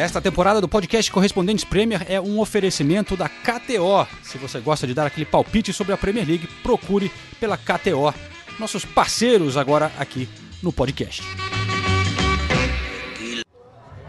Esta 0.00 0.18
temporada 0.18 0.62
do 0.62 0.66
podcast 0.66 1.12
Correspondentes 1.12 1.62
Premier 1.62 2.06
é 2.10 2.18
um 2.18 2.40
oferecimento 2.40 3.18
da 3.18 3.28
KTO. 3.28 4.08
Se 4.22 4.38
você 4.38 4.58
gosta 4.58 4.86
de 4.86 4.94
dar 4.94 5.06
aquele 5.06 5.26
palpite 5.26 5.74
sobre 5.74 5.92
a 5.92 5.98
Premier 5.98 6.26
League, 6.26 6.46
procure 6.62 7.12
pela 7.38 7.58
KTO, 7.58 8.14
nossos 8.58 8.82
parceiros 8.82 9.58
agora 9.58 9.92
aqui 9.98 10.26
no 10.62 10.72
podcast. 10.72 11.22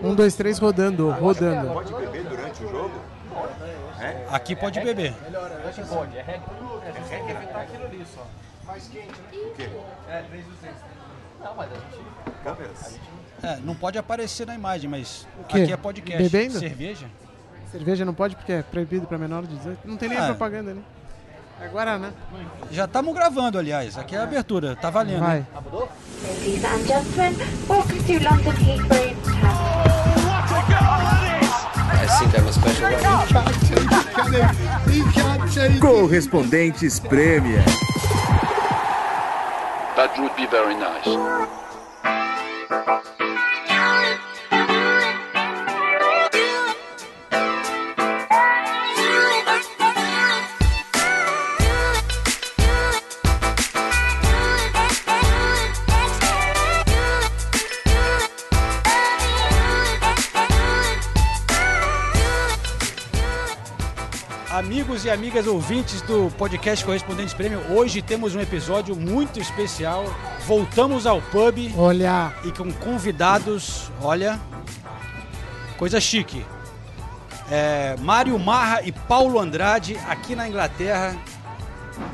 Um, 0.01 0.15
dois, 0.15 0.33
três, 0.33 0.59
rodando, 0.59 1.11
rodando. 1.11 1.73
Pode 1.73 1.93
beber 1.93 2.23
durante 2.23 2.64
o 2.64 2.69
jogo? 2.69 3.01
Aqui 4.29 4.55
pode 4.55 4.79
beber. 4.79 5.14
Câmeras? 12.46 13.00
É, 13.43 13.57
não 13.63 13.73
pode 13.75 13.97
aparecer 13.97 14.45
na 14.45 14.54
imagem, 14.55 14.89
mas 14.89 15.27
quê? 15.49 15.61
aqui 15.63 15.73
é 15.73 15.77
podcast. 15.77 16.21
Bebendo? 16.23 16.59
Cerveja? 16.59 17.07
Cerveja 17.71 18.05
não 18.05 18.13
pode 18.13 18.36
porque 18.36 18.51
é 18.51 18.61
proibido 18.61 19.07
para 19.07 19.18
menor 19.18 19.43
de 19.43 19.55
18. 19.55 19.79
Não 19.87 19.97
tem 19.97 20.09
nem 20.09 20.18
a 20.18 20.23
Ah. 20.23 20.27
propaganda, 20.27 20.73
né? 20.73 20.82
É 21.61 21.68
Guaraná. 21.68 22.11
Já 22.71 22.85
estamos 22.85 23.13
gravando, 23.13 23.57
aliás. 23.59 23.97
Aqui 23.97 24.15
é 24.15 24.19
a 24.19 24.23
abertura. 24.23 24.75
Tá 24.75 24.89
valendo. 24.89 25.19
Vai. 25.19 25.46
Ladies 26.23 26.63
and 26.65 26.85
gentlemen, 26.87 27.35
welcome 27.69 27.99
to 28.04 28.13
London 28.13 28.51
Heathrow 28.51 29.15
I 31.93 32.08
think 32.19 32.35
I'm 32.38 32.47
a 32.47 32.52
special 32.52 32.89
one. 35.69 35.80
Correspondentes 35.80 36.99
Premier. 36.99 37.63
That 39.95 40.17
would 40.19 40.35
be 40.35 40.47
very 40.47 40.75
nice. 40.75 41.08
Amigos 64.61 65.05
e 65.05 65.09
amigas 65.09 65.47
ouvintes 65.47 66.03
do 66.03 66.29
podcast 66.37 66.85
Correspondentes 66.85 67.33
Prêmio, 67.33 67.59
hoje 67.71 67.99
temos 67.99 68.35
um 68.35 68.39
episódio 68.39 68.95
muito 68.95 69.39
especial. 69.39 70.05
Voltamos 70.45 71.07
ao 71.07 71.19
pub 71.19 71.73
Olha, 71.75 72.31
e 72.45 72.51
com 72.51 72.71
convidados, 72.71 73.91
olha, 73.99 74.39
coisa 75.79 75.99
chique. 75.99 76.45
É, 77.49 77.95
Mário 78.01 78.37
Marra 78.37 78.83
e 78.83 78.91
Paulo 78.91 79.39
Andrade 79.39 79.97
aqui 80.07 80.35
na 80.35 80.47
Inglaterra. 80.47 81.17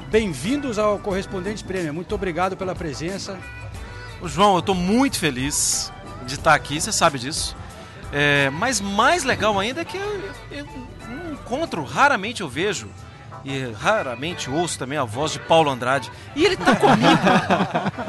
Bem-vindos 0.09 0.79
ao 0.79 0.97
Correspondentes 0.99 1.61
Prêmio. 1.61 1.93
Muito 1.93 2.15
obrigado 2.15 2.55
pela 2.55 2.73
presença. 2.73 3.37
Ô, 4.21 4.27
João, 4.29 4.55
eu 4.55 4.61
tô 4.61 4.73
muito 4.73 5.19
feliz 5.19 5.91
de 6.25 6.35
estar 6.35 6.53
aqui, 6.53 6.79
você 6.79 6.93
sabe 6.93 7.19
disso. 7.19 7.57
É, 8.11 8.49
mas 8.51 8.79
mais 8.79 9.23
legal 9.23 9.59
ainda 9.59 9.81
é 9.81 9.85
que 9.85 9.97
eu, 9.97 10.31
eu 10.51 10.65
não 11.07 11.33
encontro, 11.33 11.83
raramente 11.83 12.41
eu 12.41 12.47
vejo 12.47 12.89
e 13.43 13.71
raramente 13.71 14.49
ouço 14.49 14.77
também 14.77 14.97
a 14.97 15.03
voz 15.03 15.31
de 15.31 15.39
Paulo 15.39 15.69
Andrade. 15.69 16.11
E 16.35 16.45
ele 16.45 16.57
tá 16.57 16.75
comigo. 16.75 17.21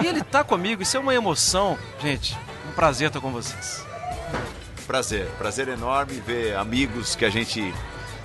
e 0.03 0.07
ele 0.07 0.23
tá 0.23 0.43
comigo, 0.43 0.83
isso 0.83 0.97
é 0.97 1.01
uma 1.01 1.15
emoção. 1.15 1.79
Gente, 2.01 2.37
um 2.69 2.73
prazer 2.73 3.09
estar 3.09 3.21
com 3.21 3.31
vocês. 3.31 3.85
Prazer, 4.87 5.27
prazer 5.39 5.69
enorme 5.69 6.15
ver 6.27 6.57
amigos 6.57 7.15
que 7.15 7.25
a 7.25 7.31
gente, 7.31 7.75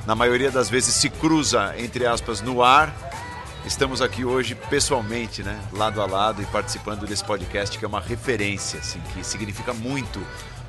na 0.07 0.15
maioria 0.15 0.49
das 0.49 0.69
vezes, 0.69 0.95
se 0.95 1.09
cruza, 1.09 1.75
entre 1.77 2.05
aspas, 2.05 2.41
no 2.41 2.63
ar. 2.63 2.93
Estamos 3.65 4.01
aqui 4.01 4.25
hoje 4.25 4.55
pessoalmente, 4.55 5.41
né, 5.41 5.57
lado 5.71 6.01
a 6.01 6.05
lado 6.05 6.41
e 6.41 6.45
participando 6.47 7.05
desse 7.05 7.23
podcast 7.23 7.77
que 7.77 7.85
é 7.85 7.87
uma 7.87 8.01
referência, 8.01 8.79
assim, 8.79 8.99
que 9.13 9.23
significa 9.23 9.73
muito 9.73 10.19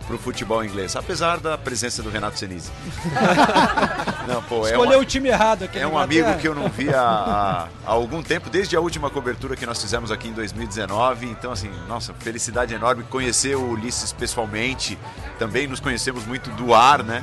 pro 0.07 0.19
futebol 0.19 0.65
inglês, 0.65 0.95
apesar 0.97 1.39
da 1.39 1.57
presença 1.57 2.03
do 2.03 2.11
Renato 2.11 2.39
Senise. 2.39 2.71
Não, 4.29 4.43
pô, 4.43 4.67
é 4.67 4.71
Escolheu 4.71 4.99
uma- 4.99 5.03
o 5.03 5.05
time 5.05 5.29
errado 5.29 5.65
aqui 5.65 5.79
É 5.79 5.87
um 5.87 5.99
amigo 5.99 6.35
que 6.39 6.49
eu 6.49 6.55
não 6.55 6.69
via 6.69 6.99
há, 6.99 7.63
há 7.85 7.91
algum 7.93 8.23
tempo, 8.23 8.49
desde 8.49 8.75
a 8.77 8.81
última 8.81 9.11
cobertura 9.11 9.55
que 9.55 9.67
nós 9.67 9.81
fizemos 9.81 10.11
aqui 10.11 10.29
em 10.29 10.33
2019. 10.33 11.27
Então, 11.27 11.53
assim, 11.53 11.71
nossa, 11.87 12.15
felicidade 12.15 12.73
enorme 12.75 13.03
conhecer 13.05 13.55
o 13.57 13.71
Ulisses 13.73 14.13
pessoalmente. 14.13 14.99
Também 15.39 15.67
nos 15.67 15.81
conhecemos 15.81 16.25
muito 16.27 16.51
do 16.53 16.73
ar, 16.75 17.03
né? 17.03 17.23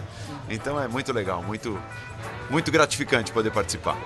Então 0.50 0.80
é 0.80 0.88
muito 0.88 1.12
legal, 1.14 1.42
muito, 1.42 1.80
muito 2.50 2.72
gratificante 2.72 3.32
poder 3.32 3.52
participar. 3.52 3.98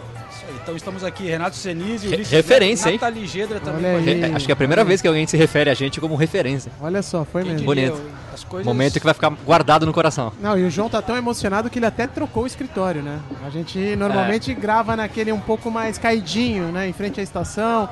Aí, 0.47 0.55
Então 0.61 0.75
estamos 0.75 1.03
aqui, 1.03 1.25
Renato 1.25 1.55
Senise, 1.55 2.07
Re- 2.07 2.23
referência, 2.23 2.89
hein? 2.89 2.95
Nathalie 3.01 3.25
Gedra 3.27 3.59
também 3.59 3.85
Olha 3.85 4.03
com 4.03 4.09
a 4.09 4.11
aí. 4.13 4.21
gente. 4.21 4.35
Acho 4.35 4.45
que 4.45 4.51
é 4.51 4.53
a 4.53 4.55
primeira 4.55 4.83
vez 4.83 5.01
que 5.01 5.07
alguém 5.07 5.25
se 5.27 5.37
refere 5.37 5.69
a 5.69 5.73
gente 5.73 5.99
como 5.99 6.15
referência. 6.15 6.71
olha 6.81 7.01
só, 7.01 7.23
foi 7.25 7.43
Quem 7.43 7.51
mesmo. 7.53 7.65
Bonito. 7.65 8.01
As 8.33 8.43
coisas... 8.43 8.65
Momento 8.65 8.99
que 8.99 9.05
vai 9.05 9.13
ficar 9.13 9.29
guardado 9.45 9.85
no 9.85 9.93
coração. 9.93 10.31
Não, 10.41 10.57
e 10.57 10.63
o 10.63 10.69
João 10.69 10.89
tá 10.89 11.01
tão 11.01 11.15
emocionado 11.15 11.69
que 11.69 11.79
ele 11.79 11.85
até 11.85 12.05
trocou 12.05 12.43
o 12.43 12.47
escritório, 12.47 13.01
né? 13.01 13.19
A 13.45 13.49
gente 13.49 13.95
normalmente 13.95 14.53
grava 14.53 14.95
naquele 14.95 15.31
um 15.31 15.39
pouco 15.39 15.71
mais 15.71 15.97
caidinho, 15.97 16.65
né? 16.71 16.87
Em 16.87 16.93
frente 16.93 17.19
à 17.19 17.23
estação. 17.23 17.89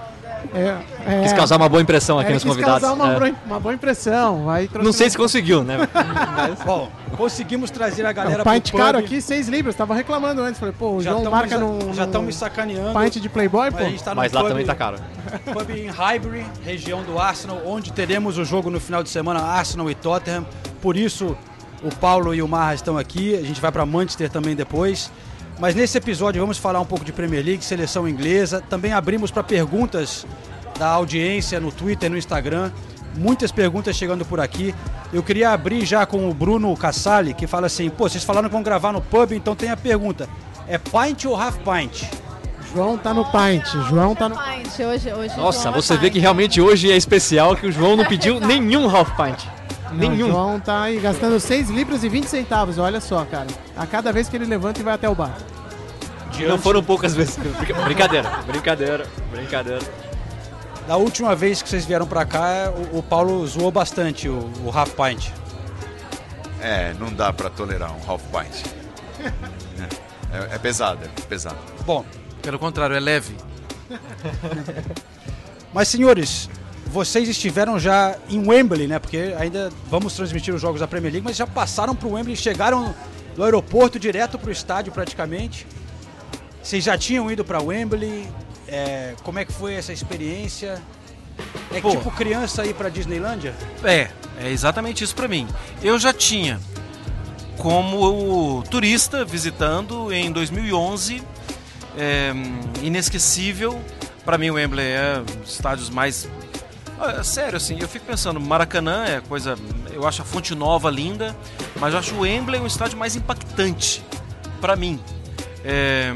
É, 0.54 0.78
é, 1.06 1.22
Quis 1.24 1.34
causar 1.34 1.58
uma 1.58 1.68
boa 1.70 1.82
impressão 1.82 2.20
aqui 2.20 2.32
é, 2.32 2.34
nos 2.34 2.44
quis 2.44 2.52
convidados. 2.52 2.82
causar 2.82 2.94
uma, 2.96 3.14
É. 3.14 3.20
boa- 3.20 3.36
uma 3.46 3.60
boa 3.60 3.74
impressão. 3.74 4.46
Não 4.82 4.92
sei 4.94 5.10
se 5.10 5.18
conseguiu, 5.18 5.64
né? 5.64 5.78
Bom, 6.66 6.90
conseguimos 7.18 7.72
trazer 7.72 8.04
a 8.04 8.08
Não, 8.10 8.14
galera 8.14 8.44
pint 8.44 8.64
pro 8.70 8.72
pub. 8.72 8.80
caro 8.82 8.98
aqui, 8.98 9.22
6 9.22 9.48
libras. 9.48 9.76
Tava 9.76 9.94
reclamando 9.96 10.42
antes. 10.42 10.60
Falei, 10.60 10.74
pô, 10.78 10.92
o 10.98 11.02
Já 11.02 11.12
João 11.12 11.30
marca 11.32 11.58
me, 11.58 11.64
num, 11.66 11.94
Já 11.94 12.06
estão 12.06 12.22
me 12.22 12.34
sacaneando. 12.34 13.00
pint 13.00 13.16
de 13.22 13.30
Playboy, 13.30 13.70
Mas 13.72 13.84
pô. 13.84 13.90
gente 13.90 14.04
tá 14.04 14.14
Mas 14.16 14.32
lá 14.32 14.42
pub- 14.42 14.50
também 14.50 14.66
tá 14.66 14.76
caro. 14.76 14.98
Pub 15.54 15.70
em 15.72 15.88
Highbury, 15.88 16.46
região 16.64 17.02
do 17.04 17.18
Arsenal, 17.20 17.62
onde 17.66 17.92
teremos 17.92 18.38
o 18.38 18.46
jogo 18.46 18.70
no 18.70 18.80
final 18.80 19.02
de 19.04 19.10
semana 19.10 19.42
Arsenal 19.42 19.90
e 19.90 19.96
Tottenham. 19.96 20.46
Por 20.82 20.96
isso 20.98 21.36
o 21.84 21.94
Paulo 21.96 22.34
e 22.34 22.42
o 22.42 22.48
Marra 22.48 22.76
estão 22.76 22.98
aqui. 22.98 23.36
A 23.36 23.42
gente 23.42 23.60
vai 23.60 23.72
para 23.72 23.86
Manchester 23.86 24.30
também 24.30 24.56
depois. 24.56 25.12
Mas 25.60 25.76
nesse 25.76 25.98
episódio 25.98 26.42
vamos 26.42 26.58
falar 26.58 26.80
um 26.80 26.86
pouco 26.86 27.06
de 27.06 27.14
Premier 27.14 27.44
League, 27.46 27.64
seleção 27.64 28.08
inglesa. 28.08 28.62
Também 28.62 28.92
abrimos 28.94 29.32
para 29.32 29.44
perguntas 29.44 30.26
da 30.78 30.88
audiência 30.88 31.60
no 31.60 31.72
Twitter, 31.72 32.10
no 32.10 32.18
Instagram. 32.18 32.72
Muitas 33.16 33.52
perguntas 33.52 33.96
chegando 33.96 34.26
por 34.26 34.40
aqui. 34.40 34.74
Eu 35.12 35.22
queria 35.22 35.52
abrir 35.52 35.86
já 35.86 36.06
com 36.06 36.28
o 36.28 36.34
Bruno 36.34 36.76
Cassali, 36.76 37.34
que 37.34 37.46
fala 37.46 37.68
assim: 37.68 37.90
pô, 37.90 38.10
vocês 38.10 38.24
falaram 38.24 38.50
que 38.50 38.54
vão 38.54 38.64
gravar 38.64 38.92
no 38.92 39.02
pub, 39.02 39.32
então 39.32 39.56
tem 39.56 39.70
a 39.70 39.78
pergunta: 39.78 40.28
é 40.68 40.78
pint 40.78 41.26
ou 41.26 41.36
half 41.40 41.58
pint? 41.58 42.04
João 42.74 42.98
tá 42.98 43.14
no 43.14 43.24
pint. 43.26 43.66
João 43.88 44.16
tá 44.16 44.28
no. 44.28 44.36
Pint, 44.36 44.80
hoje, 44.80 45.14
hoje 45.14 45.38
Nossa, 45.38 45.70
é 45.70 45.72
você 45.72 45.94
vê 45.96 46.08
pint. 46.08 46.14
que 46.14 46.20
realmente 46.20 46.60
hoje 46.60 46.92
é 46.92 46.98
especial 46.98 47.56
que 47.56 47.68
o 47.68 47.72
João 47.72 47.96
não 47.96 48.06
pediu 48.06 48.40
nenhum 48.42 48.90
half 48.90 49.12
pint. 49.12 49.46
Não, 49.94 50.10
Nenhum. 50.10 50.28
O 50.28 50.32
João 50.32 50.60
tá 50.60 50.84
aí 50.84 51.00
gastando 51.00 51.40
6 51.40 51.70
libras 51.70 52.04
e 52.04 52.10
20 52.10 52.26
centavos. 52.26 52.78
Olha 52.78 53.00
só, 53.00 53.24
cara. 53.26 53.48
A 53.78 53.86
cada 53.86 54.12
vez 54.12 54.28
que 54.28 54.36
ele 54.36 54.46
levanta 54.46 54.80
e 54.80 54.84
vai 54.84 54.94
até 54.96 55.08
o 55.08 55.16
bar. 55.16 55.38
Não 56.48 56.58
foram 56.58 56.84
poucas 56.84 57.14
vezes. 57.16 57.38
Brinca- 57.38 57.74
Brincadeira, 57.86 58.30
brincadeira, 58.48 59.08
brincadeira. 59.32 59.80
Da 60.88 60.98
última 60.98 61.36
vez 61.36 61.62
que 61.62 61.70
vocês 61.70 61.86
vieram 61.86 62.06
pra 62.08 62.26
cá, 62.26 62.74
o, 62.92 62.98
o 63.00 63.04
Paulo 63.04 63.46
zoou 63.48 63.72
bastante 63.72 64.28
o, 64.28 64.52
o 64.66 64.72
half 64.78 64.92
pint. 64.94 65.30
É, 66.60 66.94
não 67.00 67.14
dá 67.14 67.32
pra 67.32 67.50
tolerar 67.50 67.92
um 67.92 68.00
half 68.12 68.22
pint. 68.32 68.66
É, 70.32 70.56
é 70.56 70.58
pesado, 70.58 71.00
é 71.06 71.22
pesado. 71.22 71.58
Bom, 71.86 72.04
Pelo 72.42 72.58
contrário, 72.58 72.96
é 72.96 73.00
leve. 73.00 73.36
mas 75.74 75.88
senhores, 75.88 76.50
vocês 76.94 77.28
estiveram 77.28 77.80
já 77.80 78.16
em 78.30 78.48
Wembley, 78.48 78.88
né? 78.88 79.00
Porque 79.00 79.34
ainda 79.40 79.72
vamos 79.90 80.14
transmitir 80.14 80.54
os 80.54 80.62
jogos 80.62 80.80
da 80.80 80.88
Premier 80.88 81.12
League, 81.12 81.26
mas 81.26 81.36
já 81.36 81.48
passaram 81.48 81.96
pro 81.96 82.12
Wembley, 82.12 82.38
chegaram 82.38 82.94
do 83.36 83.44
aeroporto 83.44 83.98
direto 83.98 84.38
pro 84.38 84.52
estádio 84.52 84.94
praticamente. 84.94 85.66
Vocês 86.62 86.84
já 86.84 86.96
tinham 86.96 87.30
ido 87.32 87.44
pra 87.44 87.60
Wembley? 87.60 88.30
É, 88.68 89.16
como 89.24 89.40
é 89.40 89.46
que 89.46 89.52
foi 89.52 89.74
essa 89.74 89.92
experiência? 89.92 90.80
É 91.74 91.82
Pô. 91.82 91.90
tipo 91.90 92.12
criança 92.12 92.64
ir 92.64 92.76
pra 92.76 92.90
Disneylândia? 92.90 93.56
É, 93.84 94.10
é 94.40 94.52
exatamente 94.52 95.04
isso 95.04 95.16
pra 95.16 95.28
mim. 95.28 95.48
Eu 95.82 95.98
já 95.98 96.14
tinha 96.14 96.60
como 97.58 98.64
turista 98.70 99.26
visitando 99.26 100.14
em 100.14 100.32
2011, 100.32 101.24
é, 101.98 102.32
inesquecível. 102.84 103.82
Pra 104.24 104.38
mim 104.38 104.52
o 104.52 104.54
Wembley 104.54 104.86
é 104.86 105.20
um 105.20 105.42
dos 105.42 105.54
estádios 105.54 105.90
mais 105.90 106.30
Ah, 107.06 107.22
sério 107.22 107.58
assim, 107.58 107.78
eu 107.82 107.88
fico 107.90 108.06
pensando, 108.06 108.40
Maracanã 108.40 109.04
é 109.04 109.20
coisa, 109.20 109.58
eu 109.92 110.08
acho 110.08 110.22
a 110.22 110.26
Fonte 110.26 110.56
Nova 110.56 110.90
linda, 110.90 111.36
mas 111.76 111.94
eu 111.94 112.00
acho 112.00 112.16
o 112.16 112.22
Wembley 112.22 112.62
um 112.62 112.66
estádio 112.66 112.98
mais 112.98 113.14
impactante 113.16 114.02
pra 114.62 114.78
mim. 114.78 114.98
É, 115.66 116.16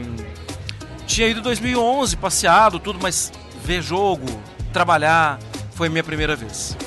tinha 1.05 1.27
ido 1.27 1.41
em 1.41 1.43
2011, 1.43 2.15
passeado, 2.15 2.79
tudo, 2.79 2.99
mas 3.01 3.33
ver 3.65 3.81
jogo, 3.81 4.25
trabalhar, 4.71 5.39
foi 5.71 5.87
a 5.87 5.89
minha 5.89 6.03
primeira 6.03 6.37
vez. 6.37 6.77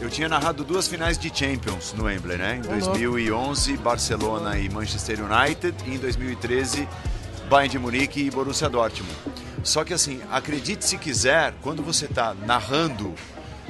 Eu 0.00 0.10
tinha 0.10 0.28
narrado 0.28 0.64
duas 0.64 0.88
finais 0.88 1.16
de 1.16 1.30
Champions 1.32 1.94
no 1.96 2.06
Wembley, 2.06 2.36
né? 2.36 2.56
Em 2.56 2.66
Ô, 2.66 2.72
louco. 2.72 2.86
2011, 2.86 3.76
Barcelona 3.76 4.58
e 4.58 4.68
Manchester 4.68 5.20
United. 5.22 5.76
E 5.86 5.94
em 5.94 5.98
2013, 5.98 6.88
Bayern 7.48 7.68
de 7.70 7.78
Munique 7.78 8.20
e 8.20 8.28
Borussia 8.28 8.68
Dortmund. 8.68 9.14
Só 9.62 9.84
que 9.84 9.94
assim, 9.94 10.20
acredite 10.30 10.84
se 10.84 10.98
quiser, 10.98 11.54
quando 11.62 11.82
você 11.82 12.06
está 12.06 12.34
narrando, 12.34 13.14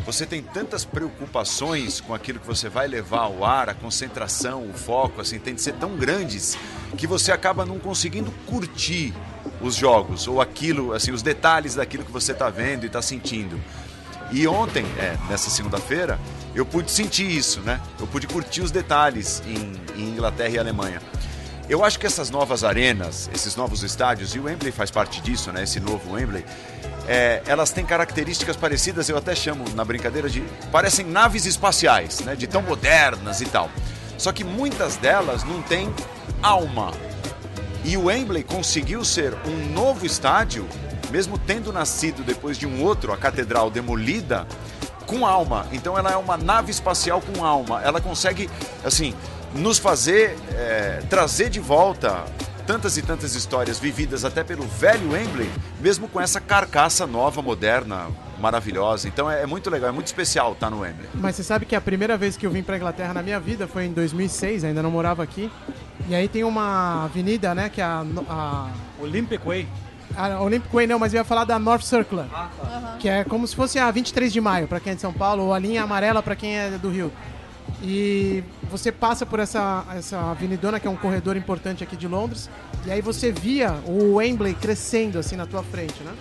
você 0.05 0.27
tem 0.27 0.43
tantas 0.43 0.85
preocupações 0.85 2.00
com 2.00 2.15
aquilo 2.15 2.41
que 2.41 2.47
você 2.47 2.69
vai 2.69 2.89
levar 2.89 3.21
ao 3.21 3.44
ar, 3.44 3.69
a 3.69 3.75
concentração, 3.75 4.69
o 4.69 4.73
foco, 4.73 5.21
assim, 5.21 5.39
tem 5.39 5.55
de 5.55 5.61
ser 5.62 5.75
tão 5.75 5.97
grandes 5.97 6.56
que 6.97 7.06
você 7.06 7.31
acaba 7.31 7.65
não 7.65 7.79
conseguindo 7.79 8.33
curtir 8.47 9.15
os 9.61 9.77
jogos 9.77 10.27
ou 10.27 10.41
aquilo, 10.41 10.93
assim, 10.93 11.12
os 11.12 11.23
detalhes 11.23 11.75
daquilo 11.75 12.05
que 12.05 12.11
você 12.11 12.33
está 12.33 12.50
vendo 12.50 12.85
e 12.85 12.87
está 12.87 13.00
sentindo. 13.00 13.61
E 14.33 14.47
ontem, 14.49 14.85
é, 14.99 15.17
nessa 15.29 15.50
segunda-feira, 15.50 16.19
eu 16.55 16.65
pude 16.65 16.91
sentir 16.91 17.31
isso, 17.31 17.61
né? 17.61 17.81
Eu 18.00 18.06
pude 18.06 18.27
curtir 18.27 18.62
os 18.62 18.71
detalhes 18.71 19.43
em, 19.47 19.75
em 19.95 20.09
Inglaterra 20.09 20.55
e 20.55 20.59
Alemanha. 20.59 21.03
Eu 21.69 21.85
acho 21.85 21.99
que 21.99 22.06
essas 22.06 22.29
novas 22.29 22.64
arenas, 22.64 23.31
esses 23.32 23.56
novos 23.56 23.82
estádios, 23.82 24.35
e 24.35 24.38
o 24.38 24.44
Wembley 24.44 24.73
faz 24.73 24.91
parte 24.91 25.20
disso, 25.20 25.53
né? 25.53 25.62
Esse 25.62 25.79
novo 25.79 26.12
Wembley, 26.12 26.44
é, 27.06 27.43
elas 27.47 27.70
têm 27.70 27.85
características 27.85 28.56
parecidas, 28.56 29.09
eu 29.09 29.17
até 29.17 29.35
chamo 29.35 29.64
na 29.75 29.85
brincadeira 29.85 30.29
de. 30.29 30.41
parecem 30.70 31.06
naves 31.06 31.47
espaciais, 31.47 32.20
né? 32.20 32.35
De 32.35 32.47
tão 32.47 32.62
modernas 32.62 33.41
e 33.41 33.47
tal. 33.47 33.70
Só 34.19 34.32
que 34.32 34.44
muitas 34.44 34.97
delas 34.97 35.44
não 35.44 35.62
têm 35.62 35.93
alma. 36.43 36.93
E 37.85 37.97
o 37.97 38.05
Wembley 38.05 38.44
conseguiu 38.44 39.05
ser 39.05 39.35
um 39.44 39.73
novo 39.73 40.06
estádio, 40.06 40.69
mesmo 41.11 41.37
tendo 41.38 41.73
nascido 41.73 42.23
depois 42.23 42.56
de 42.56 42.67
um 42.67 42.82
outro, 42.85 43.12
a 43.12 43.17
catedral 43.17 43.70
demolida, 43.70 44.47
com 45.06 45.26
alma. 45.26 45.67
Então 45.73 45.99
ela 45.99 46.12
é 46.12 46.17
uma 46.17 46.37
nave 46.37 46.70
espacial 46.70 47.20
com 47.20 47.44
alma. 47.44 47.82
Ela 47.82 48.00
consegue, 48.00 48.49
assim, 48.85 49.14
nos 49.54 49.78
fazer 49.78 50.37
é, 50.50 51.02
trazer 51.08 51.49
de 51.50 51.60
volta 51.60 52.25
tantas 52.66 52.96
e 52.96 53.02
tantas 53.02 53.34
histórias 53.34 53.78
vividas 53.78 54.25
até 54.25 54.43
pelo 54.44 54.62
velho 54.66 55.12
Wembley, 55.12 55.50
mesmo 55.81 56.08
com 56.08 56.20
essa 56.20 56.40
carcaça 56.40 57.06
nova, 57.06 57.43
moderna, 57.43 58.06
maravilhosa. 58.38 59.08
Então 59.08 59.31
é, 59.31 59.43
é 59.43 59.46
muito 59.46 59.69
legal, 59.69 59.88
é 59.88 59.93
muito 59.93 60.06
especial 60.06 60.52
estar 60.52 60.70
no 60.70 60.81
Wembley. 60.81 61.08
Mas 61.14 61.37
você 61.37 61.43
sabe 61.43 61.66
que 61.66 61.75
a 61.75 61.81
primeira 61.81 62.16
vez 62.16 62.37
que 62.37 62.46
eu 62.46 62.50
vim 62.50 62.62
pra 62.62 62.76
Inglaterra 62.76 63.14
na 63.14 63.22
minha 63.22 63.40
vida 63.40 63.66
foi 63.66 63.87
em 63.87 63.93
2006, 63.93 64.64
ainda 64.64 64.82
não 64.82 64.90
morava 64.90 65.22
aqui. 65.22 65.50
E 66.08 66.14
aí 66.14 66.28
tem 66.28 66.44
uma 66.44 67.04
avenida, 67.04 67.54
né, 67.54 67.69
que 67.69 67.81
é 67.81 67.84
a, 67.84 68.04
a, 68.28 68.69
Olympic 69.00 69.44
Way. 69.44 69.69
a 70.16 70.40
Olympic 70.40 70.72
Way 70.72 70.87
não, 70.87 70.99
mas 70.99 71.14
eu 71.14 71.19
ia 71.19 71.25
falar 71.25 71.44
da 71.44 71.58
North 71.58 71.82
Circular. 71.82 72.26
Que 72.99 73.08
é 73.08 73.25
como 73.25 73.46
se 73.46 73.54
fosse 73.54 73.78
a 73.78 73.90
23 73.90 74.32
de 74.32 74.40
maio 74.40 74.66
pra 74.66 74.81
quem 74.81 74.93
é 74.93 74.94
de 74.94 75.00
São 75.00 75.12
Paulo, 75.12 75.44
ou 75.44 75.54
a 75.54 75.58
linha 75.58 75.82
amarela 75.82 76.22
pra 76.22 76.34
quem 76.34 76.58
é 76.58 76.70
do 76.70 76.90
Rio. 76.90 77.12
E 77.82 78.44
você 78.70 78.93
passa 78.93 79.26
por 79.26 79.40
essa, 79.40 79.84
essa 79.96 80.31
avenidona, 80.31 80.79
que 80.79 80.87
é 80.87 80.90
um 80.90 80.96
corredor 80.96 81.37
importante 81.37 81.82
aqui 81.82 81.96
de 81.96 82.06
Londres, 82.06 82.49
e 82.87 82.93
aí 82.93 83.00
você 83.00 83.32
via 83.32 83.73
o 83.87 84.14
Wembley 84.14 84.55
crescendo 84.55 85.19
assim 85.19 85.34
na 85.34 85.46
tua 85.46 85.64
frente, 85.64 86.02
né? 86.05 86.12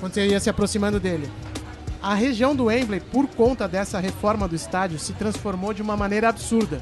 Quando 0.00 0.14
você 0.14 0.26
ia 0.26 0.40
se 0.40 0.48
aproximando 0.48 0.98
dele. 0.98 1.30
A 2.02 2.14
região 2.14 2.54
do 2.54 2.66
Wembley, 2.66 3.00
por 3.00 3.26
conta 3.26 3.68
dessa 3.68 3.98
reforma 3.98 4.48
do 4.48 4.54
estádio, 4.54 4.98
se 4.98 5.12
transformou 5.12 5.74
de 5.74 5.82
uma 5.82 5.96
maneira 5.96 6.28
absurda. 6.28 6.80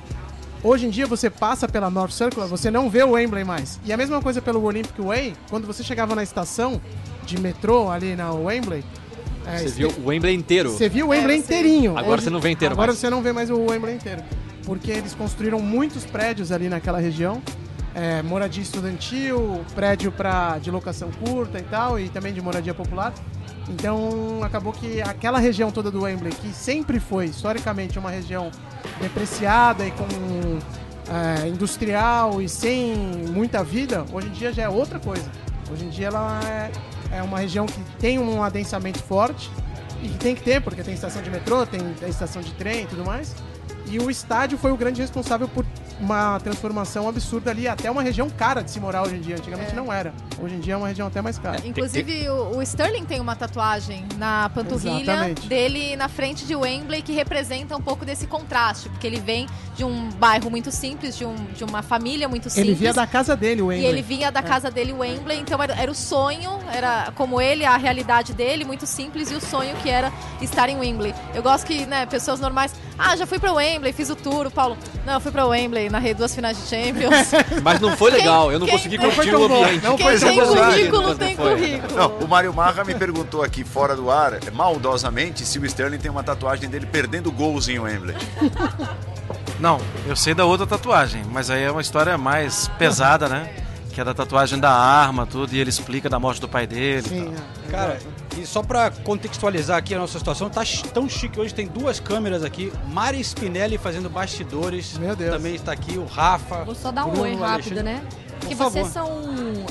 Hoje 0.63 0.87
em 0.87 0.91
dia 0.91 1.07
você 1.07 1.29
passa 1.29 1.69
pela 1.69 1.91
North 1.91 2.13
Circular, 2.13 2.47
você 2.47 2.71
não 2.71 2.89
vê 2.89 3.03
o 3.03 3.11
Wembley 3.13 3.45
mais. 3.45 3.81
E 3.85 3.93
a 3.93 3.97
mesma 3.97 4.23
coisa 4.23 4.41
pelo 4.41 4.63
Olympic 4.63 4.99
Way, 4.99 5.35
quando 5.51 5.67
você 5.67 5.83
chegava 5.83 6.15
na 6.15 6.23
estação 6.23 6.81
de 7.27 7.39
metrô 7.39 7.91
ali 7.91 8.17
na 8.17 8.33
Wembley, 8.33 8.85
é, 9.47 9.59
Você 9.59 9.69
viu 9.69 9.89
o 9.99 10.09
Wembley 10.09 10.35
inteiro. 10.35 10.71
você 10.71 10.89
viu 10.89 11.07
o 11.07 11.09
Wembley 11.11 11.39
inteirinho. 11.39 11.97
Agora 11.97 12.21
você 12.21 12.31
não 12.31 12.41
vê 12.41 12.51
inteiro 12.51 12.73
Agora 12.73 12.89
mais. 12.89 12.99
você 12.99 13.11
não 13.11 13.23
vê 13.23 13.33
mais 13.33 13.51
o 13.51 13.59
Wembley 13.67 13.95
inteiro. 13.95 14.23
Porque 14.65 14.91
eles 14.91 15.15
construíram 15.15 15.61
muitos 15.61 16.05
prédios 16.05 16.51
ali 16.51 16.69
naquela 16.69 16.99
região. 16.99 17.43
É, 17.95 18.23
moradia 18.23 18.63
estudantil, 18.63 19.61
prédio 19.75 20.11
pra, 20.11 20.59
de 20.59 20.71
locação 20.71 21.11
curta 21.13 21.59
e 21.59 21.63
tal, 21.63 21.99
e 21.99 22.09
também 22.09 22.33
de 22.33 22.41
moradia 22.41 22.75
popular. 22.75 23.13
Então 23.69 24.43
acabou 24.43 24.73
que 24.73 25.01
aquela 25.01 25.39
região 25.39 25.71
toda 25.71 25.91
do 25.91 26.03
Wembley, 26.03 26.33
que 26.33 26.49
sempre 26.53 26.99
foi 26.99 27.27
historicamente 27.27 27.99
uma 27.99 28.11
região 28.11 28.51
depreciada 29.01 29.87
e 29.87 29.91
com 29.93 30.05
é, 31.09 31.49
industrial 31.49 32.43
e 32.43 32.49
sem 32.49 32.95
muita 33.31 33.63
vida, 33.63 34.05
hoje 34.13 34.29
em 34.29 34.33
dia 34.33 34.53
já 34.53 34.65
é 34.65 34.69
outra 34.69 34.99
coisa. 34.99 35.31
Hoje 35.73 35.85
em 35.85 35.89
dia 35.89 36.09
ela 36.09 36.41
é, 36.45 36.71
é 37.15 37.23
uma 37.23 37.39
região 37.39 37.67
que 37.67 37.81
tem 37.99 38.19
um 38.19 38.43
adensamento 38.43 38.99
forte 39.03 39.51
e 40.03 40.09
que 40.09 40.19
tem 40.19 40.35
que 40.35 40.43
ter, 40.43 40.61
porque 40.61 40.83
tem 40.83 40.95
estação 40.95 41.23
de 41.23 41.31
metrô, 41.31 41.65
tem 41.65 41.81
estação 42.09 42.43
de 42.43 42.53
trem 42.55 42.83
e 42.83 42.87
tudo 42.87 43.05
mais. 43.05 43.35
E 43.87 43.99
o 43.99 44.11
estádio 44.11 44.59
foi 44.59 44.73
o 44.73 44.77
grande 44.77 45.01
responsável 45.01 45.47
por 45.47 45.65
uma 46.01 46.39
transformação 46.41 47.09
absurda 47.09 47.51
ali, 47.51 47.69
até 47.69 47.91
uma 47.91 48.03
região 48.03 48.29
cara 48.29 48.63
de 48.63 48.71
se 48.71 48.81
morar 48.81 49.03
hoje 49.03 49.17
em 49.17 49.21
dia. 49.21 49.37
Antigamente 49.37 49.73
É. 49.73 49.75
não 49.75 49.93
era. 49.93 50.13
Hoje 50.41 50.55
em 50.57 50.61
dia 50.61 50.75
é 50.75 50.77
uma 50.77 50.89
região 50.89 51.07
até 51.09 51.23
mais 51.23 51.39
cara. 51.39 51.61
Inclusive, 51.65 52.29
o, 52.29 52.57
o 52.59 52.63
Sterling 52.63 53.05
tem 53.05 53.21
uma 53.21 53.37
tatuagem 53.37 54.05
na 54.19 54.49
panturrilha 54.51 55.13
Exatamente. 55.13 55.47
dele 55.49 55.97
na 55.97 56.09
frente 56.09 56.45
de 56.47 56.55
Wembley 56.57 57.03
que 57.03 57.13
representa 57.13 57.77
um 57.77 57.81
pouco 57.81 58.05
desse 58.05 58.27
contraste, 58.27 58.89
porque 58.89 59.07
ele 59.07 59.21
vem 59.21 59.47
de 59.77 59.85
um 59.85 60.09
bairro 60.11 60.51
muito 60.51 60.71
simples, 60.71 61.17
de, 61.17 61.25
um, 61.25 61.35
de 61.55 61.65
uma 61.65 61.83
família 61.83 62.29
muito 62.29 62.51
simples. 62.51 62.67
Ele 62.67 62.75
via 62.75 62.93
da 62.93 63.07
casa 63.07 63.37
dele, 63.37 63.63
o 63.63 63.67
E 63.73 63.77
Wembley. 63.77 63.87
ele 63.91 64.03
vinha 64.03 64.31
da 64.31 64.43
casa 64.43 64.71
dele, 64.71 64.93
Wembley, 64.93 65.39
então 65.41 65.61
era, 65.63 65.75
era 65.75 65.91
o 65.91 65.95
sonho, 65.95 66.59
era 66.73 67.13
como 67.15 67.41
ele, 67.41 67.65
a 67.65 67.77
realidade 67.77 68.33
dele, 68.35 68.65
muito 68.65 68.87
simples, 68.87 69.31
e 69.31 69.35
o 69.35 69.41
sonho 69.41 69.75
que 69.77 69.89
era 69.91 70.13
estar 70.41 70.69
em 70.69 70.77
Wembley. 70.79 71.15
Eu 71.35 71.43
gosto 71.43 71.67
que, 71.67 71.87
né, 71.87 72.07
pessoas 72.07 72.39
normais, 72.41 72.73
ah, 72.99 73.17
já 73.17 73.27
fui 73.27 73.39
pra 73.39 73.53
Wembley, 73.53 73.93
fiz 73.93 74.09
o 74.11 74.17
tour, 74.17 74.47
o 74.47 74.51
Paulo, 74.51 74.77
não, 75.05 75.15
eu 75.15 75.21
fui 75.21 75.33
pra 75.33 75.45
Wembley, 75.47 75.89
narrei 75.91 76.15
duas 76.15 76.35
finais 76.35 76.57
de 76.57 76.69
Champions. 76.69 77.31
Mas 77.63 77.81
não 77.81 77.97
foi 77.97 78.11
legal, 78.13 78.53
eu 78.53 78.59
não 78.59 78.67
quem- 78.67 78.77
consegui 78.77 78.97
não 78.99 79.11
curtir 79.11 79.31
foi 79.31 79.41
o 79.41 79.45
ambiente. 79.45 79.85
não 79.85 79.97
Quem 79.97 80.07
foi 80.07 80.19
tem 80.19 80.37
tão 80.39 80.47
bom. 80.47 80.57
currículo 80.65 81.03
não 81.03 81.17
tem 81.17 81.37
currículo. 81.37 81.97
Não, 81.97 82.19
o 82.19 82.29
Mário 82.29 82.55
Marra 82.55 82.85
me 82.85 82.95
perguntou 82.95 83.43
aqui 83.43 83.65
fora 83.65 83.97
do 83.97 84.11
ar, 84.11 84.39
maldosamente, 84.53 85.45
se 85.45 85.59
o 85.59 85.65
Sterling 85.67 85.99
tem 85.99 86.11
uma 86.11 86.23
tatuagem 86.23 86.69
dele 86.71 86.87
perdendo 86.87 87.31
gols 87.33 87.69
em 87.69 87.79
Wembley. 87.79 88.17
Não, 89.59 89.81
eu 90.07 90.17
sei 90.17 90.35
da 90.35 90.45
outra 90.45 90.67
tatuagem, 90.67 91.23
mas 91.31 91.51
aí 91.51 91.63
é 91.63 91.71
uma 91.71 91.81
história 91.81 92.17
mais 92.19 92.69
pesada, 92.79 93.29
né? 93.29 93.49
Que 93.93 94.01
é 94.01 94.05
da 94.05 94.13
tatuagem 94.13 94.59
da 94.59 94.73
arma, 94.73 95.25
tudo, 95.25 95.55
e 95.55 95.59
ele 95.61 95.71
explica 95.71 96.09
da 96.11 96.19
morte 96.19 96.41
do 96.41 96.49
pai 96.49 96.67
dele. 96.67 97.07
e 97.07 97.09
Sim, 97.09 97.25
tal. 97.25 97.35
é. 97.35 97.71
Cara, 97.71 97.99
e 98.39 98.47
só 98.47 98.63
pra 98.63 98.91
contextualizar 98.91 99.77
aqui 99.79 99.95
a 99.95 99.99
nossa 99.99 100.19
situação, 100.19 100.49
tá 100.51 100.63
tão 100.93 101.09
chique 101.09 101.39
hoje, 101.39 101.55
tem 101.55 101.67
duas 101.67 102.01
câmeras 102.01 102.43
aqui. 102.45 102.73
Mari 102.89 103.21
Spinelli 103.23 103.79
fazendo 103.79 104.09
bastidores. 104.11 104.97
Meu 104.99 105.15
Deus. 105.17 105.35
Também 105.37 105.55
está 105.55 105.73
aqui 105.73 105.97
o 105.99 106.05
Rafa. 106.05 106.65
Vou 106.65 106.75
só 106.75 106.91
dar 106.91 107.05
um 107.07 107.11
Bruno, 107.11 107.23
oi 107.25 107.35
rápido, 107.35 107.79
Alexandre. 107.79 107.83
né? 107.83 108.03
Porque 108.41 108.57
Por 108.57 108.65
vocês 108.71 108.89
são 108.89 109.09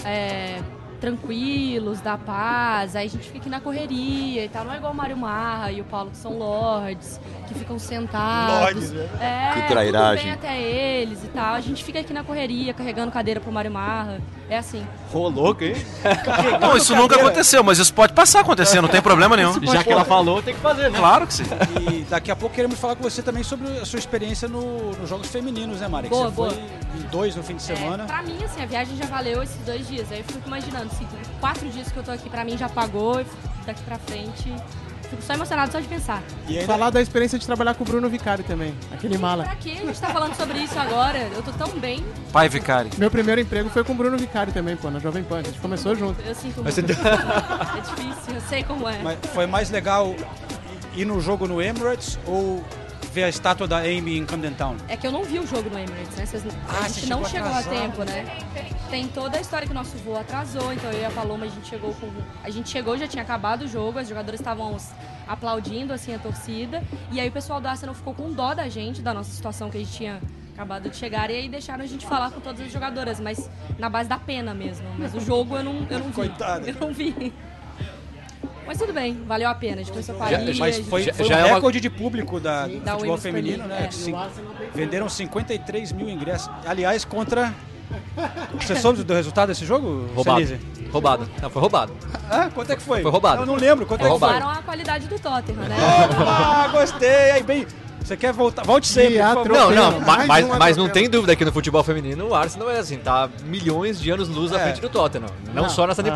é, 0.05 0.59
tranquilos, 0.99 1.99
da 2.01 2.17
paz, 2.17 2.95
aí 2.95 3.05
a 3.07 3.09
gente 3.09 3.25
fica 3.27 3.37
aqui 3.39 3.49
na 3.49 3.59
correria 3.59 4.45
e 4.45 4.49
tal. 4.49 4.63
Não 4.65 4.73
é 4.73 4.77
igual 4.77 4.93
o 4.93 4.95
Mário 4.95 5.17
Marra 5.17 5.71
e 5.71 5.81
o 5.81 5.83
Paulo, 5.83 6.09
que 6.11 6.17
são 6.17 6.37
lords, 6.37 7.19
que 7.47 7.53
ficam 7.53 7.77
sentados. 7.77 8.55
Lords, 8.73 8.91
né? 8.91 9.09
É, 9.19 9.61
Que 9.61 9.67
trairagem. 9.67 10.31
tudo 10.31 10.41
bem 10.41 10.49
até 10.51 10.61
eles 10.61 11.23
e 11.23 11.27
tal. 11.27 11.55
A 11.55 11.61
gente 11.61 11.83
fica 11.83 11.99
aqui 11.99 12.13
na 12.13 12.23
correria, 12.23 12.73
carregando 12.73 13.11
cadeira 13.11 13.39
pro 13.39 13.51
Mário 13.51 13.69
Marra. 13.71 14.21
É 14.49 14.57
assim. 14.57 14.87
Ô, 15.13 15.29
louco, 15.29 15.63
hein? 15.63 15.75
Não, 16.59 16.75
isso 16.75 16.95
nunca 16.95 17.15
aconteceu, 17.15 17.63
mas 17.63 17.77
isso 17.77 17.93
pode 17.93 18.13
passar 18.13 18.39
a 18.39 18.41
acontecer, 18.41 18.81
não 18.81 18.89
tem 18.89 19.01
problema 19.01 19.35
nenhum. 19.37 19.53
Já 19.65 19.83
que 19.83 19.91
ela 19.91 20.03
falou, 20.03 20.41
tem 20.41 20.53
que 20.53 20.59
fazer, 20.59 20.89
né? 20.89 20.97
Claro 20.97 21.27
que 21.27 21.33
sim. 21.33 21.43
E 21.91 22.01
daqui 22.09 22.31
a 22.31 22.35
pouco 22.35 22.55
queremos 22.55 22.79
falar 22.79 22.95
com 22.95 23.03
você 23.03 23.21
também 23.21 23.43
sobre 23.43 23.67
a 23.79 23.85
sua 23.85 23.99
experiência 23.99 24.47
no- 24.47 24.91
nos 24.93 25.09
Jogos 25.09 25.27
Femininos, 25.27 25.79
né, 25.79 25.87
Mari? 25.87 26.07
Que 26.09 26.15
Boa, 26.15 26.29
você 26.29 26.35
boa. 26.35 26.49
foi 26.51 26.59
em 26.99 27.01
dois 27.11 27.35
no 27.35 27.43
fim 27.43 27.55
de 27.55 27.61
semana. 27.63 28.03
É, 28.03 28.07
pra 28.07 28.21
mim, 28.23 28.37
assim, 28.43 28.61
a 28.61 28.65
viagem 28.65 28.97
já 28.97 29.05
valeu 29.05 29.43
esses 29.43 29.57
dois 29.65 29.87
dias. 29.87 30.11
Aí 30.11 30.19
eu 30.19 30.23
fico 30.25 30.41
imaginando, 30.47 30.85
assim, 30.91 31.07
quatro 31.39 31.67
dias 31.69 31.91
que 31.91 31.97
eu 31.97 32.03
tô 32.03 32.11
aqui, 32.11 32.29
pra 32.29 32.43
mim 32.43 32.57
já 32.57 32.67
pagou, 32.69 33.21
e 33.21 33.25
daqui 33.65 33.81
pra 33.83 33.97
frente. 33.99 34.53
Fico 35.13 35.21
só 35.23 35.33
emocionado 35.33 35.71
só 35.71 35.79
de 35.79 35.87
pensar. 35.87 36.21
E 36.47 36.57
ainda, 36.57 36.65
Falar 36.71 36.89
da 36.89 37.01
experiência 37.01 37.37
de 37.39 37.45
trabalhar 37.45 37.73
com 37.75 37.83
o 37.83 37.87
Bruno 37.87 38.09
Vicari 38.09 38.43
também, 38.43 38.73
aquele 38.91 39.17
mala. 39.17 39.43
Pra 39.43 39.55
que 39.55 39.71
a 39.71 39.75
gente 39.85 39.99
tá 39.99 40.07
falando 40.09 40.35
sobre 40.35 40.57
isso 40.59 40.77
agora? 40.79 41.19
Eu 41.33 41.41
tô 41.43 41.51
tão 41.51 41.69
bem, 41.79 42.03
Pai 42.31 42.49
Vicari. 42.49 42.89
Meu 42.97 43.11
primeiro 43.11 43.39
emprego 43.41 43.69
foi 43.69 43.83
com 43.83 43.93
o 43.93 43.95
Bruno 43.95 44.17
Vicari 44.17 44.51
também, 44.51 44.75
pô, 44.75 44.89
na 44.89 44.99
Jovem 44.99 45.23
Pan. 45.23 45.39
A 45.39 45.43
gente 45.43 45.59
começou 45.59 45.95
junto. 45.95 46.21
eu 46.21 46.33
sinto 46.35 46.61
Mas 46.63 46.77
muito. 46.77 46.93
você- 46.93 47.03
É 47.77 47.81
difícil, 47.81 48.35
eu 48.35 48.41
sei 48.41 48.63
como 48.63 48.87
é. 48.89 48.99
mas 49.03 49.17
foi 49.33 49.45
mais 49.45 49.69
legal 49.69 50.15
ir 50.95 51.05
no 51.05 51.19
jogo 51.21 51.47
no 51.47 51.61
Emirates 51.61 52.17
ou 52.25 52.63
ver 53.13 53.23
a 53.25 53.29
estátua 53.29 53.67
da 53.67 53.77
Amy 53.77 54.17
em 54.17 54.25
Camden 54.25 54.53
Town? 54.55 54.75
É 54.87 54.97
que 54.97 55.05
eu 55.05 55.11
não 55.11 55.23
vi 55.23 55.37
o 55.39 55.45
jogo 55.45 55.69
no 55.69 55.77
Emirates, 55.77 56.15
né? 56.17 56.25
Vocês- 56.25 56.43
Ah, 56.67 56.79
a 56.85 56.89
gente 56.89 57.07
não 57.07 57.23
chegou 57.23 57.49
chegou 57.53 57.53
a 57.53 57.63
tempo, 57.81 58.03
né? 58.03 58.25
Tem 58.89 59.07
toda 59.07 59.37
a 59.37 59.41
história 59.41 59.67
que 59.67 59.71
o 59.71 59.75
nosso 59.75 59.95
voo 59.97 60.17
atrasou, 60.19 60.73
então 60.73 60.89
eu 60.91 61.01
e 61.01 61.05
a 61.05 61.11
Paloma, 61.11 61.45
a 61.45 61.49
gente 61.49 61.67
chegou 61.67 61.93
com... 61.93 62.09
A 62.43 62.49
gente 62.49 62.69
chegou, 62.69 62.97
já 62.97 63.07
tinha 63.07 63.23
acabado 63.23 63.63
o 63.63 63.67
jogo, 63.67 63.99
os 63.99 64.07
jogadores 64.09 64.39
estavam 64.39 64.75
aplaudindo, 65.27 65.93
assim, 65.93 66.13
a 66.15 66.19
torcida, 66.19 66.83
e 67.11 67.19
aí 67.19 67.29
o 67.29 67.31
pessoal 67.31 67.61
do 67.61 67.67
Arsenal 67.67 67.93
ficou 67.95 68.13
com 68.13 68.31
dó 68.31 68.53
da 68.53 68.67
gente, 68.67 69.01
da 69.01 69.13
nossa 69.13 69.31
situação 69.31 69.69
que 69.69 69.77
a 69.77 69.79
gente 69.79 69.93
tinha 69.93 70.19
acabado 70.53 70.89
de 70.89 70.95
chegar, 70.95 71.29
e 71.29 71.35
aí 71.35 71.49
deixaram 71.49 71.83
a 71.83 71.87
gente 71.87 72.05
falar 72.05 72.29
com 72.31 72.39
todas 72.39 72.61
as 72.61 72.71
jogadoras, 72.71 73.19
mas 73.19 73.49
na 73.79 73.89
base 73.89 74.09
da 74.09 74.17
pena 74.19 74.53
mesmo. 74.53 74.85
Mas 74.97 75.13
o 75.15 75.19
jogo 75.19 75.55
eu 75.57 75.63
não, 75.63 75.87
eu 75.89 75.99
não 75.99 76.07
vi. 76.07 76.13
Coitada. 76.13 76.69
Eu 76.69 76.75
não 76.79 76.93
vi. 76.93 77.33
Mas 78.65 78.77
tudo 78.77 78.93
bem, 78.93 79.21
valeu 79.27 79.49
a 79.49 79.55
pena. 79.55 79.75
A 79.75 79.77
gente 79.77 79.91
começou 79.91 80.15
com 80.15 80.23
a 80.23 80.29
Já- 80.31 80.37
Liga, 80.39 80.59
Mas 80.59 80.79
foi, 80.79 81.03
Já- 81.03 81.13
foi 81.13 81.25
já 81.25 81.35
um 81.35 81.39
é 81.39 81.45
uma- 81.45 81.55
recorde 81.55 81.79
de 81.79 81.89
público 81.89 82.39
da, 82.39 82.67
do 82.67 82.79
Da 82.79 82.93
futebol 82.93 83.17
feminino, 83.17 83.65
né? 83.67 83.89
Cin- 83.91 84.15
venderam 84.73 85.09
53 85.09 85.91
mil 85.91 86.09
ingressos. 86.09 86.49
Aliás, 86.65 87.03
contra. 87.05 87.53
Você 88.59 88.75
soube 88.75 89.03
do 89.03 89.13
resultado 89.13 89.49
desse 89.49 89.65
jogo? 89.65 90.07
Roubado. 90.15 90.45
Celise? 90.45 90.59
Roubado. 90.91 91.29
Não, 91.41 91.49
foi 91.49 91.61
roubado. 91.61 91.93
Ah, 92.29 92.49
quanto 92.53 92.71
é 92.71 92.75
que 92.75 92.81
foi? 92.81 93.01
Foi 93.01 93.11
roubado. 93.11 93.41
Eu 93.41 93.45
não 93.45 93.55
lembro. 93.55 93.85
Quanto 93.85 94.01
Foi 94.01 94.09
é 94.09 94.13
que 94.13 94.19
foi? 94.19 94.29
Roubaram 94.29 94.49
a 94.59 94.63
qualidade 94.63 95.07
do 95.07 95.19
Tottenham, 95.19 95.63
né? 95.63 95.75
Ah, 96.25 96.67
gostei. 96.71 97.31
Aí, 97.31 97.43
bem. 97.43 97.67
Você 98.03 98.17
quer 98.17 98.33
voltar? 98.33 98.63
Volte 98.65 98.87
sempre. 98.87 99.17
Não, 99.17 99.71
não, 99.71 99.99
mas, 100.01 100.43
um 100.45 100.57
mas 100.57 100.75
não 100.75 100.89
tem 100.89 101.09
dúvida 101.09 101.37
que 101.37 101.45
no 101.45 101.53
futebol 101.53 101.81
feminino 101.83 102.27
o 102.27 102.35
Arsenal 102.35 102.69
é 102.69 102.79
assim, 102.79 102.97
tá 102.97 103.29
milhões 103.45 103.97
de 103.97 104.11
anos 104.11 104.27
luz 104.27 104.51
à 104.51 104.59
É. 104.59 104.63
frente 104.63 104.81
do 104.81 104.89
Tottenham. 104.89 105.29
Não, 105.53 105.63
Não, 105.63 105.69
só 105.69 105.87
nessa 105.87 106.01
não. 106.03 106.09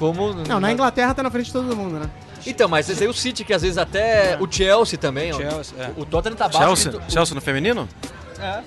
Como. 0.00 0.34
Não, 0.48 0.58
na 0.58 0.72
Inglaterra 0.72 1.14
tá 1.14 1.22
na 1.22 1.30
frente 1.30 1.46
de 1.46 1.52
todo 1.52 1.76
mundo, 1.76 2.00
né? 2.00 2.10
Então, 2.46 2.68
mas 2.68 2.88
esse 2.88 3.02
aí 3.04 3.08
o 3.08 3.12
City, 3.14 3.44
que 3.44 3.52
às 3.52 3.60
vezes 3.62 3.76
até 3.78 4.36
o 4.40 4.50
Chelsea 4.50 4.98
também. 4.98 5.30
ó. 5.32 5.36
Chelsea, 5.36 5.74
é. 5.78 5.90
O 5.96 6.04
Tottenham 6.06 6.34
tá 6.36 6.46
abaixo. 6.46 6.64
Chelsea, 6.82 7.00
Chelsea 7.08 7.34
no 7.34 7.40
feminino? 7.40 7.86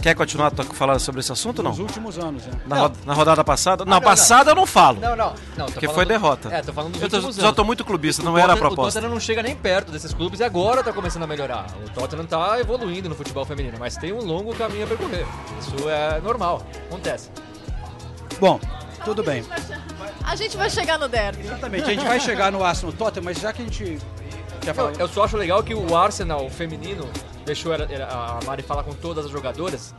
Quer 0.03 0.13
continuar 0.13 0.51
falando 0.73 0.99
sobre 0.99 1.19
esse 1.21 1.31
assunto 1.31 1.57
ou 1.57 1.63
não? 1.63 1.71
Nos 1.71 1.79
últimos 1.79 2.19
anos, 2.19 2.45
né? 2.45 2.51
Na, 2.67 2.75
ro- 2.81 2.91
na 3.07 3.13
rodada 3.15 3.43
passada? 3.43 3.83
não, 3.83 3.93
não, 3.93 4.01
passada 4.01 4.51
eu 4.51 4.55
não 4.55 4.67
falo. 4.67 4.99
Não, 5.01 5.15
não. 5.15 5.33
não 5.57 5.65
Porque 5.65 5.87
falando- 5.87 5.95
foi 5.95 6.05
derrota. 6.05 6.49
É, 6.53 6.61
tô 6.61 6.71
falando 6.71 6.91
dos 6.93 7.01
Eu 7.01 7.09
tô- 7.09 7.15
últimos 7.15 7.35
já 7.37 7.41
anos. 7.45 7.55
tô 7.55 7.63
muito 7.63 7.83
clubista, 7.83 8.21
não 8.21 8.33
O 8.33 8.37
era 8.37 8.45
a 8.45 8.49
Tottenham- 8.49 8.69
proposta. 8.69 8.99
O 8.99 9.01
Tottenham 9.01 9.13
não 9.15 9.19
chega 9.19 9.41
nem 9.41 9.55
perto 9.55 9.91
desses 9.91 10.13
clubes 10.13 10.39
e 10.41 10.43
agora 10.43 10.83
tá 10.83 10.93
começando 10.93 11.23
a 11.23 11.27
melhorar. 11.27 11.65
O 11.87 11.89
Tottenham 11.89 12.27
tá 12.27 12.59
evoluindo 12.59 13.09
no 13.09 13.15
futebol 13.15 13.43
feminino, 13.45 13.75
mas 13.79 13.97
tem 13.97 14.13
um 14.13 14.23
longo 14.23 14.53
caminho 14.53 14.83
a 14.83 14.87
percorrer. 14.87 15.25
Isso 15.59 15.89
é 15.89 16.21
normal, 16.21 16.61
acontece. 16.91 17.31
Bom, 18.39 18.59
tudo 19.05 19.23
bem. 19.23 19.43
A 20.23 20.35
gente 20.35 20.55
vai 20.57 20.69
chegar 20.69 20.97
no 20.97 21.07
derby. 21.07 21.43
Exatamente. 21.43 21.83
A 21.83 21.89
gente 21.93 22.05
vai 22.05 22.19
chegar 22.19 22.51
no 22.51 22.63
Arsenal 22.63 22.93
Tottenham, 22.93 23.25
mas 23.25 23.39
já 23.39 23.51
que 23.53 23.61
a 23.61 23.65
gente. 23.65 23.99
Quer 24.61 24.67
Não, 24.67 24.73
falar? 24.73 24.93
eu 24.99 25.07
só 25.07 25.23
acho 25.25 25.35
legal 25.37 25.61
que 25.61 25.73
o 25.73 25.95
Arsenal 25.95 26.49
feminino 26.49 27.09
deixou 27.45 27.73
a 27.73 28.39
Mari 28.45 28.63
falar 28.63 28.83
com 28.83 28.93
todas 28.93 29.25
as 29.25 29.31
jogadoras. 29.31 29.93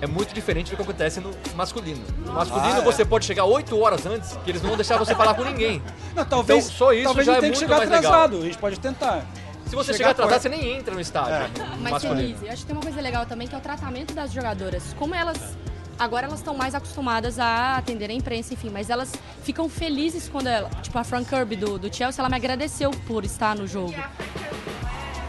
É 0.00 0.06
muito 0.06 0.32
diferente 0.32 0.70
do 0.70 0.76
que 0.76 0.82
acontece 0.82 1.18
no 1.20 1.32
masculino. 1.56 2.04
No 2.24 2.32
masculino 2.32 2.74
Ah, 2.74 2.78
é. 2.78 2.80
você 2.82 3.04
pode 3.04 3.24
chegar 3.24 3.44
8 3.46 3.76
horas 3.80 4.06
antes, 4.06 4.38
que 4.44 4.50
eles 4.50 4.62
não 4.62 4.68
vão 4.68 4.76
deixar 4.76 4.96
você 4.96 5.12
falar 5.14 5.34
com 5.34 5.42
ninguém. 5.42 5.82
Não, 6.14 6.24
talvez, 6.24 6.66
Então, 6.66 6.76
só 6.76 6.92
isso 6.92 7.04
talvez 7.04 7.26
já 7.26 7.32
é 7.36 7.40
tenha 7.40 7.52
que 7.52 7.58
muito 7.58 7.68
chegar 7.68 7.78
mais 7.78 7.90
legal. 7.90 8.12
atrasado. 8.12 8.38
A 8.42 8.44
gente 8.44 8.58
pode 8.58 8.78
tentar. 8.78 9.24
Se 9.66 9.74
você 9.74 9.92
Chegar 9.92 9.96
chegar 9.96 10.10
atrasado, 10.12 10.40
você 10.42 10.48
nem 10.48 10.76
entra 10.78 10.94
no 10.94 11.00
estádio. 11.00 11.50
no 11.64 11.76
Mas, 11.82 11.92
masculino. 11.94 12.20
Denise, 12.20 12.46
eu 12.46 12.52
acho 12.52 12.60
que 12.62 12.66
tem 12.68 12.76
uma 12.76 12.82
coisa 12.82 13.00
legal 13.00 13.26
também, 13.26 13.48
que 13.48 13.54
é 13.54 13.58
o 13.58 13.60
tratamento 13.60 14.14
das 14.14 14.32
jogadoras. 14.32 14.94
Como 14.98 15.14
elas. 15.14 15.56
Agora 15.98 16.26
elas 16.26 16.38
estão 16.38 16.54
mais 16.54 16.74
acostumadas 16.74 17.38
a 17.38 17.76
atender 17.76 18.10
a 18.10 18.12
imprensa, 18.12 18.54
enfim, 18.54 18.70
mas 18.70 18.88
elas 18.88 19.12
ficam 19.42 19.68
felizes 19.68 20.28
quando 20.28 20.46
ela. 20.46 20.70
Tipo, 20.82 20.98
a 20.98 21.04
Frank 21.04 21.28
Kirby 21.28 21.56
do, 21.56 21.78
do 21.78 21.94
Chelsea, 21.94 22.20
ela 22.20 22.28
me 22.28 22.36
agradeceu 22.36 22.90
por 23.06 23.24
estar 23.24 23.56
no 23.56 23.66
jogo. 23.66 23.94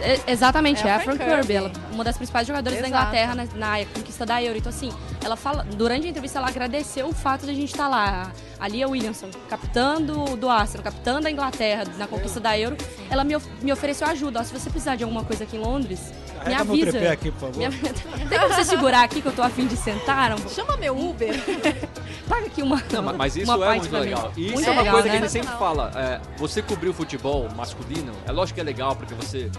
É, 0.01 0.31
exatamente, 0.31 0.87
é, 0.87 0.91
a 0.91 0.99
Frank 0.99 1.21
Kirby, 1.21 1.53
ela, 1.53 1.71
uma 1.91 2.03
das 2.03 2.15
principais 2.15 2.47
jogadoras 2.47 2.79
Exato. 2.79 2.91
da 2.91 2.97
Inglaterra 2.97 3.35
na, 3.35 3.45
na 3.55 3.85
conquista 3.85 4.25
da 4.25 4.41
Euro. 4.41 4.57
Então, 4.57 4.69
assim, 4.69 4.91
ela 5.23 5.35
fala, 5.35 5.65
durante 5.75 6.07
a 6.07 6.09
entrevista, 6.09 6.39
ela 6.39 6.47
agradeceu 6.47 7.07
o 7.07 7.13
fato 7.13 7.45
de 7.45 7.51
a 7.51 7.53
gente 7.53 7.71
estar 7.71 7.87
lá. 7.87 8.31
A 8.59 8.67
Lia 8.67 8.87
Williamson, 8.87 9.29
capitã 9.49 10.01
do, 10.01 10.37
do 10.37 10.49
Arsenal, 10.49 10.83
capitã 10.83 11.21
da 11.21 11.29
Inglaterra 11.29 11.83
na 11.97 12.07
conquista 12.07 12.39
da 12.39 12.57
Euro, 12.57 12.77
ela 13.09 13.23
me, 13.23 13.35
me 13.61 13.71
ofereceu 13.73 14.07
ajuda. 14.07 14.39
Ó, 14.39 14.43
se 14.43 14.53
você 14.53 14.69
precisar 14.69 14.95
de 14.95 15.03
alguma 15.03 15.23
coisa 15.23 15.43
aqui 15.43 15.57
em 15.57 15.59
Londres, 15.59 16.11
me 16.45 16.49
meu 16.49 16.59
avisa. 16.61 17.11
aqui, 17.11 17.31
por 17.31 17.39
favor. 17.51 17.57
Me- 17.57 17.69
Tem 18.29 18.39
como 18.39 18.53
você 18.53 18.63
segurar 18.65 19.03
aqui 19.03 19.21
que 19.21 19.27
eu 19.27 19.31
tô 19.31 19.41
afim 19.41 19.67
de 19.67 19.75
sentar? 19.75 20.35
Chama 20.49 20.77
meu 20.77 20.97
Uber. 20.97 21.33
Paga 22.27 22.45
aqui 22.45 22.61
uma. 22.61 22.81
Não, 22.91 23.01
ma- 23.03 23.13
mas 23.13 23.35
isso 23.35 23.51
uma 23.53 23.65
é 23.73 23.75
muito 23.77 23.91
legal. 23.91 24.31
E 24.37 24.45
isso 24.45 24.53
Muito 24.55 24.67
é 24.67 24.71
uma 24.71 24.81
legal, 24.81 24.93
coisa 24.93 25.07
né? 25.07 25.11
que 25.13 25.17
a 25.17 25.27
gente 25.27 25.31
sempre 25.31 25.57
fala. 25.57 25.91
é, 25.95 26.19
você 26.37 26.61
cobrir 26.61 26.89
o 26.89 26.93
futebol 26.93 27.47
masculino, 27.55 28.11
é 28.27 28.31
lógico 28.31 28.55
que 28.55 28.61
é 28.61 28.63
legal, 28.63 28.95
porque 28.95 29.13
você. 29.13 29.49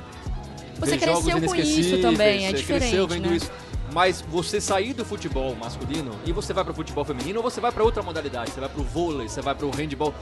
Você 0.79 0.97
cresceu 0.97 1.41
com 1.43 1.55
isso 1.55 1.99
também, 1.99 2.47
é 2.47 2.51
você 2.51 2.57
diferente, 2.57 2.81
cresceu 2.89 3.07
vendo 3.07 3.29
né? 3.29 3.37
isso. 3.37 3.51
Mas 3.93 4.21
você 4.21 4.61
sair 4.61 4.93
do 4.93 5.05
futebol 5.05 5.55
masculino 5.57 6.13
e 6.25 6.33
você 6.33 6.53
vai 6.53 6.65
pro 6.65 6.73
futebol 6.75 7.05
feminino 7.05 7.39
ou 7.39 7.43
você 7.43 7.61
vai 7.61 7.73
pra 7.73 7.83
outra 7.83 8.03
modalidade, 8.03 8.51
você 8.53 8.61
vai 8.61 8.69
pro 8.69 8.83
vôlei, 8.83 9.29
você 9.29 9.41
vai 9.41 9.55
pro 9.55 9.71
handball. 9.71 10.15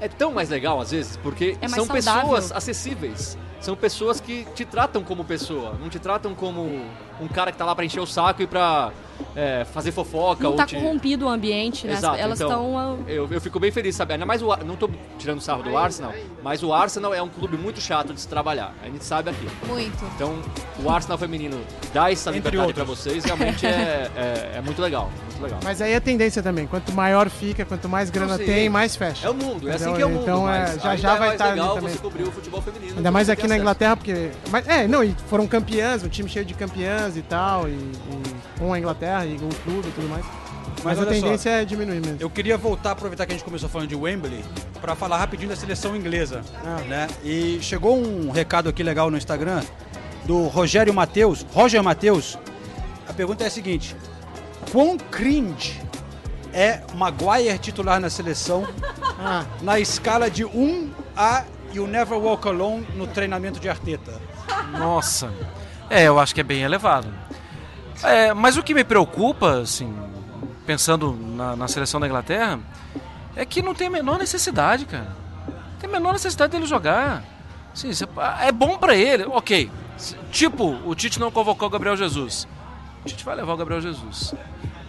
É 0.00 0.08
tão 0.08 0.32
mais 0.32 0.48
legal 0.48 0.80
às 0.80 0.90
vezes, 0.92 1.16
porque 1.18 1.56
É 1.60 1.68
são 1.68 1.86
saudável. 1.86 2.22
pessoas 2.22 2.52
acessíveis. 2.52 3.36
São 3.60 3.74
pessoas 3.74 4.20
que 4.20 4.46
te 4.54 4.64
tratam 4.64 5.02
como 5.02 5.24
pessoa, 5.24 5.74
não 5.80 5.88
te 5.88 5.98
tratam 5.98 6.34
como 6.34 6.84
um 7.20 7.28
cara 7.28 7.50
que 7.52 7.58
tá 7.58 7.64
lá 7.64 7.74
pra 7.74 7.84
encher 7.84 8.00
o 8.00 8.06
saco 8.06 8.42
e 8.42 8.46
pra 8.46 8.92
é, 9.34 9.64
fazer 9.72 9.92
fofoca 9.92 10.42
Não 10.44 10.50
ou 10.50 10.56
tá 10.56 10.66
te... 10.66 10.74
corrompido 10.76 11.26
o 11.26 11.28
ambiente, 11.28 11.86
né? 11.86 11.94
Exato, 11.94 12.16
Elas 12.18 12.40
então, 12.40 12.66
estão. 12.66 13.04
eu, 13.08 13.26
eu 13.30 13.40
fico 13.40 13.58
bem 13.58 13.70
feliz, 13.70 13.96
sabe? 13.96 14.12
Ainda 14.12 14.26
mais 14.26 14.42
o 14.42 14.52
Ar- 14.52 14.62
não 14.64 14.76
tô 14.76 14.90
tirando 15.18 15.40
sarro 15.40 15.62
do 15.62 15.76
Arsenal, 15.76 16.12
mas 16.42 16.62
o 16.62 16.72
Arsenal 16.72 17.14
é 17.14 17.22
um 17.22 17.28
clube 17.28 17.56
muito 17.56 17.80
chato 17.80 18.12
de 18.12 18.20
se 18.20 18.28
trabalhar. 18.28 18.74
A 18.82 18.86
gente 18.86 19.04
sabe 19.04 19.30
aqui. 19.30 19.48
Muito. 19.66 20.04
Então, 20.14 20.38
o 20.82 20.90
Arsenal 20.90 21.16
feminino 21.18 21.58
dá 21.94 22.10
essa 22.12 22.30
Entre 22.30 22.50
liberdade 22.50 22.72
pra 22.74 22.82
outros. 22.82 22.98
vocês, 23.04 23.24
realmente 23.24 23.66
é, 23.66 24.10
é, 24.16 24.52
é 24.58 24.60
muito 24.60 24.80
legal, 24.82 25.10
muito 25.36 25.42
legal. 25.42 25.60
Mas 25.62 25.80
aí 25.80 25.92
é 25.92 26.00
tendência 26.00 26.42
também. 26.42 26.66
Quanto 26.66 26.92
maior 26.92 27.28
fica, 27.28 27.64
quanto 27.64 27.88
mais 27.88 28.10
grana 28.10 28.38
tem, 28.38 28.68
mais 28.68 28.96
fecha. 28.96 29.26
É 29.26 29.30
o 29.30 29.34
mundo, 29.34 29.68
é 29.68 29.74
assim 29.74 29.94
que 29.94 30.02
é 30.02 30.06
o 30.06 30.10
mundo. 30.10 30.22
Então, 30.22 30.48
é, 30.52 30.58
mas 30.58 30.82
já 30.82 30.96
já 30.96 31.14
é 31.14 31.18
vai 31.18 31.32
estar 31.32 31.44
ali 31.46 31.60
legal 31.60 31.74
também. 31.74 31.92
você 31.92 31.98
cobrir 31.98 32.22
o 32.24 32.32
futebol 32.32 32.62
feminino. 32.62 32.96
Ainda 32.96 33.10
mais 33.10 33.28
aqui 33.28 33.46
na. 33.46 33.56
Inglaterra, 33.56 33.96
porque. 33.96 34.30
Mas, 34.50 34.68
é, 34.68 34.86
não, 34.86 35.02
e 35.02 35.16
foram 35.28 35.46
campeãs, 35.46 36.02
um 36.02 36.08
time 36.08 36.28
cheio 36.28 36.44
de 36.44 36.54
campeãs 36.54 37.16
e 37.16 37.22
tal, 37.22 37.68
e, 37.68 37.72
e 37.72 38.58
com 38.58 38.72
a 38.72 38.78
Inglaterra 38.78 39.24
e 39.26 39.38
com 39.38 39.46
o 39.46 39.54
clube 39.54 39.88
e 39.88 39.92
tudo 39.92 40.08
mais. 40.08 40.24
Mas, 40.84 40.98
a 40.98 41.02
olha 41.02 41.14
só, 41.14 41.20
tendência 41.20 41.50
é 41.50 41.64
diminuir 41.64 42.00
mesmo. 42.00 42.18
Eu 42.20 42.28
queria 42.28 42.56
voltar, 42.56 42.92
aproveitar 42.92 43.24
que 43.26 43.32
a 43.32 43.36
gente 43.36 43.44
começou 43.44 43.68
falando 43.68 43.88
de 43.88 43.96
Wembley, 43.96 44.44
para 44.80 44.94
falar 44.94 45.16
rapidinho 45.18 45.48
da 45.48 45.56
seleção 45.56 45.96
inglesa. 45.96 46.42
Ah. 46.64 46.80
Né? 46.86 47.08
E 47.24 47.58
chegou 47.62 47.96
um 47.96 48.30
recado 48.30 48.68
aqui 48.68 48.82
legal 48.82 49.10
no 49.10 49.16
Instagram 49.16 49.62
do 50.26 50.46
Rogério 50.46 50.92
Matheus, 50.92 51.46
Roger 51.52 51.82
Matheus. 51.82 52.38
A 53.08 53.12
pergunta 53.12 53.44
é 53.44 53.46
a 53.46 53.50
seguinte: 53.50 53.96
quão 54.70 54.96
cringe 54.98 55.80
é 56.52 56.80
Maguire 56.94 57.58
titular 57.58 58.00
na 58.00 58.08
seleção 58.10 58.66
Ah, 59.18 59.44
na 59.62 59.78
escala 59.80 60.30
de 60.30 60.44
1 60.44 60.90
a 61.16 61.44
You 61.72 61.86
Never 61.86 62.18
Walk 62.18 62.46
Alone 62.48 62.86
no 62.94 63.06
treinamento 63.06 63.58
de 63.60 63.68
Arteta? 63.68 64.20
Nossa. 64.78 65.32
É, 65.88 66.04
eu 66.04 66.18
acho 66.18 66.34
que 66.34 66.40
é 66.40 66.44
bem 66.44 66.62
elevado. 66.62 67.08
É, 68.02 68.34
mas 68.34 68.56
o 68.56 68.62
que 68.62 68.74
me 68.74 68.84
preocupa, 68.84 69.60
assim, 69.60 69.94
pensando 70.66 71.12
na, 71.12 71.56
na 71.56 71.68
seleção 71.68 71.98
da 72.00 72.06
Inglaterra, 72.06 72.58
é 73.34 73.44
que 73.44 73.62
não 73.62 73.74
tem 73.74 73.86
a 73.86 73.90
menor 73.90 74.18
necessidade, 74.18 74.84
cara. 74.84 75.16
Não 75.46 75.78
tem 75.80 75.88
a 75.88 75.92
menor 75.92 76.12
necessidade 76.12 76.52
dele 76.52 76.66
jogar. 76.66 77.22
Assim, 77.72 77.90
é 78.40 78.52
bom 78.52 78.76
pra 78.78 78.94
ele, 78.94 79.24
ok. 79.24 79.70
Tipo, 80.30 80.78
o 80.84 80.94
Tite 80.94 81.18
não 81.20 81.30
convocou 81.30 81.68
o 81.68 81.70
Gabriel 81.70 81.96
Jesus. 81.96 82.46
O 83.06 83.08
Tite 83.08 83.24
vai 83.24 83.36
levar 83.36 83.54
o 83.54 83.56
Gabriel 83.56 83.80
Jesus. 83.80 84.34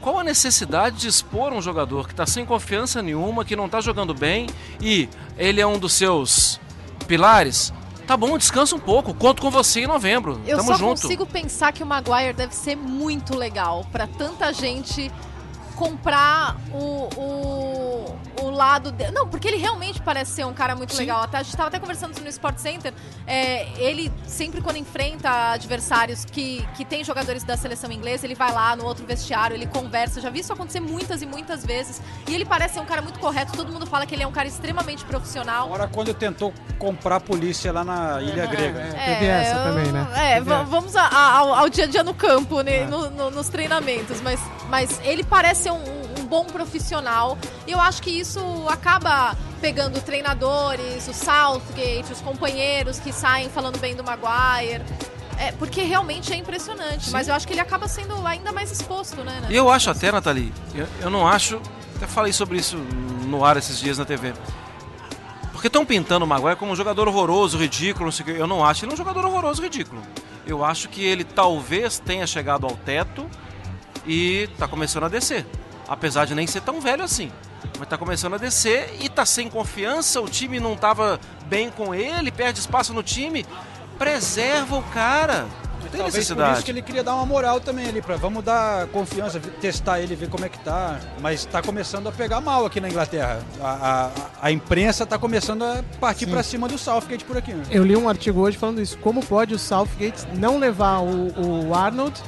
Qual 0.01 0.17
a 0.17 0.24
necessidade 0.24 0.97
de 0.97 1.07
expor 1.07 1.53
um 1.53 1.62
jogador 1.62 2.07
que 2.07 2.13
está 2.13 2.25
sem 2.25 2.47
confiança 2.47 3.00
nenhuma, 3.00 3.45
que 3.45 3.55
não 3.55 3.67
está 3.67 3.79
jogando 3.79 4.12
bem 4.12 4.47
e 4.81 5.07
ele 5.38 5.62
é 5.62 5.67
um 5.67 5.77
dos 5.77 5.93
seus 5.93 6.59
pilares? 7.07 7.71
Tá 8.07 8.17
bom, 8.17 8.36
descansa 8.36 8.75
um 8.75 8.79
pouco. 8.79 9.13
Conto 9.13 9.39
com 9.39 9.51
você 9.51 9.81
em 9.81 9.88
novembro. 9.88 10.41
Eu 10.47 10.57
Tamo 10.57 10.69
só 10.69 10.77
junto. 10.77 11.01
consigo 11.01 11.27
pensar 11.27 11.71
que 11.71 11.83
o 11.83 11.86
Maguire 11.86 12.33
deve 12.33 12.55
ser 12.55 12.75
muito 12.75 13.36
legal 13.36 13.86
pra 13.91 14.07
tanta 14.07 14.51
gente 14.51 15.12
comprar 15.75 16.57
o, 16.71 17.09
o, 17.15 18.15
o 18.41 18.50
lado 18.50 18.91
dele. 18.91 19.12
Não, 19.12 19.27
porque 19.27 19.48
ele 19.48 19.58
realmente 19.58 20.01
parece 20.01 20.32
ser 20.32 20.46
um 20.46 20.53
cara 20.53 20.75
muito 20.75 20.94
Sim. 20.94 21.00
legal. 21.00 21.22
Até, 21.24 21.38
a 21.38 21.44
gente 21.44 21.51
estava 21.53 21.70
até 21.70 21.79
conversando 21.79 22.20
no 22.20 22.27
Sport 22.29 22.58
Center. 22.58 22.94
é, 23.25 23.67
ele, 23.77 24.12
sempre 24.25 24.62
quando 24.62 24.77
enfrenta 24.77 25.51
adversários 25.51 26.24
que, 26.25 26.65
que 26.75 26.86
tem 26.86 27.03
jogadores 27.03 27.44
da 27.44 27.58
seleção 27.58 27.91
inglesa, 27.91 28.25
ele 28.25 28.36
vai 28.36 28.51
lá 28.53 28.75
no 28.75 28.86
outro 28.86 29.06
vestiário, 29.06 29.56
ele 29.56 29.65
conversa. 29.67 30.22
Já 30.22 30.29
vi 30.29 30.39
isso 30.39 30.53
acontecer 30.53 30.79
muitas 30.79 31.22
e 31.22 31.25
muitas 31.25 31.65
vezes. 31.65 32.01
E 32.27 32.34
ele 32.36 32.46
parece 32.46 32.75
ser 32.75 32.79
um 32.79 32.86
cara 32.86 33.01
muito 33.01 33.20
correto. 33.20 33.51
Todo 33.53 33.72
mundo 33.72 33.86
fala 33.86 34.06
que 34.06 34.15
ele 34.15 34.24
é 34.24 34.27
um 34.27 34.32
cara 34.32 34.48
extremamente 34.48 35.03
profissional. 35.06 35.65
Agora 35.67 35.88
quando 35.88 36.13
tentou 36.13 36.53
comprar 36.79 37.17
a 37.17 37.20
polícia 37.20 37.72
lá 37.72 37.84
na 37.84 38.22
Ilha 38.22 38.46
Grega. 38.46 38.79
é, 38.79 39.13
teve 39.13 39.25
essa 39.25 39.56
eu- 39.58 39.63
também, 39.63 39.91
né? 39.91 40.08
É, 40.15 40.41
vamos 40.41 40.96
a- 40.96 41.01
a- 41.08 41.38
ao, 41.38 41.53
ao 41.53 41.70
dia 41.70 41.84
a 41.86 41.88
dia 41.88 42.03
no 42.03 42.13
campo, 42.13 42.62
né, 42.62 42.82
É. 42.84 42.86
no- 42.86 43.10
no- 43.10 43.32
nos 43.32 43.50
treinamentos, 43.50 44.22
mas, 44.22 44.39
mas 44.70 45.00
ele 45.03 45.24
parece 45.24 45.63
ser 45.63 45.72
um, 45.72 45.77
um 46.07 46.07
bom 46.27 46.46
profissional. 46.46 47.38
E 47.65 47.72
eu 47.72 47.79
acho 47.79 48.01
que 48.01 48.12
isso 48.12 48.39
acaba 48.69 49.36
pegando 49.60 50.00
treinadores, 50.01 51.07
o 51.07 51.13
Southgate, 51.13 52.12
os 52.12 52.22
companheiros 52.22 53.00
que 53.00 53.12
saem 53.12 53.50
falando 53.50 53.79
bem 53.79 53.96
do 53.96 54.03
Maguire. 54.03 54.84
É, 55.39 55.51
porque 55.51 55.84
realmente 55.84 56.34
é 56.34 56.36
impressionante, 56.36 57.12
mas 57.12 57.27
eu 57.27 57.36
acho 57.36 57.46
que 57.46 57.53
ele 57.53 57.62
acaba 57.62 57.88
sendo 57.88 58.25
ainda 58.25 58.51
mais 58.51 58.72
exposto, 58.72 59.24
né? 59.24 59.43
E 59.50 59.55
eu 59.55 59.69
acho 59.69 59.89
até, 59.91 60.12
Nathalie, 60.12 60.51
eu, 60.74 60.88
eu 61.01 61.10
não 61.12 61.27
acho. 61.27 61.62
Até 61.96 62.07
falei 62.07 62.34
sobre 62.34 62.57
isso 62.57 62.75
no 62.77 63.46
ar 63.46 63.55
esses 63.55 63.79
dias 63.79 63.98
na 63.98 64.05
TV. 64.05 64.34
Porque 65.51 65.67
estão 65.67 65.86
pintando 65.86 66.25
o 66.25 66.27
Maguire 66.27 66.55
como 66.55 66.72
um 66.72 66.75
jogador 66.75 67.07
horroroso, 67.07 67.57
ridículo, 67.57 68.05
não 68.05 68.12
sei 68.12 68.24
o 68.24 68.25
quê. 68.25 68.36
Eu 68.38 68.48
não 68.48 68.63
acho 68.63 68.86
ele 68.86 68.93
um 68.93 68.98
jogador 68.98 69.25
horroroso, 69.25 69.62
ridículo. 69.62 70.01
Eu 70.46 70.63
acho 70.63 70.88
que 70.88 71.03
ele 71.03 71.24
talvez 71.24 72.00
tenha 72.00 72.25
chegado 72.25 72.65
ao 72.65 72.75
teto 72.75 73.27
e 74.05 74.50
tá 74.57 74.67
começando 74.67 75.05
a 75.05 75.10
descer. 75.10 75.46
Apesar 75.88 76.25
de 76.25 76.36
nem 76.36 76.46
ser 76.48 76.62
tão 76.62 76.82
velho 76.82 77.03
assim. 77.03 77.32
mas 77.79 77.88
tá 77.88 77.98
começando 77.98 78.34
a 78.34 78.38
descer 78.38 78.96
e 79.00 79.08
tá 79.10 79.25
sem 79.25 79.50
confiança, 79.50 80.20
o 80.22 80.27
time 80.27 80.60
não 80.60 80.75
tava 80.75 81.20
bem 81.46 81.70
com 81.70 81.94
ele, 81.96 82.32
perde 82.32 82.60
espaço 82.60 82.94
no 82.94 83.01
time. 83.03 83.46
Preserva 83.98 84.77
o 84.77 84.84
cara. 84.84 85.46
Não 85.82 85.89
tem 85.89 86.01
Talvez 86.01 86.12
por 86.12 86.17
necessidade. 86.17 86.53
isso 86.56 86.65
que 86.65 86.72
ele 86.72 86.82
queria 86.82 87.03
dar 87.03 87.15
uma 87.15 87.25
moral 87.25 87.62
também 87.62 87.88
ali, 87.88 88.01
pra 88.01 88.17
vamos 88.17 88.44
dar 88.44 88.88
confiança, 88.88 89.39
testar 89.39 90.01
ele, 90.01 90.15
ver 90.15 90.27
como 90.29 90.44
é 90.44 90.50
que 90.50 90.60
tá. 90.60 91.00
Mas 91.22 91.46
tá 91.46 91.62
começando 91.62 92.08
a 92.08 92.12
pegar 92.12 92.41
mal 92.41 92.65
aqui 92.65 92.82
na 92.82 92.89
Inglaterra. 92.89 93.39
A, 93.62 94.10
a, 94.41 94.48
a 94.48 94.51
imprensa 94.51 95.06
tá 95.06 95.17
começando 95.17 95.63
a 95.63 95.82
partir 96.00 96.27
pra 96.27 96.44
cima 96.44 96.67
do 96.67 96.77
Southgate 96.77 97.24
por 97.24 97.38
aqui. 97.38 97.53
né? 97.53 97.63
Eu 97.72 97.86
li 97.86 97.96
um 97.96 98.10
artigo 98.10 98.41
hoje 98.41 98.58
falando 98.58 98.82
isso. 98.82 98.98
Como 98.98 99.25
pode 99.25 99.53
o 99.53 99.60
Southgate 99.60 100.27
não 100.36 100.58
levar 100.60 101.00
o, 101.00 101.67
o 101.70 101.74
Arnold? 101.74 102.22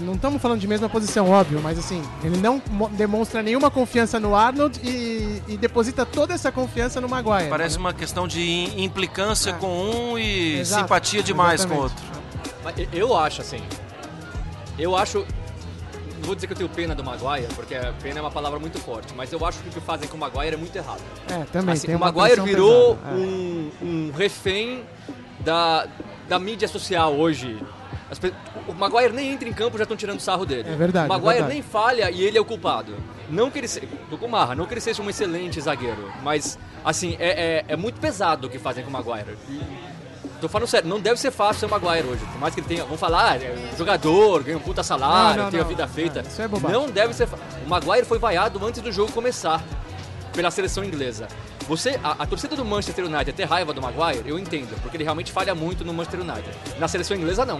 Não 0.00 0.14
estamos 0.14 0.40
falando 0.40 0.60
de 0.60 0.68
mesma 0.68 0.88
posição, 0.88 1.30
óbvio, 1.30 1.60
mas 1.62 1.78
assim, 1.78 2.02
ele 2.22 2.36
não 2.36 2.60
mo- 2.70 2.88
demonstra 2.90 3.42
nenhuma 3.42 3.70
confiança 3.70 4.20
no 4.20 4.34
Arnold 4.34 4.78
e, 4.82 5.42
e 5.48 5.56
deposita 5.56 6.04
toda 6.04 6.34
essa 6.34 6.52
confiança 6.52 7.00
no 7.00 7.08
Maguire. 7.08 7.48
Parece 7.48 7.76
né? 7.76 7.80
uma 7.80 7.92
questão 7.94 8.28
de 8.28 8.40
im- 8.40 8.84
implicância 8.84 9.52
com 9.54 9.66
um 10.12 10.18
e 10.18 10.58
Exato, 10.60 10.82
simpatia 10.82 11.22
demais 11.22 11.64
com 11.64 11.74
o 11.74 11.86
exatamente. 11.86 12.82
outro. 12.82 12.88
Eu- 12.92 13.16
acho 13.16 13.40
assim. 13.40 13.62
Eu 14.78 14.94
acho. 14.96 15.24
Não 16.18 16.24
vou 16.26 16.34
dizer 16.34 16.46
que 16.48 16.52
eu 16.52 16.56
tenho 16.56 16.68
pena 16.68 16.94
do 16.94 17.02
Maguire, 17.02 17.46
porque 17.54 17.74
a 17.74 17.92
pena 18.02 18.18
é 18.18 18.20
uma 18.22 18.30
palavra 18.30 18.58
muito 18.58 18.78
forte, 18.80 19.14
mas 19.16 19.32
eu 19.32 19.44
acho 19.46 19.58
que 19.60 19.68
o 19.68 19.72
que 19.72 19.80
fazem 19.80 20.06
com 20.08 20.16
o 20.16 20.20
Maguire 20.20 20.54
é 20.54 20.56
muito 20.56 20.74
errado. 20.76 21.00
É, 21.30 21.44
também 21.52 21.72
Assim, 21.74 21.86
tem 21.86 21.96
o 21.96 21.98
Maguire 21.98 22.40
virou 22.42 22.96
pesada, 22.96 23.14
é. 23.14 23.18
um, 23.18 23.70
um 23.82 24.12
refém 24.16 24.82
da, 25.40 25.86
da 26.28 26.38
mídia 26.38 26.68
social 26.68 27.14
hoje. 27.14 27.58
As 28.10 28.18
o 28.66 28.72
Maguire 28.72 29.12
nem 29.12 29.32
entra 29.32 29.48
em 29.48 29.52
campo 29.52 29.76
já 29.76 29.82
estão 29.82 29.96
tirando 29.96 30.20
sarro 30.20 30.46
dele. 30.46 30.68
É 30.68 30.76
verdade, 30.76 31.06
O 31.06 31.08
Maguire 31.08 31.30
é 31.30 31.32
verdade. 31.34 31.54
nem 31.54 31.62
falha 31.62 32.10
e 32.10 32.22
ele 32.22 32.38
é 32.38 32.40
o 32.40 32.44
culpado. 32.44 32.94
Não 33.28 33.50
que 33.50 33.58
ele 33.58 33.68
seja. 33.68 33.86
Do 34.08 34.16
Kumarra, 34.16 34.54
não 34.54 34.64
que 34.64 34.72
ele 34.74 34.80
seja 34.80 35.02
um 35.02 35.10
excelente 35.10 35.60
zagueiro, 35.60 36.10
mas 36.22 36.58
assim, 36.84 37.16
é, 37.18 37.58
é, 37.58 37.64
é 37.68 37.76
muito 37.76 38.00
pesado 38.00 38.46
o 38.46 38.50
que 38.50 38.58
fazem 38.58 38.82
com 38.82 38.88
o 38.90 38.92
Maguire. 38.92 39.36
Tô 40.40 40.48
falando 40.48 40.68
sério, 40.68 40.88
não 40.88 41.00
deve 41.00 41.18
ser 41.18 41.30
fácil 41.32 41.60
ser 41.60 41.66
o 41.66 41.68
Maguire 41.68 42.06
hoje. 42.06 42.24
Por 42.24 42.40
mais 42.40 42.54
que 42.54 42.60
ele 42.60 42.68
tenha. 42.68 42.84
Vamos 42.84 43.00
falar, 43.00 43.32
ah, 43.32 43.36
é 43.36 43.72
jogador, 43.76 44.42
ganha 44.44 44.56
um 44.56 44.60
puta 44.60 44.82
salário, 44.82 45.38
Não, 45.38 45.44
não, 45.44 45.50
tem 45.50 45.60
a 45.60 45.64
vida 45.64 45.86
feita. 45.88 46.20
É, 46.20 46.22
isso 46.22 46.40
é 46.40 46.48
bobagem. 46.48 46.78
não 46.78 46.88
deve 46.88 47.12
ser 47.12 47.26
fácil. 47.26 47.44
O 47.66 47.68
Maguire 47.68 48.06
foi 48.06 48.18
vaiado 48.18 48.64
antes 48.64 48.80
do 48.80 48.92
jogo 48.92 49.12
começar 49.12 49.62
pela 50.38 50.52
seleção 50.52 50.84
inglesa. 50.84 51.26
Você, 51.66 51.98
a, 52.00 52.22
a 52.22 52.24
torcida 52.24 52.54
do 52.54 52.64
Manchester 52.64 53.06
United 53.06 53.32
ter 53.32 53.42
raiva 53.42 53.72
do 53.72 53.82
Maguire, 53.82 54.22
eu 54.24 54.38
entendo, 54.38 54.80
porque 54.80 54.96
ele 54.96 55.02
realmente 55.02 55.32
falha 55.32 55.52
muito 55.52 55.84
no 55.84 55.92
Manchester 55.92 56.20
United. 56.20 56.56
Na 56.78 56.86
seleção 56.86 57.16
inglesa, 57.16 57.44
não. 57.44 57.58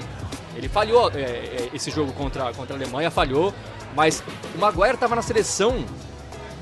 Ele 0.55 0.69
falhou 0.69 1.11
é, 1.13 1.23
é, 1.23 1.71
esse 1.75 1.91
jogo 1.91 2.13
contra, 2.13 2.53
contra 2.55 2.77
a 2.77 2.79
Alemanha, 2.79 3.11
falhou, 3.11 3.53
mas 3.97 4.23
o 4.55 4.59
Maguire 4.59 4.95
estava 4.95 5.17
na 5.17 5.23
seleção 5.23 5.85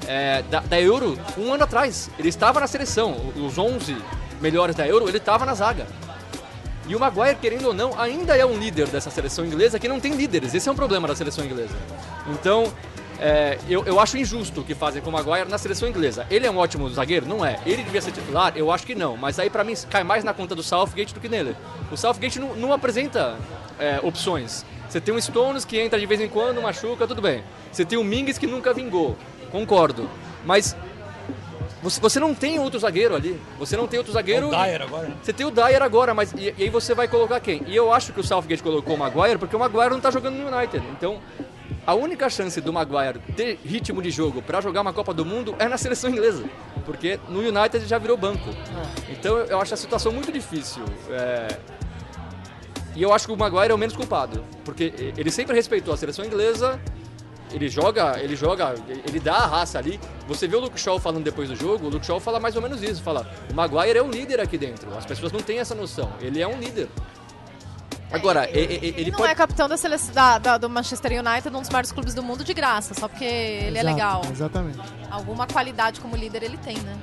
é, 0.07 0.41
da, 0.45 0.61
da 0.61 0.81
Euro 0.81 1.19
um 1.37 1.53
ano 1.53 1.65
atrás. 1.65 2.09
Ele 2.19 2.31
estava 2.31 2.61
na 2.61 2.67
seleção, 2.67 3.15
os 3.37 3.59
11 3.59 3.95
melhores 4.41 4.75
da 4.75 4.89
Euro, 4.89 5.11
ele 5.11 5.19
estava 5.19 5.45
na 5.45 5.53
zaga. 5.53 5.87
E 6.89 6.97
o 6.97 7.01
Maguire, 7.01 7.37
querendo 7.37 7.67
ou 7.67 7.75
não, 7.75 8.01
ainda 8.01 8.35
é 8.35 8.47
um 8.47 8.57
líder 8.57 8.89
dessa 8.89 9.11
seleção 9.11 9.45
inglesa 9.45 9.79
que 9.79 9.87
não 9.87 10.01
tem 10.01 10.15
líderes. 10.15 10.55
Esse 10.55 10.67
é 10.67 10.73
um 10.73 10.77
problema 10.77 11.07
da 11.07 11.15
seleção 11.15 11.45
inglesa. 11.45 11.77
Então, 12.29 12.73
é, 13.21 13.59
eu, 13.69 13.85
eu 13.85 13.99
acho 13.99 14.17
injusto 14.17 14.61
o 14.61 14.65
que 14.65 14.75
fazem 14.75 15.03
com 15.03 15.11
o 15.11 15.13
Maguire 15.13 15.49
na 15.49 15.59
seleção 15.59 15.89
inglesa. 15.89 16.27
Ele 16.31 16.47
é 16.47 16.51
um 16.51 16.59
ótimo 16.59 16.89
zagueiro? 16.91 17.27
Não 17.27 17.45
é. 17.45 17.59
Ele 17.65 17.83
devia 17.83 18.01
ser 18.01 18.13
titular? 18.13 18.53
Eu 18.57 18.71
acho 18.71 18.87
que 18.87 18.95
não. 18.95 19.17
Mas 19.17 19.39
aí, 19.39 19.51
pra 19.51 19.65
mim, 19.65 19.75
cai 19.89 20.05
mais 20.05 20.25
na 20.25 20.35
conta 20.35 20.55
do 20.55 20.63
Southgate 20.63 21.15
do 21.15 21.21
que 21.21 21.29
nele. 21.29 21.57
O 21.91 21.97
Southgate 21.97 22.39
não, 22.39 22.55
não 22.55 22.73
apresenta 22.73 23.37
é, 23.79 24.01
opções. 24.03 24.65
Você 24.89 25.01
tem 25.01 25.15
um 25.15 25.21
Stones 25.21 25.65
que 25.65 25.79
entra 25.79 25.99
de 25.99 26.07
vez 26.07 26.21
em 26.21 26.29
quando, 26.29 26.63
machuca, 26.63 27.07
tudo 27.07 27.21
bem. 27.21 27.43
Você 27.73 27.85
tem 27.85 27.99
o 27.99 28.05
Mings 28.05 28.39
que 28.39 28.47
nunca 28.47 28.73
vingou. 28.73 29.17
Concordo. 29.51 30.09
Mas 30.45 30.77
você, 31.83 32.19
não 32.19 32.35
tem 32.35 32.59
outro 32.59 32.79
zagueiro 32.81 33.15
ali. 33.15 33.41
Você 33.59 33.77
não 33.77 33.87
tem 33.87 33.99
outro 33.99 34.13
zagueiro. 34.13 34.49
O 34.49 34.51
Dyer 34.51 34.83
agora, 34.83 35.09
né? 35.09 35.17
Você 35.23 35.33
tem 35.33 35.47
o 35.47 35.51
Dyer 35.51 35.83
agora, 35.83 36.15
mas 36.15 36.33
e, 36.33 36.55
e 36.57 36.63
aí 36.65 36.71
você 36.71 36.95
vai 36.95 37.07
colocar 37.07 37.39
quem? 37.39 37.63
E 37.67 37.77
eu 37.77 37.93
acho 37.93 38.13
que 38.13 38.21
o 38.21 38.25
Southgate 38.25 38.63
colocou 38.63 38.97
o 38.97 38.99
Maguire 38.99 39.39
porque 39.39 39.55
o 39.55 39.59
Maguire 39.59 39.91
não 39.91 40.01
tá 40.01 40.11
jogando 40.11 40.35
no 40.35 40.57
United. 40.57 40.85
Então, 40.93 41.21
a 41.87 41.95
única 41.95 42.29
chance 42.29 42.61
do 42.61 42.73
Maguire 42.73 43.21
ter 43.37 43.59
ritmo 43.65 44.03
de 44.03 44.11
jogo 44.11 44.43
para 44.43 44.61
jogar 44.61 44.81
uma 44.81 44.93
Copa 44.93 45.15
do 45.15 45.25
Mundo 45.25 45.55
é 45.59 45.69
na 45.69 45.79
seleção 45.79 46.11
inglesa. 46.11 46.45
Porque 46.85 47.19
no 47.29 47.41
United 47.41 47.87
já 47.87 47.99
virou 47.99 48.17
banco. 48.17 48.51
Então 49.09 49.39
eu 49.39 49.61
acho 49.61 49.73
a 49.75 49.77
situação 49.77 50.11
muito 50.13 50.33
difícil. 50.33 50.83
É, 51.11 51.57
E 52.97 53.03
eu 53.03 53.13
acho 53.13 53.27
que 53.27 53.33
o 53.33 53.37
Maguire 53.37 53.71
é 53.71 53.75
o 53.75 53.79
menos 53.79 53.95
culpado. 53.95 54.43
Porque 54.65 55.13
ele 55.17 55.31
sempre 55.31 55.55
respeitou 55.55 55.93
a 55.93 55.97
seleção 55.97 56.25
inglesa. 56.25 56.81
Ele 57.53 57.69
joga, 57.69 58.19
ele 58.21 58.35
joga, 58.35 58.75
ele 59.07 59.21
dá 59.21 59.37
a 59.37 59.47
raça 59.47 59.79
ali. 59.79 60.01
Você 60.27 60.49
vê 60.49 60.57
o 60.57 60.61
Luke 60.61 60.81
Shaw 60.81 60.99
falando 60.99 61.23
depois 61.23 61.49
do 61.49 61.55
jogo, 61.55 61.87
o 61.87 61.89
Luke 61.89 62.05
Shaw 62.05 62.19
fala 62.19 62.41
mais 62.41 62.57
ou 62.57 62.63
menos 62.63 62.83
isso, 62.83 63.01
fala, 63.01 63.25
o 63.49 63.55
Maguire 63.55 63.97
é 63.97 64.03
um 64.03 64.11
líder 64.11 64.41
aqui 64.41 64.59
dentro. 64.59 64.93
As 64.97 65.07
pessoas 65.07 65.31
não 65.31 65.41
têm 65.41 65.61
essa 65.61 65.73
noção. 65.75 66.13
Ele 66.21 66.43
é 66.43 66.49
um 66.49 66.59
líder. 66.59 66.89
Agora, 68.13 68.49
e- 68.51 68.55
e- 68.59 68.61
ele, 68.61 68.95
Ele 68.99 69.11
não 69.11 69.19
pode 69.19 69.33
é 69.33 69.35
capitão 69.35 69.69
da 69.69 69.77
seleção 69.77 70.15
da, 70.15 70.39
da- 70.39 70.59
do 70.59 70.71
Manchester 70.71 71.13
United, 71.13 71.49
um 71.55 71.61
dos 71.61 71.69
maiores 71.71 71.91
clubes 71.93 72.15
do 72.15 72.23
mundo, 72.23 72.45
de 72.45 72.55
graça, 72.55 72.95
só 72.95 73.09
porque 73.09 73.25
ele 73.25 73.79
é 73.79 73.81
Exato, 73.81 73.87
legal. 73.87 74.23
Exatamente. 74.31 74.79
Alguma 75.11 75.47
qualidade 75.47 76.01
como 76.01 76.17
líder 76.17 76.43
ele 76.45 76.57
tem, 76.59 76.77
né? 76.79 76.97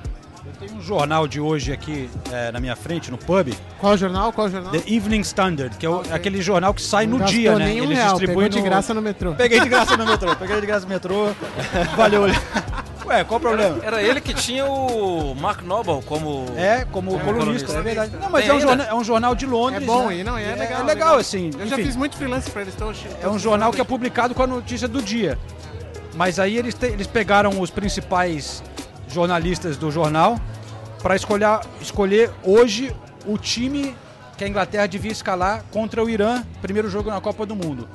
Tem 0.60 0.70
um 0.72 0.82
jornal 0.82 1.26
de 1.28 1.40
hoje 1.40 1.72
aqui 1.72 2.10
é, 2.32 2.52
na 2.52 2.60
minha 2.60 2.76
frente, 2.76 3.10
no 3.10 3.18
pub, 3.18 3.54
Qual 3.80 3.96
jornal? 3.98 4.32
Qual 4.34 4.50
jornal? 4.50 4.72
The 4.72 4.84
Evening 4.94 5.22
Standard, 5.22 5.78
que 5.78 5.86
é 5.86 5.90
o- 5.90 6.00
Ok. 6.00 6.12
aquele 6.12 6.42
jornal 6.42 6.74
que 6.74 6.82
sai 6.82 7.06
no 7.06 7.18
Não 7.18 7.26
dia, 7.26 7.52
gastou 7.52 7.66
né? 7.68 7.76
Eles 7.76 7.90
real, 7.98 8.10
distribuem 8.12 8.38
pegou 8.38 8.50
de 8.50 8.58
no- 8.60 8.64
graça 8.64 8.94
no 8.94 9.02
metrô. 9.02 9.34
Peguei 9.36 9.60
de 9.62 9.70
graça 9.70 9.98
no 9.98 10.06
metrô, 10.06 10.36
peguei 10.36 10.60
de 10.62 10.68
graça 10.68 10.86
no 10.86 10.90
metrô. 10.90 11.32
Valeu. 11.98 12.24
Ué, 13.06 13.24
qual 13.24 13.38
o 13.38 13.42
problema? 13.42 13.80
Era 13.84 14.02
ele 14.02 14.22
que 14.22 14.34
tinha 14.34 14.66
o 14.66 15.36
Mark 15.36 15.62
Noble 15.62 16.02
como. 16.06 16.46
É, 16.56 16.86
como 16.92 17.12
colunista, 17.20 17.34
colunista. 17.44 17.74
é 17.78 17.82
verdade. 17.82 18.16
Não, 18.20 18.30
mas 18.30 18.48
é 18.48 18.54
um, 18.54 18.60
jornal, 18.62 18.88
é 18.88 18.94
um 18.96 19.04
jornal 19.04 19.36
de 19.36 19.46
É 19.46 19.48
Londres. 19.48 19.86
bom, 19.86 20.08
né? 20.08 20.16
e 20.18 20.24
não, 20.24 20.40
e 20.40 20.44
é 20.44 20.56
legal. 20.56 20.82
É 20.82 20.84
legal, 20.84 21.18
assim. 21.18 21.52
Eu 21.60 21.68
já 21.68 21.76
enfim. 21.76 21.86
fiz 21.86 21.96
muito 21.96 22.16
freelance 22.16 22.50
pra 22.50 22.62
eles, 22.62 22.74
então... 22.74 22.94
É 23.22 23.28
um 23.28 23.38
jornal 23.38 23.72
que 23.74 23.82
é 23.82 23.84
publicado 23.84 24.34
com 24.34 24.44
a 24.44 24.48
notícia 24.48 24.88
do 24.88 25.02
dia. 25.02 25.38
Mas 26.16 26.40
aí 26.40 26.58
eles, 26.58 26.74
te- 26.76 26.86
eles 26.86 27.08
pegaram 27.08 27.60
os 27.60 27.70
principais 27.70 28.64
jornalistas 29.10 29.78
do 29.78 29.92
jornal 29.92 30.40
para 31.02 31.16
escolher, 31.16 31.60
escolher 31.82 32.32
hoje 32.44 32.96
o 33.26 33.38
time 33.38 33.96
que 34.38 34.44
a 34.44 34.48
Inglaterra 34.48 34.88
devia 34.88 35.12
escalar 35.12 35.64
contra 35.72 36.04
o 36.04 36.10
Irã, 36.10 36.44
primeiro 36.62 36.90
jogo 36.90 37.10
na 37.10 37.20
Copa 37.20 37.46
do 37.46 37.56
Mundo. 37.56 37.88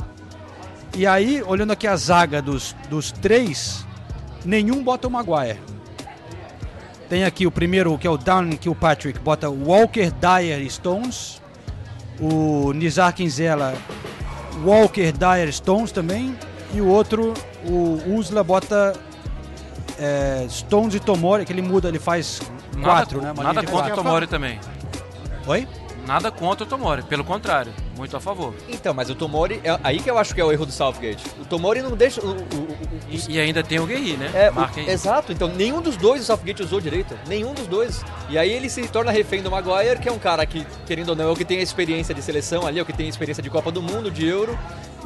E 0.97 1.07
aí, 1.07 1.43
olhando 1.47 1.73
aqui 1.73 1.87
a 1.87 1.97
zaga 1.97 2.43
dos, 2.43 2.75
dos 2.91 3.13
três, 3.13 3.87
nenhum 4.49 4.83
bota 4.83 5.07
o 5.07 5.11
Maguire. 5.11 5.61
Tem 7.09 7.25
aqui 7.25 7.47
o 7.47 7.51
primeiro, 7.51 7.97
que 7.99 8.07
é 8.07 8.11
o 8.11 8.17
Dan 8.17 8.51
Kilpatrick, 8.51 9.19
bota 9.19 9.49
Walker, 9.49 10.11
Dyer 10.11 10.69
Stones. 10.71 11.41
O 12.21 12.73
Nizar 12.73 13.15
Quinzela 13.15 13.75
Walker 14.65 15.13
Dyer 15.13 15.53
Stones 15.53 15.93
também. 15.93 16.37
E 16.75 16.81
o 16.81 16.87
outro, 16.87 17.33
o 17.65 18.15
Usla, 18.17 18.43
bota 18.43 18.95
é, 19.99 20.47
Stones 20.51 20.95
e 20.95 21.01
Tomori, 21.01 21.45
que 21.45 21.53
ele 21.53 21.63
muda, 21.63 21.89
ele 21.89 21.99
faz 21.99 22.41
Nada, 22.75 22.85
quatro, 22.85 23.21
né? 23.23 23.33
Uma 23.33 23.43
nada 23.43 23.63
contra 23.63 23.93
o. 23.93 23.97
Tomori 23.97 24.27
também. 24.27 24.59
Oi? 25.47 25.67
Nada 26.09 26.31
contra 26.33 26.65
o 26.65 26.67
Tomori, 26.67 27.03
pelo 27.03 27.23
contrário, 27.23 27.71
muito 27.95 28.17
a 28.17 28.21
favor. 28.21 28.55
Então, 28.67 28.95
mas 28.95 29.11
o 29.11 29.15
Tomori, 29.15 29.61
é 29.63 29.79
aí 29.85 30.01
que 30.01 30.11
eu 30.11 30.17
acho 30.17 30.35
que 30.35 30.41
é 30.41 30.45
o 30.45 30.51
erro 30.51 30.65
do 30.65 30.73
Southgate. 30.73 31.23
O 31.39 31.45
Tomori 31.45 31.83
não 31.83 31.91
deixa. 31.91 32.23
O, 32.23 32.31
o- 32.31 32.33
o- 32.35 32.79
E, 33.11 33.33
e 33.35 33.39
ainda 33.39 33.63
tem 33.63 33.79
o 33.79 33.85
Guerri, 33.85 34.17
né? 34.17 34.31
É, 34.33 34.51
Marca 34.51 34.81
aí. 34.81 34.89
exato, 34.89 35.33
então 35.33 35.49
nenhum 35.49 35.83
dos 35.83 35.99
dois 35.99 36.23
o 36.23 36.25
Southgate 36.25 36.63
usou 36.63 36.81
direito. 36.81 37.15
Nenhum 37.29 37.53
dos 37.53 37.67
dois. 37.67 38.03
E 38.31 38.39
aí 38.39 38.51
ele 38.51 38.71
se 38.71 38.89
torna 38.89 39.11
refém 39.13 39.43
do 39.43 39.51
Maguire, 39.51 39.99
que 40.01 40.09
é 40.09 40.13
um 40.13 40.19
cara 40.19 40.47
que, 40.47 40.67
querendo 40.87 41.11
ou 41.11 41.17
não, 41.17 41.29
é 41.29 41.31
o 41.33 41.37
que 41.37 41.45
tem 41.45 41.59
a 41.59 41.63
experiência 41.63 42.15
de 42.15 42.23
seleção 42.23 42.67
ali, 42.67 42.79
é 42.79 42.83
o 42.83 42.87
que 42.87 42.93
tem 42.95 43.05
a 43.05 43.11
experiência 43.11 43.43
de 43.43 43.51
Copa 43.51 43.71
do 43.71 43.83
Mundo, 43.83 44.11
de 44.11 44.27
Euro. 44.27 44.59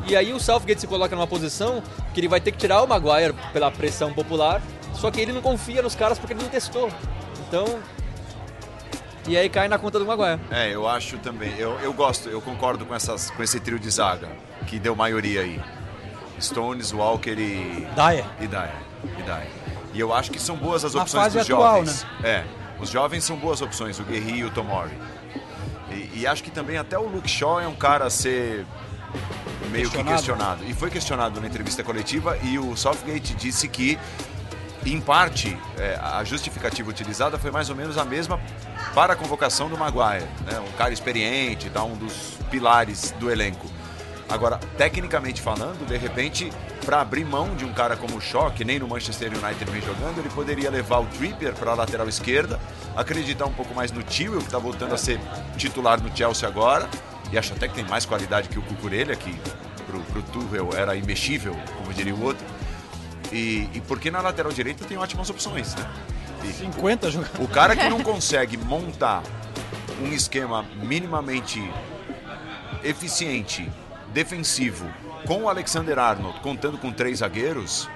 E 0.07 0.15
aí 0.15 0.33
o 0.33 0.39
Southgate 0.39 0.81
se 0.81 0.87
coloca 0.87 1.17
numa 1.17 1.27
posição 1.27 1.83
que 2.15 2.21
ele 2.21 2.29
vai 2.29 2.41
ter 2.41 2.53
que 2.53 2.59
tirar 2.59 2.81
o 2.81 2.87
Maguire 2.87 3.35
pela 3.53 3.73
pressão 3.73 4.13
popular, 4.15 4.63
só 4.95 5.11
que 5.11 5.21
ele 5.21 5.33
não 5.33 5.43
confia 5.43 5.83
nos 5.83 5.97
caras 5.97 6.17
porque 6.17 6.33
ele 6.33 6.43
não 6.45 6.49
testou. 6.49 6.89
Então. 7.49 7.65
E 9.27 9.37
aí 9.37 9.49
cai 9.49 9.69
na 9.69 9.79
conta 9.79 9.99
do 9.99 10.05
Maguire. 10.07 10.41
É, 10.51 10.75
eu 10.75 10.89
acho 10.89 11.19
também. 11.19 11.55
Eu, 11.57 11.79
eu 11.81 11.93
gosto, 11.93 12.29
eu 12.29 12.41
concordo 12.41 12.85
com, 12.85 12.95
essas, 12.95 13.31
com 13.31 13.43
esse 13.43 13.61
trio 13.61 13.79
de 13.79 13.89
zaga, 13.91 14.29
que 14.67 14.79
deu 14.79 14.97
maioria 14.97 15.43
aí. 15.43 15.61
Stones, 16.41 16.93
Walker 16.93 17.31
e. 17.39 17.87
Dyer. 17.95 18.25
E 18.41 18.47
Dyer. 18.47 18.75
E 19.05 19.23
Dyer. 19.23 19.51
E 19.95 20.01
eu 20.01 20.13
acho 20.13 20.31
que 20.31 20.41
são 20.41 20.57
boas 20.57 20.85
as 20.85 20.95
opções 20.95 21.33
dos 21.33 21.43
atual, 21.43 21.77
jovens. 21.77 22.07
É, 22.25 22.45
os 22.81 22.91
jovens 22.91 23.25
são 23.25 23.37
boas 23.37 23.61
opções, 23.63 23.99
o 24.01 24.05
Guerri 24.05 24.39
e 24.39 24.45
o 24.45 24.51
Tomori. 24.51 24.93
E, 25.91 26.21
e 26.21 26.27
acho 26.27 26.43
que 26.43 26.51
também 26.51 26.79
até 26.79 26.99
o 26.99 27.07
Luke 27.07 27.29
Shaw 27.29 27.61
é 27.61 27.69
um 27.69 27.75
cara 27.75 28.07
a 28.07 28.11
ser 28.11 28.67
meio 29.71 29.89
que 29.89 29.97
Questionado. 29.97 30.17
questionado. 30.17 30.65
E 30.67 30.75
foi 30.75 30.91
questionado 30.91 31.41
na 31.41 31.47
entrevista 31.47 31.85
coletiva 31.85 32.37
e 32.43 32.59
o 32.59 32.77
Southgate 32.77 33.35
disse 33.35 33.69
que, 33.69 33.99
em 34.85 35.01
parte, 35.01 35.57
é, 35.79 35.99
a 36.03 36.25
justificativa 36.25 36.89
utilizada 36.91 37.39
foi 37.39 37.51
mais 37.51 37.71
ou 37.71 37.77
menos 37.77 37.97
a 37.99 38.05
mesma 38.05 38.41
para 38.95 39.15
a 39.15 39.17
convocação 39.17 39.69
do 39.69 39.77
Maguire. 39.77 40.27
Né? 40.45 40.59
Um 40.61 40.73
cara 40.73 40.93
experiente, 40.93 41.71
tá? 41.71 41.83
um 41.83 41.97
dos 41.97 42.39
pilares 42.51 43.13
do 43.19 43.31
elenco. 43.31 43.67
Agora, 44.29 44.59
tecnicamente 44.79 45.43
falando, 45.43 45.87
de 45.87 45.97
repente, 45.97 46.51
para 46.87 47.01
abrir 47.01 47.25
mão 47.25 47.55
de 47.55 47.65
um 47.65 47.73
cara 47.73 47.97
como 47.97 48.17
o 48.17 48.21
Shaw, 48.21 48.51
que 48.51 48.65
nem 48.65 48.79
no 48.79 48.89
Manchester 48.89 49.31
United 49.31 49.71
vem 49.71 49.83
jogando, 49.83 50.19
ele 50.19 50.31
poderia 50.31 50.71
levar 50.71 51.01
o 51.01 51.07
Trippier 51.07 51.53
para 51.55 51.73
a 51.73 51.75
lateral 51.75 52.09
esquerda, 52.09 52.59
acreditar 52.97 53.45
um 53.45 53.53
pouco 53.53 53.75
mais 53.75 53.93
no 53.93 54.03
Tio, 54.03 54.39
que 54.39 54.45
está 54.45 54.59
voltando 54.59 54.95
a 54.95 54.99
ser 54.99 55.21
titular 55.59 56.01
no 56.03 56.15
Chelsea 56.17 56.49
agora, 56.49 56.89
e 57.31 57.37
acho 57.37 57.53
até 57.53 57.69
que 57.69 57.75
tem 57.75 57.85
mais 57.85 58.07
qualidade 58.07 58.49
que 58.49 58.59
o 58.59 58.63
Cucurella, 58.63 59.15
que 59.15 59.39
pro, 59.87 60.01
pro 60.01 60.23
Tuchel 60.23 60.71
era 60.75 60.97
imexível, 60.97 61.55
como 61.77 61.93
diria 61.93 62.15
o 62.15 62.23
outro. 62.23 62.45
E, 63.31 63.69
e 63.75 63.83
porque 63.87 64.11
na 64.11 64.21
lateral 64.21 64.53
direita 64.53 64.85
tem 64.85 64.97
ótimas 64.97 65.29
opções, 65.29 65.75
né? 65.75 65.91
E 66.45 66.53
50 66.53 67.11
jogadores. 67.11 67.45
o 67.45 67.49
cara 67.49 67.77
que 67.77 67.89
não 67.89 68.01
consegue 68.03 68.57
montar 68.57 69.23
um 70.01 70.13
esquema 70.13 70.65
minimamente 70.83 71.63
eficiente, 72.83 73.71
defensivo, 74.13 74.87
com 75.27 75.45
o 75.45 75.49
Alexander 75.49 75.99
Arnold 75.99 76.41
contando 76.41 76.77
com 76.79 76.91
três 76.91 77.19
zagueiros, 77.19 77.89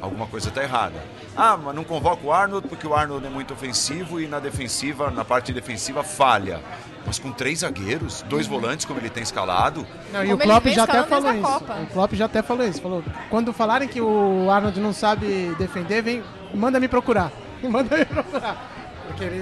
alguma 0.00 0.26
coisa 0.26 0.48
está 0.48 0.62
errada. 0.62 1.00
Ah, 1.36 1.56
mas 1.56 1.74
não 1.74 1.84
convoca 1.84 2.26
o 2.26 2.32
Arnold 2.32 2.68
porque 2.68 2.86
o 2.86 2.94
Arnold 2.94 3.26
é 3.26 3.30
muito 3.30 3.54
ofensivo 3.54 4.20
e 4.20 4.26
na 4.26 4.38
defensiva, 4.38 5.10
na 5.10 5.24
parte 5.24 5.52
defensiva, 5.52 6.02
falha. 6.04 6.60
Mas 7.06 7.18
com 7.18 7.30
três 7.32 7.60
zagueiros, 7.60 8.22
dois 8.28 8.46
volantes 8.46 8.86
como 8.86 8.98
ele 8.98 9.10
tem 9.10 9.22
escalado, 9.22 9.86
Não, 10.12 10.24
e 10.24 10.32
o 10.32 10.38
Klopp 10.38 10.66
já 10.68 10.84
até 10.84 11.02
falou 11.02 11.32
isso. 11.32 11.42
Copa. 11.42 11.74
O 11.82 11.86
Klopp 11.88 12.12
já 12.14 12.24
até 12.24 12.42
falou 12.42 12.66
isso. 12.66 12.80
Falou, 12.80 13.04
quando 13.28 13.52
falarem 13.52 13.86
que 13.88 14.00
o 14.00 14.50
Arnold 14.50 14.80
não 14.80 14.92
sabe 14.92 15.54
defender, 15.58 16.02
vem, 16.02 16.22
manda 16.54 16.80
me 16.80 16.88
procurar. 16.88 17.30
Manda 17.70 17.96
me 17.96 18.04
procurar. 18.04 18.70
Porque 19.06 19.22
ele, 19.22 19.36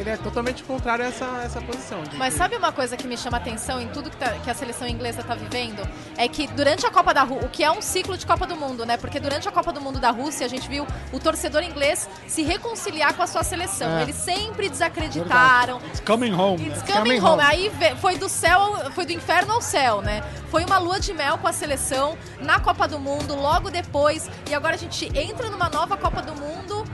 ele 0.00 0.10
é 0.10 0.16
totalmente 0.16 0.62
contrário 0.62 1.04
a 1.04 1.08
essa, 1.08 1.24
essa 1.44 1.60
posição. 1.60 2.00
de 2.04 2.16
Mas 2.16 2.34
sabe 2.34 2.56
uma 2.56 2.70
coisa 2.70 2.96
que 2.96 3.04
me 3.04 3.16
chama 3.16 3.36
atenção 3.36 3.80
em 3.80 3.88
tudo 3.88 4.08
que, 4.10 4.16
tá- 4.16 4.30
que 4.44 4.48
a 4.48 4.54
seleção 4.54 4.86
inglesa 4.86 5.22
está 5.22 5.34
vivendo? 5.34 5.82
É 6.16 6.28
que 6.28 6.46
durante 6.46 6.86
a 6.86 6.90
Copa 6.90 7.12
da 7.12 7.24
Rússia, 7.24 7.44
o 7.46 7.50
que 7.50 7.64
é 7.64 7.70
um 7.70 7.82
ciclo 7.82 8.16
de 8.16 8.24
Copa 8.24 8.46
do 8.46 8.54
Mundo, 8.54 8.86
né? 8.86 8.96
Porque 8.96 9.18
durante 9.18 9.48
a 9.48 9.50
Copa 9.50 9.72
do 9.72 9.80
Mundo 9.80 9.98
da 9.98 10.10
Rússia, 10.12 10.46
a 10.46 10.48
gente 10.48 10.68
viu 10.68 10.86
o 11.12 11.18
torcedor 11.18 11.64
inglês 11.64 12.08
se 12.28 12.44
reconciliar 12.44 13.12
com 13.14 13.22
a 13.24 13.26
sua 13.26 13.42
seleção. 13.42 13.98
É. 13.98 14.02
Eles 14.02 14.14
sempre 14.14 14.68
desacreditaram. 14.68 15.78
It's 15.88 15.98
coming 16.00 16.32
home. 16.32 16.64
It's 16.68 16.78
It's 16.78 16.92
coming 16.92 17.18
coming 17.18 17.20
home. 17.20 17.42
home. 17.42 17.42
Aí 17.42 17.72
foi 18.00 18.16
do 18.18 18.28
céu, 18.28 18.60
ao- 18.60 18.92
foi 18.92 19.04
do 19.04 19.12
inferno 19.12 19.52
ao 19.54 19.60
céu, 19.60 20.00
né? 20.00 20.22
Foi 20.48 20.64
uma 20.64 20.78
lua 20.78 21.00
de 21.00 21.12
mel 21.12 21.38
com 21.38 21.48
a 21.48 21.52
seleção 21.52 22.16
na 22.40 22.60
Copa 22.60 22.86
do 22.86 23.00
Mundo, 23.00 23.34
logo 23.34 23.68
depois. 23.68 24.30
E 24.48 24.54
agora 24.54 24.76
a 24.76 24.78
gente 24.78 25.06
entra 25.18 25.50
numa 25.50 25.68
nova 25.68 25.96
Copa 25.96 26.22
do 26.22 26.36
Mundo 26.36 26.84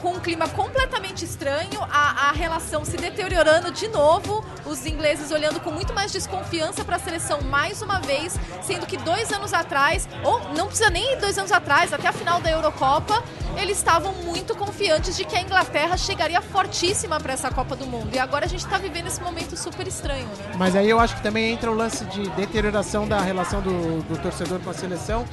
com 0.00 0.12
um 0.14 0.20
clima 0.20 0.48
completamente 0.48 1.24
estranho, 1.24 1.80
a, 1.90 2.28
a 2.28 2.32
relação 2.32 2.84
se 2.84 2.96
deteriorando 2.96 3.70
de 3.70 3.88
novo, 3.88 4.44
os 4.64 4.86
ingleses 4.86 5.30
olhando 5.30 5.60
com 5.60 5.70
muito 5.70 5.92
mais 5.92 6.12
desconfiança 6.12 6.84
para 6.84 6.96
a 6.96 6.98
seleção 6.98 7.40
mais 7.42 7.82
uma 7.82 8.00
vez, 8.00 8.38
sendo 8.62 8.86
que 8.86 8.96
dois 8.96 9.32
anos 9.32 9.52
atrás, 9.52 10.08
ou 10.24 10.54
não 10.54 10.66
precisa 10.66 10.90
nem 10.90 11.18
dois 11.18 11.38
anos 11.38 11.52
atrás, 11.52 11.92
até 11.92 12.08
a 12.08 12.12
final 12.12 12.40
da 12.40 12.50
Eurocopa, 12.50 13.22
eles 13.56 13.78
estavam 13.78 14.12
muito 14.12 14.54
confiantes 14.54 15.16
de 15.16 15.24
que 15.24 15.34
a 15.34 15.40
Inglaterra 15.40 15.96
chegaria 15.96 16.40
fortíssima 16.40 17.18
para 17.18 17.32
essa 17.32 17.50
Copa 17.50 17.74
do 17.74 17.86
Mundo. 17.86 18.10
E 18.12 18.18
agora 18.18 18.44
a 18.44 18.48
gente 18.48 18.64
está 18.64 18.78
vivendo 18.78 19.08
esse 19.08 19.20
momento 19.20 19.56
super 19.56 19.86
estranho, 19.86 20.26
né? 20.26 20.54
Mas 20.56 20.76
aí 20.76 20.88
eu 20.88 21.00
acho 21.00 21.16
que 21.16 21.22
também 21.22 21.52
entra 21.52 21.70
o 21.70 21.74
lance 21.74 22.04
de 22.04 22.28
deterioração 22.30 23.08
da 23.08 23.20
relação 23.20 23.60
do, 23.60 24.02
do 24.02 24.16
torcedor 24.18 24.60
com 24.60 24.70
a 24.70 24.74
seleção. 24.74 25.24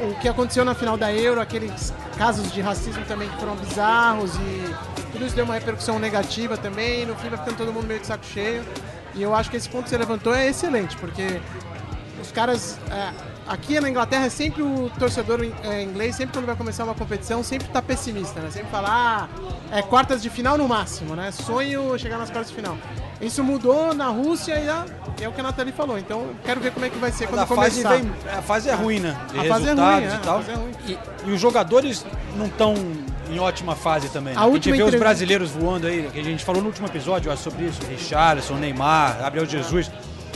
O 0.00 0.18
que 0.18 0.28
aconteceu 0.28 0.64
na 0.64 0.74
final 0.74 0.96
da 0.96 1.12
Euro, 1.12 1.40
aqueles 1.40 1.92
casos 2.16 2.50
de 2.52 2.60
racismo 2.60 3.04
também 3.04 3.28
que 3.28 3.36
foram 3.36 3.54
bizarros 3.54 4.07
e 4.16 4.74
tudo 5.12 5.26
isso 5.26 5.34
deu 5.36 5.44
uma 5.44 5.54
repercussão 5.54 5.98
negativa 5.98 6.56
também. 6.56 7.04
No 7.06 7.14
fim 7.16 7.28
vai 7.28 7.38
ficando 7.38 7.56
todo 7.56 7.72
mundo 7.72 7.86
meio 7.86 8.00
de 8.00 8.06
saco 8.06 8.24
cheio. 8.24 8.64
E 9.14 9.22
eu 9.22 9.34
acho 9.34 9.50
que 9.50 9.56
esse 9.56 9.68
ponto 9.68 9.84
que 9.84 9.90
você 9.90 9.98
levantou 9.98 10.34
é 10.34 10.48
excelente, 10.48 10.96
porque 10.96 11.40
os 12.20 12.30
caras. 12.30 12.78
é, 12.90 13.12
aqui 13.48 13.80
na 13.80 13.88
Inglaterra 13.88 14.26
é 14.26 14.28
sempre 14.28 14.62
o 14.62 14.90
torcedor 14.98 15.40
é, 15.64 15.82
inglês, 15.82 16.14
sempre 16.14 16.34
quando 16.34 16.46
vai 16.46 16.54
começar 16.54 16.84
uma 16.84 16.94
competição, 16.94 17.42
sempre 17.42 17.66
tá 17.68 17.80
pessimista, 17.80 18.40
né? 18.40 18.50
Sempre 18.50 18.70
fala, 18.70 18.88
ah, 18.90 19.28
é 19.72 19.82
quartas 19.82 20.22
de 20.22 20.28
final 20.28 20.58
no 20.58 20.68
máximo, 20.68 21.16
né? 21.16 21.30
Sonho 21.32 21.98
chegar 21.98 22.18
nas 22.18 22.30
quartas 22.30 22.50
de 22.50 22.56
final. 22.56 22.76
Isso 23.20 23.42
mudou 23.42 23.92
na 23.94 24.08
Rússia 24.08 24.54
e 24.54 24.68
é, 24.68 25.24
é 25.24 25.28
o 25.28 25.32
que 25.32 25.40
a 25.40 25.42
Nathalie 25.42 25.72
falou. 25.72 25.98
Então, 25.98 26.30
quero 26.44 26.60
ver 26.60 26.72
como 26.72 26.86
é 26.86 26.90
que 26.90 26.98
vai 26.98 27.10
ser 27.10 27.24
Mas 27.24 27.30
quando 27.30 27.40
a 27.40 27.46
fase, 27.46 27.82
começar. 27.82 28.02
vem, 28.02 28.38
a 28.38 28.42
fase 28.42 28.68
é 28.68 28.74
ruim, 28.74 29.00
né? 29.00 29.16
De 29.32 29.40
A 29.40 29.44
fase 29.44 29.64
é 29.64 29.74
resultados 29.74 30.04
ruim, 30.04 30.12
é, 30.12 30.14
e 30.14 30.18
tal. 30.20 30.42
fase 30.42 30.50
é. 30.52 30.90
E, 30.92 30.98
e 31.28 31.32
os 31.32 31.40
jogadores 31.40 32.06
não 32.36 32.46
estão 32.46 32.74
em 33.30 33.38
ótima 33.38 33.74
fase 33.76 34.08
também. 34.08 34.34
Né? 34.34 34.38
A 34.40 34.42
A, 34.42 34.46
gente 34.46 34.54
última 34.54 34.76
vê 34.76 34.82
os 34.82 34.88
entrevista- 34.88 35.04
brasileiros 35.04 35.50
voando 35.50 35.86
aí, 35.86 36.08
que 36.12 36.20
a 36.20 36.24
gente 36.24 36.44
falou 36.44 36.60
no 36.62 36.68
último 36.68 36.86
episódio 36.86 37.28
eu 37.28 37.32
acho, 37.32 37.42
sobre 37.42 37.66
isso. 37.66 37.80
Richarlison, 37.88 38.54
Neymar, 38.54 39.18
Gabriel 39.18 39.46
Jesus. 39.46 39.90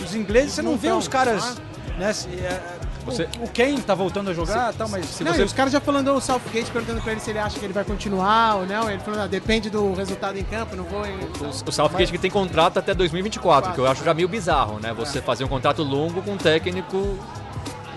Os 0.05 0.14
ingleses, 0.14 0.52
você 0.55 0.62
não, 0.62 0.72
Não 0.72 0.78
vê 0.78 0.88
tão, 0.88 0.98
os 0.98 1.09
caras... 1.09 1.59
ah. 1.59 1.72
Né, 1.98 2.12
se- 2.12 2.28
é, 2.28 2.61
Você- 3.05 3.28
o, 3.40 3.48
Kane 3.48 3.83
tá 3.83 3.94
voltando 3.94 4.31
a 4.31 4.33
jogar, 4.35 4.72
tal, 4.72 4.88
mas... 4.88 5.05
se 5.07 5.22
Não, 5.24 5.35
você- 5.35 5.42
os 5.42 5.52
caras 5.52 5.72
já 5.72 5.81
falando 5.81 6.09
o 6.14 6.20
Southgate 6.20 6.70
perguntando 6.70 7.02
pra 7.02 7.12
ele 7.12 7.20
se 7.20 7.28
ele 7.31 7.38
acha 7.38 7.59
que 7.59 7.64
ele 7.66 7.72
vai 7.72 7.85
continuar 7.85 8.57
ou 8.57 8.66
não. 8.66 8.88
Ele 8.88 9.00
falou, 9.00 9.20
ah, 9.20 9.26
depende 9.26 9.68
do 9.68 9.92
resultado 9.92 10.38
em 10.38 10.44
campo, 10.44 10.74
não 10.76 10.85
vou. 10.85 11.05
em- 11.05 11.18
O, 11.18 11.68
o 11.68 11.72
Southgate 11.72 12.11
que 12.12 12.18
tem 12.18 12.31
contrato 12.31 12.78
até 12.78 12.94
2024, 12.94 13.72
que 13.74 13.78
eu 13.81 13.87
acho 13.87 14.02
já 14.05 14.14
meio 14.14 14.28
bizarro, 14.28 14.78
né? 14.81 14.92
Você 14.94 15.20
fazer 15.20 15.44
um 15.44 15.48
contrato 15.48 15.83
longo 15.83 16.22
com 16.22 16.33
um 16.33 16.37
técnico. 16.38 17.18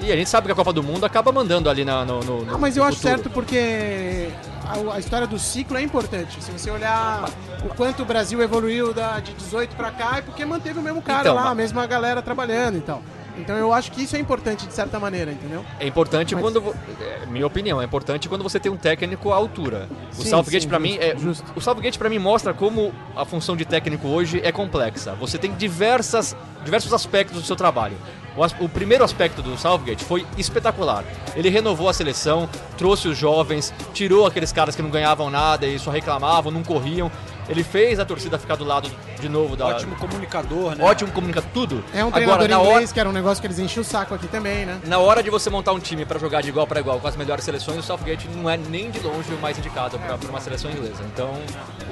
E 0.01 0.11
a 0.11 0.15
gente 0.15 0.29
sabe 0.29 0.45
que 0.47 0.51
a 0.51 0.55
Copa 0.55 0.73
do 0.73 0.83
Mundo 0.83 1.05
acaba 1.05 1.31
mandando 1.31 1.69
ali 1.69 1.83
na, 1.85 2.03
no, 2.05 2.19
no, 2.21 2.45
Não, 2.45 2.59
mas 2.59 2.75
no 2.75 2.81
eu 2.81 2.85
acho 2.85 2.97
futuro. 2.97 3.15
certo 3.15 3.29
porque 3.29 4.29
a, 4.67 4.95
a 4.95 4.99
história 4.99 5.25
do 5.25 5.39
ciclo 5.39 5.77
é 5.77 5.81
importante. 5.81 6.43
Se 6.43 6.51
você 6.51 6.69
olhar 6.69 7.29
o 7.63 7.69
quanto 7.75 8.03
o 8.03 8.05
Brasil 8.05 8.41
evoluiu 8.41 8.93
da, 8.93 9.19
de 9.19 9.33
18 9.33 9.75
pra 9.75 9.91
cá, 9.91 10.17
é 10.17 10.21
porque 10.21 10.43
manteve 10.45 10.79
o 10.79 10.81
mesmo 10.81 11.01
cara 11.01 11.21
Então, 11.21 11.35
lá, 11.35 11.43
mas- 11.43 11.51
a 11.51 11.55
mesma 11.55 11.87
galera 11.87 12.21
trabalhando 12.21 12.77
e 12.77 12.81
tal. 12.81 13.01
Então 13.37 13.55
eu 13.57 13.73
acho 13.73 13.91
que 13.91 14.03
isso 14.03 14.15
é 14.15 14.19
importante 14.19 14.65
de 14.65 14.73
certa 14.73 14.99
maneira, 14.99 15.31
entendeu? 15.31 15.63
É 15.79 15.85
importante 15.87 16.33
Mas- 16.35 16.43
quando. 16.43 16.75
é, 17.01 17.25
minha 17.27 17.45
opinião, 17.45 17.81
é 17.81 17.85
importante 17.85 18.29
quando 18.29 18.43
você 18.43 18.59
tem 18.59 18.71
um 18.71 18.77
técnico 18.77 19.31
à 19.31 19.35
altura. 19.35 19.87
O 20.17 20.21
Sim, 20.23 20.29
Southgate, 20.29 20.67
pra 20.67 20.79
mim, 20.79 20.97
é. 20.99 21.15
justo. 21.17 21.43
O 21.55 21.61
Southgate, 21.61 21.97
pra 21.97 22.09
mim, 22.09 22.19
mostra 22.19 22.53
como 22.53 22.93
a 23.15 23.25
função 23.25 23.55
de 23.55 23.65
técnico 23.65 24.07
hoje 24.07 24.41
é 24.43 24.51
complexa. 24.51 25.13
Você 25.15 25.37
tem 25.37 25.53
diversas, 25.53 26.35
diversos 26.63 26.93
aspectos 26.93 27.41
do 27.41 27.45
seu 27.45 27.55
trabalho. 27.55 27.97
O, 28.37 28.65
o 28.65 28.69
primeiro 28.69 29.03
aspecto 29.03 29.41
do 29.41 29.57
Southgate 29.57 30.03
foi 30.03 30.25
espetacular. 30.37 31.05
Ele 31.35 31.49
renovou 31.49 31.87
a 31.87 31.93
seleção, 31.93 32.49
trouxe 32.77 33.07
os 33.07 33.17
jovens, 33.17 33.73
tirou 33.93 34.25
aqueles 34.27 34.51
caras 34.51 34.75
que 34.75 34.81
não 34.81 34.89
ganhavam 34.89 35.29
nada 35.29 35.65
e 35.65 35.79
só 35.79 35.89
reclamavam, 35.89 36.51
não 36.51 36.61
corriam. 36.63 37.09
Ele 37.47 37.63
fez 37.63 37.99
a 37.99 38.05
torcida 38.05 38.39
ficar 38.39 38.55
do 38.55 38.63
lado 38.63 38.89
de 39.19 39.29
novo 39.29 39.55
da. 39.55 39.67
Ótimo 39.67 39.95
comunicador, 39.95 40.75
né? 40.75 40.83
Ótimo 40.83 41.11
comunicador, 41.11 41.49
tudo. 41.53 41.83
É 41.93 42.03
um 42.03 42.07
Agora, 42.07 42.13
treinador 42.13 42.47
na 42.49 42.59
hora, 42.59 42.71
inglês, 42.71 42.91
que 42.91 42.99
era 42.99 43.07
um 43.07 43.11
negócio 43.11 43.39
que 43.39 43.47
eles 43.47 43.59
enchiam 43.59 43.81
o 43.81 43.85
saco 43.85 44.15
aqui 44.15 44.27
também, 44.27 44.65
né? 44.65 44.79
na 44.85 44.97
hora 44.97 45.21
de 45.21 45.29
você 45.29 45.49
montar 45.49 45.71
um 45.71 45.79
time 45.79 46.05
pra 46.05 46.17
jogar 46.19 46.41
de 46.41 46.49
igual 46.49 46.65
para 46.65 46.79
igual 46.79 46.99
com 46.99 47.07
as 47.07 47.15
melhores 47.15 47.43
seleções, 47.45 47.77
o 47.77 47.83
Southgate 47.83 48.27
não 48.29 48.49
é 48.49 48.57
nem 48.57 48.89
de 48.89 48.99
longe 48.99 49.31
o 49.33 49.37
mais 49.39 49.57
indicado 49.57 49.99
pra 49.99 50.17
pra 50.17 50.29
uma 50.29 50.41
seleção 50.41 50.71
inglesa. 50.71 51.03
Então, 51.13 51.33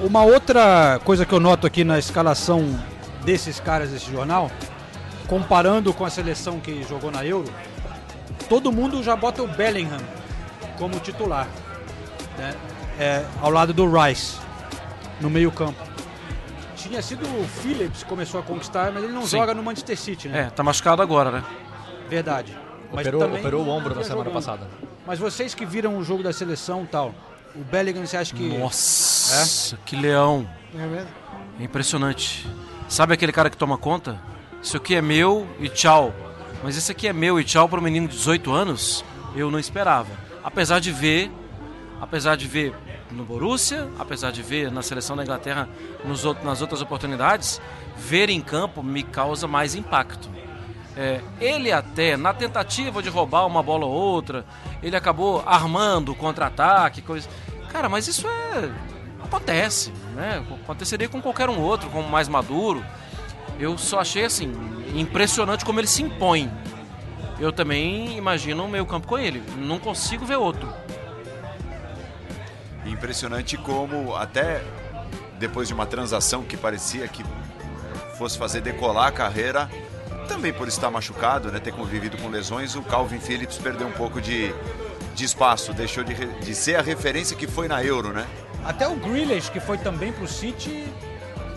Uma 0.02 0.24
outra 0.24 1.00
coisa 1.04 1.26
que 1.26 1.34
eu 1.34 1.40
noto 1.40 1.68
aqui 1.68 1.84
na 1.84 2.00
escalação 2.00 2.80
desses 3.24 3.60
caras 3.60 3.92
desse 3.92 4.12
jornal, 4.12 4.50
comparando 5.28 5.94
com 5.94 6.04
a 6.06 6.10
seleção 6.10 6.60
que 6.60 6.84
jogou 6.84 7.12
na 7.12 7.26
Euro, 7.26 7.52
todo 8.50 8.72
mundo 8.72 9.04
já 9.04 9.16
bota 9.16 9.42
o 9.44 9.48
Bellingham 9.48 10.02
como 10.78 11.00
titular, 11.00 11.48
né? 12.38 12.54
É, 13.00 13.24
ao 13.42 13.50
lado 13.50 13.74
do 13.74 13.90
Rice, 13.90 14.38
no 15.24 15.30
meio 15.30 15.52
campo. 15.52 15.82
Tinha 16.76 17.02
sido 17.02 17.26
o 17.26 17.48
Phillips 17.48 18.04
que 18.04 18.10
começou 18.10 18.40
a 18.40 18.44
conquistar, 18.44 18.92
mas 18.92 19.04
ele 19.04 19.14
não 19.14 19.22
Sim. 19.22 19.38
joga 19.38 19.54
no 19.54 19.64
Manchester 19.64 19.98
City, 19.98 20.28
né? 20.28 20.42
É, 20.42 20.50
tá 20.50 20.62
machucado 20.62 21.02
agora, 21.02 21.32
né? 21.32 21.44
Verdade. 22.10 22.56
Mas 22.92 23.08
operou, 23.08 23.22
também 23.22 23.40
operou 23.40 23.66
o 23.66 23.70
ombro 23.70 23.96
na 23.96 24.04
semana 24.04 24.26
jogando. 24.26 24.34
passada. 24.34 24.68
Mas 25.08 25.18
vocês 25.18 25.56
que 25.56 25.66
viram 25.66 25.98
o 25.98 26.04
jogo 26.04 26.22
da 26.22 26.34
seleção 26.34 26.84
e 26.84 26.88
tal, 26.88 27.16
o 27.56 27.60
Bellingham, 27.60 28.06
você 28.06 28.18
acha 28.18 28.36
que... 28.36 28.58
Nossa, 28.58 29.78
que 29.86 29.96
leão. 29.96 30.48
É 30.76 30.86
mesmo? 30.86 31.10
É 31.60 31.64
impressionante. 31.64 32.46
Sabe 32.90 33.14
aquele 33.14 33.32
cara 33.32 33.50
que 33.50 33.58
toma 33.58 33.78
conta? 33.78 34.22
Isso 34.62 34.76
aqui 34.76 34.96
é 34.96 35.02
meu 35.02 35.48
e 35.60 35.70
tchau. 35.70 36.14
Mas 36.64 36.78
esse 36.78 36.92
aqui 36.92 37.08
é 37.08 37.14
meu 37.14 37.40
e 37.40 37.44
tchau 37.44 37.68
para 37.68 37.80
um 37.80 37.84
menino 37.84 38.08
de 38.08 38.16
18 38.16 38.52
anos? 38.52 39.06
Eu 39.36 39.50
não 39.50 39.60
esperava. 39.60 40.12
Apesar 40.44 40.80
de 40.80 40.92
ver, 40.92 41.32
apesar 42.02 42.36
de 42.36 42.48
ver 42.48 42.74
no 43.14 43.24
Borussia, 43.24 43.88
apesar 43.98 44.32
de 44.32 44.42
ver 44.42 44.72
na 44.72 44.82
seleção 44.82 45.16
da 45.16 45.24
Inglaterra 45.24 45.70
nos 46.04 46.24
nas 46.44 46.62
outras 46.62 46.82
oportunidades, 46.82 47.62
ver 47.96 48.30
em 48.30 48.42
campo 48.42 48.84
me 48.84 49.04
causa 49.04 49.48
mais 49.48 49.76
impacto. 49.76 50.30
É, 50.96 51.22
ele 51.42 51.72
até, 51.72 52.16
na 52.16 52.34
tentativa 52.34 53.02
de 53.02 53.10
roubar 53.10 53.48
uma 53.48 53.64
bola 53.64 53.86
ou 53.86 53.92
outra, 53.92 54.46
ele 54.82 54.96
acabou 54.96 55.44
armando 55.46 56.14
contra-ataque, 56.14 57.02
coisa. 57.02 57.28
Cara, 57.72 57.90
mas 57.90 58.08
isso 58.08 58.28
é. 58.28 58.70
acontece, 59.24 59.92
né? 60.16 60.44
Aconteceria 60.64 61.10
com 61.10 61.22
qualquer 61.22 61.50
um 61.50 61.60
outro, 61.60 61.90
como 61.90 62.08
mais 62.08 62.28
maduro. 62.28 62.86
Eu 63.60 63.78
só 63.78 64.00
achei 64.00 64.26
assim, 64.26 64.52
impressionante 64.96 65.66
como 65.66 65.80
ele 65.80 65.88
se 65.88 66.04
impõe. 66.04 66.52
Eu 67.40 67.52
também 67.52 68.16
imagino 68.16 68.64
o 68.64 68.70
meio 68.70 68.86
campo 68.86 69.08
com 69.08 69.18
ele. 69.18 69.42
Não 69.58 69.80
consigo 69.80 70.26
ver 70.26 70.38
outro. 70.38 70.72
Impressionante 72.86 73.58
como 73.58 74.16
até 74.16 74.62
depois 75.40 75.68
de 75.68 75.74
uma 75.74 75.86
transação 75.86 76.44
que 76.44 76.56
parecia 76.56 77.08
que 77.08 77.24
fosse 78.18 78.38
fazer 78.38 78.62
decolar 78.62 79.08
a 79.08 79.12
carreira, 79.12 79.70
também 80.28 80.54
por 80.54 80.68
estar 80.68 80.90
machucado, 80.90 81.52
né, 81.52 81.60
ter 81.60 81.74
convivido 81.74 82.18
com 82.18 82.30
lesões, 82.30 82.76
o 82.76 82.82
Calvin 82.82 83.20
Phillips 83.20 83.58
perdeu 83.58 83.88
um 83.88 83.92
pouco 83.92 84.22
de, 84.22 84.54
de 85.14 85.26
espaço, 85.26 85.74
deixou 85.74 86.04
de, 86.04 86.14
de 86.14 86.56
ser 86.56 86.76
a 86.76 86.82
referência 86.82 87.36
que 87.36 87.48
foi 87.48 87.68
na 87.68 87.84
Euro, 87.84 88.14
né? 88.14 88.26
Até 88.64 88.88
o 88.88 88.96
Grealish, 88.96 89.52
que 89.52 89.60
foi 89.60 89.78
também 89.78 90.14
pro 90.14 90.28
City, 90.28 90.86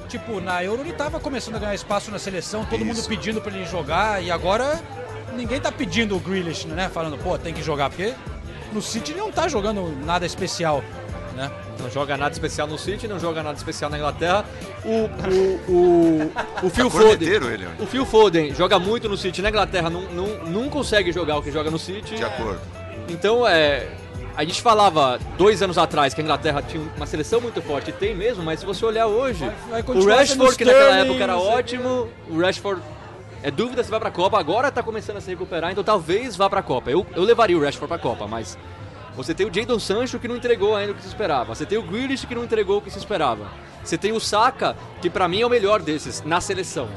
tipo, 0.08 0.40
na 0.40 0.64
Euro 0.64 0.82
ele 0.82 0.92
tava 0.92 1.20
começando 1.20 1.56
a 1.56 1.58
ganhar 1.58 1.74
espaço 1.74 2.10
na 2.10 2.18
seleção, 2.18 2.64
todo 2.64 2.84
mundo 2.84 2.98
Isso. 2.98 3.08
pedindo 3.08 3.40
pra 3.40 3.52
ele 3.52 3.64
jogar, 3.64 4.22
e 4.22 4.30
agora 4.30 4.80
ninguém 5.36 5.60
tá 5.60 5.70
pedindo 5.70 6.16
o 6.16 6.20
Grealish, 6.20 6.66
né? 6.66 6.88
Falando, 6.88 7.16
pô, 7.18 7.38
tem 7.38 7.54
que 7.54 7.62
jogar, 7.62 7.90
porque 7.90 8.14
no 8.72 8.82
City 8.82 9.12
ele 9.12 9.20
não 9.20 9.30
tá 9.30 9.46
jogando 9.46 9.96
nada 10.04 10.26
especial, 10.26 10.82
né? 11.36 11.50
Não 11.78 11.90
joga 11.90 12.16
nada 12.16 12.32
especial 12.32 12.66
no 12.66 12.78
City, 12.78 13.06
não 13.06 13.20
joga 13.20 13.42
nada 13.42 13.56
especial 13.56 13.90
na 13.90 13.98
Inglaterra. 13.98 14.44
O, 14.84 15.04
o, 15.70 15.72
o, 15.72 16.32
o 16.66 16.70
Phil 16.70 16.88
Foden. 16.90 17.08
corneteiro 17.08 17.50
ele. 17.50 17.68
O 17.78 17.86
Phil 17.86 18.04
Foden 18.06 18.54
joga 18.54 18.78
muito 18.78 19.08
no 19.08 19.16
City 19.16 19.42
na 19.42 19.50
Inglaterra, 19.50 19.90
não, 19.90 20.02
não, 20.02 20.26
não 20.46 20.68
consegue 20.68 21.12
jogar 21.12 21.36
o 21.36 21.42
que 21.42 21.52
joga 21.52 21.70
no 21.70 21.78
City. 21.78 22.16
De 22.16 22.24
acordo. 22.24 22.60
Então, 23.08 23.46
é. 23.46 23.86
A 24.36 24.44
gente 24.44 24.60
falava 24.60 25.18
dois 25.38 25.62
anos 25.62 25.78
atrás 25.78 26.12
que 26.12 26.20
a 26.20 26.24
Inglaterra 26.24 26.60
tinha 26.60 26.82
uma 26.94 27.06
seleção 27.06 27.40
muito 27.40 27.62
forte, 27.62 27.88
e 27.88 27.92
tem 27.92 28.14
mesmo, 28.14 28.42
mas 28.42 28.60
se 28.60 28.66
você 28.66 28.84
olhar 28.84 29.06
hoje, 29.06 29.50
vai 29.70 29.80
o 29.80 29.84
continuar 29.84 30.16
Rashford, 30.16 30.56
que 30.58 30.64
naquela 30.64 30.90
Sterling, 30.90 31.08
época 31.08 31.24
era 31.24 31.36
o 31.38 31.40
ótimo, 31.40 32.08
o 32.28 32.38
Rashford 32.38 32.82
é 33.42 33.50
dúvida 33.50 33.82
se 33.82 33.90
vai 33.90 33.98
pra 33.98 34.10
Copa, 34.10 34.38
agora 34.38 34.70
tá 34.70 34.82
começando 34.82 35.16
a 35.16 35.20
se 35.22 35.30
recuperar, 35.30 35.70
então 35.72 35.82
talvez 35.82 36.36
vá 36.36 36.50
pra 36.50 36.60
Copa. 36.62 36.90
Eu, 36.90 37.06
eu 37.14 37.22
levaria 37.22 37.56
o 37.56 37.62
Rashford 37.62 37.88
pra 37.88 37.98
Copa, 37.98 38.26
mas 38.26 38.58
você 39.16 39.34
tem 39.34 39.46
o 39.46 39.52
Jadon 39.52 39.78
Sancho 39.78 40.18
que 40.18 40.28
não 40.28 40.36
entregou 40.36 40.76
ainda 40.76 40.92
o 40.92 40.94
que 40.94 41.02
se 41.02 41.08
esperava, 41.08 41.54
você 41.54 41.64
tem 41.66 41.78
o 41.78 41.82
Grealish 41.82 42.26
que 42.26 42.34
não 42.34 42.44
entregou 42.44 42.78
o 42.78 42.82
que 42.82 42.90
se 42.90 42.98
esperava, 42.98 43.46
você 43.82 43.96
tem 43.96 44.12
o 44.12 44.20
Saka, 44.20 44.76
que 45.00 45.08
pra 45.08 45.26
mim 45.28 45.40
é 45.40 45.46
o 45.46 45.50
melhor 45.50 45.80
desses 45.80 46.22
na 46.24 46.40
seleção. 46.40 46.88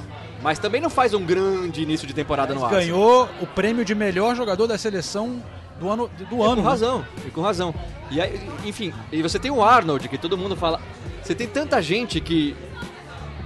Mas 0.42 0.58
também 0.58 0.80
não 0.80 0.90
faz 0.90 1.14
um 1.14 1.24
grande 1.24 1.82
início 1.82 2.08
de 2.08 2.14
temporada 2.14 2.54
no 2.54 2.64
Arsenal. 2.64 2.82
Ganhou 2.82 3.30
o 3.42 3.48
prêmio 3.48 3.84
de 3.84 3.94
melhor 3.94 4.36
jogador 4.36 4.68
da 4.68 4.78
seleção 4.78 5.44
do 5.80 5.90
ano. 5.90 6.10
Do 6.30 6.42
É, 6.42 6.46
ano 6.46 6.56
com 6.58 6.62
né? 6.62 6.70
razão, 6.70 7.06
e 7.26 7.30
com 7.30 7.42
razão. 7.42 7.76
E 8.10 8.22
aí, 8.22 8.42
enfim, 8.66 8.94
e 9.12 9.22
você 9.22 9.38
tem 9.38 9.52
o 9.52 9.62
Arnold, 9.64 10.08
que 10.08 10.18
todo 10.18 10.38
mundo 10.38 10.56
fala. 10.56 10.80
Você 11.22 11.36
tem 11.36 11.46
tanta 11.46 11.82
gente 11.82 12.22
que 12.22 12.56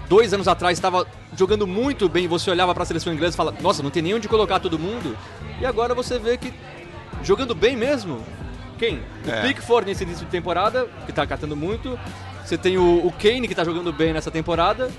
dois 0.07 0.33
anos 0.33 0.47
atrás 0.47 0.77
estava 0.77 1.07
jogando 1.36 1.65
muito 1.65 2.07
bem, 2.07 2.27
você 2.27 2.51
olhava 2.51 2.73
pra 2.75 2.86
seleção 2.86 3.12
inglesa 3.12 3.36
e 3.36 3.38
fala, 3.38 3.53
nossa, 3.59 3.81
não 3.81 3.89
tem 3.89 4.03
nem 4.03 4.13
onde 4.13 4.27
colocar 4.27 4.59
todo 4.59 4.77
mundo. 4.77 5.17
E 5.59 5.65
agora 5.65 5.95
você 5.95 6.19
vê 6.19 6.38
que 6.38 6.53
jogando 7.23 7.55
bem 7.55 7.75
mesmo. 7.75 8.21
Quem? 8.77 9.01
O 9.25 9.29
É. 9.29 9.41
Pickford 9.41 9.88
nesse 9.88 10.03
início 10.03 10.25
de 10.25 10.31
temporada, 10.31 10.88
que 11.05 11.12
tá 11.13 11.25
catando 11.25 11.55
muito. 11.55 11.97
Você 12.43 12.57
tem 12.57 12.77
o, 12.77 13.05
o 13.07 13.12
Kane, 13.12 13.47
que 13.47 13.55
tá 13.55 13.63
jogando 13.63 13.91
bem 13.93 14.12
nessa 14.13 14.29
temporada. 14.31 14.89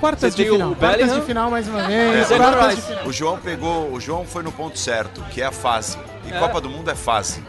Quartas 0.00 0.34
Você 0.34 0.44
de 0.44 0.50
final. 0.50 0.74
Quartas 0.74 1.14
de 1.14 1.20
final 1.22 1.50
mais 1.50 1.66
uma 1.68 1.82
vez. 1.84 2.30
É. 2.30 2.36
Quartas 2.36 2.68
de 2.70 2.74
Rice. 2.76 2.86
final. 2.88 3.06
O 3.06 3.12
João 3.12 3.38
pegou, 3.38 3.92
o 3.92 4.00
João 4.00 4.24
foi 4.26 4.42
no 4.42 4.52
ponto 4.52 4.78
certo, 4.78 5.22
que 5.30 5.40
é 5.40 5.46
a 5.46 5.52
fase. 5.52 5.96
E 6.26 6.32
É. 6.32 6.38
Copa 6.38 6.60
do 6.60 6.68
Mundo 6.68 6.90
é 6.90 6.94
fase. 6.94 7.42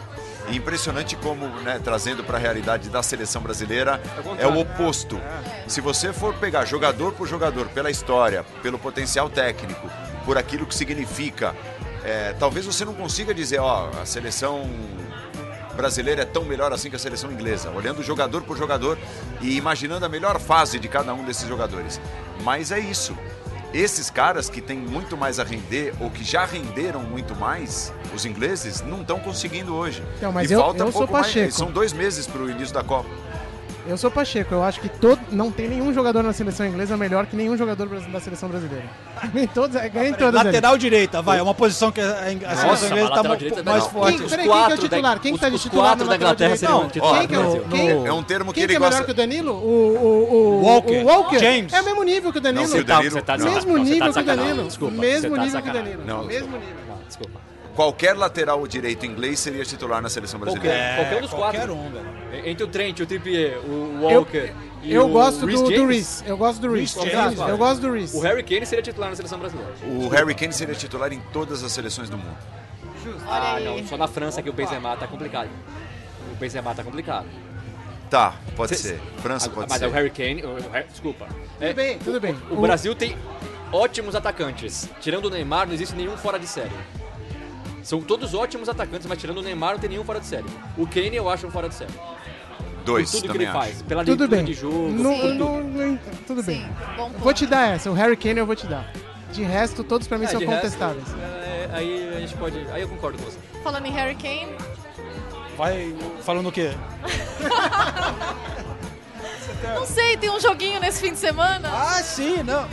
E 0.48 0.56
impressionante 0.56 1.14
como, 1.16 1.46
né, 1.60 1.78
trazendo 1.82 2.24
para 2.24 2.38
a 2.38 2.40
realidade 2.40 2.88
da 2.88 3.02
seleção 3.02 3.42
brasileira, 3.42 4.00
É 4.40 4.46
o 4.46 4.54
é 4.54 4.56
o 4.56 4.60
oposto. 4.60 5.20
Se 5.66 5.82
você 5.82 6.10
for 6.10 6.32
pegar 6.34 6.64
jogador 6.64 7.12
por 7.12 7.28
jogador, 7.28 7.66
pela 7.68 7.90
história, 7.90 8.42
pelo 8.62 8.78
potencial 8.78 9.28
técnico, 9.28 9.90
por 10.24 10.38
aquilo 10.38 10.64
que 10.64 10.74
significa, 10.74 11.54
é, 12.08 12.34
talvez 12.38 12.64
você 12.66 12.84
não 12.84 12.94
consiga 12.94 13.34
dizer, 13.34 13.58
ó, 13.60 13.90
a 14.00 14.06
seleção 14.06 14.68
brasileira 15.76 16.22
é 16.22 16.24
tão 16.24 16.44
melhor 16.44 16.72
assim 16.72 16.90
que 16.90 16.96
a 16.96 16.98
seleção 16.98 17.30
inglesa, 17.30 17.70
olhando 17.70 18.02
jogador 18.02 18.42
por 18.42 18.56
jogador 18.56 18.98
e 19.40 19.56
imaginando 19.56 20.04
a 20.04 20.08
melhor 20.08 20.40
fase 20.40 20.78
de 20.78 20.88
cada 20.88 21.14
um 21.14 21.24
desses 21.24 21.46
jogadores. 21.48 22.00
Mas 22.42 22.72
é 22.72 22.78
isso. 22.80 23.16
Esses 23.72 24.08
caras 24.08 24.48
que 24.48 24.62
têm 24.62 24.78
muito 24.78 25.14
mais 25.16 25.38
a 25.38 25.44
render 25.44 25.92
ou 26.00 26.10
que 26.10 26.24
já 26.24 26.44
renderam 26.46 27.02
muito 27.02 27.36
mais, 27.36 27.92
os 28.14 28.24
ingleses, 28.24 28.80
não 28.80 29.02
estão 29.02 29.20
conseguindo 29.20 29.74
hoje. 29.74 30.02
Mas 30.32 30.50
e 30.50 30.54
eu- 30.54 30.60
falta 30.60 30.82
eu 30.82 30.86
um 30.88 30.92
pouco 30.92 31.12
mais. 31.12 31.54
São 31.54 31.70
dois 31.70 31.92
meses 31.92 32.26
para 32.26 32.40
o 32.40 32.50
início 32.50 32.72
da 32.74 32.82
Copa. 32.82 33.10
Eu 33.88 33.96
sou 33.96 34.10
Pacheco, 34.10 34.52
eu 34.54 34.62
acho 34.62 34.80
que 34.82 34.88
todo, 34.90 35.18
não 35.32 35.50
tem 35.50 35.66
nenhum 35.66 35.94
jogador 35.94 36.22
na 36.22 36.32
seleção 36.34 36.66
inglesa 36.66 36.94
melhor 36.94 37.24
que 37.24 37.34
nenhum 37.34 37.56
jogador 37.56 37.88
da 37.88 38.20
seleção 38.20 38.46
brasileira. 38.48 38.84
Ganha 39.32 39.44
em 39.44 39.48
todas, 39.48 39.90
ganha 39.90 40.08
em 40.10 40.12
todas 40.14 40.34
ali. 40.40 40.44
Lateral 40.50 40.76
direita, 40.78 41.20
vai. 41.22 41.38
É 41.38 41.42
uma 41.42 41.54
posição 41.54 41.90
que 41.90 42.00
a, 42.00 42.04
a 42.04 42.24
seleção 42.28 42.66
Nossa, 42.68 42.86
inglesa 42.86 43.08
tá 43.08 43.14
lateral 43.16 43.24
mo- 43.32 43.36
direita 43.38 43.62
mais 43.62 43.82
não. 43.84 43.90
forte. 43.90 44.18
Quem, 44.18 44.28
peraí, 44.28 44.38
quem 44.38 44.38
que 44.38 44.42
é 44.42 44.44
o 44.44 44.52
quatro 44.60 44.76
da- 44.76 44.82
titular? 44.88 45.20
Quem 45.20 45.34
que 45.34 45.40
tá 45.40 45.48
de 45.48 45.58
titular 45.58 45.86
quatro 45.88 46.04
na 46.04 46.16
da 46.16 46.28
lateral 46.28 46.34
Inglaterra 46.34 46.54
direita? 46.56 46.74
Não, 46.82 46.88
titular 46.90 47.26
quem 47.26 47.36
no 47.38 47.50
que 47.50 47.56
é 47.58 47.78
quem- 47.78 47.94
No- 47.98 48.06
É 48.06 48.12
um 48.12 48.22
termo 48.22 48.52
que 48.52 48.54
Quem 48.54 48.62
ele 48.64 48.72
que 48.72 48.76
é 48.76 48.78
melhor 48.78 48.90
gosta. 48.90 49.04
que 49.06 49.10
o 49.10 49.14
Danilo? 49.14 49.52
O, 49.52 49.56
o, 49.56 50.34
o, 50.34 50.62
Walker. 50.64 50.96
o 51.02 51.06
Walker. 51.06 51.38
James. 51.38 51.72
É 51.72 51.80
o 51.80 51.84
mesmo 51.86 52.02
nível 52.04 52.30
que 52.32 52.38
o 52.38 52.40
Danilo. 52.42 52.64
Não, 52.64 52.70
que 52.70 52.76
o 52.76 52.80
Você 52.80 52.84
tá- 52.84 52.94
Danilo- 52.94 53.10
você 53.14 53.22
tá. 53.22 53.38
Mesmo 53.38 53.76
nível 53.78 54.12
tá 54.12 54.22
que 54.22 54.30
o. 54.30 54.36
Danilo. 54.36 54.64
Desculpa, 54.64 54.94
Mesmo 54.94 55.36
tá 55.36 55.42
nível 55.44 55.62
que 55.62 55.68
o. 55.68 55.72
Danilo. 55.72 56.24
Mesmo 56.26 56.58
nível. 56.58 56.76
Não, 56.88 56.98
desculpa. 57.06 57.40
Qualquer 57.78 58.16
lateral 58.16 58.66
direito 58.66 59.06
inglês 59.06 59.38
seria 59.38 59.64
titular 59.64 60.02
na 60.02 60.08
seleção 60.08 60.40
brasileira. 60.40 60.76
Qualquer, 60.76 60.96
qualquer 60.96 61.16
um 61.16 61.20
dos 61.20 61.30
qualquer 61.30 61.58
quatro. 61.58 61.74
um, 61.76 61.92
velho. 61.92 62.48
Entre 62.48 62.64
o 62.64 62.66
Trent, 62.66 62.98
o 62.98 63.06
Trippier, 63.06 63.56
o 63.58 64.00
Walker 64.02 64.52
e 64.82 64.92
Eu 64.92 65.06
o 65.06 65.08
gosto 65.10 65.46
Reece 65.46 65.62
do, 65.62 65.70
do 65.70 65.86
Reese. 65.86 66.24
Eu 66.26 66.36
gosto 66.36 66.60
do 66.60 66.72
Reese. 66.72 66.98
Eu 66.98 67.56
gosto 67.56 67.80
do 67.80 67.92
Reese. 67.92 68.16
O 68.16 68.20
Harry 68.20 68.42
Kane 68.42 68.66
seria 68.66 68.82
titular 68.82 69.10
na 69.10 69.14
seleção 69.14 69.38
brasileira. 69.38 69.72
O 69.84 70.08
Harry 70.08 70.34
Kane 70.34 70.52
seria 70.52 70.74
titular 70.74 71.12
em 71.12 71.20
todas 71.32 71.62
as 71.62 71.70
seleções 71.70 72.10
do 72.10 72.18
mundo. 72.18 72.36
Ah, 73.28 73.54
aí. 73.54 73.64
não, 73.64 73.86
só 73.86 73.96
na 73.96 74.08
França 74.08 74.42
que 74.42 74.50
o 74.50 74.52
Benzema 74.52 74.96
tá 74.96 75.06
complicado. 75.06 75.48
O 76.32 76.34
Benzema 76.34 76.74
tá 76.74 76.82
complicado. 76.82 77.26
Tá, 78.10 78.34
pode 78.56 78.74
Cê- 78.76 78.88
ser. 78.88 79.00
França 79.22 79.46
Ah, 79.46 79.54
pode 79.54 79.68
Mas 79.70 79.78
ser. 79.78 79.84
é 79.84 79.88
o 79.88 79.92
Harry 79.92 80.10
Kane, 80.10 80.42
o 80.42 80.56
o 80.56 80.88
desculpa. 80.90 81.28
É, 81.60 81.68
Tudo 81.68 81.76
bem, 81.76 81.98
tudo 82.00 82.20
bem. 82.20 82.36
O, 82.50 82.56
Brasil 82.60 82.92
tem 82.96 83.16
ótimos 83.70 84.16
atacantes. 84.16 84.90
Tirando 85.00 85.26
o 85.26 85.30
Neymar, 85.30 85.68
não 85.68 85.74
existe 85.74 85.94
nenhum 85.94 86.16
fora 86.16 86.40
de 86.40 86.46
série. 86.48 86.72
São 87.88 88.02
todos 88.02 88.34
ótimos 88.34 88.68
atacantes, 88.68 89.06
mas 89.06 89.16
tirando 89.18 89.38
o 89.38 89.42
Neymar, 89.42 89.72
não 89.72 89.78
tem 89.78 89.88
nenhum 89.88 90.04
fora 90.04 90.20
de 90.20 90.26
série. 90.26 90.44
O 90.76 90.86
Kane 90.86 91.16
eu 91.16 91.26
acho 91.26 91.46
um 91.46 91.50
fora 91.50 91.70
de 91.70 91.74
série. 91.74 91.90
Dois, 92.84 93.10
Por 93.10 93.22
tudo 93.22 93.30
que 93.32 93.38
ele 93.38 93.46
acho. 93.46 93.58
faz, 93.58 93.80
pela 93.80 94.04
Tudo 94.04 94.28
bem. 94.28 94.44
de 94.44 94.52
jogo. 94.52 94.92
Por 94.94 95.16
tudo. 95.16 95.34
não- 95.34 95.62
não- 95.64 95.98
tudo 96.26 96.42
bem. 96.42 96.60
Sim, 96.60 96.68
Vou 97.18 97.32
te 97.32 97.46
dar 97.46 97.76
essa. 97.76 97.90
O 97.90 97.94
Harry 97.94 98.14
Kane 98.14 98.40
eu 98.40 98.46
vou 98.46 98.54
te 98.54 98.66
dar. 98.66 98.92
De 99.32 99.42
resto, 99.42 99.82
todos 99.82 100.06
pra 100.06 100.18
mim 100.18 100.26
É, 100.26 100.28
são 100.28 100.38
de 100.38 100.44
resto, 100.44 100.60
contestáveis. 100.62 101.04
é, 101.42 101.70
aí 101.72 102.14
a 102.14 102.20
gente 102.20 102.34
pode. 102.36 102.58
Aí 102.72 102.82
eu 102.82 102.88
concordo 102.90 103.16
com 103.16 103.24
você. 103.24 103.38
Falando 103.64 103.86
em 103.86 103.92
Harry 103.92 104.14
Kane, 104.16 104.54
Vai 105.56 105.94
falando 106.22 106.50
o 106.50 106.52
quê? 106.52 106.72
não 109.62 109.86
sei, 109.86 110.16
tem 110.16 110.30
um 110.30 110.40
joguinho 110.40 110.80
nesse 110.80 111.00
fim 111.00 111.12
de 111.12 111.18
semana? 111.18 111.68
Ah, 111.72 112.02
sim, 112.02 112.42
não. 112.42 112.66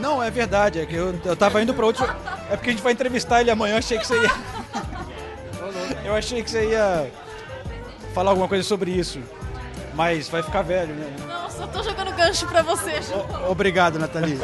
Não, 0.00 0.22
é 0.22 0.30
verdade. 0.30 0.80
É 0.80 0.86
que 0.86 0.94
eu, 0.94 1.18
eu 1.24 1.36
tava 1.36 1.60
indo 1.62 1.74
pra 1.74 1.84
outro. 1.86 2.04
É 2.50 2.56
porque 2.56 2.70
a 2.70 2.72
gente 2.72 2.82
vai 2.82 2.92
entrevistar 2.92 3.40
ele 3.40 3.50
amanhã. 3.50 3.74
Eu 3.74 3.78
achei 3.78 3.98
que 3.98 4.06
você 4.06 4.14
ia. 4.20 4.30
Eu 6.04 6.14
achei 6.16 6.42
que 6.42 6.50
você 6.50 6.70
ia 6.70 7.10
falar 8.14 8.30
alguma 8.30 8.48
coisa 8.48 8.64
sobre 8.66 8.90
isso. 8.90 9.20
Mas 9.94 10.28
vai 10.28 10.42
ficar 10.42 10.62
velho, 10.62 10.92
né? 10.94 11.06
Não, 11.28 11.50
só 11.50 11.66
tô 11.66 11.82
jogando 11.82 12.12
gancho 12.16 12.46
pra 12.48 12.62
você. 12.62 13.00
Ju. 13.02 13.14
O- 13.14 13.50
Obrigado, 13.52 13.98
Nathalie. 13.98 14.38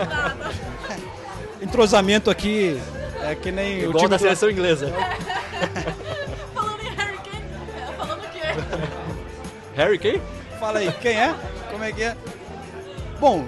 Entrosamento 1.61 2.31
aqui 2.31 2.81
é 3.23 3.35
que 3.35 3.51
nem 3.51 3.79
o 3.79 3.91
Igual 3.91 3.97
time 3.97 4.09
da 4.11 4.17
do- 4.17 4.21
seleção 4.23 4.51
inglesa. 4.51 4.93
Falando 6.55 6.81
em 6.83 6.95
Harry 6.95 7.19
Kane, 7.19 7.45
é, 7.75 7.97
falando 7.97 8.19
o 8.25 8.29
quê? 8.29 8.41
Harry 9.75 9.99
Kane? 9.99 10.23
Fala 10.61 10.79
aí, 10.81 10.93
quem 11.01 11.17
é? 11.19 11.35
Como 11.77 11.85
é 11.85 11.93
que 11.93 12.03
é? 12.05 12.17
Bom, 13.21 13.47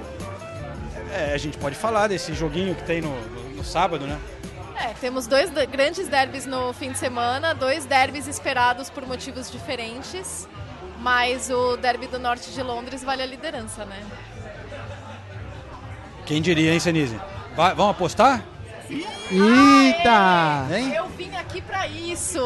é, 1.14 1.32
a 1.32 1.38
gente 1.38 1.56
pode 1.56 1.74
falar 1.74 2.08
desse 2.08 2.34
joguinho 2.34 2.74
que 2.74 2.82
tem 2.82 3.00
no, 3.00 3.08
no- 3.18 3.48
no 3.56 3.64
sábado, 3.64 4.06
né? 4.06 4.18
É, 4.76 4.88
temos 5.00 5.26
dois 5.26 5.48
de- 5.48 5.64
grandes 5.64 6.08
derbys 6.08 6.44
no 6.44 6.74
fim 6.74 6.92
de 6.92 6.98
semana, 6.98 7.54
dois 7.54 7.86
derbys 7.86 8.26
esperados 8.26 8.90
por 8.90 9.06
motivos 9.06 9.50
diferentes, 9.50 10.46
mas 10.98 11.48
o 11.48 11.78
derby 11.78 12.06
do 12.06 12.18
norte 12.18 12.50
de 12.50 12.62
Londres 12.62 13.02
vale 13.02 13.22
a 13.22 13.26
liderança, 13.26 13.86
né? 13.86 13.96
Quem 16.26 16.42
diria, 16.42 16.74
hein, 16.74 16.80
Senise? 16.80 17.18
Vai- 17.56 17.74
vamos 17.74 17.92
apostar? 17.92 18.44
Eita! 18.90 20.66
Hein? 20.74 20.94
Eu 20.94 21.06
vim 21.08 21.30
aqui 21.36 21.60
pra 21.60 21.86
isso, 21.86 22.40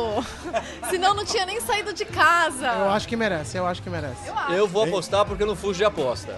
senão 0.90 1.14
não 1.14 1.24
tinha 1.24 1.46
nem 1.46 1.61
saído 1.61 1.92
de 1.92 2.05
casa. 2.05 2.66
Eu 2.66 2.90
acho 2.90 3.07
que 3.09 3.16
merece, 3.16 3.57
eu 3.57 3.66
acho 3.66 3.83
que 3.83 3.88
merece. 3.90 4.26
Eu 4.26 4.37
acho. 4.37 4.52
Eu 4.52 4.68
vou 4.68 4.85
apostar 4.85 5.24
porque 5.24 5.42
eu 5.42 5.46
não 5.46 5.57
fujo 5.57 5.78
de 5.78 5.85
aposta. 5.85 6.37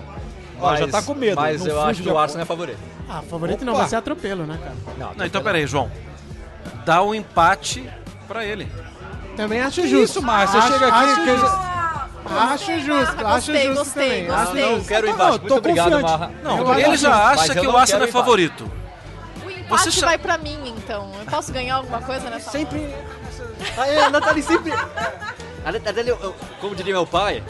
Ó, 0.60 0.76
já 0.76 0.86
tá 0.88 1.02
com 1.02 1.14
medo, 1.14 1.36
Mas 1.36 1.60
não 1.60 1.66
eu 1.68 1.74
fujo 1.74 1.86
acho 1.86 1.96
de 1.96 2.02
que 2.02 2.08
o 2.08 2.12
aposta. 2.12 2.22
Arsenal 2.38 2.42
é 2.42 2.46
favorito. 2.46 2.78
Ah, 3.08 3.22
favorito 3.28 3.64
não, 3.64 3.72
Opa. 3.72 3.80
vai 3.82 3.88
ser 3.90 3.96
atropelo, 3.96 4.46
né, 4.46 4.58
cara? 4.62 5.14
Não, 5.16 5.26
então 5.26 5.42
peraí, 5.42 5.66
João. 5.66 5.90
Dá 6.86 7.02
o 7.02 7.14
empate 7.14 7.90
pra 8.28 8.44
ele. 8.44 8.70
Também 9.36 9.60
acho 9.60 9.80
Que 9.82 9.88
justo. 9.88 10.04
isso, 10.18 10.22
Márcio? 10.22 10.60
Você 10.60 10.66
Acho- 10.68 10.78
chega 10.78 10.86
aqui... 10.88 11.04
acho 11.10 11.24
que- 11.24 11.36
justo. 11.36 11.74
Acho 12.26 12.78
justo, 12.80 13.26
acho 13.26 13.52
Gostei, 13.52 13.66
justo 13.66 13.78
gostei, 13.84 14.08
também. 14.24 14.26
gostei. 14.26 14.62
Não, 14.62 14.68
justo. 14.70 14.78
não 14.78 14.84
quero 14.84 15.06
Não, 15.06 15.14
empate. 15.14 15.30
não, 15.30 15.38
Muito 15.38 15.48
tô 15.48 15.56
obrigado, 15.56 15.84
confiante. 15.90 16.10
Marra. 16.10 16.30
Não, 16.42 16.58
Eu 16.58 16.74
ele 16.74 16.84
acho 16.84 16.96
já 16.96 17.26
acha 17.28 17.52
que 17.54 17.58
eu 17.58 17.68
o 17.68 17.72
não 17.72 17.78
Arsenal 17.78 18.00
é 18.00 18.08
empate. 18.08 18.12
favorito. 18.24 18.72
O 19.74 19.76
empate 19.76 19.92
Você 19.92 20.04
vai 20.04 20.18
pra 20.18 20.38
mim, 20.38 20.74
então. 20.76 21.10
Eu 21.18 21.26
posso 21.26 21.52
ganhar 21.52 21.76
alguma 21.76 22.00
coisa 22.00 22.30
nessa 22.30 22.50
Sempre... 22.50 22.94
Ah, 23.76 23.86
é, 23.86 24.04
a 24.04 24.10
Nathalie 24.10 24.42
sempre... 24.42 24.72
A 25.64 25.72
Nathalie, 25.72 26.08
eu- 26.10 26.34
como 26.60 26.74
diria 26.74 26.92
meu 26.92 27.06
pai, 27.06 27.42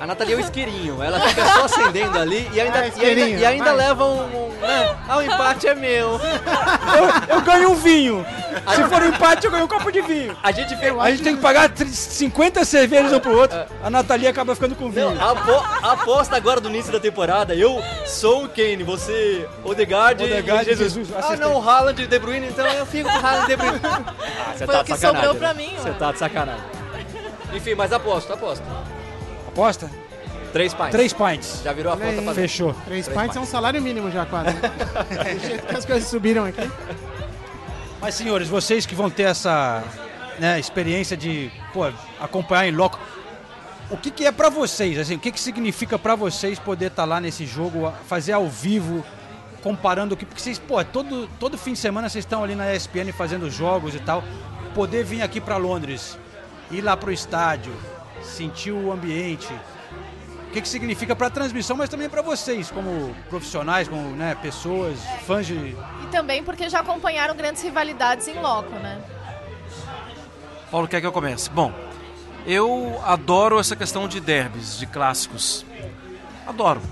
a 0.00 0.06
Nathalie 0.06 0.34
é 0.34 0.36
o 0.36 0.40
isqueirinho. 0.40 1.02
Ela 1.02 1.18
fica 1.20 1.44
só 1.46 1.64
acendendo 1.64 2.18
ali 2.18 2.48
e 2.52 2.60
ainda, 2.60 2.80
Ah, 2.80 2.86
e 2.88 3.04
ainda, 3.06 3.20
e 3.40 3.44
ainda 3.46 3.72
leva 3.72 4.04
um. 4.04 4.20
um 4.48 4.52
né? 4.60 4.96
Ah, 5.08 5.16
o 5.16 5.22
empate 5.22 5.66
é 5.68 5.74
meu. 5.74 6.20
Eu, 7.28 7.34
eu 7.36 7.40
ganho 7.40 7.70
um 7.70 7.74
vinho. 7.74 8.24
Se 8.74 8.84
for 8.84 9.02
um 9.02 9.08
empate, 9.08 9.46
eu 9.46 9.50
ganho 9.50 9.64
um 9.64 9.68
copo 9.68 9.90
de 9.90 10.02
vinho. 10.02 10.36
A 10.42 10.52
gente 10.52 10.76
fez. 10.76 10.94
A 10.98 11.10
gente 11.10 11.22
tem 11.22 11.34
que 11.36 11.40
pagar 11.42 11.68
tri- 11.70 11.88
50 11.88 12.64
cervejas 12.64 13.12
um 13.12 13.18
pro 13.20 13.36
outro. 13.38 13.58
A 13.82 13.88
Natalia 13.90 14.28
acaba 14.30 14.54
ficando 14.54 14.74
com 14.74 14.90
vinho. 14.90 15.10
Não, 15.14 15.30
apo- 15.30 15.64
aposta 15.82 16.36
agora 16.36 16.60
do 16.60 16.68
início 16.68 16.92
da 16.92 17.00
temporada. 17.00 17.54
Eu 17.54 17.82
sou 18.06 18.44
o 18.44 18.48
Kane, 18.48 18.82
você 18.84 19.48
Odegaard, 19.64 20.22
Odegaard 20.22 20.62
e 20.70 20.76
Jesus. 20.76 20.92
Jesus, 21.08 21.16
ah, 21.24 21.36
não, 21.36 21.66
Haaland 21.66 22.02
e 22.02 22.06
De 22.06 22.18
Bruyne, 22.18 22.48
então 22.48 22.66
eu 22.66 22.84
fico 22.86 23.08
com 23.10 23.26
Haaland 23.26 23.44
e 23.44 23.46
De 23.48 23.56
Bruyne. 23.56 23.80
Ah, 23.82 24.52
você 24.54 24.66
Foi 24.66 24.76
o 24.76 24.84
que 24.84 24.96
sobrou 24.98 25.34
pra 25.34 25.54
né? 25.54 25.54
mim, 25.54 25.74
Você 25.78 25.90
tá 25.92 26.12
de 26.12 26.18
sacanagem. 26.18 26.81
Enfim, 27.54 27.74
mas 27.74 27.92
aposto, 27.92 28.32
aposto. 28.32 28.64
Aposta? 29.48 29.90
Três 30.52 30.74
pints. 30.74 30.90
Três 30.90 31.12
pints. 31.12 31.62
Já 31.64 31.72
virou 31.72 31.92
a 31.92 31.96
aí. 31.96 32.20
pra 32.20 32.34
Fechou. 32.34 32.74
Três 32.84 33.06
Três 33.06 33.20
pints 33.20 33.36
é 33.36 33.40
um 33.40 33.46
salário 33.46 33.80
mínimo 33.80 34.10
já, 34.10 34.26
quase. 34.26 34.52
Do 34.60 35.46
jeito 35.46 35.66
que 35.66 35.76
as 35.76 35.84
coisas 35.84 36.08
subiram 36.08 36.44
aqui. 36.44 36.70
Mas, 38.00 38.14
senhores, 38.14 38.48
vocês 38.48 38.84
que 38.84 38.94
vão 38.94 39.08
ter 39.08 39.24
essa 39.24 39.82
né, 40.38 40.58
experiência 40.58 41.16
de 41.16 41.50
pô, 41.72 41.90
acompanhar 42.20 42.66
em 42.66 42.72
loco, 42.72 42.98
o 43.90 43.96
que, 43.96 44.10
que 44.10 44.26
é 44.26 44.32
pra 44.32 44.48
vocês? 44.48 44.98
Assim, 44.98 45.16
o 45.16 45.18
que, 45.18 45.30
que 45.30 45.40
significa 45.40 45.98
pra 45.98 46.14
vocês 46.14 46.58
poder 46.58 46.86
estar 46.86 47.04
lá 47.04 47.20
nesse 47.20 47.46
jogo, 47.46 47.92
fazer 48.06 48.32
ao 48.32 48.48
vivo, 48.48 49.04
comparando 49.62 50.14
o 50.14 50.16
que. 50.16 50.26
Porque 50.26 50.40
vocês, 50.40 50.58
pô, 50.58 50.84
todo, 50.84 51.28
todo 51.38 51.56
fim 51.56 51.72
de 51.72 51.78
semana 51.78 52.08
vocês 52.08 52.24
estão 52.24 52.42
ali 52.42 52.54
na 52.54 52.74
ESPN 52.74 53.12
fazendo 53.12 53.50
jogos 53.50 53.94
e 53.94 54.00
tal. 54.00 54.22
Poder 54.74 55.04
vir 55.04 55.22
aqui 55.22 55.40
pra 55.40 55.56
Londres, 55.56 56.18
ir 56.72 56.80
lá 56.80 56.96
pro 56.96 57.12
estádio, 57.12 57.72
sentir 58.22 58.72
o 58.72 58.90
ambiente. 58.90 59.52
O 60.48 60.52
que, 60.52 60.60
que 60.60 60.68
significa 60.68 61.16
pra 61.16 61.30
transmissão, 61.30 61.76
mas 61.76 61.88
também 61.88 62.08
pra 62.08 62.20
vocês, 62.20 62.70
como 62.70 63.14
profissionais, 63.30 63.88
como 63.88 64.10
né, 64.10 64.34
pessoas, 64.34 64.98
fãs 65.26 65.46
de. 65.46 65.54
E 65.54 66.06
também 66.10 66.42
porque 66.42 66.68
já 66.68 66.80
acompanharam 66.80 67.34
grandes 67.34 67.62
rivalidades 67.62 68.28
em 68.28 68.38
loco, 68.38 68.74
né? 68.74 69.00
Paulo 70.70 70.88
quer 70.88 71.00
que 71.00 71.06
eu 71.06 71.12
comece? 71.12 71.48
Bom, 71.50 71.72
eu 72.46 73.00
adoro 73.04 73.58
essa 73.58 73.76
questão 73.76 74.08
de 74.08 74.20
derbys, 74.20 74.78
de 74.78 74.86
clássicos. 74.86 75.64
Adoro. 76.46 76.82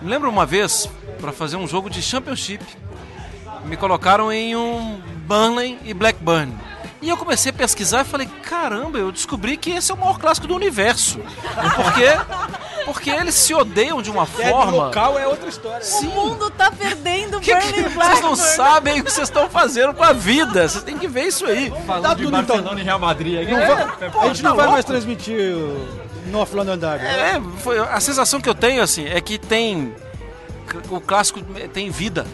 Me 0.00 0.10
lembro 0.10 0.28
uma 0.28 0.44
vez, 0.44 0.88
para 1.20 1.32
fazer 1.32 1.56
um 1.56 1.66
jogo 1.66 1.88
de 1.88 2.02
Championship, 2.02 2.64
me 3.64 3.76
colocaram 3.76 4.30
em 4.30 4.54
um 4.54 5.00
Burnley 5.26 5.78
e 5.84 5.94
Blackburn. 5.94 6.52
E 7.02 7.08
eu 7.10 7.16
comecei 7.16 7.50
a 7.50 7.52
pesquisar 7.52 8.00
e 8.02 8.04
falei, 8.04 8.26
caramba, 8.42 8.98
eu 8.98 9.12
descobri 9.12 9.56
que 9.56 9.70
esse 9.70 9.90
é 9.90 9.94
o 9.94 9.98
maior 9.98 10.18
clássico 10.18 10.46
do 10.46 10.54
universo. 10.54 11.20
Porque, 11.76 12.84
porque 12.86 13.10
eles 13.10 13.34
se 13.34 13.52
odeiam 13.54 14.00
de 14.00 14.10
uma 14.10 14.24
forma... 14.24 14.70
local 14.70 15.18
é 15.18 15.26
outra 15.26 15.48
história. 15.48 15.84
Sim. 15.84 16.08
O 16.08 16.10
mundo 16.12 16.50
tá 16.50 16.70
perdendo 16.70 17.38
Que, 17.40 17.54
que, 17.54 17.82
Burnley 17.82 17.94
vocês 17.94 18.20
não 18.22 18.34
sabem 18.34 19.00
o 19.00 19.04
que 19.04 19.12
vocês 19.12 19.28
estão 19.28 19.48
fazendo 19.48 19.92
com 19.92 20.02
a 20.02 20.12
vida. 20.12 20.68
Vocês 20.68 20.84
têm 20.84 20.96
que 20.96 21.06
ver 21.06 21.26
isso 21.26 21.44
aí. 21.44 21.70
Dá 22.02 22.14
tudo 22.14 22.36
então. 22.36 22.78
e 22.78 22.82
Real 22.82 22.98
Madrid 22.98 23.42
aqui. 23.42 23.50
Não 23.52 23.58
vai- 23.58 24.24
a 24.24 24.28
gente 24.28 24.42
não 24.42 24.50
tá 24.50 24.56
vai 24.56 24.66
louco? 24.66 24.72
mais 24.72 24.84
transmitir 24.84 25.54
o 25.54 25.86
North 26.30 26.52
London 26.54 26.78
Derby. 26.78 27.04
É, 27.04 27.40
foi, 27.58 27.78
a 27.78 28.00
sensação 28.00 28.40
que 28.40 28.48
eu 28.48 28.54
tenho, 28.54 28.82
assim, 28.82 29.06
é 29.06 29.20
que 29.20 29.38
tem. 29.38 29.94
O 30.90 31.00
clássico 31.00 31.40
tem 31.72 31.90
vida. 31.90 32.26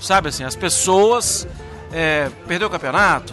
Sabe, 0.00 0.28
assim, 0.28 0.44
as 0.44 0.54
pessoas. 0.54 1.46
É, 1.92 2.28
perdeu 2.48 2.66
o 2.66 2.70
campeonato, 2.70 3.32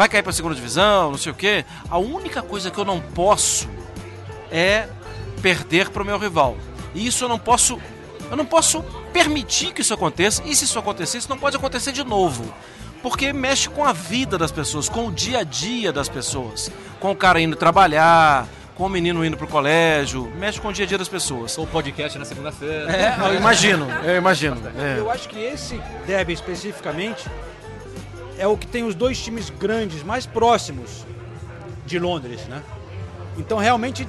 vai 0.00 0.08
cair 0.08 0.22
pra 0.22 0.32
segunda 0.32 0.54
divisão, 0.54 1.10
não 1.10 1.18
sei 1.18 1.30
o 1.30 1.34
quê. 1.34 1.62
A 1.90 1.98
única 1.98 2.40
coisa 2.40 2.70
que 2.70 2.78
eu 2.78 2.86
não 2.86 3.02
posso 3.02 3.68
é 4.50 4.88
perder 5.42 5.90
pro 5.90 6.06
meu 6.06 6.16
rival. 6.16 6.56
E 6.94 7.06
isso 7.06 7.22
eu 7.24 7.28
não 7.28 7.38
posso. 7.38 7.78
Eu 8.30 8.34
não 8.34 8.46
posso 8.46 8.82
permitir 9.12 9.74
que 9.74 9.82
isso 9.82 9.92
aconteça. 9.92 10.42
E 10.46 10.56
se 10.56 10.64
isso 10.64 10.78
acontecer, 10.78 11.18
isso 11.18 11.28
não 11.28 11.36
pode 11.36 11.54
acontecer 11.54 11.92
de 11.92 12.02
novo. 12.02 12.50
Porque 13.02 13.30
mexe 13.30 13.68
com 13.68 13.84
a 13.84 13.92
vida 13.92 14.38
das 14.38 14.50
pessoas, 14.50 14.88
com 14.88 15.08
o 15.08 15.12
dia 15.12 15.40
a 15.40 15.44
dia 15.44 15.92
das 15.92 16.08
pessoas. 16.08 16.72
Com 16.98 17.10
o 17.10 17.16
cara 17.16 17.38
indo 17.38 17.54
trabalhar, 17.54 18.48
com 18.76 18.86
o 18.86 18.88
menino 18.88 19.22
indo 19.22 19.36
pro 19.36 19.46
colégio, 19.46 20.32
mexe 20.38 20.58
com 20.58 20.68
o 20.68 20.72
dia 20.72 20.86
a 20.86 20.88
dia 20.88 20.96
das 20.96 21.10
pessoas. 21.10 21.52
Sou 21.52 21.66
podcast 21.66 22.18
na 22.18 22.24
segunda-feira. 22.24 22.90
É, 22.90 23.16
eu 23.20 23.34
imagino, 23.34 23.86
eu 24.02 24.16
imagino. 24.16 24.56
é. 24.78 24.98
Eu 24.98 25.10
acho 25.10 25.28
que 25.28 25.38
esse 25.38 25.78
derby 26.06 26.32
especificamente 26.32 27.28
é 28.40 28.46
o 28.46 28.56
que 28.56 28.66
tem 28.66 28.82
os 28.84 28.94
dois 28.94 29.20
times 29.22 29.50
grandes 29.50 30.02
mais 30.02 30.26
próximos 30.26 31.06
de 31.86 31.98
Londres, 31.98 32.40
né? 32.46 32.62
Então 33.38 33.58
realmente 33.58 34.08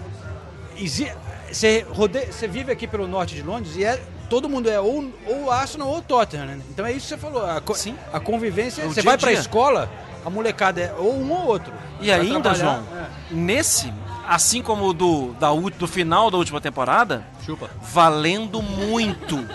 você 1.52 2.48
vive 2.48 2.72
aqui 2.72 2.88
pelo 2.88 3.08
norte 3.08 3.36
de 3.36 3.42
Londres 3.44 3.76
e 3.76 3.84
é 3.84 4.02
todo 4.30 4.48
mundo 4.48 4.70
é 4.70 4.80
ou, 4.80 5.12
ou 5.28 5.52
Arsenal 5.52 5.90
ou 5.90 6.02
Tottenham, 6.02 6.46
né? 6.46 6.62
Então 6.70 6.86
é 6.86 6.92
isso 6.94 7.02
que 7.08 7.10
você 7.10 7.18
falou. 7.18 7.46
A, 7.46 7.60
co- 7.62 7.76
Sim. 7.76 7.96
a 8.14 8.20
convivência, 8.20 8.82
É 8.84 8.86
você 8.88 9.02
a 9.02 9.04
vai 9.04 9.18
pra 9.18 9.32
dia. 9.32 9.40
escola, 9.40 9.90
a 10.26 10.30
molecada 10.30 10.80
é 10.82 10.94
ou 10.98 11.14
um 11.16 11.32
ou 11.32 11.46
outro. 11.48 11.74
E 12.00 12.12
ainda, 12.12 12.40
trabalhar, 12.54 12.56
João, 12.56 12.84
é. 12.98 13.34
nesse, 13.34 13.94
assim 14.28 14.62
como 14.62 14.86
o 14.88 14.94
do, 14.94 15.34
da, 15.34 15.50
do 15.78 15.88
final 15.88 16.32
da 16.32 16.38
última 16.38 16.62
temporada, 16.62 17.26
Chupa. 17.46 17.70
valendo 17.82 18.62
muito. 18.62 19.46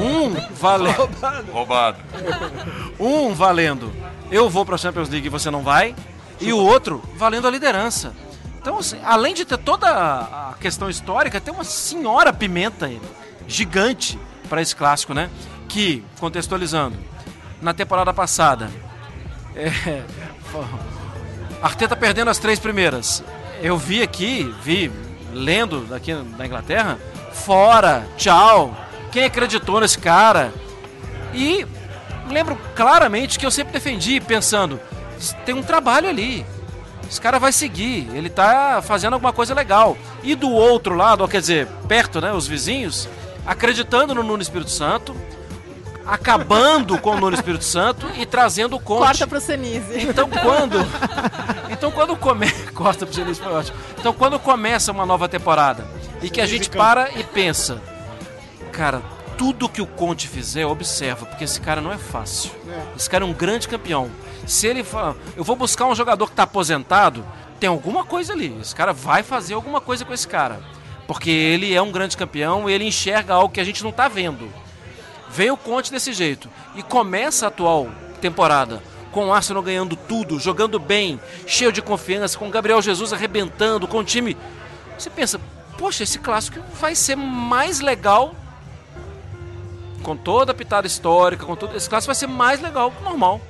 Um 0.00 0.30
valendo. 0.54 1.52
Roubado. 1.52 1.98
Um 2.98 3.34
valendo. 3.34 3.92
Eu 4.30 4.48
vou 4.48 4.64
pra 4.64 4.78
Champions 4.78 5.08
League 5.08 5.26
e 5.26 5.30
você 5.30 5.50
não 5.50 5.62
vai. 5.62 5.94
E 6.40 6.52
o 6.52 6.58
outro 6.58 7.02
valendo 7.16 7.46
a 7.46 7.50
liderança. 7.50 8.12
Então, 8.60 8.78
assim, 8.78 8.98
além 9.04 9.34
de 9.34 9.44
ter 9.44 9.58
toda 9.58 9.86
a 9.88 10.44
a 10.54 10.58
questão 10.58 10.88
histórica, 10.88 11.40
tem 11.40 11.52
uma 11.52 11.64
senhora 11.64 12.32
pimenta 12.32 12.90
gigante 13.46 14.18
para 14.48 14.62
esse 14.62 14.74
clássico, 14.74 15.12
né? 15.12 15.28
Que, 15.68 16.04
contextualizando, 16.20 16.96
na 17.60 17.74
temporada 17.74 18.12
passada, 18.12 18.70
é, 19.56 20.02
Arteta 21.60 21.96
perdendo 21.96 22.30
as 22.30 22.38
três 22.38 22.58
primeiras. 22.58 23.22
Eu 23.60 23.76
vi 23.76 24.02
aqui, 24.02 24.54
vi, 24.62 24.90
lendo 25.32 25.92
aqui 25.92 26.14
na 26.14 26.46
Inglaterra, 26.46 26.98
fora, 27.32 28.06
tchau. 28.16 28.76
Quem 29.14 29.26
acreditou 29.26 29.78
nesse 29.78 29.96
cara? 29.96 30.52
E 31.32 31.64
lembro 32.28 32.58
claramente 32.74 33.38
que 33.38 33.46
eu 33.46 33.50
sempre 33.50 33.72
defendi, 33.72 34.20
pensando, 34.20 34.80
tem 35.46 35.54
um 35.54 35.62
trabalho 35.62 36.08
ali. 36.08 36.44
Esse 37.08 37.20
cara 37.20 37.38
vai 37.38 37.52
seguir, 37.52 38.08
ele 38.12 38.28
tá 38.28 38.82
fazendo 38.82 39.12
alguma 39.12 39.32
coisa 39.32 39.54
legal. 39.54 39.96
E 40.24 40.34
do 40.34 40.50
outro 40.50 40.96
lado, 40.96 41.28
quer 41.28 41.40
dizer, 41.40 41.68
perto, 41.86 42.20
né, 42.20 42.32
os 42.32 42.48
vizinhos, 42.48 43.08
acreditando 43.46 44.16
no 44.16 44.24
Nuno 44.24 44.42
Espírito 44.42 44.72
Santo, 44.72 45.14
acabando 46.04 46.98
com 46.98 47.10
o 47.10 47.20
Nuno 47.20 47.36
Espírito 47.36 47.64
Santo 47.64 48.10
e 48.18 48.26
trazendo 48.26 48.74
o 48.74 48.80
Conte. 48.80 49.06
Corta 49.06 49.26
pro 49.28 49.40
Senise. 49.40 50.08
Então 50.08 50.28
quando. 50.28 50.84
Então 51.70 51.92
quando 51.92 52.16
come... 52.16 52.50
Corta 52.74 53.06
pro 53.06 53.14
Genis 53.14 53.38
foi 53.38 53.52
ótimo. 53.52 53.78
Então 53.96 54.12
quando 54.12 54.40
começa 54.40 54.90
uma 54.90 55.06
nova 55.06 55.28
temporada 55.28 55.86
e 56.20 56.28
que 56.28 56.40
a 56.40 56.46
gente 56.46 56.68
para 56.68 57.10
e 57.16 57.22
pensa, 57.22 57.80
cara, 58.74 59.02
tudo 59.38 59.68
que 59.68 59.80
o 59.80 59.86
Conte 59.86 60.28
fizer, 60.28 60.66
observa, 60.66 61.26
porque 61.26 61.44
esse 61.44 61.60
cara 61.60 61.80
não 61.80 61.92
é 61.92 61.98
fácil. 61.98 62.50
Esse 62.96 63.08
cara 63.08 63.24
é 63.24 63.26
um 63.26 63.32
grande 63.32 63.68
campeão. 63.68 64.10
Se 64.46 64.66
ele 64.66 64.84
fala, 64.84 65.16
eu 65.36 65.44
vou 65.44 65.56
buscar 65.56 65.86
um 65.86 65.94
jogador 65.94 66.28
que 66.28 66.36
tá 66.36 66.42
aposentado, 66.42 67.24
tem 67.58 67.68
alguma 67.68 68.04
coisa 68.04 68.32
ali. 68.32 68.56
Esse 68.60 68.74
cara 68.74 68.92
vai 68.92 69.22
fazer 69.22 69.54
alguma 69.54 69.80
coisa 69.80 70.04
com 70.04 70.12
esse 70.12 70.26
cara. 70.26 70.60
Porque 71.06 71.30
ele 71.30 71.74
é 71.74 71.80
um 71.80 71.92
grande 71.92 72.16
campeão, 72.16 72.68
ele 72.68 72.84
enxerga 72.84 73.34
algo 73.34 73.52
que 73.52 73.60
a 73.60 73.64
gente 73.64 73.82
não 73.84 73.92
tá 73.92 74.08
vendo. 74.08 74.50
Vem 75.30 75.50
o 75.50 75.56
Conte 75.56 75.90
desse 75.90 76.12
jeito 76.12 76.48
e 76.74 76.82
começa 76.82 77.46
a 77.46 77.48
atual 77.48 77.88
temporada 78.20 78.82
com 79.10 79.28
o 79.28 79.32
Arsenal 79.32 79.62
ganhando 79.62 79.94
tudo, 79.94 80.40
jogando 80.40 80.78
bem, 80.78 81.20
cheio 81.46 81.70
de 81.70 81.80
confiança, 81.80 82.36
com 82.36 82.48
o 82.48 82.50
Gabriel 82.50 82.82
Jesus 82.82 83.12
arrebentando, 83.12 83.86
com 83.86 83.98
o 83.98 84.04
time. 84.04 84.36
Você 84.98 85.08
pensa, 85.08 85.40
poxa, 85.78 86.02
esse 86.02 86.18
clássico 86.18 86.58
vai 86.80 86.96
ser 86.96 87.16
mais 87.16 87.80
legal 87.80 88.34
com 90.04 90.16
toda 90.16 90.52
a 90.52 90.54
pitada 90.54 90.86
histórica, 90.86 91.44
com 91.44 91.56
tudo. 91.56 91.76
Esse 91.76 91.88
clássico 91.88 92.08
vai 92.08 92.14
ser 92.14 92.28
mais 92.28 92.60
legal 92.60 92.90
que 92.92 93.00
o 93.00 93.04
normal. 93.04 93.40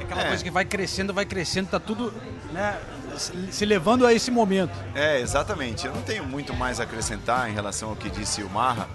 Aquela 0.00 0.22
É. 0.22 0.28
coisa 0.28 0.44
que 0.44 0.50
vai 0.50 0.64
crescendo, 0.64 1.14
vai 1.14 1.24
crescendo, 1.24 1.68
tá 1.68 1.80
tudo 1.80 2.12
né, 2.52 2.76
se- 3.16 3.32
se 3.52 3.64
levando 3.64 4.06
a 4.06 4.12
esse 4.12 4.30
momento. 4.30 4.72
É, 4.94 5.20
exatamente. 5.20 5.86
Eu 5.86 5.94
não 5.94 6.02
tenho 6.02 6.24
muito 6.24 6.52
mais 6.54 6.78
a 6.80 6.84
acrescentar 6.84 7.48
em 7.50 7.54
relação 7.54 7.88
ao 7.90 7.96
que 7.96 8.10
disse 8.10 8.42
o 8.42 8.50
Marra, 8.50 8.88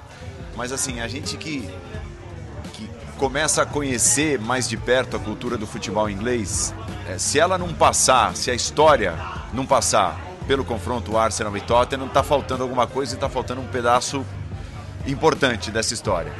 mas 0.55 0.71
assim, 0.71 0.99
a 1.01 1.07
gente 1.07 1.35
que, 1.37 1.69
que 2.73 2.89
começa 3.17 3.61
a 3.61 3.65
conhecer 3.65 4.39
mais 4.39 4.67
de 4.69 4.77
perto 4.77 5.17
a 5.17 5.19
cultura 5.19 5.57
do 5.57 5.65
futebol 5.67 6.09
inglês, 6.09 6.73
é, 7.09 7.17
se 7.17 7.39
ela 7.39 7.57
não 7.57 7.73
passar, 7.73 8.35
se 8.35 8.49
a 8.51 8.53
história 8.53 9.15
não 9.53 9.65
passar 9.65 10.17
pelo 10.47 10.63
confronto 10.65 11.17
Arsenal 11.17 11.55
e 11.57 11.61
Tottenham, 11.61 12.07
tá 12.07 12.23
faltando 12.23 12.63
alguma 12.63 12.87
coisa 12.87 13.15
e 13.15 13.17
tá 13.17 13.29
faltando 13.29 13.61
um 13.61 13.67
pedaço 13.67 14.25
importante 15.07 15.71
dessa 15.71 15.93
história. 15.93 16.31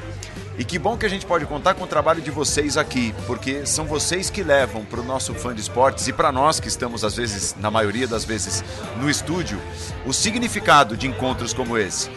E 0.58 0.64
que 0.64 0.78
bom 0.78 0.98
que 0.98 1.06
a 1.06 1.10
gente 1.10 1.26
pode 1.26 1.46
contar 1.46 1.74
com 1.74 1.86
o 1.86 1.88
trabalho 1.88 2.22
de 2.22 2.30
vocês 2.30 2.78
aqui, 2.78 3.16
porque 3.26 3.66
são 3.66 3.86
vocês 3.86 4.30
que 4.30 4.44
levam 4.44 4.86
para 4.86 5.00
o 5.00 5.04
nosso 5.04 5.34
fã 5.34 5.56
de 5.56 5.62
esportes 5.62 6.08
e 6.08 6.14
para 6.14 6.32
nós 6.32 6.60
que 6.60 6.68
estamos, 6.68 7.04
às 7.04 7.16
vezes, 7.16 7.56
na 7.60 7.72
maioria 7.72 8.08
das 8.08 8.26
vezes, 8.26 8.64
no 8.98 9.10
estúdio, 9.10 9.60
o 10.06 10.14
significado 10.14 10.96
de 10.96 11.08
encontros 11.08 11.54
como 11.54 11.78
esse. 11.78 12.10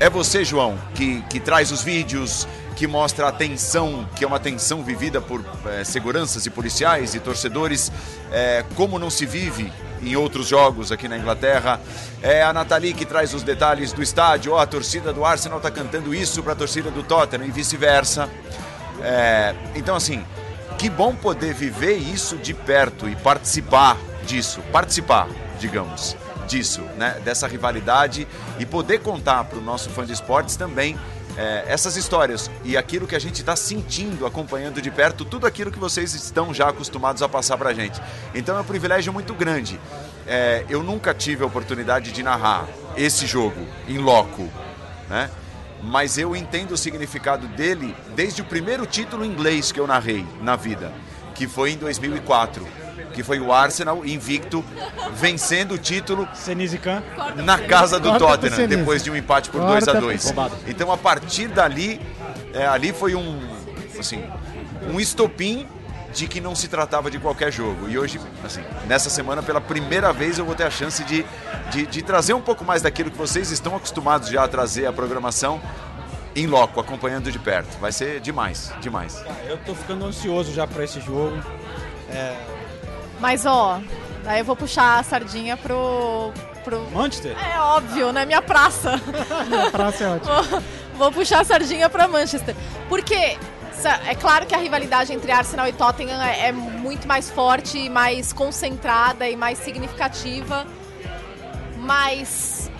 É 0.00 0.08
você, 0.08 0.44
João, 0.44 0.78
que, 0.94 1.22
que 1.22 1.40
traz 1.40 1.72
os 1.72 1.82
vídeos, 1.82 2.46
que 2.76 2.86
mostra 2.86 3.26
a 3.26 3.32
tensão, 3.32 4.08
que 4.14 4.22
é 4.22 4.26
uma 4.26 4.38
tensão 4.38 4.84
vivida 4.84 5.20
por 5.20 5.44
eh, 5.66 5.82
seguranças 5.82 6.46
e 6.46 6.50
policiais 6.50 7.16
e 7.16 7.20
torcedores, 7.20 7.90
eh, 8.30 8.64
como 8.76 8.96
não 8.96 9.10
se 9.10 9.26
vive 9.26 9.72
em 10.00 10.14
outros 10.14 10.46
jogos 10.46 10.92
aqui 10.92 11.08
na 11.08 11.18
Inglaterra. 11.18 11.80
É 12.22 12.44
a 12.44 12.52
Nathalie 12.52 12.94
que 12.94 13.04
traz 13.04 13.34
os 13.34 13.42
detalhes 13.42 13.92
do 13.92 14.00
estádio. 14.00 14.52
Ó, 14.52 14.58
a 14.60 14.66
torcida 14.66 15.12
do 15.12 15.24
Arsenal 15.24 15.58
está 15.58 15.70
cantando 15.70 16.14
isso 16.14 16.44
para 16.44 16.52
a 16.52 16.56
torcida 16.56 16.92
do 16.92 17.02
Tottenham 17.02 17.46
e 17.46 17.50
vice-versa. 17.50 18.28
É, 19.02 19.52
então, 19.74 19.96
assim, 19.96 20.24
que 20.78 20.88
bom 20.88 21.12
poder 21.12 21.52
viver 21.54 21.96
isso 21.96 22.36
de 22.36 22.54
perto 22.54 23.08
e 23.08 23.16
participar 23.16 23.96
disso. 24.24 24.60
Participar, 24.70 25.28
digamos, 25.58 26.16
disso, 26.48 26.80
né? 26.96 27.20
Dessa 27.24 27.46
rivalidade 27.46 28.26
e 28.58 28.66
poder 28.66 29.00
contar 29.00 29.44
para 29.44 29.58
o 29.58 29.62
nosso 29.62 29.90
fã 29.90 30.04
de 30.04 30.12
esportes 30.12 30.56
também 30.56 30.98
é, 31.36 31.64
essas 31.68 31.96
histórias 31.96 32.50
e 32.64 32.76
aquilo 32.76 33.06
que 33.06 33.14
a 33.14 33.18
gente 33.18 33.40
está 33.40 33.54
sentindo, 33.54 34.26
acompanhando 34.26 34.82
de 34.82 34.90
perto, 34.90 35.24
tudo 35.24 35.46
aquilo 35.46 35.70
que 35.70 35.78
vocês 35.78 36.12
estão 36.12 36.52
já 36.52 36.68
acostumados 36.68 37.22
a 37.22 37.28
passar 37.28 37.56
para 37.56 37.70
a 37.70 37.74
gente. 37.74 38.00
Então 38.34 38.58
é 38.58 38.60
um 38.60 38.64
privilégio 38.64 39.12
muito 39.12 39.32
grande. 39.34 39.78
É, 40.26 40.64
eu 40.68 40.82
nunca 40.82 41.14
tive 41.14 41.44
a 41.44 41.46
oportunidade 41.46 42.10
de 42.10 42.22
narrar 42.24 42.66
esse 42.96 43.24
jogo 43.24 43.64
em 43.86 43.98
loco, 43.98 44.48
né? 45.08 45.30
mas 45.82 46.18
eu 46.18 46.34
entendo 46.34 46.72
o 46.72 46.76
significado 46.76 47.46
dele 47.48 47.94
desde 48.16 48.42
o 48.42 48.44
primeiro 48.44 48.84
título 48.84 49.24
inglês 49.24 49.70
que 49.70 49.78
eu 49.78 49.86
narrei 49.86 50.26
na 50.42 50.56
vida, 50.56 50.92
que 51.36 51.46
foi 51.46 51.70
em 51.70 51.76
2004 51.76 52.66
que 53.18 53.24
foi 53.24 53.40
o 53.40 53.52
Arsenal 53.52 54.06
invicto, 54.06 54.64
vencendo 55.12 55.72
o 55.72 55.78
título 55.78 56.28
Senise 56.34 56.78
Khan. 56.78 57.02
na 57.34 57.58
casa 57.58 57.98
do 57.98 58.16
Tottenham, 58.16 58.68
depois 58.68 59.02
de 59.02 59.10
um 59.10 59.16
empate 59.16 59.50
por 59.50 59.60
Corta 59.60 59.86
2 59.86 59.88
a 59.88 59.90
pro 59.90 60.00
2 60.02 60.22
Senise. 60.22 60.50
Então, 60.68 60.92
a 60.92 60.96
partir 60.96 61.48
dali, 61.48 62.00
é, 62.54 62.64
ali 62.64 62.92
foi 62.92 63.16
um, 63.16 63.40
assim, 63.98 64.22
um 64.88 65.00
estopim 65.00 65.66
de 66.14 66.28
que 66.28 66.40
não 66.40 66.54
se 66.54 66.68
tratava 66.68 67.10
de 67.10 67.18
qualquer 67.18 67.52
jogo. 67.52 67.88
E 67.88 67.98
hoje, 67.98 68.20
assim, 68.44 68.62
nessa 68.86 69.10
semana, 69.10 69.42
pela 69.42 69.60
primeira 69.60 70.12
vez, 70.12 70.38
eu 70.38 70.44
vou 70.44 70.54
ter 70.54 70.62
a 70.62 70.70
chance 70.70 71.02
de, 71.02 71.26
de, 71.72 71.86
de 71.86 72.02
trazer 72.02 72.34
um 72.34 72.40
pouco 72.40 72.64
mais 72.64 72.82
daquilo 72.82 73.10
que 73.10 73.18
vocês 73.18 73.50
estão 73.50 73.74
acostumados 73.74 74.28
já 74.28 74.44
a 74.44 74.48
trazer 74.48 74.86
a 74.86 74.92
programação 74.92 75.60
em 76.36 76.46
loco, 76.46 76.78
acompanhando 76.78 77.32
de 77.32 77.38
perto. 77.40 77.76
Vai 77.80 77.90
ser 77.90 78.20
demais, 78.20 78.72
demais. 78.80 79.20
Eu 79.48 79.58
tô 79.58 79.74
ficando 79.74 80.06
ansioso 80.06 80.54
já 80.54 80.68
para 80.68 80.84
esse 80.84 81.00
jogo. 81.00 81.36
Mas, 83.20 83.44
ó, 83.46 83.80
aí 84.26 84.40
eu 84.40 84.44
vou 84.44 84.56
puxar 84.56 84.98
a 84.98 85.02
sardinha 85.02 85.56
pro. 85.56 86.32
pro... 86.64 86.80
Manchester? 86.90 87.36
É 87.38 87.60
óbvio, 87.60 88.12
né? 88.12 88.24
Minha 88.24 88.42
praça. 88.42 89.00
A 89.66 89.70
praça 89.70 90.04
é 90.04 90.08
ótima. 90.16 90.42
vou, 90.42 90.62
vou 90.96 91.12
puxar 91.12 91.40
a 91.40 91.44
sardinha 91.44 91.88
pra 91.88 92.06
Manchester. 92.06 92.54
Porque 92.88 93.36
é 94.06 94.14
claro 94.14 94.46
que 94.46 94.54
a 94.54 94.58
rivalidade 94.58 95.12
entre 95.12 95.30
Arsenal 95.30 95.68
e 95.68 95.72
Tottenham 95.72 96.20
é, 96.20 96.48
é 96.48 96.52
muito 96.52 97.06
mais 97.06 97.30
forte, 97.30 97.88
mais 97.88 98.32
concentrada 98.32 99.28
e 99.28 99.36
mais 99.36 99.58
significativa. 99.58 100.66
Mas 101.76 102.70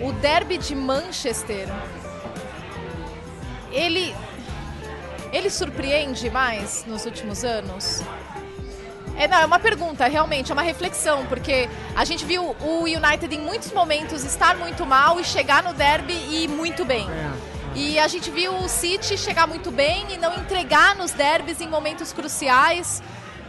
o 0.00 0.12
derby 0.14 0.58
de 0.58 0.74
Manchester, 0.74 1.68
ele, 3.70 4.14
ele 5.32 5.48
surpreende 5.48 6.28
mais 6.30 6.84
nos 6.86 7.04
últimos 7.04 7.44
anos? 7.44 8.02
É, 9.16 9.28
não, 9.28 9.38
é 9.38 9.44
uma 9.44 9.58
pergunta, 9.58 10.06
realmente, 10.06 10.50
é 10.50 10.54
uma 10.54 10.62
reflexão, 10.62 11.26
porque 11.26 11.68
a 11.94 12.04
gente 12.04 12.24
viu 12.24 12.56
o 12.60 12.84
United 12.84 13.34
em 13.34 13.40
muitos 13.40 13.70
momentos 13.72 14.24
estar 14.24 14.56
muito 14.56 14.86
mal 14.86 15.20
e 15.20 15.24
chegar 15.24 15.62
no 15.62 15.72
derby 15.72 16.14
e 16.14 16.44
ir 16.44 16.48
muito 16.48 16.84
bem. 16.84 17.06
E 17.74 17.98
a 17.98 18.08
gente 18.08 18.30
viu 18.30 18.54
o 18.54 18.68
City 18.68 19.16
chegar 19.16 19.46
muito 19.46 19.70
bem 19.70 20.06
e 20.10 20.16
não 20.18 20.34
entregar 20.34 20.94
nos 20.94 21.12
derbys 21.12 21.60
em 21.60 21.68
momentos 21.68 22.12
cruciais. 22.12 23.02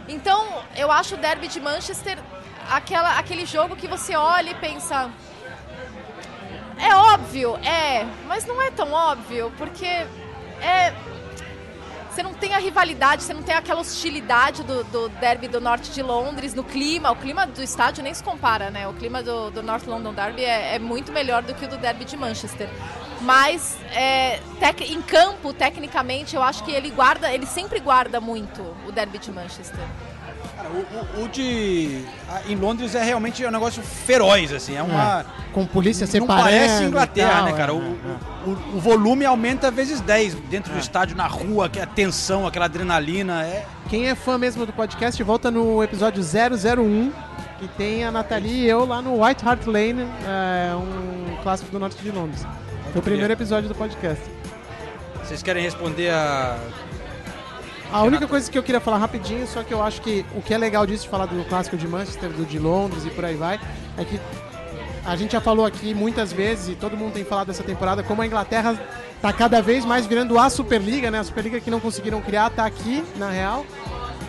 Então, 0.08 0.62
eu 0.76 0.90
acho 0.90 1.14
o 1.14 1.18
derby 1.18 1.48
de 1.48 1.60
Manchester 1.60 2.18
aquela, 2.70 3.18
aquele 3.18 3.44
jogo 3.44 3.76
que 3.76 3.86
você 3.86 4.16
olha 4.16 4.50
e 4.50 4.54
pensa. 4.54 5.10
É 6.78 6.94
óbvio, 6.94 7.56
é, 7.56 8.06
mas 8.26 8.46
não 8.46 8.60
é 8.60 8.70
tão 8.70 8.92
óbvio, 8.92 9.52
porque 9.56 9.86
é. 9.86 10.92
Você 12.14 12.22
não 12.22 12.32
tem 12.32 12.54
a 12.54 12.58
rivalidade, 12.58 13.24
você 13.24 13.34
não 13.34 13.42
tem 13.42 13.56
aquela 13.56 13.80
hostilidade 13.80 14.62
do, 14.62 14.84
do 14.84 15.08
derby 15.08 15.48
do 15.48 15.60
norte 15.60 15.90
de 15.90 16.00
Londres, 16.00 16.54
no 16.54 16.62
clima. 16.62 17.10
O 17.10 17.16
clima 17.16 17.44
do 17.44 17.60
estádio 17.60 18.04
nem 18.04 18.14
se 18.14 18.22
compara, 18.22 18.70
né? 18.70 18.86
O 18.86 18.92
clima 18.92 19.20
do, 19.20 19.50
do 19.50 19.64
North 19.64 19.84
London 19.88 20.14
Derby 20.14 20.44
é, 20.44 20.76
é 20.76 20.78
muito 20.78 21.10
melhor 21.10 21.42
do 21.42 21.52
que 21.52 21.64
o 21.64 21.68
do 21.68 21.76
derby 21.76 22.04
de 22.04 22.16
Manchester. 22.16 22.68
Mas 23.22 23.76
é, 23.92 24.38
tec- 24.60 24.88
em 24.88 25.02
campo, 25.02 25.52
tecnicamente, 25.52 26.36
eu 26.36 26.42
acho 26.44 26.62
que 26.62 26.70
ele 26.70 26.90
guarda, 26.90 27.32
ele 27.32 27.46
sempre 27.46 27.80
guarda 27.80 28.20
muito 28.20 28.62
o 28.86 28.92
derby 28.92 29.18
de 29.18 29.32
Manchester. 29.32 29.84
O, 30.68 31.20
o- 31.20 31.24
o 31.24 31.28
de. 31.28 32.04
a- 32.28 32.42
Em 32.50 32.56
Londres 32.56 32.94
é 32.94 33.02
realmente 33.02 33.44
um 33.44 33.50
negócio 33.50 33.82
feroz, 33.82 34.52
assim. 34.52 34.76
É 34.76 34.82
uma. 34.82 35.24
Com 35.52 35.64
polícia 35.66 36.04
Não 36.06 36.10
separando. 36.12 36.42
parece 36.44 36.84
Inglaterra, 36.84 37.32
tal, 37.34 37.44
né, 37.44 37.52
cara? 37.52 37.72
é, 37.72 37.74
O, 37.74 37.78
é, 37.80 38.48
o, 38.48 38.50
o 38.76 38.80
volume 38.80 39.24
aumenta 39.24 39.70
vezes 39.70 40.00
10 40.00 40.34
dentro 40.50 40.72
do 40.72 40.78
estádio, 40.78 41.16
na 41.16 41.26
rua, 41.26 41.68
que 41.68 41.78
a 41.78 41.86
tensão, 41.86 42.46
aquela 42.46 42.64
adrenalina. 42.64 43.44
É... 43.44 43.46
é. 43.48 43.66
Quem 43.88 44.08
é 44.08 44.14
fã 44.14 44.36
mesmo 44.38 44.64
do 44.66 44.72
podcast, 44.72 45.22
volta 45.22 45.50
no 45.50 45.82
episódio 45.82 46.22
001, 46.22 47.12
que 47.60 47.68
tem 47.68 48.04
a 48.04 48.10
Nathalie 48.10 48.64
e 48.64 48.66
eu 48.68 48.84
lá 48.84 49.00
no 49.02 49.22
White 49.24 49.46
Hart 49.46 49.66
Lane, 49.66 50.02
é, 50.26 50.74
um 50.74 51.36
clássico 51.42 51.70
do 51.70 51.78
norte 51.78 52.02
de 52.02 52.10
Londres. 52.10 52.44
Foi 52.92 53.00
o 53.00 53.04
primeiro 53.04 53.32
episódio 53.32 53.68
do 53.68 53.74
podcast. 53.74 54.24
Vocês 55.22 55.42
querem 55.42 55.62
responder 55.62 56.10
a. 56.10 56.56
A 57.92 58.02
única 58.02 58.26
coisa 58.26 58.50
que 58.50 58.58
eu 58.58 58.62
queria 58.62 58.80
falar 58.80 58.98
rapidinho, 58.98 59.46
só 59.46 59.62
que 59.62 59.72
eu 59.72 59.82
acho 59.82 60.02
que 60.02 60.26
o 60.34 60.42
que 60.42 60.52
é 60.52 60.58
legal 60.58 60.86
disso 60.86 61.04
de 61.04 61.08
falar 61.08 61.26
do 61.26 61.44
clássico 61.44 61.76
de 61.76 61.86
Manchester, 61.86 62.30
do 62.30 62.44
de 62.44 62.58
Londres 62.58 63.04
e 63.04 63.10
por 63.10 63.24
aí 63.24 63.36
vai, 63.36 63.60
é 63.96 64.04
que 64.04 64.20
a 65.04 65.14
gente 65.16 65.32
já 65.32 65.40
falou 65.40 65.66
aqui 65.66 65.94
muitas 65.94 66.32
vezes 66.32 66.68
e 66.68 66.74
todo 66.74 66.96
mundo 66.96 67.12
tem 67.12 67.24
falado 67.24 67.48
dessa 67.48 67.62
temporada 67.62 68.02
como 68.02 68.22
a 68.22 68.26
Inglaterra 68.26 68.74
tá 69.20 69.32
cada 69.32 69.60
vez 69.60 69.84
mais 69.84 70.06
virando 70.06 70.38
a 70.38 70.48
Superliga, 70.50 71.10
né? 71.10 71.18
A 71.18 71.24
Superliga 71.24 71.60
que 71.60 71.70
não 71.70 71.78
conseguiram 71.78 72.20
criar 72.20 72.50
tá 72.50 72.64
aqui, 72.64 73.04
na 73.16 73.30
real, 73.30 73.64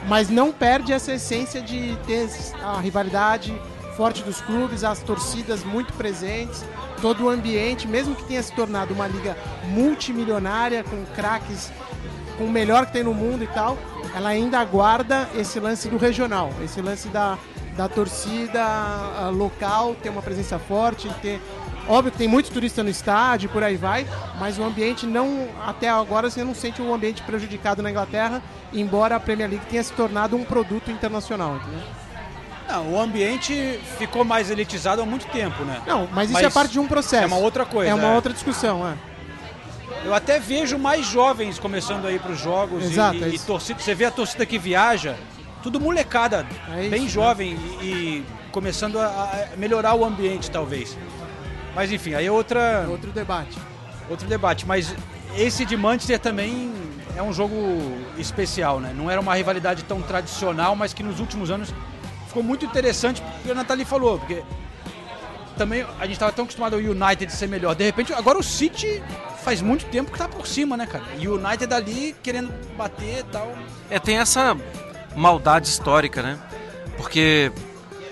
mas 0.08 0.30
não 0.30 0.52
perde 0.52 0.94
essa 0.94 1.14
essência 1.14 1.62
de 1.62 1.98
ter 2.06 2.30
a 2.62 2.80
rivalidade 2.80 3.58
forte 3.96 4.22
dos 4.22 4.42
clubes, 4.42 4.84
as 4.84 5.00
torcidas 5.00 5.64
muito 5.64 5.94
presentes, 5.94 6.66
todo 7.02 7.26
o 7.26 7.30
ambiente, 7.30 7.88
mesmo 7.88 8.14
que 8.14 8.26
tenha 8.26 8.44
se 8.44 8.54
tornado 8.54 8.94
uma 8.94 9.08
liga 9.08 9.38
multimilionária 9.70 10.84
com 10.84 11.06
craques 11.16 11.72
com 12.38 12.46
o 12.46 12.52
melhor 12.52 12.86
que 12.86 12.94
tem 12.94 13.04
no 13.04 13.14
mundo 13.14 13.44
e 13.44 13.48
tal, 13.48 13.78
ela 14.16 14.30
ainda 14.30 14.64
guarda 14.64 15.28
esse 15.36 15.60
lance 15.60 15.88
do 15.90 15.98
regional, 15.98 16.52
esse 16.64 16.82
lance 16.82 17.08
da, 17.10 17.38
da 17.76 17.88
torcida 17.88 18.62
ah, 18.64 19.30
local 19.34 19.96
ter 19.96 20.10
uma 20.10 20.22
presença 20.22 20.58
forte, 20.60 21.10
ter. 21.22 21.42
Óbvio 21.88 22.12
que 22.12 22.18
tem 22.18 22.28
muito 22.28 22.50
turista 22.50 22.82
no 22.82 22.90
estádio, 22.90 23.48
por 23.50 23.62
aí 23.64 23.78
vai, 23.78 24.08
mas 24.40 24.58
o 24.58 24.64
ambiente 24.64 25.06
não, 25.06 25.48
até 25.64 25.88
agora 25.88 26.32
você 26.32 26.44
não 26.44 26.56
sente 26.56 26.82
um 26.82 26.92
ambiente 26.92 27.22
prejudicado 27.22 27.84
na 27.84 27.92
Inglaterra, 27.92 28.42
embora 28.74 29.16
a 29.16 29.20
Premier 29.20 29.48
League 29.52 29.66
tenha 29.68 29.84
se 29.84 29.94
tornado 29.94 30.36
um 30.36 30.44
produto 30.44 30.90
internacional, 30.90 31.58
entendeu? 31.58 31.84
Não, 32.68 32.94
o 32.94 33.00
ambiente 33.00 33.80
ficou 34.00 34.26
mais 34.26 34.50
elitizado 34.50 35.00
há 35.00 35.06
muito 35.06 35.28
tempo, 35.28 35.64
né? 35.64 35.80
Não, 35.86 36.08
mas 36.12 36.30
isso 36.32 36.34
Mas 36.34 36.44
é 36.44 36.50
parte 36.50 36.72
de 36.72 36.80
um 36.80 36.88
processo. 36.88 37.24
é 37.24 37.28
uma 37.28 37.38
outra 37.38 37.66
coisa, 37.66 37.92
É 37.92 37.94
uma 37.94 38.08
é. 38.08 38.16
outra 38.16 38.34
discussão, 38.34 38.88
é. 38.88 38.96
Eu 40.04 40.14
até 40.14 40.40
vejo 40.40 40.78
mais 40.78 41.06
jovens 41.06 41.58
começando 41.60 42.06
a 42.06 42.12
ir 42.12 42.20
para 42.20 42.32
os 42.32 42.40
jogos 42.40 42.84
e- 42.84 42.88
Exato, 42.88 43.18
e, 43.18 43.24
é 43.24 43.28
e 43.30 43.40
torcida. 43.40 43.80
Você 43.80 43.94
vê 43.96 44.06
a 44.06 44.12
torcida 44.12 44.46
que 44.46 44.58
viaja, 44.58 45.16
tudo 45.64 45.80
molecada, 45.80 46.46
É 46.76 46.82
isso, 46.82 46.90
bem 46.90 47.02
né? 47.04 47.08
jovem 47.10 47.58
e, 47.82 47.86
e 47.86 48.26
começando 48.52 49.00
a, 49.00 49.06
a 49.54 49.58
melhorar 49.58 49.96
o 49.96 50.06
ambiente, 50.06 50.50
talvez. 50.52 50.98
Mas 51.76 51.92
enfim, 51.92 52.14
aí 52.14 52.26
é 52.26 52.32
outra, 52.32 52.86
Outro 52.90 53.12
debate. 53.12 53.58
outro 54.10 54.28
debate. 54.28 54.66
Mas 54.66 54.96
esse 55.36 55.66
de 55.66 55.76
Manchester 55.76 56.20
também 56.20 56.72
é 57.18 57.22
um 57.24 57.34
jogo 57.34 57.56
especial, 58.18 58.80
né? 58.80 58.94
Não 58.96 59.10
era 59.12 59.20
uma 59.20 59.34
rivalidade 59.36 59.84
tão 59.84 60.02
tradicional, 60.02 60.76
mas 60.76 60.94
que 60.94 61.04
nos 61.04 61.20
últimos 61.20 61.50
anos 61.52 61.74
ficou 62.28 62.42
muito 62.44 62.66
interessante, 62.66 63.22
porque 63.22 63.52
a 63.52 63.56
Nathalie 63.56 63.86
falou, 63.86 64.20
porque 64.20 64.44
também 65.56 65.86
a 66.00 66.04
gente 66.04 66.14
estava 66.14 66.32
tão 66.32 66.44
acostumado 66.44 66.76
ao 66.76 66.80
United 66.80 67.32
ser 67.32 67.48
melhor. 67.48 67.76
De 67.76 67.84
repente, 67.84 68.14
agora 68.14 68.38
o 68.38 68.44
City 68.44 69.02
faz 69.44 69.62
muito 69.62 69.86
tempo 69.86 70.12
que 70.12 70.18
tá 70.18 70.28
por 70.28 70.48
cima, 70.48 70.76
né, 70.76 70.86
cara? 70.86 71.04
E 71.20 71.28
o 71.28 71.36
United 71.36 71.74
ali 71.74 72.16
querendo 72.22 72.52
bater 72.76 73.20
e 73.20 73.24
tal. 73.24 73.56
É, 73.90 74.00
tem 74.00 74.18
essa 74.18 74.58
maldade 75.16 75.68
histórica, 75.68 76.22
né? 76.22 76.40
Porque, 76.98 77.52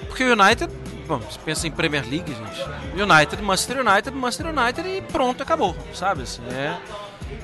porque 0.07 0.23
o 0.23 0.33
United 0.33 0.71
bom, 1.07 1.19
você 1.19 1.39
pensa 1.43 1.67
em 1.67 1.71
Premier 1.71 2.03
League, 2.03 2.33
gente. 2.33 3.01
United, 3.01 3.41
Manchester 3.41 3.85
United, 3.85 4.11
Manchester 4.11 4.47
United 4.47 4.87
e 4.87 5.01
pronto, 5.01 5.43
acabou, 5.43 5.75
sabe? 5.93 6.23
Assim, 6.23 6.41
é, 6.49 6.77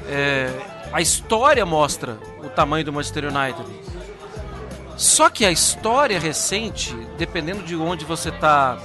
é, 0.08 0.50
a 0.91 1.02
história 1.02 1.66
mostra 1.66 2.18
o 2.43 2.50
tamanho 2.50 2.86
do 2.86 2.93
Manchester 2.93 3.26
United. 3.26 3.66
Só 4.97 5.30
que 5.30 5.45
a 5.45 5.52
história 5.52 6.20
recente, 6.20 6.93
dependendo 7.18 7.64
de 7.64 7.76
onde 7.76 8.04
você 8.04 8.30
está 8.30 8.78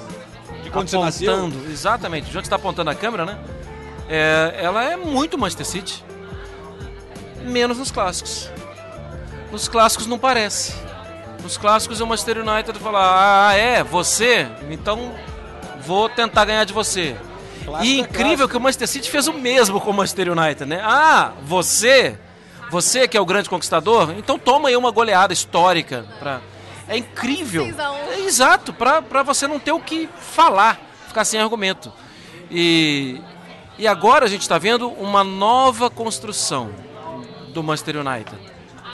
quando 0.75 0.89
você 0.89 0.99
nasceu? 0.99 1.33
apontando, 1.33 1.70
exatamente, 1.70 2.29
onde 2.29 2.47
está 2.47 2.57
apontando 2.57 2.91
a 2.91 2.95
câmera, 2.95 3.25
né? 3.25 3.39
É, 4.09 4.57
ela 4.59 4.85
é 4.85 4.97
muito 4.97 5.39
Manchester 5.39 5.66
City. 5.66 6.05
Menos 7.43 7.79
nos 7.79 7.91
clássicos. 7.91 8.51
Nos 9.51 9.68
clássicos 9.68 10.07
não 10.07 10.18
parece. 10.18 10.75
Nos 11.43 11.57
clássicos 11.57 12.01
é 12.01 12.05
o 12.05 12.07
Manchester 12.07 12.39
United 12.39 12.79
falar, 12.79 13.49
ah, 13.49 13.55
é, 13.55 13.83
você? 13.83 14.49
Então 14.70 15.14
vou 15.87 16.09
tentar 16.09 16.45
ganhar 16.45 16.64
de 16.64 16.72
você. 16.72 17.16
Clássico 17.64 17.87
e 17.87 17.99
é 17.99 18.01
incrível 18.01 18.25
clássico. 18.25 18.49
que 18.49 18.57
o 18.57 18.61
Manchester 18.61 18.89
City 18.89 19.11
fez 19.11 19.29
o 19.29 19.33
mesmo 19.33 19.81
com 19.81 19.91
o 19.91 19.95
Manchester 19.95 20.33
United, 20.33 20.64
né? 20.64 20.81
Ah, 20.83 21.33
você? 21.43 22.18
Você 22.70 23.07
que 23.07 23.16
é 23.16 23.20
o 23.20 23.27
grande 23.27 23.49
conquistador? 23.49 24.14
Então 24.18 24.39
toma 24.39 24.68
aí 24.68 24.77
uma 24.77 24.91
goleada 24.91 25.33
histórica. 25.33 26.05
Pra... 26.18 26.41
É 26.89 26.97
incrível. 26.97 27.64
6 27.64 27.78
a 27.78 27.93
1. 27.93 27.97
É 27.97 28.20
exato, 28.20 28.72
pra 28.72 29.22
você 29.22 29.47
não 29.47 29.59
ter 29.59 29.72
o 29.72 29.80
que 29.80 30.09
falar, 30.18 30.80
ficar 31.09 31.24
sem 31.24 31.41
argumento. 31.41 31.93
E, 32.51 33.20
e 33.78 33.87
agora 33.87 34.26
a 34.26 34.28
gente 34.28 34.43
está 34.43 34.59
vendo 34.59 34.89
uma 34.89 35.24
nova 35.24 35.89
construção 35.91 36.70
do 37.49 37.62
Manchester 37.62 37.97
United. 37.97 38.37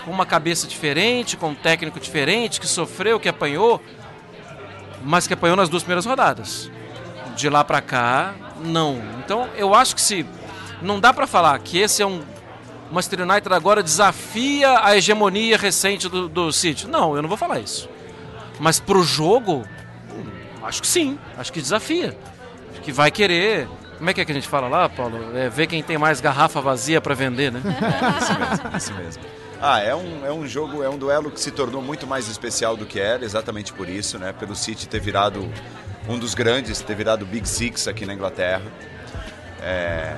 Com 0.04 0.10
uma 0.10 0.24
cabeça 0.24 0.66
diferente, 0.66 1.36
com 1.36 1.50
um 1.50 1.54
técnico 1.54 2.00
diferente, 2.00 2.60
que 2.60 2.66
sofreu, 2.66 3.20
que 3.20 3.28
apanhou, 3.28 3.82
mas 5.02 5.26
que 5.26 5.34
apanhou 5.34 5.56
nas 5.56 5.68
duas 5.68 5.82
primeiras 5.82 6.06
rodadas. 6.06 6.70
De 7.36 7.48
lá 7.48 7.64
pra 7.64 7.80
cá, 7.80 8.34
não. 8.62 9.02
Então 9.18 9.48
eu 9.56 9.74
acho 9.74 9.94
que 9.94 10.00
se. 10.00 10.26
Não 10.82 10.98
dá 10.98 11.12
pra 11.12 11.26
falar 11.26 11.58
que 11.58 11.78
esse 11.78 12.02
é 12.02 12.06
um. 12.06 12.22
Manchester 12.90 13.20
United 13.20 13.52
agora 13.54 13.82
desafia 13.82 14.84
a 14.84 14.96
hegemonia 14.96 15.56
recente 15.56 16.08
do, 16.08 16.28
do 16.28 16.52
City. 16.52 16.86
Não, 16.88 17.14
eu 17.14 17.22
não 17.22 17.28
vou 17.28 17.38
falar 17.38 17.60
isso. 17.60 17.88
Mas 18.58 18.80
pro 18.80 19.02
jogo, 19.02 19.64
hum, 20.12 20.24
acho 20.62 20.80
que 20.82 20.86
sim. 20.86 21.18
Acho 21.36 21.52
que 21.52 21.60
desafia. 21.60 22.16
Acho 22.72 22.80
que 22.82 22.92
vai 22.92 23.10
querer. 23.10 23.68
Como 23.96 24.08
é 24.10 24.14
que 24.14 24.20
é 24.20 24.24
que 24.24 24.32
a 24.32 24.34
gente 24.34 24.48
fala 24.48 24.66
lá, 24.68 24.88
Paulo? 24.88 25.36
É 25.36 25.48
ver 25.48 25.66
quem 25.66 25.82
tem 25.82 25.98
mais 25.98 26.20
garrafa 26.20 26.60
vazia 26.60 27.00
pra 27.00 27.14
vender, 27.14 27.52
né? 27.52 27.60
Isso 28.20 28.38
mesmo, 28.38 28.76
isso 28.76 28.94
mesmo. 28.94 29.22
Ah, 29.62 29.78
é 29.80 29.94
um, 29.94 30.24
é 30.24 30.32
um 30.32 30.46
jogo, 30.46 30.82
é 30.82 30.88
um 30.88 30.96
duelo 30.96 31.30
que 31.30 31.38
se 31.38 31.50
tornou 31.50 31.82
muito 31.82 32.06
mais 32.06 32.28
especial 32.28 32.78
do 32.78 32.86
que 32.86 32.98
era, 32.98 33.22
exatamente 33.22 33.74
por 33.74 33.90
isso, 33.90 34.18
né? 34.18 34.32
Pelo 34.32 34.56
City 34.56 34.88
ter 34.88 35.00
virado 35.00 35.46
um 36.08 36.18
dos 36.18 36.32
grandes, 36.32 36.80
ter 36.80 36.96
virado 36.96 37.26
Big 37.26 37.46
Six 37.46 37.86
aqui 37.86 38.06
na 38.06 38.14
Inglaterra. 38.14 38.62
É, 39.60 40.16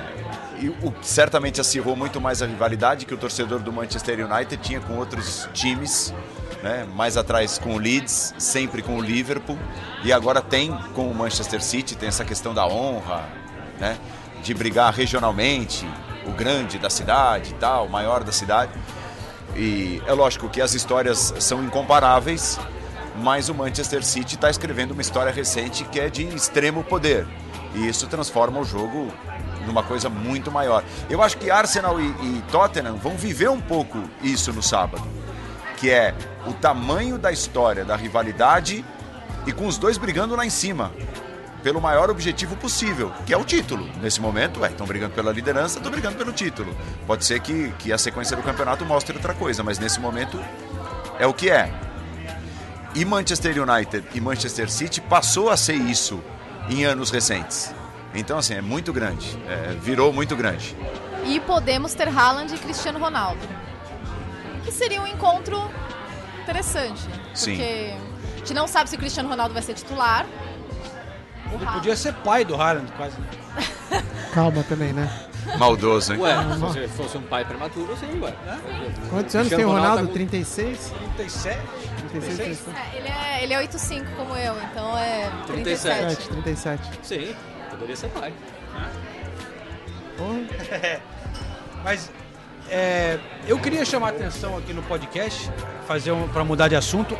o 0.68 0.92
certamente 1.02 1.60
acirrou 1.60 1.96
muito 1.96 2.20
mais 2.20 2.42
a 2.42 2.46
rivalidade 2.46 3.06
que 3.06 3.14
o 3.14 3.16
torcedor 3.16 3.60
do 3.60 3.72
Manchester 3.72 4.26
United 4.26 4.62
tinha 4.62 4.80
com 4.80 4.96
outros 4.96 5.48
times, 5.52 6.12
né? 6.62 6.86
mais 6.94 7.16
atrás 7.16 7.58
com 7.58 7.74
o 7.74 7.78
Leeds, 7.78 8.34
sempre 8.38 8.82
com 8.82 8.96
o 8.96 9.00
Liverpool, 9.00 9.58
e 10.04 10.12
agora 10.12 10.40
tem 10.40 10.76
com 10.94 11.10
o 11.10 11.14
Manchester 11.14 11.62
City, 11.62 11.96
tem 11.96 12.08
essa 12.08 12.24
questão 12.24 12.52
da 12.52 12.66
honra, 12.66 13.24
né? 13.78 13.98
de 14.42 14.52
brigar 14.54 14.92
regionalmente, 14.92 15.86
o 16.26 16.32
grande 16.32 16.78
da 16.78 16.90
cidade 16.90 17.50
e 17.50 17.54
tal, 17.54 17.86
o 17.86 17.90
maior 17.90 18.22
da 18.22 18.32
cidade. 18.32 18.72
E 19.56 20.02
é 20.06 20.12
lógico 20.12 20.48
que 20.48 20.60
as 20.60 20.74
histórias 20.74 21.34
são 21.38 21.62
incomparáveis, 21.62 22.58
mas 23.16 23.48
o 23.48 23.54
Manchester 23.54 24.04
City 24.04 24.36
está 24.36 24.50
escrevendo 24.50 24.92
uma 24.92 25.02
história 25.02 25.32
recente 25.32 25.84
que 25.84 26.00
é 26.00 26.08
de 26.08 26.26
extremo 26.34 26.82
poder. 26.82 27.26
E 27.74 27.88
isso 27.88 28.06
transforma 28.06 28.60
o 28.60 28.64
jogo 28.64 29.12
numa 29.66 29.82
coisa 29.82 30.08
muito 30.08 30.50
maior. 30.50 30.84
Eu 31.08 31.22
acho 31.22 31.36
que 31.38 31.50
Arsenal 31.50 32.00
e, 32.00 32.04
e 32.04 32.44
Tottenham 32.50 32.96
vão 32.96 33.16
viver 33.16 33.50
um 33.50 33.60
pouco 33.60 33.98
isso 34.22 34.52
no 34.52 34.62
sábado, 34.62 35.02
que 35.76 35.90
é 35.90 36.14
o 36.46 36.52
tamanho 36.52 37.18
da 37.18 37.32
história, 37.32 37.84
da 37.84 37.96
rivalidade 37.96 38.84
e 39.46 39.52
com 39.52 39.66
os 39.66 39.78
dois 39.78 39.98
brigando 39.98 40.36
lá 40.36 40.46
em 40.46 40.50
cima 40.50 40.92
pelo 41.62 41.80
maior 41.80 42.10
objetivo 42.10 42.56
possível, 42.56 43.12
que 43.24 43.32
é 43.32 43.36
o 43.36 43.44
título. 43.44 43.88
Nesse 44.00 44.20
momento, 44.20 44.64
é, 44.64 44.68
estão 44.68 44.86
brigando 44.86 45.14
pela 45.14 45.32
liderança, 45.32 45.78
estão 45.78 45.92
brigando 45.92 46.16
pelo 46.16 46.32
título. 46.32 46.76
Pode 47.06 47.24
ser 47.24 47.40
que, 47.40 47.72
que 47.78 47.92
a 47.92 47.98
sequência 47.98 48.36
do 48.36 48.42
campeonato 48.42 48.84
mostre 48.84 49.16
outra 49.16 49.32
coisa, 49.32 49.62
mas 49.62 49.78
nesse 49.78 50.00
momento 50.00 50.42
é 51.18 51.26
o 51.26 51.32
que 51.32 51.50
é. 51.50 51.72
E 52.94 53.04
Manchester 53.04 53.54
United 53.62 54.04
e 54.12 54.20
Manchester 54.20 54.70
City 54.70 55.00
passou 55.00 55.50
a 55.50 55.56
ser 55.56 55.74
isso 55.74 56.22
em 56.68 56.84
anos 56.84 57.10
recentes. 57.10 57.72
Então, 58.14 58.38
assim, 58.38 58.54
é 58.54 58.60
muito 58.60 58.92
grande. 58.92 59.38
É, 59.48 59.74
virou 59.80 60.12
muito 60.12 60.36
grande. 60.36 60.76
E 61.24 61.40
podemos 61.40 61.94
ter 61.94 62.08
Haaland 62.08 62.54
e 62.54 62.58
Cristiano 62.58 62.98
Ronaldo. 62.98 63.40
Que 64.64 64.72
seria 64.72 65.00
um 65.00 65.06
encontro 65.06 65.70
interessante. 66.42 67.02
Sim. 67.34 67.56
Porque 67.56 67.94
a 68.34 68.38
gente 68.38 68.54
não 68.54 68.66
sabe 68.66 68.90
se 68.90 68.96
o 68.96 68.98
Cristiano 68.98 69.28
Ronaldo 69.28 69.54
vai 69.54 69.62
ser 69.62 69.74
titular. 69.74 70.26
O 71.50 71.54
Ele 71.56 71.66
podia 71.66 71.96
ser 71.96 72.12
pai 72.14 72.44
do 72.44 72.54
Haaland, 72.60 72.90
quase. 72.92 73.16
Calma 74.32 74.62
também, 74.64 74.92
né? 74.92 75.10
Maldoso, 75.58 76.14
hein? 76.14 76.20
Ué, 76.20 76.34
se 76.54 76.58
você 76.58 76.88
fosse 76.88 77.18
um 77.18 77.22
pai 77.22 77.44
prematuro, 77.44 77.96
sim, 77.96 78.20
ué. 78.20 78.32
Quantos 79.10 79.34
anos 79.34 79.48
tem 79.48 79.64
o 79.64 79.68
Ronaldo 79.68 79.88
Ronaldo? 79.88 80.02
tá 80.02 80.06
com- 80.08 80.12
36? 80.14 80.92
37? 81.16 81.58
36, 82.10 82.36
37. 82.60 82.70
É, 82.70 82.96
ele 82.98 83.08
é, 83.08 83.44
ele 83.44 83.54
é 83.54 83.58
8'5 83.58 84.04
como 84.16 84.36
eu, 84.36 84.54
então 84.62 84.96
é 84.96 85.30
37. 85.48 86.28
37. 86.28 86.28
37. 86.28 86.90
Sim, 87.02 87.34
poderia 87.82 87.96
ser 87.96 88.08
pai. 88.08 88.32
Porra. 90.16 91.00
Mas 91.84 92.10
é, 92.70 93.18
eu 93.46 93.58
queria 93.58 93.84
chamar 93.84 94.08
a 94.08 94.10
atenção 94.10 94.56
aqui 94.56 94.72
no 94.72 94.82
podcast, 94.82 95.50
fazer 95.86 96.12
um, 96.12 96.28
para 96.28 96.44
mudar 96.44 96.68
de 96.68 96.76
assunto, 96.76 97.18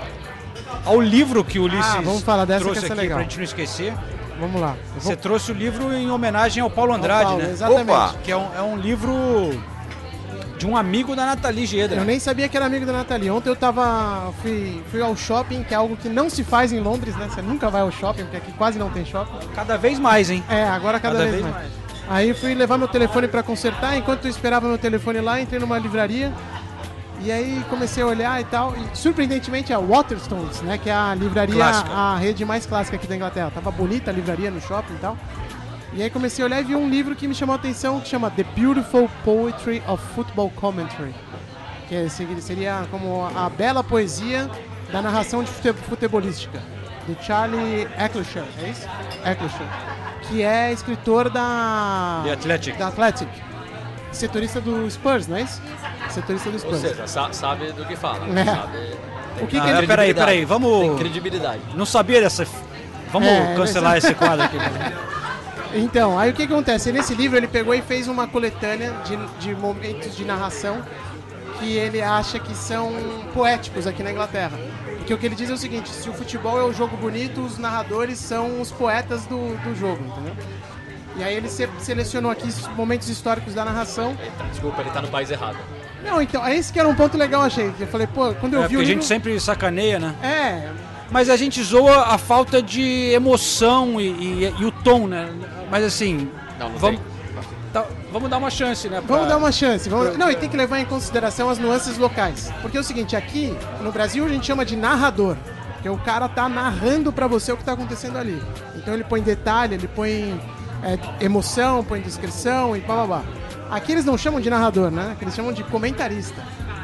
ao 0.85 1.01
livro 1.01 1.45
que 1.45 1.59
o 1.59 1.65
Ulisses 1.65 1.95
Ah, 1.95 2.01
vamos 2.01 2.23
falar 2.23 2.45
dessa 2.45 2.61
trouxe 2.65 2.85
é 2.85 2.87
aqui 2.87 2.95
legal. 2.95 3.17
pra 3.19 3.23
gente 3.25 3.37
não 3.39 3.45
esquecer. 3.45 3.93
Vamos 4.39 4.61
lá. 4.61 4.77
Vou- 4.93 5.01
Você 5.01 5.17
trouxe 5.17 5.51
o 5.53 5.55
livro 5.55 5.93
em 5.93 6.11
homenagem 6.11 6.63
ao 6.63 6.71
Paulo 6.71 6.93
Andrade, 6.95 7.25
Paulo, 7.25 7.43
né? 7.43 7.51
exatamente. 7.51 7.91
Opa! 7.91 8.15
Que 8.23 8.31
é 8.33 8.37
um, 8.37 8.55
é 8.57 8.63
um 8.63 8.77
livro 8.77 9.13
de 10.63 10.67
um 10.67 10.77
amigo 10.77 11.17
da 11.17 11.27
Nathalie 11.27 11.67
Gedra. 11.67 12.01
Eu 12.01 12.05
nem 12.05 12.21
sabia 12.21 12.49
que 12.49 12.57
era 12.57 12.67
amigo 12.67 12.87
da 12.87 12.93
Nathalie. 12.93 13.31
Ontem 13.31 13.49
eu 13.49 13.57
tava. 13.57 14.33
Fui, 14.41 14.81
fui 14.93 15.03
ao 15.03 15.17
shopping, 15.17 15.65
que 15.65 15.75
é 15.75 15.77
algo 15.77 15.97
que 15.97 16.09
não 16.09 16.31
se 16.31 16.45
faz 16.45 16.73
em 16.73 16.79
Londres, 16.79 17.17
né? 17.17 17.29
Você 17.29 17.43
nunca 17.43 17.69
vai 17.69 17.81
ao 17.81 17.91
shopping, 17.91 18.23
porque 18.23 18.37
aqui 18.37 18.53
quase 18.53 18.79
não 18.79 18.89
tem 18.89 19.05
shopping. 19.05 19.45
Cada 19.57 19.77
vez 19.77 19.99
mais, 19.99 20.31
hein? 20.31 20.43
É, 20.49 20.63
agora 20.63 21.01
cada, 21.01 21.27
vez, 21.27 21.43
mais. 21.43 21.67
Aí 22.09 22.33
fui 22.33 22.55
levar 22.55 22.79
meu 22.79 22.87
telefone 22.87 23.27
pra 23.27 23.43
consertar. 23.43 23.97
Enquanto 23.97 24.27
eu 24.27 24.31
esperava 24.31 24.69
meu 24.69 24.79
telefone 24.79 25.21
lá, 25.21 25.41
entrei 25.41 25.59
numa 25.59 25.79
livraria. 25.79 26.33
E 27.21 27.33
aí 27.33 27.65
comecei 27.69 28.03
a 28.05 28.07
olhar 28.07 28.41
e 28.41 28.45
tal. 28.45 28.73
E 28.77 28.97
surpreendentemente 28.97 29.73
a 29.73 29.81
Waterstones, 29.81 30.63
né? 30.63 30.79
Que 30.79 30.91
é 30.91 30.95
a 30.95 31.13
livraria, 31.13 31.65
a 31.65 32.17
rede 32.19 32.45
mais 32.45 32.67
clássica 32.67 32.97
aqui 32.97 33.09
da 33.09 33.17
Inglaterra. 33.17 33.51
Tava 33.53 33.73
bonita 33.73 34.13
a 34.13 34.15
livraria 34.15 34.51
no 34.51 34.61
shopping 34.61 34.95
e 34.95 34.99
tal. 34.99 35.19
E 35.95 36.03
aí 36.03 36.09
comecei 36.11 36.43
a 36.43 36.47
olhar 36.47 36.61
e 36.61 36.65
vi 36.65 36.75
um 36.75 36.89
livro 36.89 37.15
que 37.15 37.29
me 37.29 37.35
chamou 37.35 37.53
a 37.55 37.57
atenção 37.57 38.01
que 38.01 38.09
chama 38.09 38.31
The 38.31 38.45
Beautiful 38.57 39.11
Poetry 39.25 39.83
of 39.87 40.03
Football 40.15 40.51
Commentary. 40.57 41.15
Que 41.89 41.95
é- 41.95 42.09
seria 42.09 42.87
como 42.91 43.27
a 43.37 43.51
bela 43.51 43.85
poesia 43.85 44.49
da 44.91 45.03
narração 45.03 45.43
de 45.43 45.51
fute- 45.51 45.75
futebolística. 45.89 46.61
Do 47.07 47.17
Charlie 47.23 47.87
Eccleshare, 47.99 48.47
é 48.65 48.69
isso? 48.71 48.89
Eccleshare. 49.25 49.69
Que 50.29 50.43
é 50.43 50.73
escritor 50.73 51.29
da... 51.29 52.23
The 52.25 52.33
Athletic. 52.33 52.79
Da 52.79 52.87
Athletic. 52.89 53.29
Setorista 54.13 54.61
do 54.61 54.89
Spurs, 54.91 55.27
não 55.27 55.37
é 55.37 55.43
isso? 55.43 55.61
Setorista 56.09 56.49
do 56.51 56.55
Ou 56.55 56.61
Spurs. 56.61 56.81
seja, 56.81 57.07
sa- 57.07 57.33
sabe 57.33 57.73
do 57.73 57.85
que 57.85 57.97
fala. 57.97 58.27
É. 58.39 58.45
Sabe, 58.45 58.79
O 59.41 59.47
que, 59.47 59.57
Ah, 59.59 59.63
que 59.63 59.69
é, 59.71 59.79
ele... 59.79 59.87
peraí, 59.87 60.15
peraí, 60.15 60.37
Tem 60.39 60.45
vamos. 60.47 60.99
credibilidade. 60.99 61.61
Não 61.75 61.85
sabia 61.87 62.21
dessa. 62.21 62.47
Vamos 63.11 63.29
É, 63.29 63.55
cancelar 63.57 63.93
mas- 63.95 64.05
esse 64.05 64.15
quadro 64.15 64.45
aqui. 64.45 64.57
Então, 65.75 66.19
aí 66.19 66.31
o 66.31 66.35
que 66.35 66.43
acontece? 66.43 66.93
Nesse 66.93 67.15
livro 67.15 67.37
ele 67.37 67.47
pegou 67.49 67.75
e 67.75 67.81
fez 67.83 68.07
uma 68.09 68.27
coletânea 68.27 68.93
de, 69.05 69.17
de 69.39 69.55
momentos 69.55 70.15
de 70.17 70.25
narração 70.25 70.83
que 71.59 71.73
ele 71.77 72.03
acha 72.03 72.39
que 72.39 72.55
são 72.55 72.93
poéticos 73.33 73.87
aqui 73.87 74.03
na 74.03 74.11
Inglaterra. 74.11 74.59
Porque 74.99 75.15
o 75.15 75.19
que 75.19 75.27
ele 75.27 75.35
diz 75.35 75.49
é 75.51 75.53
o 75.53 75.57
seguinte, 75.57 75.89
se 75.91 76.09
o 76.09 76.13
futebol 76.13 76.59
é 76.59 76.65
o 76.65 76.73
jogo 76.73 76.97
bonito, 76.97 77.41
os 77.41 77.59
narradores 77.59 78.19
são 78.19 78.61
os 78.61 78.71
poetas 78.71 79.25
do, 79.27 79.57
do 79.63 79.75
jogo, 79.75 80.05
entendeu? 80.05 80.35
E 81.17 81.23
aí 81.25 81.35
ele 81.37 81.49
se- 81.49 81.69
selecionou 81.79 82.31
aqui 82.31 82.49
os 82.49 82.67
momentos 82.69 83.09
históricos 83.09 83.55
da 83.55 83.65
narração. 83.65 84.17
Desculpa, 84.51 84.81
ele 84.81 84.91
tá 84.91 85.03
no 85.03 85.09
país 85.09 85.31
errado. 85.31 85.57
Não, 86.05 86.21
então, 86.23 86.45
é 86.45 86.57
esse 86.57 86.73
que 86.73 86.79
era 86.79 86.89
um 86.89 86.95
ponto 86.95 87.17
legal, 87.17 87.43
achei. 87.43 87.73
Eu 87.79 87.87
falei, 87.87 88.07
pô, 88.07 88.33
quando 88.35 88.55
eu 88.55 88.61
É, 88.63 88.69
vi 88.69 88.75
porque 88.75 88.77
o 88.77 88.81
a 88.81 88.83
livro... 88.85 88.95
gente 89.03 89.05
sempre 89.07 89.39
sacaneia, 89.41 89.99
né? 89.99 90.15
É, 90.23 90.71
Mas 91.11 91.29
a 91.29 91.37
gente 91.37 91.63
zoa 91.63 92.07
a 92.07 92.17
falta 92.19 92.63
de 92.63 93.11
emoção 93.13 94.01
e, 94.01 94.07
e- 94.09 94.55
e 94.61 94.65
o 94.65 94.71
tom, 94.73 95.07
né? 95.07 95.29
Mas 95.73 95.83
assim, 95.85 96.31
Não, 96.61 96.69
não 96.69 96.79
vamos, 96.79 97.01
tá- 97.73 97.87
vamos 98.13 98.29
dar 98.31 98.37
uma 98.39 98.51
chance, 98.51 98.89
né? 98.89 99.01
pra- 99.01 99.17
Vamos 99.17 99.29
dar 99.29 99.39
uma 99.39 99.51
chance. 99.51 99.89
Vamos... 99.89 100.17
Não, 100.19 100.31
e 100.31 100.37
tem 100.37 100.49
que 100.49 100.57
levar 100.57 100.79
em 100.79 100.85
consideração 100.85 101.49
as 101.49 101.59
nuances 101.59 101.97
locais. 101.99 102.53
Porque 102.61 102.77
é 102.77 102.81
o 102.81 102.85
seguinte, 102.85 103.17
aqui 103.17 103.57
no 103.81 103.91
Brasil 103.91 104.25
a 104.25 104.29
gente 104.29 104.47
chama 104.47 104.65
de 104.65 104.77
narrador. 104.77 105.35
Porque 105.73 105.89
o 105.89 105.97
cara 105.97 106.29
tá 106.29 106.49
narrando 106.49 107.13
pra 107.13 107.27
você 107.27 107.51
o 107.51 107.57
que 107.57 107.65
tá 107.65 107.73
acontecendo 107.73 108.17
ali. 108.19 108.41
Então 108.77 108.95
ele 108.95 109.03
põe 109.03 109.21
detalhe, 109.21 109.75
ele 109.75 109.89
põe 109.89 110.39
é, 110.85 111.25
emoção, 111.25 111.83
põe 111.83 112.01
descrição 112.01 112.77
e 112.77 112.81
blá 112.81 112.95
blá 112.95 113.07
blá. 113.07 113.23
Aqui 113.71 113.93
eles 113.93 114.05
não 114.05 114.19
chamam 114.19 114.41
de 114.41 114.51
narrador, 114.51 114.91
né? 114.91 115.13
Aqui 115.13 115.25
eles 115.25 115.35
chamam 115.35 115.53
de 115.53 115.65
comentarista. 115.65 116.41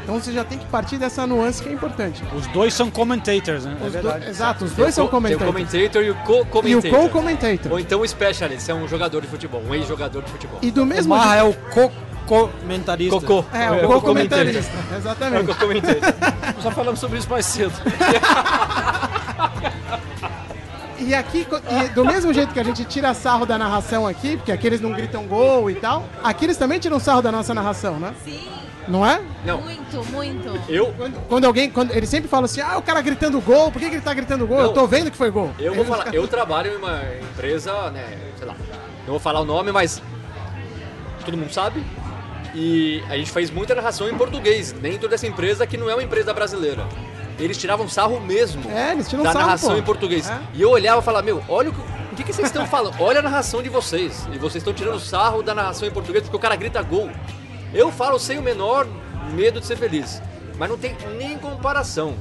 Então 0.09 0.19
você 0.19 0.33
já 0.33 0.43
tem 0.43 0.57
que 0.57 0.65
partir 0.65 0.97
dessa 0.97 1.27
nuance 1.27 1.63
que 1.63 1.69
é 1.69 1.73
importante. 1.73 2.25
Os 2.35 2.47
dois 2.47 2.73
são 2.73 2.91
commentators, 2.91 3.67
né? 3.67 3.77
Os 3.87 3.95
é 3.95 4.01
do-. 4.01 4.09
Exato, 4.27 4.65
os 4.65 4.71
Tem 4.73 4.83
dois 4.85 4.95
o 4.95 4.97
são 4.97 5.07
co- 5.07 5.21
Tem 5.21 5.37
o 5.37 5.39
commentator 5.39 6.03
e 6.03 6.07
o 6.07 6.07
E 6.07 6.11
o 6.11 6.15
co-commentator. 6.25 6.91
co-commentator. 7.01 7.73
Ou 7.73 7.79
então 7.79 8.01
o 8.01 8.09
specialist, 8.09 8.67
é 8.71 8.73
um 8.73 8.89
jogador 8.89 9.21
de 9.21 9.27
futebol, 9.27 9.63
um 9.69 9.75
ex-jogador 9.75 10.23
de 10.23 10.31
futebol. 10.31 10.61
E 10.63 10.71
do 10.71 10.87
mesmo 10.87 11.15
Marra 11.15 11.37
é 11.37 11.43
o 11.43 11.53
co-comentarista. 11.53 13.21
Cocô. 13.21 13.45
É, 13.55 13.71
o 13.71 13.75
É 13.75 13.87
o 13.87 13.89
co-comentarista. 13.91 14.73
É 14.91 14.95
o 14.95 14.97
Exatamente. 14.97 15.45
co-commentator. 15.47 16.15
Já 16.65 16.71
falamos 16.71 16.99
sobre 17.01 17.19
isso 17.19 17.29
mais 17.29 17.45
cedo. 17.45 17.73
E 21.01 21.15
aqui, 21.15 21.45
co- 21.45 21.57
e 21.71 21.89
do 21.91 22.05
mesmo 22.05 22.35
jeito 22.35 22.53
que 22.53 22.59
a 22.61 22.63
gente 22.65 22.85
tira 22.85 23.15
sarro 23.15 23.47
da 23.47 23.57
narração 23.57 24.07
aqui, 24.07 24.37
porque 24.37 24.51
aqui 24.53 24.67
eles 24.67 24.81
não 24.81 24.93
gritam 24.93 25.27
gol 25.27 25.71
e 25.71 25.75
tal, 25.77 26.05
aqui 26.25 26.45
eles 26.45 26.57
também 26.57 26.79
tiram 26.81 26.99
sarro 26.99 27.23
da 27.23 27.31
nossa 27.33 27.55
narração, 27.55 27.99
né? 28.01 28.13
Sim, 28.25 28.41
Não 28.89 29.05
é? 29.07 29.21
Não, 29.45 29.61
muito, 29.61 30.05
muito. 30.13 30.61
eu, 30.69 30.93
Quando, 30.97 31.29
quando 31.29 31.45
alguém, 31.45 31.71
quando 31.71 31.93
eles 31.95 32.09
sempre 32.09 32.29
falam 32.29 32.47
assim, 32.47 32.61
ah, 32.61 32.79
o 32.79 32.83
cara 32.83 33.01
gritando 33.03 33.41
gol, 33.41 33.71
por 33.71 33.79
que, 33.81 33.89
que 33.89 33.97
ele 33.97 34.03
tá 34.03 34.15
gritando 34.15 34.47
gol? 34.47 34.59
Eu 34.59 34.67
Não. 34.69 34.73
tô 34.73 34.87
vendo 34.87 35.11
que 35.11 35.17
foi 35.17 35.31
gol. 35.31 35.51
eu 35.59 35.73
Aí 35.73 35.77
vou 35.77 35.85
falar, 35.85 36.05
caras- 36.05 36.15
eu 36.15 36.27
trabalho 36.27 36.73
em 36.73 36.77
uma 36.77 37.03
empresa, 37.33 37.91
né, 37.91 38.17
sei 38.39 38.47
lá, 38.47 38.55
não 39.05 39.11
vou 39.11 39.19
falar 39.21 39.41
o 39.41 39.45
nome, 39.45 39.71
mas 39.73 40.03
todo 41.25 41.37
mundo 41.37 41.53
sabe. 41.53 41.85
E 42.55 43.03
a 43.11 43.17
gente 43.17 43.31
faz 43.31 43.51
muita 43.51 43.75
narração 43.75 44.09
em 44.09 44.15
português, 44.17 44.73
dentro 44.73 45.09
dessa 45.09 45.27
empresa 45.27 45.67
que 45.67 45.77
não 45.77 45.91
é 45.91 45.95
uma 45.95 46.03
empresa 46.03 46.33
brasileira. 46.33 46.87
Eles 47.39 47.57
tiravam 47.57 47.89
sarro 47.89 48.19
mesmo 48.21 48.69
É, 48.71 48.93
eles 48.93 49.09
tiram 49.09 49.23
da 49.23 49.33
sarro, 49.33 49.45
narração 49.45 49.71
pô. 49.73 49.77
em 49.79 49.83
português. 49.83 50.29
É. 50.29 50.39
E 50.55 50.63
eu 50.63 50.71
olhava 50.71 51.01
e 51.01 51.05
falava, 51.05 51.25
meu, 51.25 51.41
olha 51.49 51.71
o 51.71 51.73
que, 51.73 51.81
o 51.81 52.17
que, 52.17 52.25
que 52.25 52.33
vocês 52.33 52.49
estão 52.49 52.67
falando. 52.67 52.97
Olha 53.01 53.21
a 53.21 53.23
narração 53.23 53.63
de 53.63 53.69
vocês. 53.69 54.27
E 54.33 54.39
vocês 54.39 54.57
estão 54.57 54.73
tirando 54.73 54.99
sarro 54.99 55.43
da 55.43 55.55
narração 55.55 55.87
em 55.87 55.91
português 55.93 56.25
porque 56.25 56.37
o 56.37 56.41
cara 56.41 56.57
grita 56.57 56.83
gol. 56.83 57.09
Eu 57.73 57.93
falo 57.93 58.19
sem 58.19 58.39
o 58.39 58.43
menor 58.43 58.87
medo 59.33 59.61
de 59.61 59.67
ser 59.67 59.77
feliz. 59.77 60.23
Mas 60.59 60.69
não 60.69 60.79
tem 60.79 60.97
nem 61.17 61.39
comparação. 61.39 62.15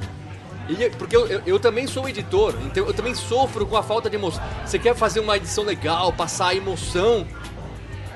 E, 0.70 0.90
porque 0.92 1.16
eu, 1.16 1.26
eu, 1.28 1.42
eu 1.46 1.60
também 1.60 1.88
sou 1.88 2.08
editor, 2.10 2.54
então 2.66 2.86
eu 2.86 2.94
também 2.94 3.16
sofro 3.16 3.66
com 3.66 3.78
a 3.78 3.84
falta 3.84 4.10
de 4.10 4.18
emoção. 4.18 4.44
Você 4.66 4.78
quer 4.78 4.94
fazer 4.96 5.22
uma 5.22 5.38
edição 5.38 5.64
legal, 5.64 6.12
passar 6.12 6.50
a 6.50 6.56
emoção? 6.56 7.26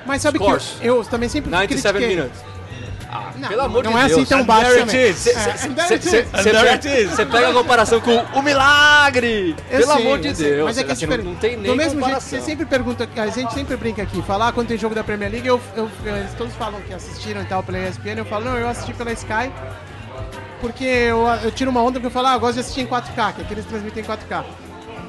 Mas 0.04 0.20
sabe 0.20 0.38
Scores. 0.38 0.76
que 0.78 0.86
eu 0.86 1.02
também 1.04 1.28
sempre 1.28 1.50
97 1.50 1.94
critiquei. 1.94 2.16
minutes. 2.16 2.51
Ah, 3.14 3.30
Não, 3.36 3.48
pelo 3.48 3.60
amor 3.60 3.84
não 3.84 3.92
de 3.92 3.98
é 3.98 4.06
Deus. 4.08 4.12
assim 4.12 4.24
tão 4.24 4.42
baixo 4.42 4.70
também. 4.70 4.96
it 5.02 5.10
is. 5.10 5.16
Cê- 5.18 5.30
É, 5.32 5.34
pega-. 6.44 7.10
Você 7.10 7.44
a 7.44 7.52
comparação 7.52 8.00
com 8.00 8.16
o 8.38 8.42
milagre! 8.42 9.54
Eu 9.70 9.80
Pelo 9.80 9.92
sei, 9.92 10.02
amor 10.02 10.18
de 10.18 10.32
Deus. 10.32 10.64
Mas 10.64 10.78
é 10.78 10.84
que 10.84 10.92
assim, 10.92 11.06
não, 11.06 11.16
não 11.18 11.34
tem 11.34 11.56
nem 11.58 11.70
Do 11.70 11.76
mesmo 11.76 12.00
jeito 12.02 12.16
que 12.16 12.22
você 12.24 12.40
sempre 12.40 12.64
pergunta, 12.64 13.06
a 13.14 13.26
gente 13.26 13.52
sempre 13.52 13.76
brinca 13.76 14.02
aqui, 14.02 14.22
falar 14.22 14.52
quando 14.52 14.68
tem 14.68 14.78
jogo 14.78 14.94
da 14.94 15.04
Premier 15.04 15.30
League, 15.30 15.46
eu, 15.46 15.60
eu, 15.76 15.90
eles 16.06 16.32
todos 16.38 16.54
falam 16.54 16.80
que 16.80 16.94
assistiram 16.94 17.42
e 17.42 17.44
tal 17.44 17.62
pela 17.62 17.78
ESPN, 17.78 18.16
eu 18.16 18.24
falo, 18.24 18.46
não, 18.46 18.56
eu 18.56 18.66
assisti 18.66 18.94
pela 18.94 19.12
Sky, 19.12 19.52
porque 20.60 20.84
eu, 20.84 21.26
eu 21.42 21.50
tiro 21.50 21.70
uma 21.70 21.82
onda 21.82 21.92
porque 21.94 22.06
eu 22.06 22.10
falo, 22.10 22.28
ah, 22.28 22.34
eu 22.34 22.40
gosto 22.40 22.54
de 22.54 22.60
assistir 22.60 22.80
em 22.80 22.86
4K, 22.86 23.34
que 23.34 23.42
aqui 23.42 23.52
eles 23.52 23.66
transmitem 23.66 24.02
em 24.02 24.06
4K. 24.06 24.44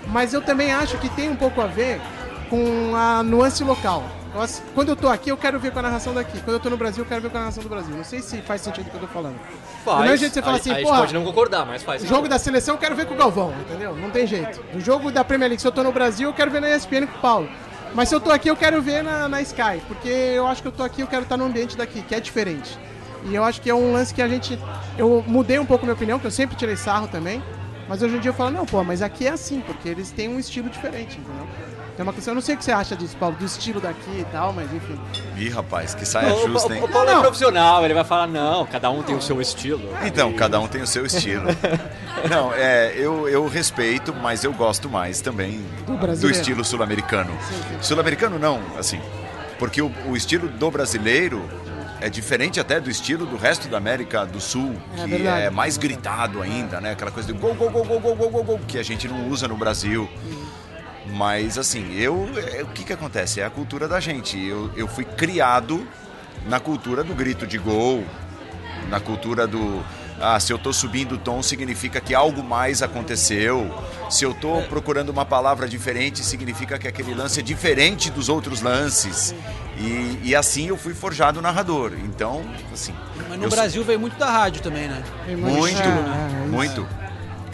Mas 0.08 0.34
eu 0.34 0.42
também 0.42 0.74
acho 0.74 0.98
que 0.98 1.08
tem 1.10 1.30
um 1.30 1.36
pouco 1.36 1.62
a 1.62 1.68
ver 1.68 2.02
com 2.50 2.94
a 2.96 3.24
nuance 3.24 3.64
local. 3.64 4.04
Ass- 4.42 4.62
quando 4.74 4.90
eu 4.90 4.96
tô 4.96 5.08
aqui, 5.08 5.30
eu 5.30 5.38
quero 5.38 5.60
ver 5.60 5.72
com 5.72 5.80
a 5.80 5.82
narração 5.84 6.14
daqui. 6.14 6.40
Quando 6.40 6.54
eu 6.56 6.60
tô 6.60 6.70
no 6.70 6.78
Brasil, 6.78 7.04
eu 7.04 7.08
quero 7.08 7.22
ver 7.22 7.30
com 7.30 7.38
a 7.38 7.42
narração 7.42 7.62
do 7.62 7.70
Brasil. 7.70 7.96
Não 7.96 8.04
sei 8.04 8.22
se 8.22 8.38
faz 8.42 8.62
sentido 8.62 8.88
o 8.88 8.90
que 8.90 8.96
eu 8.96 9.02
tô 9.02 9.08
falando. 9.08 9.36
Faz. 9.86 9.98
Do 9.98 10.04
mesmo 10.04 10.18
jeito 10.18 10.32
que 10.32 10.40
você 10.40 10.42
fala 10.42 10.58
assim, 10.58 10.72
a 10.72 10.74
gente 10.76 10.88
pode 10.88 11.14
não 11.14 11.24
concordar, 11.24 11.66
mas 11.66 11.84
faz. 11.84 12.04
o 12.04 12.08
jogo 12.08 12.28
da 12.28 12.40
seleção 12.40 12.76
eu 12.76 12.80
quero 12.80 12.96
ver 12.96 13.06
com 13.06 13.14
o 13.14 13.18
Galvão, 13.18 13.54
entendeu? 13.62 13.96
Não 13.96 14.10
tem 14.10 14.26
jeito. 14.26 14.60
O 14.74 14.80
jogo 14.80 15.12
da 15.12 15.24
Premier 15.24 15.50
League, 15.50 15.62
se 15.62 15.68
eu 15.68 15.72
tô 15.72 15.84
no 15.84 15.92
Brasil, 15.92 16.30
eu 16.30 16.34
quero 16.34 16.50
ver 16.50 16.62
na 16.62 16.70
ESPN 16.76 17.06
com 17.08 17.18
o 17.18 17.22
Paulo. 17.22 17.50
Mas 17.94 18.10
se 18.10 18.16
eu 18.16 18.20
tô 18.20 18.32
aqui, 18.32 18.50
eu 18.50 18.56
quero 18.56 18.82
ver 18.82 19.04
na, 19.04 19.28
na 19.30 19.42
Sky. 19.42 19.80
Porque 19.88 20.10
eu 20.10 20.48
acho 20.48 20.62
que 20.64 20.68
eu 20.68 20.72
tô 20.72 20.82
aqui, 20.84 21.02
eu 21.02 21.08
quero 21.08 21.24
estar 21.24 21.38
no 21.38 21.46
ambiente 21.46 21.78
daqui, 21.78 22.02
que 22.02 22.16
é 22.16 22.20
diferente. 22.20 22.78
E 23.26 23.36
eu 23.36 23.44
acho 23.44 23.62
que 23.62 23.70
é 23.70 23.76
um 23.76 23.94
lance 23.94 24.14
que 24.14 24.22
a 24.22 24.28
gente. 24.28 24.58
Eu 24.98 25.24
mudei 25.28 25.60
um 25.60 25.66
pouco 25.66 25.86
minha 25.86 25.94
opinião, 25.94 26.18
que 26.18 26.26
eu 26.26 26.32
sempre 26.32 26.56
tirei 26.56 26.76
sarro 26.76 27.08
também. 27.08 27.42
Mas 27.88 28.02
hoje 28.02 28.16
em 28.16 28.20
dia 28.20 28.30
eu 28.32 28.34
falo, 28.34 28.50
não, 28.50 28.66
pô, 28.66 28.84
mas 28.84 29.02
aqui 29.02 29.28
é 29.28 29.32
assim, 29.32 29.62
porque 29.62 29.88
eles 29.90 30.10
têm 30.12 30.28
um 30.28 30.40
estilo 30.40 30.70
diferente, 30.70 31.20
entendeu? 31.20 31.48
É 31.98 32.02
uma 32.02 32.12
questão, 32.12 32.32
eu 32.32 32.36
não 32.36 32.42
sei 32.42 32.56
o 32.56 32.58
que 32.58 32.64
você 32.66 32.72
acha 32.72 32.96
disso, 32.96 33.16
Paulo, 33.18 33.36
do 33.36 33.46
estilo 33.46 33.80
daqui 33.80 34.20
e 34.20 34.26
tal, 34.32 34.52
mas 34.52 34.72
enfim. 34.74 35.00
Ih, 35.38 35.50
rapaz, 35.50 35.94
que 35.94 36.06
saia 36.06 36.34
O, 36.34 36.48
justa, 36.48 36.70
o, 36.70 36.74
hein? 36.76 36.84
o 36.84 36.88
Paulo 36.88 37.06
Não, 37.06 37.12
é 37.12 37.16
não. 37.16 37.22
profissional, 37.22 37.86
ele 37.86 37.94
vai 37.94 38.04
falar, 38.04 38.26
não, 38.26 38.66
cada 38.66 38.90
um 38.90 39.04
tem 39.04 39.16
o 39.16 39.22
seu 39.22 39.40
estilo. 39.40 39.90
Então, 40.04 40.34
cada 40.34 40.60
um 40.60 40.68
tem 40.68 40.82
o 40.82 40.88
seu 40.88 41.06
estilo. 41.06 41.44
Não, 42.30 42.54
é, 42.54 42.94
eu, 42.96 43.28
eu 43.28 43.46
respeito, 43.50 44.14
mas 44.14 44.46
eu 44.46 44.54
gosto 44.54 44.90
mais 44.90 45.20
também 45.20 45.62
Do 45.86 45.98
do, 46.16 46.30
estilo 46.32 46.64
sul-americano. 46.64 47.30
Sul-americano 47.82 48.40
não, 48.40 48.62
assim, 48.80 49.02
porque 49.60 49.82
o, 49.82 49.92
o 50.08 50.16
estilo 50.16 50.48
do 50.48 50.72
brasileiro 50.72 51.44
é 52.00 52.10
diferente 52.10 52.62
até 52.62 52.80
do 52.80 52.90
estilo 52.90 53.26
do 53.26 53.36
resto 53.36 53.68
da 53.68 53.78
América 53.78 54.26
do 54.26 54.40
Sul, 54.40 54.74
É 54.98 55.04
que 55.04 55.10
verdade. 55.10 55.42
é 55.44 55.50
mais 55.50 55.76
gritado 55.76 56.42
ainda, 56.42 56.80
né? 56.80 56.92
Aquela 56.92 57.12
coisa 57.12 57.34
de 57.34 57.38
gol, 57.38 57.54
gol, 57.56 57.70
gol, 57.70 57.84
gol, 57.84 58.00
gol, 58.00 58.16
gol, 58.16 58.30
gol, 58.30 58.44
gol, 58.46 58.60
que 58.68 58.78
a 58.78 58.84
gente 58.84 59.06
não 59.08 59.28
usa 59.28 59.46
no 59.48 59.58
Brasil. 59.58 60.10
Mas 61.08 61.58
assim, 61.58 61.94
eu, 61.98 62.30
é, 62.54 62.64
o 62.64 62.68
que 62.68 62.84
que 62.84 62.94
acontece? 62.94 63.42
É 63.42 63.46
a 63.46 63.50
cultura 63.50 63.88
da 63.88 64.00
gente. 64.00 64.38
Eu, 64.40 64.72
eu 64.76 64.88
fui 64.88 65.04
criado 65.04 65.86
na 66.48 66.60
cultura 66.60 67.04
do 67.04 67.14
grito 67.14 67.46
de 67.46 67.58
gol, 67.58 68.04
na 68.90 69.00
cultura 69.00 69.46
do 69.46 69.84
ah, 70.22 70.40
se 70.40 70.54
eu 70.54 70.58
estou 70.58 70.72
subindo 70.72 71.16
o 71.16 71.18
tom 71.18 71.42
significa 71.42 72.00
que 72.00 72.14
algo 72.16 72.42
mais 72.44 72.82
aconteceu. 72.82 73.70
Se 74.10 74.24
eu 74.24 74.32
estou 74.32 74.62
procurando 74.64 75.10
uma 75.10 75.26
palavra 75.26 75.68
diferente, 75.68 76.24
significa 76.24 76.78
que 76.80 76.88
aquele 76.88 77.14
lance 77.14 77.40
é 77.40 77.44
diferente 77.44 78.10
dos 78.10 78.30
outros 78.30 78.62
lances. 78.62 79.34
E, 79.78 80.20
e 80.24 80.36
assim 80.36 80.68
eu 80.68 80.78
fui 80.78 80.94
forjado 80.94 81.42
narrador. 81.42 81.94
Então, 82.06 82.42
assim. 82.72 82.94
Mas 83.28 83.38
no 83.38 83.46
eu 83.46 83.50
sou- 83.50 83.58
Brasil 83.60 83.84
veio 83.84 84.00
muito 84.00 84.18
da 84.18 84.30
rádio 84.30 84.62
também, 84.62 84.88
né? 84.88 85.04
Tem 85.26 85.36
muito, 85.36 85.82
É, 85.82 86.44
é, 86.44 86.48
muito, 86.48 86.88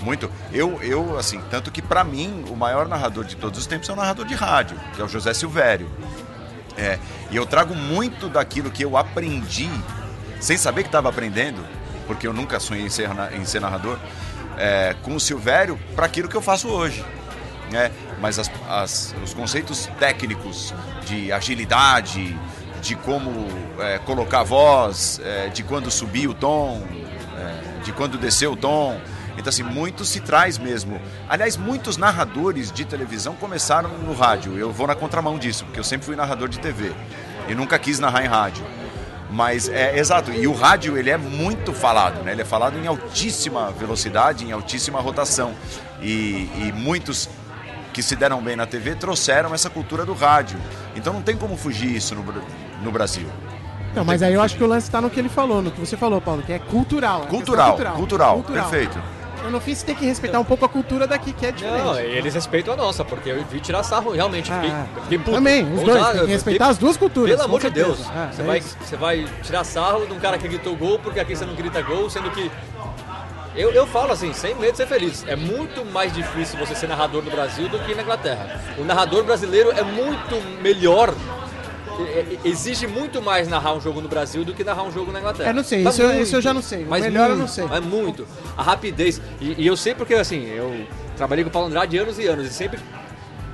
muito. 0.02 0.30
Eu, 0.52 0.82
eu 0.82 1.18
assim, 1.18 1.42
tanto 1.50 1.72
que 1.72 1.82
pra 1.82 2.04
mim 2.04 2.46
o 2.50 2.56
maior 2.56 2.88
narrador 2.88 3.24
de 3.26 3.36
todos 3.36 3.60
os 3.60 3.66
tempos 3.68 3.90
é 3.90 3.94
o 3.94 3.96
narrador 3.96 4.26
de 4.26 4.34
rádio, 4.36 4.78
que 4.96 5.02
é 5.02 5.04
o 5.04 5.08
José 5.08 5.34
Silvério. 5.34 5.90
É, 6.78 6.98
e 7.30 7.36
eu 7.36 7.46
trago 7.46 7.76
muito 7.76 8.30
daquilo 8.30 8.72
que 8.72 8.84
eu 8.84 8.96
aprendi, 8.96 9.70
sem 10.40 10.56
saber 10.58 10.84
que 10.84 10.88
estava 10.90 11.10
aprendendo, 11.10 11.62
porque 12.08 12.26
eu 12.26 12.34
nunca 12.34 12.60
sonhei 12.60 12.86
em 12.86 12.90
ser, 12.90 13.10
em 13.34 13.44
ser 13.46 13.60
narrador, 13.60 13.98
é, 14.58 14.96
com 15.04 15.14
o 15.16 15.20
Silvério 15.20 15.78
para 15.96 16.06
aquilo 16.06 16.30
que 16.30 16.36
eu 16.36 16.42
faço 16.42 16.70
hoje. 16.70 17.04
Né? 17.72 17.92
Mas 18.20 18.40
as- 18.40 18.50
as- 18.68 19.16
os 19.24 19.34
conceitos 19.34 19.88
técnicos 20.00 20.74
de 21.06 21.32
agilidade, 21.32 22.36
de 22.82 22.96
como 22.96 23.48
é, 23.80 24.00
colocar 24.00 24.40
a 24.40 24.44
voz, 24.44 25.20
é, 25.24 25.50
de 25.50 25.62
quando 25.64 25.92
subir 25.92 26.28
o 26.28 26.34
tom, 26.34 26.82
é, 27.38 27.84
de 27.84 27.92
quando 27.92 28.18
descer 28.18 28.48
o 28.48 28.56
tom. 28.56 29.00
Então, 29.40 29.50
assim, 29.50 29.64
muito 29.64 30.04
se 30.04 30.20
traz 30.20 30.58
mesmo. 30.58 31.00
Aliás, 31.30 31.56
muitos 31.56 31.96
narradores 31.96 32.74
de 32.74 32.84
televisão 32.84 33.36
começaram 33.36 33.90
no 33.98 34.14
rádio. 34.14 34.58
Eu 34.58 34.70
vou 34.70 34.86
na 34.86 34.94
contramão 34.94 35.40
disso, 35.40 35.64
porque 35.64 35.80
eu 35.80 35.84
sempre 35.84 36.06
fui 36.06 36.16
narrador 36.16 36.50
de 36.50 36.60
TV 36.60 36.92
e 37.48 37.56
nunca 37.56 37.80
quis 37.80 38.00
narrar 38.00 38.26
em 38.26 38.28
rádio. 38.28 38.66
Mas 39.32 39.70
é 39.70 39.98
exato, 39.98 40.32
e 40.32 40.46
o 40.46 40.54
rádio 40.54 40.98
ele 40.98 41.10
é 41.10 41.16
muito 41.16 41.72
falado, 41.72 42.22
né? 42.24 42.34
Ele 42.34 42.42
é 42.42 42.46
falado 42.46 42.78
em 42.78 42.86
altíssima 42.86 43.72
velocidade, 43.72 44.44
em 44.44 44.52
altíssima 44.52 45.00
rotação. 45.00 45.54
E, 46.02 46.50
e 46.58 46.74
muitos 46.76 47.30
que 47.94 48.04
se 48.04 48.18
deram 48.18 48.42
bem 48.42 48.58
na 48.58 48.66
TV 48.66 48.96
trouxeram 48.96 49.54
essa 49.54 49.70
cultura 49.70 50.04
do 50.04 50.14
rádio. 50.14 50.60
Então 50.98 51.14
não 51.14 51.22
tem 51.22 51.38
como 51.38 51.56
fugir 51.56 51.96
isso 51.96 52.14
no, 52.14 52.26
no 52.84 52.92
Brasil. 52.92 53.28
Não, 53.96 54.04
mas 54.04 54.22
aí 54.22 54.34
eu 54.34 54.42
acho 54.42 54.58
que 54.58 54.64
o 54.64 54.68
lance 54.68 54.92
tá 54.92 55.00
no 55.00 55.10
que 55.10 55.20
ele 55.20 55.30
falou, 55.30 55.62
no 55.62 55.72
que 55.72 55.80
você 55.80 55.96
falou, 55.96 56.20
Paulo, 56.20 56.44
que 56.44 56.52
é 56.52 56.60
cultural. 56.60 57.24
é 57.24 57.28
Cultural, 57.28 57.76
questão 57.76 57.96
cultural, 57.96 58.44
perfeito. 58.44 59.00
Então, 59.40 59.52
no 59.52 59.60
fim, 59.62 59.74
você 59.74 59.86
tem 59.86 59.96
que 59.96 60.06
respeitar 60.06 60.40
um 60.40 60.44
pouco 60.44 60.66
a 60.66 60.70
cultura 60.70 61.08
daqui, 61.08 61.32
que 61.34 61.46
é 61.46 61.52
diferente. 61.52 61.84
Não, 61.84 62.00
eles 62.00 62.34
respeitam 62.34 62.74
a 62.74 62.78
nossa, 62.78 63.04
porque 63.06 63.30
eu 63.30 63.44
vi 63.46 63.60
tirar 63.60 63.84
sarro, 63.84 64.12
realmente. 64.12 64.52
Fiquei, 64.52 64.70
Ah, 64.70 64.86
eu 64.96 65.02
fiquei 65.04 65.18
puto. 65.18 65.32
Também, 65.32 65.64
os 65.74 65.82
dois, 65.84 66.06
tem 66.08 66.18
eu 66.18 66.26
que 66.26 66.32
respeitar 66.32 66.66
fiquei- 66.66 66.72
as 66.72 66.78
duas 66.78 66.98
culturas. 66.98 67.32
Pelo 67.32 67.44
amor 67.44 67.60
de. 67.62 67.70
Deus. 67.70 68.00
É, 68.10 68.32
você, 68.34 68.42
é 68.42 68.46
vai, 68.46 68.58
isso. 68.60 68.78
você 68.82 68.96
vai 68.98 69.26
tirar 69.44 69.64
sarro 69.64 70.06
de 70.06 70.14
um 70.14 70.20
cara 70.20 70.38
que 70.38 70.48
gritou 70.48 70.76
gol 70.76 71.00
porque 71.00 71.20
aqui 71.20 71.36
você 71.36 71.46
não 71.46 71.56
grita 71.56 71.82
gol, 71.82 72.10
sendo 72.10 72.30
que. 72.32 72.52
Eu, 73.56 73.72
eu 73.72 73.88
falo 73.88 74.12
assim, 74.14 74.32
sem 74.32 74.54
medo 74.56 74.72
de 74.72 74.78
ser 74.78 74.88
feliz. 74.88 75.26
É 75.28 75.36
muito 75.36 75.84
mais 75.86 76.14
difícil 76.14 76.58
você 76.60 76.76
ser 76.76 76.88
narrador 76.88 77.24
no 77.24 77.32
Brasil 77.32 77.68
do 77.68 77.80
que 77.80 77.96
na 77.96 78.04
Inglaterra. 78.04 78.62
O 78.78 78.84
narrador 78.84 79.24
brasileiro 79.24 79.72
é 79.72 79.84
muito 79.84 80.36
melhor. 80.62 81.14
É- 82.04 82.20
é- 82.46 82.48
Exige 82.48 82.88
muito 82.88 83.22
mais 83.22 83.48
narrar 83.48 83.74
um 83.74 83.82
jogo 83.82 84.02
no 84.02 84.08
Brasil 84.08 84.44
do 84.46 84.54
que 84.54 84.64
narrar 84.64 84.84
um 84.84 84.92
jogo 84.92 85.12
na 85.12 85.20
Inglaterra. 85.20 85.50
Eu 85.50 85.54
não 85.54 85.64
sei, 85.64 85.84
Tá 85.84 85.90
isso 85.90 86.02
eu- 86.02 86.08
muito, 86.10 86.22
isso 86.24 86.36
eu 86.36 86.42
já 86.42 86.54
não 86.54 86.62
sei. 86.62 86.86
Mas 86.86 87.04
melhor 87.04 87.24
eu 87.30 87.36
muito, 87.36 87.40
não 87.42 87.48
sei. 87.48 87.66
É 87.66 87.80
muito. 87.80 88.28
A 88.58 88.64
rapidez. 88.64 89.22
E, 89.40 89.56
e 89.62 89.68
eu 89.68 89.76
sei 89.78 89.94
porque, 89.96 90.14
assim, 90.14 90.46
eu 90.48 90.86
trabalhei 91.18 91.44
com 91.44 91.50
o 91.50 91.54
Paulo 91.54 91.68
Andrade 91.68 91.98
anos 91.98 92.18
e 92.20 92.26
anos 92.28 92.46
e 92.48 92.54
sempre 92.54 92.80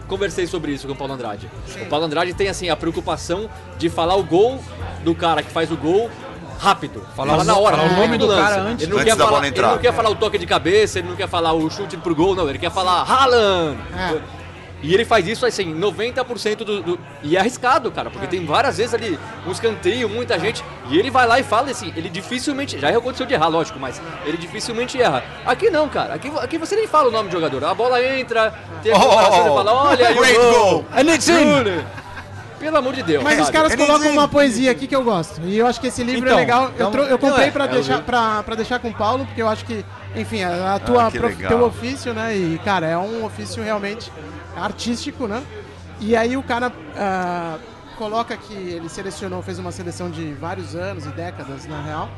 conversei 0.07 0.45
sobre 0.45 0.71
isso 0.71 0.85
com 0.87 0.93
o 0.93 0.95
Paulo 0.95 1.13
Andrade. 1.13 1.49
O 1.81 1.85
Paulo 1.87 2.05
Andrade 2.05 2.33
tem, 2.33 2.47
assim, 2.47 2.69
a 2.69 2.75
preocupação 2.75 3.49
de 3.77 3.89
falar 3.89 4.15
o 4.15 4.23
gol 4.23 4.59
do 5.03 5.15
cara 5.15 5.41
que 5.41 5.51
faz 5.51 5.71
o 5.71 5.75
gol 5.77 6.09
rápido. 6.59 7.05
Falar 7.15 7.43
na 7.43 7.57
hora, 7.57 7.75
falar 7.77 7.89
o 7.89 7.91
no 7.93 7.97
nome 8.01 8.17
do 8.17 8.25
lance. 8.27 8.59
antes. 8.59 8.83
Ele 8.83 8.91
não, 8.93 8.99
Antes 8.99 9.13
quer 9.13 9.17
da 9.17 9.25
falar, 9.25 9.45
ele 9.47 9.61
não 9.61 9.77
quer 9.77 9.93
falar 9.93 10.09
o 10.09 10.15
toque 10.15 10.37
de 10.37 10.45
cabeça, 10.45 10.99
ele 10.99 11.09
não 11.09 11.15
quer 11.15 11.27
falar 11.27 11.53
o 11.53 11.69
chute 11.69 11.97
pro 11.97 12.15
gol, 12.15 12.35
não. 12.35 12.47
Ele 12.47 12.57
quer 12.59 12.71
falar 12.71 13.01
Haaland. 13.01 13.77
É. 13.93 14.21
E 14.85 14.93
ele 14.93 15.03
faz 15.03 15.27
isso 15.27 15.45
assim, 15.47 15.73
90% 15.75 16.57
do, 16.57 16.81
do. 16.81 16.99
E 17.23 17.35
é 17.35 17.39
arriscado, 17.39 17.89
cara, 17.91 18.11
porque 18.11 18.27
tem 18.27 18.45
várias 18.45 18.77
vezes 18.77 18.93
ali 18.93 19.17
um 19.47 19.51
escanteio, 19.51 20.07
muita 20.07 20.37
gente. 20.39 20.63
E 20.89 20.97
ele 20.99 21.09
vai 21.09 21.25
lá 21.27 21.39
e 21.39 21.43
fala 21.43 21.71
assim, 21.71 21.91
ele 21.95 22.07
dificilmente. 22.07 22.77
Já 22.79 22.89
aconteceu 22.89 23.25
de 23.25 23.33
errar, 23.33 23.47
lógico, 23.47 23.79
mas 23.79 23.99
ele 24.25 24.37
dificilmente 24.37 25.01
erra. 25.01 25.23
Aqui 25.43 25.71
não, 25.71 25.89
cara. 25.89 26.13
Aqui, 26.13 26.31
aqui 26.39 26.57
você 26.59 26.75
nem 26.75 26.85
fala 26.87 27.09
o 27.09 27.11
nome 27.11 27.29
do 27.29 27.31
jogador. 27.31 27.63
A 27.65 27.73
bola 27.73 27.99
entra, 28.03 28.53
tem 28.83 28.91
a 28.91 28.95
Oh, 28.95 28.99
comemoração, 28.99 29.43
você 29.43 29.49
fala, 29.55 29.73
olha 29.73 30.07
aí 30.07 30.13
great 30.15 30.37
o 30.37 30.41
gol. 30.41 30.51
goal. 30.51 30.85
And 30.95 31.13
it's 31.13 31.27
in. 31.27 31.43
Rooney. 31.51 31.83
Pelo 32.59 32.77
amor 32.77 32.93
de 32.93 33.03
Deus. 33.03 33.23
Mas 33.23 33.33
os 33.39 33.45
sabe? 33.47 33.57
caras 33.57 33.73
Eles 33.73 33.85
colocam 33.85 34.11
uma 34.11 34.27
poesia 34.27 34.71
aqui 34.71 34.87
que 34.87 34.95
eu 34.95 35.03
gosto. 35.03 35.41
E 35.41 35.57
eu 35.57 35.67
acho 35.67 35.79
que 35.79 35.87
esse 35.87 36.03
livro 36.03 36.25
Então, 36.25 36.37
é 36.37 36.41
legal. 36.41 36.71
Eu, 36.77 36.87
então- 36.87 37.03
eu 37.03 37.19
comprei 37.19 37.47
é, 37.47 37.51
pra, 37.51 37.65
é 37.65 37.67
o 37.67 37.71
deixar, 37.71 38.01
pra, 38.01 38.43
pra 38.43 38.55
deixar 38.55 38.79
com 38.79 38.87
o 38.89 38.93
Paulo, 38.93 39.25
porque 39.25 39.41
eu 39.41 39.47
acho 39.49 39.65
que, 39.65 39.83
enfim, 40.15 40.43
a, 40.43 40.75
a 40.75 40.79
tua, 40.79 41.07
Ah, 41.07 41.11
prof- 41.11 41.35
teu 41.47 41.63
ofício, 41.63 42.13
né? 42.13 42.35
E, 42.35 42.57
cara, 42.63 42.87
é 42.87 42.97
um 42.97 43.23
ofício 43.25 43.61
realmente 43.63 44.11
artístico, 44.55 45.27
né? 45.27 45.43
E 45.99 46.15
aí 46.15 46.35
o 46.37 46.43
cara 46.43 46.71
ah, 46.97 47.57
coloca 47.97 48.35
que 48.37 48.53
ele 48.53 48.89
selecionou, 48.89 49.41
fez 49.41 49.59
uma 49.59 49.71
seleção 49.71 50.09
de 50.09 50.33
vários 50.33 50.75
anos 50.75 51.05
e 51.05 51.09
décadas, 51.09 51.65
na 51.65 51.81
real. 51.81 52.09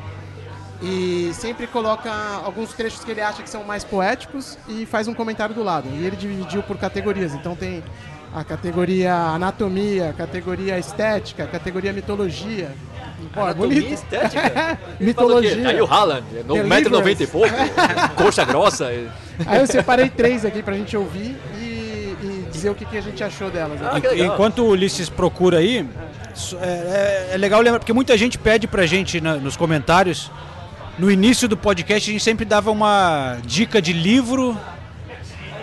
E 0.82 1.32
sempre 1.34 1.66
coloca 1.66 2.12
alguns 2.44 2.72
trechos 2.74 3.04
que 3.04 3.10
ele 3.10 3.22
acha 3.22 3.42
que 3.42 3.50
são 3.50 3.64
mais 3.64 3.84
poéticos 3.84 4.58
e 4.68 4.86
faz 4.86 5.08
um 5.08 5.14
comentário 5.14 5.56
do 5.56 5.64
lado. 5.64 5.90
E 5.92 6.06
ele 6.06 6.16
dividiu 6.16 6.62
por 6.62 6.78
categorias. 6.78 7.34
Então 7.34 7.56
tem 7.56 7.84
a 8.34 8.44
categoria 8.44 9.12
anatomia, 9.14 10.14
categoria 10.16 10.78
estética, 10.78 11.48
categoria 11.48 11.92
mitologia. 11.94 12.76
Pô, 13.34 13.40
é 13.40 13.44
Anatomia 13.44 13.82
bonito. 13.82 13.94
estética? 13.94 14.80
Mitologia. 15.00 15.70
Aí 15.70 15.82
o 15.82 15.86
Haaland, 15.86 16.24
Deliverance. 16.32 16.90
1,90m 16.90 17.22
e 17.22 17.28
pouco, 17.28 17.50
coxa 18.16 18.46
grossa. 18.46 18.88
Aí 18.88 19.60
eu 19.60 19.68
separei 19.68 20.10
três 20.10 20.46
aqui 20.46 20.62
pra 20.62 20.76
gente 20.76 20.96
ouvir 20.96 21.36
e, 21.60 22.16
e 22.22 22.48
dizer 22.52 22.70
o 22.70 22.76
que, 22.76 22.86
que 22.86 22.98
a 22.98 23.02
gente 23.02 23.24
achou 23.24 23.50
delas. 23.50 23.80
Ah. 23.82 24.00
Enquanto 24.16 24.60
o 24.64 24.70
Ulisses 24.70 25.10
procura 25.10 25.58
aí, 25.60 25.88
é, 26.62 26.66
é- 26.66 27.30
é 27.34 27.38
legal 27.38 27.60
lembrar, 27.62 27.80
porque 27.80 27.94
muita 27.94 28.16
gente 28.18 28.38
pede 28.38 28.68
pra 28.68 28.86
gente 28.86 29.20
na- 29.20 29.36
nos 29.36 29.58
comentários. 29.58 30.32
No 30.98 31.12
início 31.12 31.48
do 31.48 31.56
podcast 31.58 32.10
a 32.10 32.14
gente 32.14 32.24
sempre 32.24 32.44
dava 32.46 32.72
uma 32.72 33.38
dica 33.46 33.80
de 33.82 33.94
livro 33.94 34.58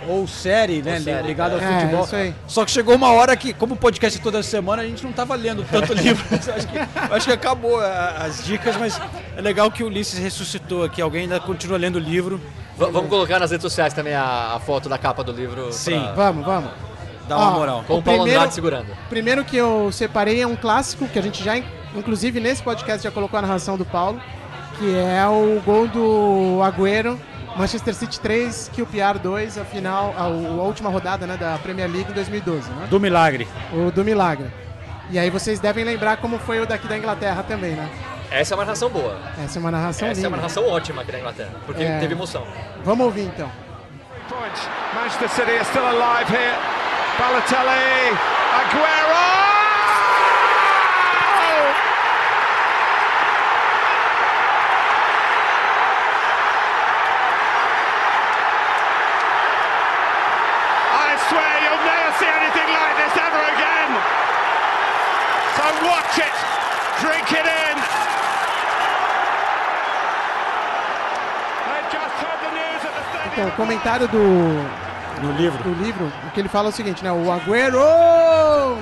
ou 0.09 0.27
série, 0.27 0.83
né? 0.83 0.97
Ou 0.97 1.01
série, 1.03 1.27
ligada 1.27 1.55
ao 1.55 1.61
é. 1.61 1.73
futebol. 1.81 2.01
É, 2.01 2.05
isso 2.05 2.17
aí. 2.17 2.35
Só 2.47 2.65
que 2.65 2.71
chegou 2.71 2.95
uma 2.95 3.11
hora 3.13 3.37
que, 3.37 3.53
como 3.53 3.75
o 3.75 3.77
podcast 3.77 4.19
é 4.19 4.23
toda 4.23 4.43
semana, 4.43 4.83
a 4.83 4.87
gente 4.87 5.03
não 5.05 5.13
tava 5.13 5.35
lendo 5.35 5.65
tanto 5.71 5.93
livro. 5.95 6.25
acho, 6.33 6.67
que, 6.69 6.79
acho 7.15 7.27
que 7.27 7.33
acabou 7.33 7.79
as 7.81 8.45
dicas, 8.45 8.77
mas 8.77 9.01
é 9.37 9.41
legal 9.41 9.71
que 9.71 9.83
o 9.83 9.87
Ulisses 9.87 10.19
ressuscitou 10.19 10.85
aqui. 10.85 11.01
Alguém 11.03 11.23
ainda 11.23 11.41
continua 11.41 11.79
lendo 11.79 11.97
o 11.97 12.01
livro. 12.01 12.39
V- 12.77 12.91
vamos 12.91 13.09
colocar 13.09 13.39
nas 13.39 13.51
redes 13.51 13.63
sociais 13.63 13.93
também 13.93 14.15
a, 14.15 14.55
a 14.57 14.61
foto 14.61 14.89
da 14.89 14.99
capa 14.99 15.23
do 15.25 15.33
livro. 15.33 15.73
Sim. 15.73 16.01
pra- 16.01 16.13
Vamos, 16.13 16.45
vamos. 16.45 16.71
Dá 17.29 17.37
uma 17.39 17.49
Ó, 17.55 17.59
moral. 17.59 17.85
Com 17.87 17.95
o 17.95 17.99
O 17.99 18.03
Paulo 18.03 18.19
primeiro- 18.21 18.39
Andrade 18.41 18.55
segurando. 18.55 18.87
O 18.93 19.09
primeiro 19.09 19.45
que 19.45 19.57
eu 19.57 19.91
separei 19.93 20.43
é 20.43 20.47
um 20.47 20.57
clássico 20.57 21.09
que 21.09 21.19
a 21.19 21.23
gente 21.23 21.43
já, 21.43 21.57
inclusive 21.97 22.39
nesse 22.41 22.63
podcast, 22.63 23.03
já 23.03 23.11
colocou 23.11 23.39
a 23.39 23.43
narração 23.43 23.79
do 23.79 23.85
Paulo, 23.85 24.21
que 24.79 24.95
é 24.95 25.27
o 25.27 25.59
gol 25.65 25.87
do 25.89 26.61
Agüero, 26.63 27.19
Manchester 27.57 27.95
City 27.95 28.19
3, 28.21 28.71
QPR 28.75 29.19
2, 29.19 29.59
a 29.59 29.65
final, 29.65 30.13
a, 30.19 30.23
a 30.25 30.29
última 30.29 30.91
rodada 30.91 31.27
né, 31.27 31.37
da 31.37 31.57
Premier 31.59 31.89
League 31.91 32.11
em 32.11 32.15
2012, 32.15 32.69
né? 32.71 32.87
Do 32.91 32.99
milagre. 32.99 33.47
O 33.73 33.91
do 33.93 34.05
Milagre. 34.05 34.51
E 35.11 35.19
aí 35.19 35.31
vocês 35.31 35.61
devem 35.61 35.85
lembrar 35.85 36.17
como 36.17 36.39
foi 36.39 36.61
o 36.61 36.67
daqui 36.67 36.89
da 36.89 36.97
Inglaterra 36.99 37.43
também, 37.45 37.73
né? 37.73 37.89
Essa 38.31 38.55
é 38.55 38.57
uma 38.57 38.65
narração 38.65 38.89
boa. 38.89 39.17
Essa 39.43 39.59
é 39.59 39.61
uma 39.61 39.71
narração 39.71 40.09
Essa 40.09 40.15
é 40.15 40.17
linda. 40.17 40.29
uma 40.29 40.37
narração 40.39 40.67
ótima 40.69 41.03
aqui 41.03 41.13
na 41.13 41.19
Inglaterra, 41.21 41.51
porque 41.67 41.85
É. 41.85 41.99
teve 42.01 42.15
emoção. 42.15 42.45
Vamos 42.85 43.07
ouvir 43.07 43.23
então. 43.27 43.51
Manchester 44.95 45.29
City 45.29 45.51
are 45.53 45.65
still 45.65 45.87
alive 45.87 46.29
here. 46.33 46.57
Balotelli, 47.19 48.19
Aguero! 48.59 49.25
I 60.95 61.11
swear 61.29 61.53
you'll 61.63 61.85
never 61.85 62.11
see 62.21 62.31
anything 62.31 62.69
like 62.71 62.95
this 63.03 63.15
ever 63.19 63.43
again. 63.55 63.91
So 65.59 65.65
watch 65.91 66.15
it, 66.23 66.35
drink 67.03 67.29
it 67.35 67.47
in. 67.47 67.77
I 71.75 71.79
just 71.91 72.15
heard 72.23 72.41
the 72.47 72.53
news 72.55 72.81
at 72.89 72.93
the 72.95 73.05
stadium. 73.11 73.33
Então, 73.35 73.44
o 73.44 73.44
comentário 73.57 74.09
do, 74.09 74.19
No 75.23 75.33
livro. 75.37 75.63
do 75.63 75.83
livro, 75.83 76.11
o 76.27 76.31
que 76.31 76.41
ele 76.41 76.49
fala 76.49 76.69
é 76.69 76.71
o 76.71 76.73
seguinte, 76.73 77.03
né? 77.03 77.13
O 77.13 77.31
Agüero, 77.31 77.79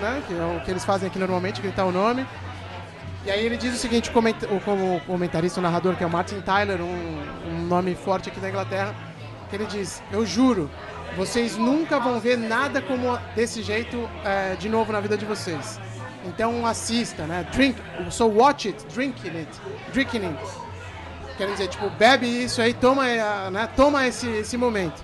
né? 0.01 0.23
Que 0.27 0.35
é 0.35 0.45
o 0.45 0.61
que 0.65 0.71
eles 0.71 0.85
fazem 0.85 1.09
aqui 1.09 1.19
normalmente, 1.19 1.61
gritar 1.61 1.85
o 1.85 1.93
nome. 1.93 2.27
E 3.25 3.31
aí 3.31 3.45
ele 3.45 3.57
diz 3.57 3.75
o 3.75 3.79
seguinte, 3.79 4.11
o 4.11 5.01
comentarista, 5.07 5.61
o 5.61 5.63
narrador, 5.63 5.95
que 5.95 6.03
é 6.03 6.07
o 6.07 6.11
Martin 6.11 6.41
Tyler, 6.41 6.81
um, 6.81 7.23
um 7.47 7.63
nome 7.67 7.95
forte 7.95 8.29
aqui 8.29 8.41
da 8.41 8.49
Inglaterra, 8.49 8.93
que 9.49 9.55
ele 9.55 9.67
diz, 9.67 10.03
eu 10.11 10.27
juro, 10.27 10.69
vocês 11.17 11.57
nunca 11.57 12.01
vão 12.01 12.19
ver 12.19 12.37
nada 12.37 12.83
como 12.83 13.17
desse 13.37 13.63
jeito 13.63 14.09
é, 14.25 14.57
de 14.57 14.69
novo 14.69 14.93
na 14.93 14.99
vida 14.99 15.17
de 15.17 15.25
vocês. 15.25 15.79
Então 16.25 16.67
assista, 16.67 17.25
né? 17.25 17.47
Drink, 17.53 17.81
so 18.11 18.27
watch 18.27 18.69
it, 18.69 18.85
drinking 18.93 19.37
it, 19.37 19.49
drinking 19.93 20.25
it. 20.27 20.39
Quer 21.43 21.51
dizer, 21.51 21.67
tipo, 21.67 21.91
bebe 21.91 22.25
isso 22.25 22.63
aí, 22.63 22.73
toma, 22.73 23.09
eh, 23.09 23.51
né? 23.51 23.69
toma 23.75 24.07
esse, 24.07 24.29
esse 24.29 24.57
momento. 24.57 25.03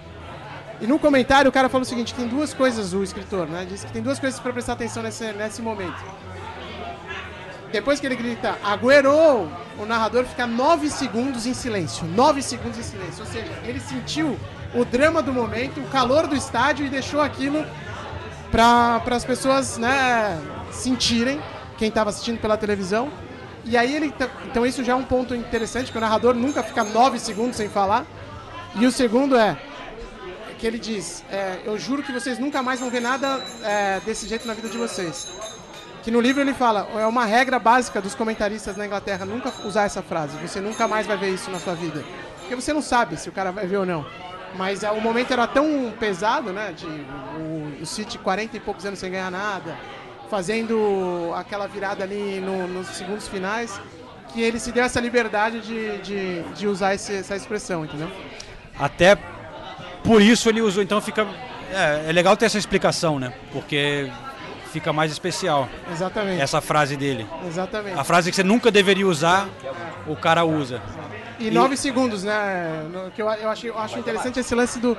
E 0.80 0.86
no 0.86 0.96
comentário 0.96 1.48
o 1.48 1.52
cara 1.52 1.68
falou 1.68 1.82
o 1.82 1.84
seguinte, 1.84 2.14
tem 2.14 2.28
duas 2.28 2.54
coisas, 2.54 2.94
o 2.94 3.02
escritor, 3.02 3.48
né? 3.48 3.66
Disse 3.68 3.84
que 3.84 3.92
tem 3.92 4.00
duas 4.00 4.20
coisas 4.20 4.38
para 4.38 4.52
prestar 4.52 4.74
atenção 4.74 5.02
nesse, 5.02 5.32
nesse 5.32 5.60
momento. 5.60 6.00
Depois 7.72 7.98
que 7.98 8.06
ele 8.06 8.14
grita, 8.14 8.56
Agüero, 8.62 9.50
o 9.80 9.84
narrador 9.84 10.26
fica 10.26 10.46
nove 10.46 10.88
segundos 10.90 11.44
em 11.44 11.54
silêncio. 11.54 12.06
Nove 12.06 12.40
segundos 12.40 12.78
em 12.78 12.84
silêncio. 12.84 13.24
Ou 13.24 13.26
seja, 13.26 13.52
ele 13.64 13.80
sentiu 13.80 14.38
o 14.72 14.84
drama 14.84 15.20
do 15.20 15.32
momento, 15.32 15.80
o 15.80 15.88
calor 15.88 16.28
do 16.28 16.36
estádio 16.36 16.86
e 16.86 16.88
deixou 16.88 17.20
aquilo 17.20 17.66
para 18.52 19.02
as 19.10 19.24
pessoas 19.24 19.76
né, 19.76 20.40
sentirem, 20.70 21.40
quem 21.76 21.88
estava 21.88 22.10
assistindo 22.10 22.38
pela 22.38 22.56
televisão. 22.56 23.10
E 23.64 23.76
aí 23.76 23.94
ele. 23.94 24.10
tá- 24.12 24.28
Então 24.46 24.64
isso 24.66 24.82
já 24.84 24.92
é 24.92 24.96
um 24.96 25.04
ponto 25.04 25.34
interessante, 25.34 25.90
que 25.92 25.98
o 25.98 26.00
narrador 26.00 26.34
nunca 26.34 26.62
fica 26.62 26.84
nove 26.84 27.18
segundos 27.18 27.56
sem 27.56 27.68
falar. 27.68 28.06
E 28.74 28.86
o 28.86 28.92
segundo 28.92 29.36
é 29.36 29.56
que 30.58 30.66
ele 30.66 30.78
diz, 30.78 31.24
é, 31.30 31.60
eu 31.64 31.78
juro 31.78 32.02
que 32.02 32.10
vocês 32.12 32.38
nunca 32.38 32.62
mais 32.62 32.80
vão 32.80 32.90
ver 32.90 33.00
nada 33.00 33.40
é, 33.62 34.00
desse 34.04 34.26
jeito 34.26 34.46
na 34.46 34.54
vida 34.54 34.68
de 34.68 34.76
vocês. 34.76 35.28
Que 36.02 36.10
no 36.10 36.20
livro 36.20 36.40
ele 36.42 36.52
fala, 36.54 36.88
é 36.96 37.06
uma 37.06 37.24
regra 37.24 37.58
básica 37.58 38.00
dos 38.00 38.14
comentaristas 38.14 38.76
na 38.76 38.84
Inglaterra 38.86 39.24
nunca 39.24 39.52
usar 39.64 39.84
essa 39.84 40.02
frase. 40.02 40.36
Você 40.38 40.60
nunca 40.60 40.88
mais 40.88 41.06
vai 41.06 41.16
ver 41.16 41.30
isso 41.30 41.50
na 41.50 41.60
sua 41.60 41.74
vida. 41.74 42.04
Porque 42.40 42.54
você 42.56 42.72
não 42.72 42.82
sabe 42.82 43.16
se 43.16 43.28
o 43.28 43.32
cara 43.32 43.52
vai 43.52 43.66
ver 43.66 43.76
ou 43.76 43.86
não. 43.86 44.04
Mas 44.56 44.82
é, 44.82 44.90
o 44.90 45.00
momento 45.00 45.30
era 45.32 45.46
tão 45.46 45.92
pesado, 46.00 46.52
né? 46.52 46.72
De 46.74 46.86
o, 46.86 47.82
o 47.82 47.86
City 47.86 48.16
40 48.18 48.56
e 48.56 48.60
poucos 48.60 48.84
anos 48.86 48.98
sem 48.98 49.10
ganhar 49.10 49.30
nada, 49.30 49.76
fazendo 50.30 51.32
aquela 51.34 51.66
virada 51.66 52.04
ali 52.04 52.40
no- 52.40 52.66
nos 52.68 52.86
segundos 52.88 53.26
finais, 53.28 53.80
que 54.32 54.42
ele 54.42 54.58
se 54.60 54.70
deu 54.72 54.84
essa 54.84 55.00
liberdade 55.00 55.60
de, 55.60 55.98
de, 55.98 56.42
de 56.54 56.66
usar 56.66 56.94
esse- 56.94 57.14
essa 57.16 57.34
expressão, 57.36 57.84
entendeu? 57.84 58.10
Até 58.78 59.16
por 60.04 60.20
isso 60.22 60.48
ele 60.48 60.60
usou, 60.60 60.82
então 60.82 61.00
fica. 61.00 61.26
É, 61.72 62.06
é 62.08 62.12
legal 62.12 62.36
ter 62.36 62.46
essa 62.46 62.58
explicação, 62.58 63.18
né? 63.18 63.32
Porque 63.52 64.10
fica 64.72 64.92
mais 64.92 65.10
especial 65.12 65.68
Exatamente. 65.90 66.40
essa 66.40 66.60
frase 66.60 66.96
dele. 66.96 67.26
Exatamente. 67.46 67.98
A 67.98 68.04
frase 68.04 68.30
que 68.30 68.36
você 68.36 68.42
nunca 68.42 68.70
deveria 68.70 69.06
usar, 69.06 69.48
o 70.06 70.14
cara 70.16 70.44
usa. 70.44 70.80
E 71.38 71.50
nove 71.50 71.76
segundos, 71.76 72.24
né? 72.24 72.84
Que 73.14 73.22
eu, 73.22 73.30
eu, 73.30 73.48
acho, 73.48 73.66
eu 73.66 73.78
acho 73.78 73.98
interessante 73.98 74.40
esse 74.40 74.54
lance 74.54 74.78
do, 74.78 74.96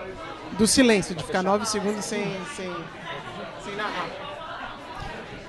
do 0.58 0.66
silêncio, 0.68 1.14
de 1.16 1.24
ficar 1.24 1.44
nove 1.44 1.66
segundos 1.66 2.06
sem, 2.06 2.24
sem, 2.56 2.72
sem 3.64 3.76
narrar. 3.76 4.08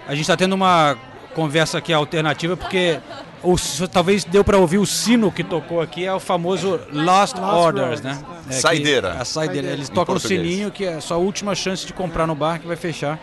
A 0.06 0.12
gente 0.12 0.22
está 0.22 0.36
tendo 0.36 0.54
uma 0.54 0.96
conversa 1.34 1.78
aqui 1.78 1.92
alternativa 1.92 2.56
porque 2.56 3.00
o, 3.42 3.56
talvez 3.88 4.24
deu 4.24 4.44
para 4.44 4.58
ouvir 4.58 4.78
o 4.78 4.86
sino 4.86 5.30
que 5.30 5.42
tocou 5.42 5.80
aqui 5.80 6.04
é 6.04 6.12
o 6.12 6.20
famoso 6.20 6.80
Lost, 6.92 7.36
Orders, 7.38 8.00
né? 8.00 8.18
É 8.48 8.52
Saideira. 8.52 9.12
a 9.14 9.24
saideira. 9.24 9.68
Eles 9.68 9.88
Em 9.88 9.92
tocam 9.92 10.16
o 10.16 10.20
sininho 10.20 10.70
que 10.70 10.84
é 10.84 10.94
a 10.94 11.00
sua 11.00 11.16
última 11.16 11.54
chance 11.54 11.86
de 11.86 11.92
comprar 11.92 12.26
no 12.26 12.34
bar 12.34 12.58
que 12.58 12.66
vai 12.66 12.76
fechar. 12.76 13.18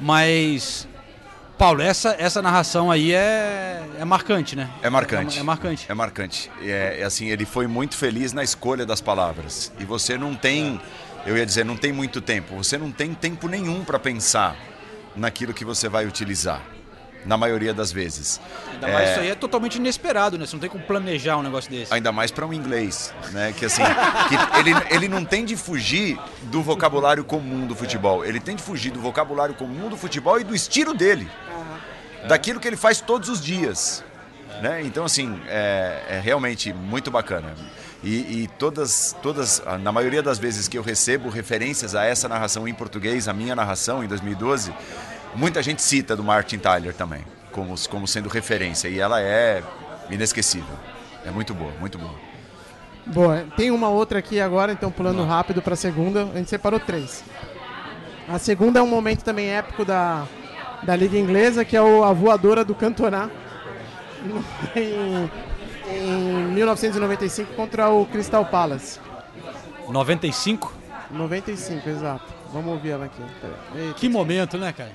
Mas 0.00 0.88
Paulo, 1.58 1.82
essa, 1.82 2.14
essa 2.18 2.40
narração 2.40 2.88
aí 2.88 3.12
é, 3.12 3.82
é 3.98 4.04
marcante, 4.04 4.54
né? 4.54 4.70
É 4.80 4.88
marcante. 4.88 5.40
É, 5.40 5.42
marcante. 5.42 5.86
É 5.88 5.94
marcante. 5.94 6.50
É, 6.62 6.98
é 7.00 7.04
assim, 7.04 7.26
ele 7.28 7.44
foi 7.44 7.66
muito 7.66 7.96
feliz 7.96 8.32
na 8.32 8.44
escolha 8.44 8.86
das 8.86 9.00
palavras. 9.00 9.72
E 9.78 9.84
você 9.84 10.16
não 10.16 10.36
tem, 10.36 10.80
eu 11.26 11.36
ia 11.36 11.44
dizer, 11.44 11.64
não 11.64 11.76
tem 11.76 11.92
muito 11.92 12.20
tempo. 12.20 12.54
Você 12.56 12.78
não 12.78 12.92
tem 12.92 13.12
tempo 13.12 13.48
nenhum 13.48 13.82
para 13.82 13.98
pensar 13.98 14.56
naquilo 15.16 15.52
que 15.54 15.64
você 15.64 15.88
vai 15.88 16.06
utilizar. 16.06 16.62
na 17.26 17.36
maioria 17.36 17.74
das 17.74 17.90
vezes. 17.92 18.40
Ainda 18.72 18.88
mais 18.88 19.10
isso 19.10 19.20
aí 19.20 19.28
é 19.30 19.34
totalmente 19.34 19.74
inesperado, 19.74 20.38
né? 20.38 20.46
Você 20.46 20.54
não 20.54 20.60
tem 20.60 20.70
como 20.70 20.84
planejar 20.84 21.36
um 21.36 21.42
negócio 21.42 21.68
desse. 21.70 21.92
Ainda 21.92 22.12
mais 22.12 22.30
para 22.30 22.46
um 22.46 22.52
inglês, 22.54 23.12
né? 23.32 23.52
Que 23.54 23.66
assim, 23.66 23.82
que 24.28 24.58
ele, 24.60 24.70
ele 24.90 25.08
não 25.08 25.24
tem 25.24 25.44
de 25.44 25.56
fugir 25.56 26.18
do 26.44 26.62
vocabulário 26.62 27.24
comum 27.24 27.66
do 27.66 27.74
futebol. 27.74 28.24
Ele 28.24 28.38
tem 28.40 28.54
de 28.56 28.62
fugir 28.62 28.92
do 28.92 29.00
vocabulário 29.00 29.54
comum 29.54 29.88
do 29.88 29.96
futebol 29.96 30.40
e 30.40 30.44
do 30.44 30.54
estilo 30.54 30.94
dele. 30.94 31.28
Daquilo 32.28 32.60
que 32.60 32.68
ele 32.68 32.76
faz 32.76 33.00
todos 33.00 33.28
os 33.28 33.42
dias. 33.42 34.04
Né? 34.62 34.82
Então, 34.82 35.04
assim, 35.04 35.40
é, 35.48 36.02
é 36.08 36.20
realmente 36.20 36.72
muito 36.72 37.10
bacana. 37.10 37.54
E, 38.02 38.42
e, 38.42 38.48
todas, 38.58 39.16
todas, 39.22 39.62
na 39.80 39.90
maioria 39.90 40.22
das 40.22 40.38
vezes 40.38 40.68
que 40.68 40.78
eu 40.78 40.82
recebo 40.82 41.28
referências 41.28 41.96
a 41.96 42.04
essa 42.04 42.28
narração 42.28 42.68
em 42.68 42.72
português, 42.72 43.26
a 43.26 43.32
minha 43.32 43.56
narração 43.56 44.04
em 44.04 44.06
2012, 44.06 44.72
muita 45.34 45.62
gente 45.62 45.82
cita 45.82 46.14
do 46.14 46.22
Martin 46.22 46.58
Tyler 46.58 46.94
também, 46.94 47.24
como, 47.50 47.74
como 47.88 48.06
sendo 48.06 48.28
referência. 48.28 48.88
E 48.88 49.00
ela 49.00 49.20
é 49.20 49.64
inesquecível. 50.10 50.76
É 51.24 51.30
muito 51.30 51.52
boa, 51.52 51.72
muito 51.80 51.98
boa. 51.98 52.14
Boa, 53.04 53.46
tem 53.56 53.70
uma 53.70 53.88
outra 53.88 54.20
aqui 54.20 54.38
agora, 54.38 54.70
então 54.70 54.90
pulando 54.92 55.24
rápido 55.24 55.60
para 55.60 55.74
a 55.74 55.76
segunda. 55.76 56.24
A 56.24 56.36
gente 56.36 56.50
separou 56.50 56.78
três. 56.78 57.24
A 58.28 58.38
segunda 58.38 58.78
é 58.78 58.82
um 58.82 58.86
momento 58.86 59.24
também 59.24 59.48
épico 59.48 59.84
da, 59.84 60.24
da 60.84 60.94
Liga 60.94 61.18
Inglesa, 61.18 61.64
que 61.64 61.76
é 61.76 61.82
o, 61.82 62.04
a 62.04 62.12
voadora 62.12 62.64
do 62.64 62.74
Cantona 62.74 63.30
em, 64.76 65.30
em 65.90 66.54
1995 66.54 67.54
contra 67.54 67.88
o 67.90 68.06
Crystal 68.06 68.44
Palace. 68.44 69.00
95? 69.88 70.72
95, 71.10 71.88
exato. 71.88 72.24
Vamos 72.52 72.72
ouvir 72.74 72.90
ela 72.90 73.06
aqui. 73.06 73.22
Eita. 73.74 73.94
Que 73.94 74.08
momento, 74.08 74.58
né, 74.58 74.72
cara? 74.72 74.92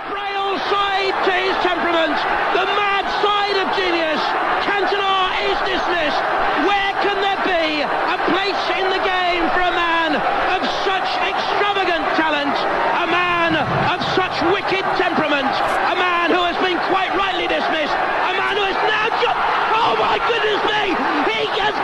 Frail 0.00 0.58
side 0.68 1.16
to 1.24 1.32
his 1.32 1.56
temperament, 1.62 2.16
the 2.52 2.64
mad 2.76 3.04
side 3.20 3.56
of 3.60 3.68
genius. 3.76 4.20
Cantona 4.64 5.32
is 5.48 5.58
dismissed. 5.64 6.22
Where 6.68 6.92
can 7.00 7.16
there 7.20 7.40
be 7.44 7.82
a 7.84 8.18
place 8.28 8.62
in 8.76 8.86
the 8.92 9.02
game 9.04 9.44
for 9.52 9.60
a 9.60 9.72
man 9.72 10.16
of 10.56 10.60
such 10.84 11.08
extravagant 11.24 12.04
talent, 12.16 12.56
a 13.00 13.06
man 13.06 13.56
of 13.92 14.00
such 14.16 14.36
wicked 14.52 14.84
temperament, 14.96 15.48
a 15.48 15.96
man 15.96 16.30
who 16.30 16.42
has 16.44 16.56
been 16.64 16.76
quite 16.92 17.12
rightly 17.16 17.46
dismissed, 17.48 17.94
a 17.94 18.32
man 18.36 18.56
who 18.56 18.64
has 18.68 18.78
now 18.88 19.06
jumped. 19.20 19.44
Oh 19.78 19.94
my 19.96 20.16
goodness 20.20 20.60
me! 20.68 20.84
He 21.32 21.46
has 21.64 21.76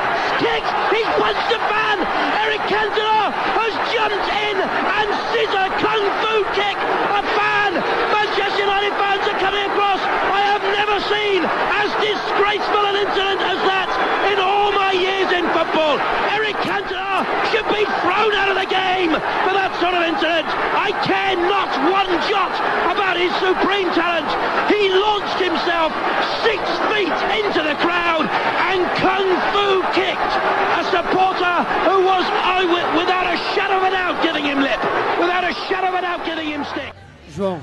kicked, 0.42 0.68
he's 0.92 1.08
punched 1.16 1.50
a 1.54 1.60
fan. 1.70 1.96
Eric 2.42 2.60
Cantona 2.68 3.32
has 3.32 3.72
jumped 3.94 4.28
in 4.28 4.56
and 4.60 5.08
scissor 5.32 5.68
kung 5.80 6.02
fu 6.20 6.34
kick 6.52 6.76
a 6.76 7.22
fan. 7.38 7.80
Manchester 8.12 8.60
United 8.60 8.92
fans 8.98 9.24
are 9.30 9.38
coming 9.40 9.64
across. 9.70 10.02
I 10.04 10.42
have 10.52 10.64
never 10.74 10.98
seen 11.08 11.40
as 11.46 11.88
disgraceful 12.02 12.84
an 12.92 12.96
incident 13.08 13.40
as 13.40 13.58
that 13.64 13.88
in 14.28 14.38
all 14.42 14.68
my 14.74 14.92
years 14.92 15.30
in 15.32 15.46
football. 15.56 15.96
Eric 16.34 16.56
Cantona 16.60 17.24
should 17.54 17.66
be 17.72 17.88
thrown 18.04 18.32
out 18.36 18.50
of 18.52 18.58
the 18.60 18.68
game 18.68 19.16
for 19.46 19.54
that 19.56 19.72
sort 19.80 19.94
of 19.96 20.02
incident. 20.04 20.44
I 20.84 20.92
care 21.00 21.34
not 21.36 21.70
one 21.88 22.12
jot 22.28 22.52
about 22.92 23.16
his 23.16 23.32
supreme 23.40 23.88
talent. 23.96 24.28
He 24.68 24.92
launched 24.92 25.40
himself 25.40 25.96
six 26.44 26.60
feet 26.92 27.16
into 27.40 27.64
the 27.64 27.72
crowd 27.80 28.28
and 28.68 28.84
kung 29.00 29.24
fu 29.48 29.80
kicked 29.96 30.32
a 30.76 30.84
supporter 30.92 31.56
who 31.88 32.04
was, 32.04 32.24
without 33.00 33.24
a 33.24 33.36
shadow 33.54 33.78
of 33.78 33.84
a 33.84 33.90
doubt, 33.90 34.22
giving 34.22 34.44
him 34.44 34.60
lip. 34.60 34.76
Without 35.18 35.44
a 35.44 35.54
shadow 35.68 35.88
of 35.88 35.94
a 35.94 36.02
doubt, 36.02 36.22
giving 36.26 36.48
him 36.52 36.62
stick. 36.64 36.92
João, 37.30 37.60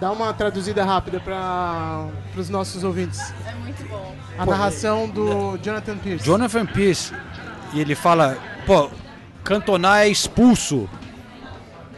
dá 0.00 0.10
uma 0.10 0.32
traduzida 0.34 0.84
rápida 0.84 1.20
para 1.20 2.08
os 2.36 2.50
nossos 2.50 2.82
ouvintes. 2.82 3.32
É 3.46 3.54
muito 3.54 3.88
bom. 3.88 4.16
A 4.36 4.44
narração 4.44 5.08
do 5.08 5.56
Jonathan 5.58 5.96
Pierce. 5.98 6.24
Jonathan 6.24 6.66
Pierce. 6.66 7.14
E 7.72 7.80
ele 7.80 7.94
fala, 7.94 8.36
pô, 8.66 8.90
Cantona 9.44 10.00
é 10.00 10.08
expulso. 10.08 10.88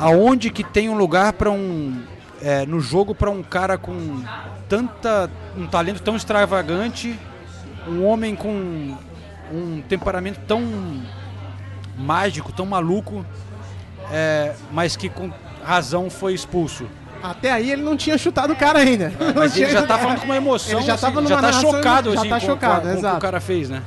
Aonde 0.01 0.51
que 0.51 0.64
tem 0.64 0.88
um 0.88 0.96
lugar 0.96 1.34
para 1.34 1.51
um 1.51 2.03
é, 2.42 2.64
no 2.64 2.80
jogo 2.80 3.14
para 3.14 3.30
um 3.30 3.42
cara 3.42 3.76
com 3.76 4.22
tanta 4.68 5.30
um 5.57 5.66
talento 5.66 6.03
tão 6.03 6.16
extravagante, 6.16 7.18
um 7.86 8.05
homem 8.07 8.34
com 8.34 8.96
um 9.53 9.82
temperamento 9.88 10.40
tão 10.46 10.62
mágico, 11.98 12.51
tão 12.53 12.64
maluco, 12.64 13.26
é, 14.11 14.55
mas 14.72 14.96
que 14.96 15.09
com 15.11 15.30
razão 15.62 16.09
foi 16.09 16.32
expulso. 16.32 16.86
Até 17.22 17.53
aí 17.53 17.70
ele 17.70 17.82
não 17.82 17.96
tinha 17.96 18.16
chutado 18.16 18.55
o 18.55 18.57
cara 18.57 18.78
ainda. 18.78 19.12
Mas 19.36 19.55
ele 19.55 19.70
já 19.70 19.82
tá 19.82 19.98
falando 19.98 20.20
com 20.20 20.24
uma 20.24 20.36
emoção, 20.38 20.78
Ele 20.78 20.86
já 20.86 20.94
assim, 20.94 21.03
tava 21.03 21.20
já 21.26 21.36
tá 21.36 21.42
narração, 21.42 21.70
chocado, 21.70 22.12
já 22.14 22.20
assim, 22.20 22.28
tá 22.30 22.40
com- 22.40 22.46
chocado, 22.46 22.74
com, 22.76 22.80
com 22.80 22.88
o 22.88 22.92
que 22.92 22.98
exato. 22.98 23.16
o 23.16 23.20
cara 23.20 23.40
fez, 23.40 23.68
né? 23.68 23.82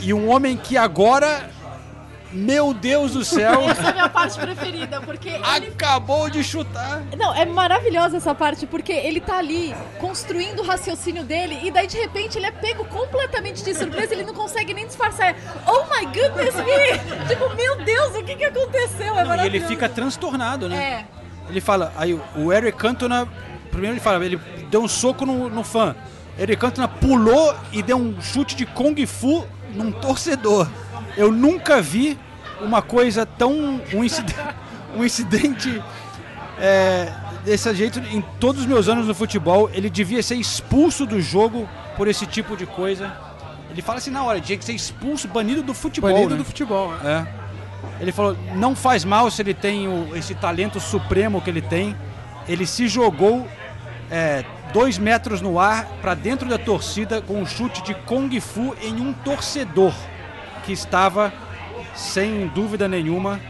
E 0.00 0.14
um 0.14 0.30
homem 0.30 0.56
que 0.56 0.78
agora, 0.78 1.50
meu 2.32 2.72
Deus 2.72 3.12
do 3.12 3.24
céu, 3.24 3.62
Essa 3.68 3.82
é 3.82 3.90
a 3.90 3.92
minha 3.92 4.08
parte 4.08 4.38
preferida, 4.38 5.00
porque 5.00 5.28
ele... 5.28 5.44
acabou 5.44 6.30
de 6.30 6.42
chutar. 6.42 7.02
Não, 7.16 7.34
é 7.34 7.44
maravilhosa 7.44 8.16
essa 8.16 8.34
parte, 8.34 8.66
porque 8.66 8.92
ele 8.92 9.20
tá 9.20 9.38
ali 9.38 9.74
construindo 9.98 10.60
o 10.60 10.66
raciocínio 10.66 11.24
dele 11.24 11.58
e 11.62 11.70
daí 11.70 11.86
de 11.86 11.98
repente 11.98 12.38
ele 12.38 12.46
é 12.46 12.50
pego 12.50 12.84
completamente 12.86 13.62
de 13.62 13.74
surpresa, 13.74 14.14
ele 14.14 14.24
não 14.24 14.34
consegue 14.34 14.72
nem 14.74 14.86
disfarçar. 14.86 15.34
Oh 15.66 15.84
my 15.84 16.06
goodness 16.06 16.54
me! 16.56 17.28
tipo, 17.28 17.54
meu 17.54 17.84
Deus, 17.84 18.16
o 18.16 18.22
que 18.24 18.36
que 18.36 18.44
aconteceu? 18.44 19.14
É 19.14 19.24
Não, 19.24 19.24
e 19.24 19.28
maravilhoso. 19.28 19.46
ele 19.56 19.60
fica 19.66 19.88
transtornado, 19.88 20.68
né? 20.68 21.06
É. 21.08 21.22
Ele 21.48 21.60
fala, 21.60 21.92
aí 21.96 22.18
o 22.36 22.52
Eric 22.52 22.78
Cantona, 22.78 23.28
primeiro 23.70 23.94
ele 23.94 24.00
fala, 24.00 24.24
ele 24.24 24.38
deu 24.70 24.82
um 24.82 24.88
soco 24.88 25.26
no, 25.26 25.48
no 25.50 25.62
fã. 25.62 25.94
Eric 26.38 26.60
Cantona 26.60 26.88
pulou 26.88 27.54
e 27.72 27.82
deu 27.82 27.96
um 27.98 28.20
chute 28.20 28.56
de 28.56 28.64
Kung 28.64 28.94
Fu 29.06 29.46
num 29.74 29.92
torcedor. 29.92 30.68
Eu 31.16 31.30
nunca 31.30 31.80
vi 31.80 32.18
uma 32.60 32.80
coisa 32.82 33.26
tão. 33.26 33.80
um 33.92 34.04
incidente, 34.04 34.38
um 34.96 35.04
incidente 35.04 35.82
é, 36.58 37.12
desse 37.44 37.72
jeito 37.74 37.98
em 37.98 38.20
todos 38.40 38.62
os 38.62 38.66
meus 38.66 38.88
anos 38.88 39.06
no 39.06 39.14
futebol. 39.14 39.70
Ele 39.72 39.90
devia 39.90 40.22
ser 40.22 40.36
expulso 40.36 41.06
do 41.06 41.20
jogo 41.20 41.68
por 41.96 42.08
esse 42.08 42.26
tipo 42.26 42.56
de 42.56 42.66
coisa. 42.66 43.12
Ele 43.70 43.82
fala 43.82 43.98
assim 43.98 44.10
na 44.10 44.22
hora, 44.22 44.40
tinha 44.40 44.58
que 44.58 44.64
ser 44.64 44.74
expulso, 44.74 45.26
banido 45.28 45.62
do 45.62 45.72
futebol. 45.72 46.12
Banido 46.12 46.30
né? 46.30 46.36
do 46.36 46.44
futebol. 46.44 46.92
né? 47.02 47.26
É. 47.38 48.02
Ele 48.02 48.12
falou, 48.12 48.36
não 48.54 48.76
faz 48.76 49.04
mal 49.04 49.30
se 49.30 49.40
ele 49.42 49.54
tem 49.54 49.88
o- 49.88 50.14
esse 50.14 50.34
talento 50.34 50.78
supremo 50.78 51.40
que 51.40 51.48
ele 51.50 51.62
tem. 51.62 51.96
Ele 52.48 52.66
se 52.66 52.86
jogou 52.86 53.46
é, 54.10 54.44
dois 54.72 54.98
metros 54.98 55.40
no 55.40 55.58
ar 55.58 55.86
para 56.02 56.14
dentro 56.14 56.48
da 56.48 56.58
torcida 56.58 57.22
com 57.22 57.40
um 57.40 57.46
chute 57.46 57.82
de 57.82 57.94
Kung 57.94 58.28
Fu 58.40 58.74
em 58.82 59.00
um 59.00 59.12
torcedor 59.12 59.94
que 60.64 60.72
estava, 60.72 61.32
sem 61.94 62.46
dúvida 62.48 62.88
nenhuma, 62.88 63.40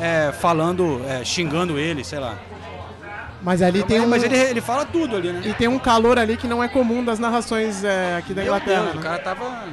é, 0.00 0.32
falando, 0.32 1.02
é, 1.08 1.24
xingando 1.24 1.78
ele, 1.78 2.04
sei 2.04 2.18
lá. 2.18 2.36
Mas 3.42 3.62
ali 3.62 3.82
tem 3.84 4.00
um, 4.00 4.08
Mas 4.08 4.22
ele, 4.22 4.36
ele 4.36 4.60
fala 4.60 4.84
tudo 4.84 5.16
ali, 5.16 5.32
né? 5.32 5.42
e 5.44 5.54
tem 5.54 5.68
um 5.68 5.78
calor 5.78 6.18
ali 6.18 6.36
que 6.36 6.48
não 6.48 6.62
é 6.62 6.68
comum 6.68 7.04
das 7.04 7.18
narrações 7.18 7.84
é, 7.84 8.16
aqui 8.16 8.34
da 8.34 8.42
Meu 8.42 8.52
Inglaterra. 8.52 8.82
Deus, 8.82 8.94
o 8.94 8.96
né? 8.96 9.02
cara 9.02 9.18
tava... 9.18 9.64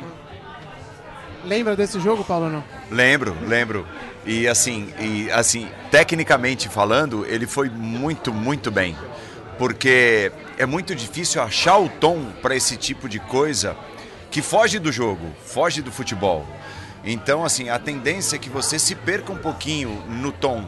Lembra 1.43 1.75
desse 1.75 1.99
jogo, 1.99 2.23
Paulo? 2.23 2.49
Não. 2.49 2.63
Lembro, 2.89 3.35
lembro. 3.47 3.87
E 4.25 4.47
assim, 4.47 4.91
e 4.99 5.29
assim, 5.31 5.67
tecnicamente 5.91 6.67
falando, 6.67 7.25
ele 7.27 7.45
foi 7.45 7.69
muito, 7.69 8.33
muito 8.33 8.71
bem. 8.71 8.95
Porque 9.57 10.31
é 10.57 10.65
muito 10.65 10.95
difícil 10.95 11.41
achar 11.41 11.77
o 11.77 11.87
tom 11.87 12.25
para 12.41 12.55
esse 12.55 12.75
tipo 12.77 13.07
de 13.07 13.19
coisa 13.19 13.75
que 14.35 14.41
foge 14.41 14.79
do 14.79 14.91
jogo, 14.91 15.33
foge 15.45 15.81
do 15.81 15.93
futebol. 15.93 16.45
Então, 17.05 17.45
assim, 17.45 17.69
a 17.69 17.79
tendência 17.79 18.35
é 18.35 18.37
que 18.37 18.49
você 18.49 18.77
se 18.77 18.93
perca 18.93 19.31
um 19.31 19.37
pouquinho 19.37 20.03
no 20.09 20.29
tom. 20.29 20.65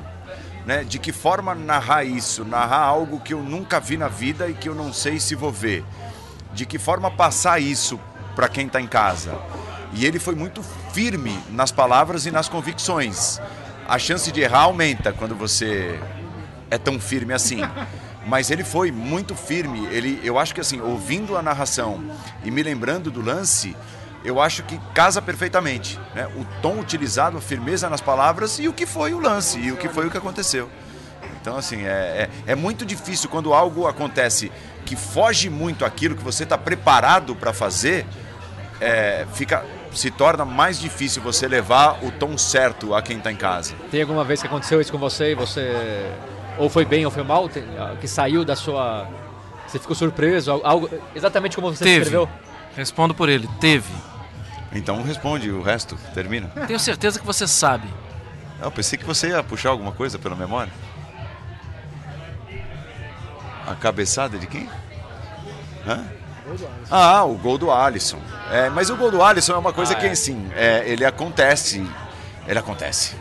Né? 0.66 0.86
De 0.86 0.98
que 0.98 1.12
forma 1.12 1.54
narrar 1.54 2.06
isso? 2.06 2.46
Narrar 2.46 2.80
algo 2.80 3.20
que 3.20 3.34
eu 3.34 3.44
nunca 3.44 3.78
vi 3.78 3.98
na 3.98 4.08
vida 4.08 4.48
e 4.48 4.54
que 4.54 4.70
eu 4.70 4.74
não 4.74 4.94
sei 4.94 5.20
se 5.20 5.36
vou 5.36 5.52
ver. 5.52 5.84
De 6.54 6.66
que 6.66 6.80
forma 6.80 7.12
passar 7.12 7.60
isso 7.60 8.00
para 8.38 8.48
quem 8.48 8.68
está 8.68 8.80
em 8.80 8.88
casa? 8.88 9.38
E 9.92 10.06
ele 10.06 10.18
foi 10.18 10.34
muito 10.34 10.64
firme 10.94 11.38
nas 11.50 11.70
palavras 11.70 12.26
e 12.26 12.32
nas 12.32 12.48
convicções. 12.48 13.42
A 13.86 14.00
chance 14.00 14.32
de 14.32 14.40
errar 14.40 14.62
aumenta 14.62 15.12
quando 15.12 15.36
você 15.36 16.00
é 16.72 16.78
tão 16.78 17.02
firme 17.02 17.34
assim. 17.34 17.60
Mas 18.28 18.52
ele 18.52 18.64
foi 18.64 18.92
muito 18.92 19.34
firme. 19.34 19.88
Ele, 19.88 20.20
eu 20.24 20.38
acho 20.38 20.54
que 20.54 20.62
assim, 20.62 20.82
ouvindo 20.82 21.38
a 21.38 21.42
narração 21.42 22.04
e 22.44 22.52
me 22.52 22.62
lembrando 22.62 23.10
do 23.10 23.22
lance, 23.22 23.76
eu 24.24 24.42
acho 24.42 24.64
que 24.64 24.78
casa 24.94 25.22
perfeitamente. 25.22 25.98
Né? 26.14 26.28
O 26.36 26.46
tom 26.62 26.80
utilizado, 26.80 27.38
a 27.38 27.42
firmeza 27.42 27.90
nas 27.90 28.02
palavras 28.02 28.60
e 28.60 28.68
o 28.68 28.74
que 28.74 28.86
foi 28.86 29.14
o 29.14 29.20
lance 29.20 29.58
e 29.58 29.72
o 29.72 29.78
que 29.78 29.88
foi 29.88 30.08
o 30.08 30.12
que 30.12 30.18
aconteceu. 30.18 30.70
Então, 31.42 31.56
assim, 31.56 31.86
é, 31.86 32.30
é, 32.46 32.52
é 32.52 32.56
muito 32.56 32.86
difícil 32.86 33.30
quando 33.30 33.54
algo 33.54 33.88
acontece 33.88 34.52
que 34.86 34.98
foge 34.98 35.50
muito 35.50 35.86
aquilo 35.86 36.16
que 36.16 36.24
você 36.24 36.44
está 36.44 36.58
preparado 36.58 37.34
para 37.34 37.54
fazer, 37.54 38.06
é, 38.82 39.26
fica, 39.34 39.64
se 39.94 40.12
torna 40.12 40.44
mais 40.44 40.78
difícil 40.78 41.22
você 41.22 41.48
levar 41.48 42.04
o 42.04 42.12
tom 42.12 42.38
certo 42.38 42.94
a 42.94 43.02
quem 43.02 43.18
está 43.18 43.32
em 43.32 43.38
casa. 43.38 43.76
Tem 43.90 44.02
alguma 44.02 44.26
vez 44.26 44.42
que 44.42 44.48
aconteceu 44.48 44.82
isso 44.82 44.92
com 44.92 44.98
você 44.98 45.32
e 45.32 45.36
você 45.36 46.12
ou 46.58 46.70
foi 46.70 46.86
bem 46.86 47.06
ou 47.06 47.12
foi 47.12 47.24
mal, 47.24 47.50
ah, 47.80 47.96
que 48.00 48.08
saiu 48.08 48.44
da 48.46 48.56
sua. 48.56 49.08
Você 49.68 49.80
ficou 49.80 49.96
surpreso? 49.96 50.52
al- 50.52 50.62
Algo, 50.66 50.90
exatamente 51.16 51.56
como 51.56 51.74
você 51.74 51.84
Teve. 51.84 51.98
escreveu? 52.04 52.30
Respondo 52.76 53.14
por 53.14 53.28
ele. 53.30 53.48
Teve. 53.60 53.92
Então 54.72 55.02
responde 55.04 55.50
o 55.50 55.62
resto, 55.62 55.98
termina. 56.14 56.48
Tenho 56.68 56.80
certeza 56.80 57.20
que 57.20 57.26
você 57.26 57.48
sabe. 57.48 57.88
Eu 58.62 58.72
pensei 58.72 58.98
que 58.98 59.06
você 59.06 59.30
ia 59.30 59.44
puxar 59.44 59.70
alguma 59.70 59.92
coisa 59.92 60.18
pela 60.18 60.36
memória. 60.36 60.72
A 63.66 63.76
cabeçada 63.76 64.38
de 64.38 64.48
quem? 64.48 64.70
Hã? 65.86 66.06
Ah, 66.90 67.24
o 67.26 67.36
gol 67.36 67.58
do 67.58 67.70
Alisson. 67.72 68.20
É, 68.52 68.70
mas 68.70 68.90
o 68.90 68.96
gol 68.96 69.12
do 69.12 69.22
Alisson 69.22 69.54
é 69.54 69.58
uma 69.58 69.74
coisa 69.74 69.94
Ah, 69.94 69.96
que, 69.98 70.06
é. 70.06 70.12
assim, 70.12 70.50
é, 70.56 70.84
ele 70.88 71.04
acontece. 71.04 71.86
Ele 72.48 72.58
acontece. 72.58 73.16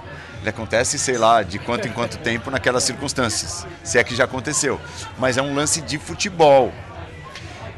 Ele 0.47 0.51
acontece, 0.51 0.97
sei 0.97 1.19
lá, 1.19 1.43
de 1.43 1.59
quanto 1.59 1.89
em 1.89 1.91
quanto 1.91 2.19
tempo 2.19 2.53
naquelas 2.53 2.85
circunstâncias. 2.85 3.67
Se 3.83 3.99
é 3.99 4.05
que 4.05 4.15
já 4.15 4.23
aconteceu. 4.23 4.81
Mas 5.19 5.37
é 5.37 5.43
um 5.43 5.53
lance 5.53 5.81
de 5.81 5.99
futebol. 5.99 6.73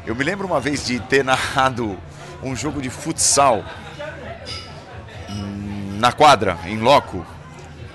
Eu 0.05 0.15
me 0.15 0.23
lembro 0.23 0.45
uma 0.45 0.59
vez 0.59 0.85
de 0.85 0.99
ter 0.99 1.25
narrado 1.25 1.97
um 2.43 2.55
jogo 2.55 2.79
de 2.79 2.91
futsal 2.91 3.65
hum, 5.31 5.97
na 5.99 6.11
quadra, 6.11 6.59
em 6.65 6.77
loco, 6.77 7.25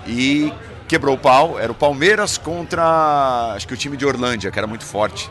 e 0.08 0.52
quebrou 0.88 1.14
o 1.14 1.18
pau. 1.18 1.56
Era 1.56 1.70
o 1.70 1.74
Palmeiras 1.76 2.36
contra, 2.36 3.52
acho 3.54 3.68
que 3.68 3.74
o 3.74 3.76
time 3.76 3.96
de 3.96 4.04
Orlândia, 4.04 4.50
que 4.50 4.58
era 4.58 4.66
muito 4.66 4.84
forte. 4.84 5.30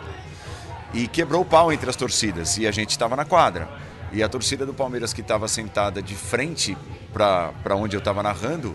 E 0.93 1.05
quebrou 1.05 1.41
o 1.41 1.45
pau 1.45 1.69
entre 1.69 1.89
as 1.89 1.97
torcidas, 1.97 2.57
e 2.57 2.65
a 2.65 2.71
gente 2.71 2.91
estava 2.91 3.13
na 3.13 3.25
quadra. 3.25 3.67
E 4.13 4.23
a 4.23 4.29
torcida 4.29 4.65
do 4.65 4.73
Palmeiras, 4.73 5.11
que 5.11 5.19
estava 5.19 5.49
sentada 5.49 6.01
de 6.01 6.15
frente 6.15 6.77
para 7.11 7.75
onde 7.75 7.93
eu 7.93 7.99
estava 7.99 8.23
narrando, 8.23 8.73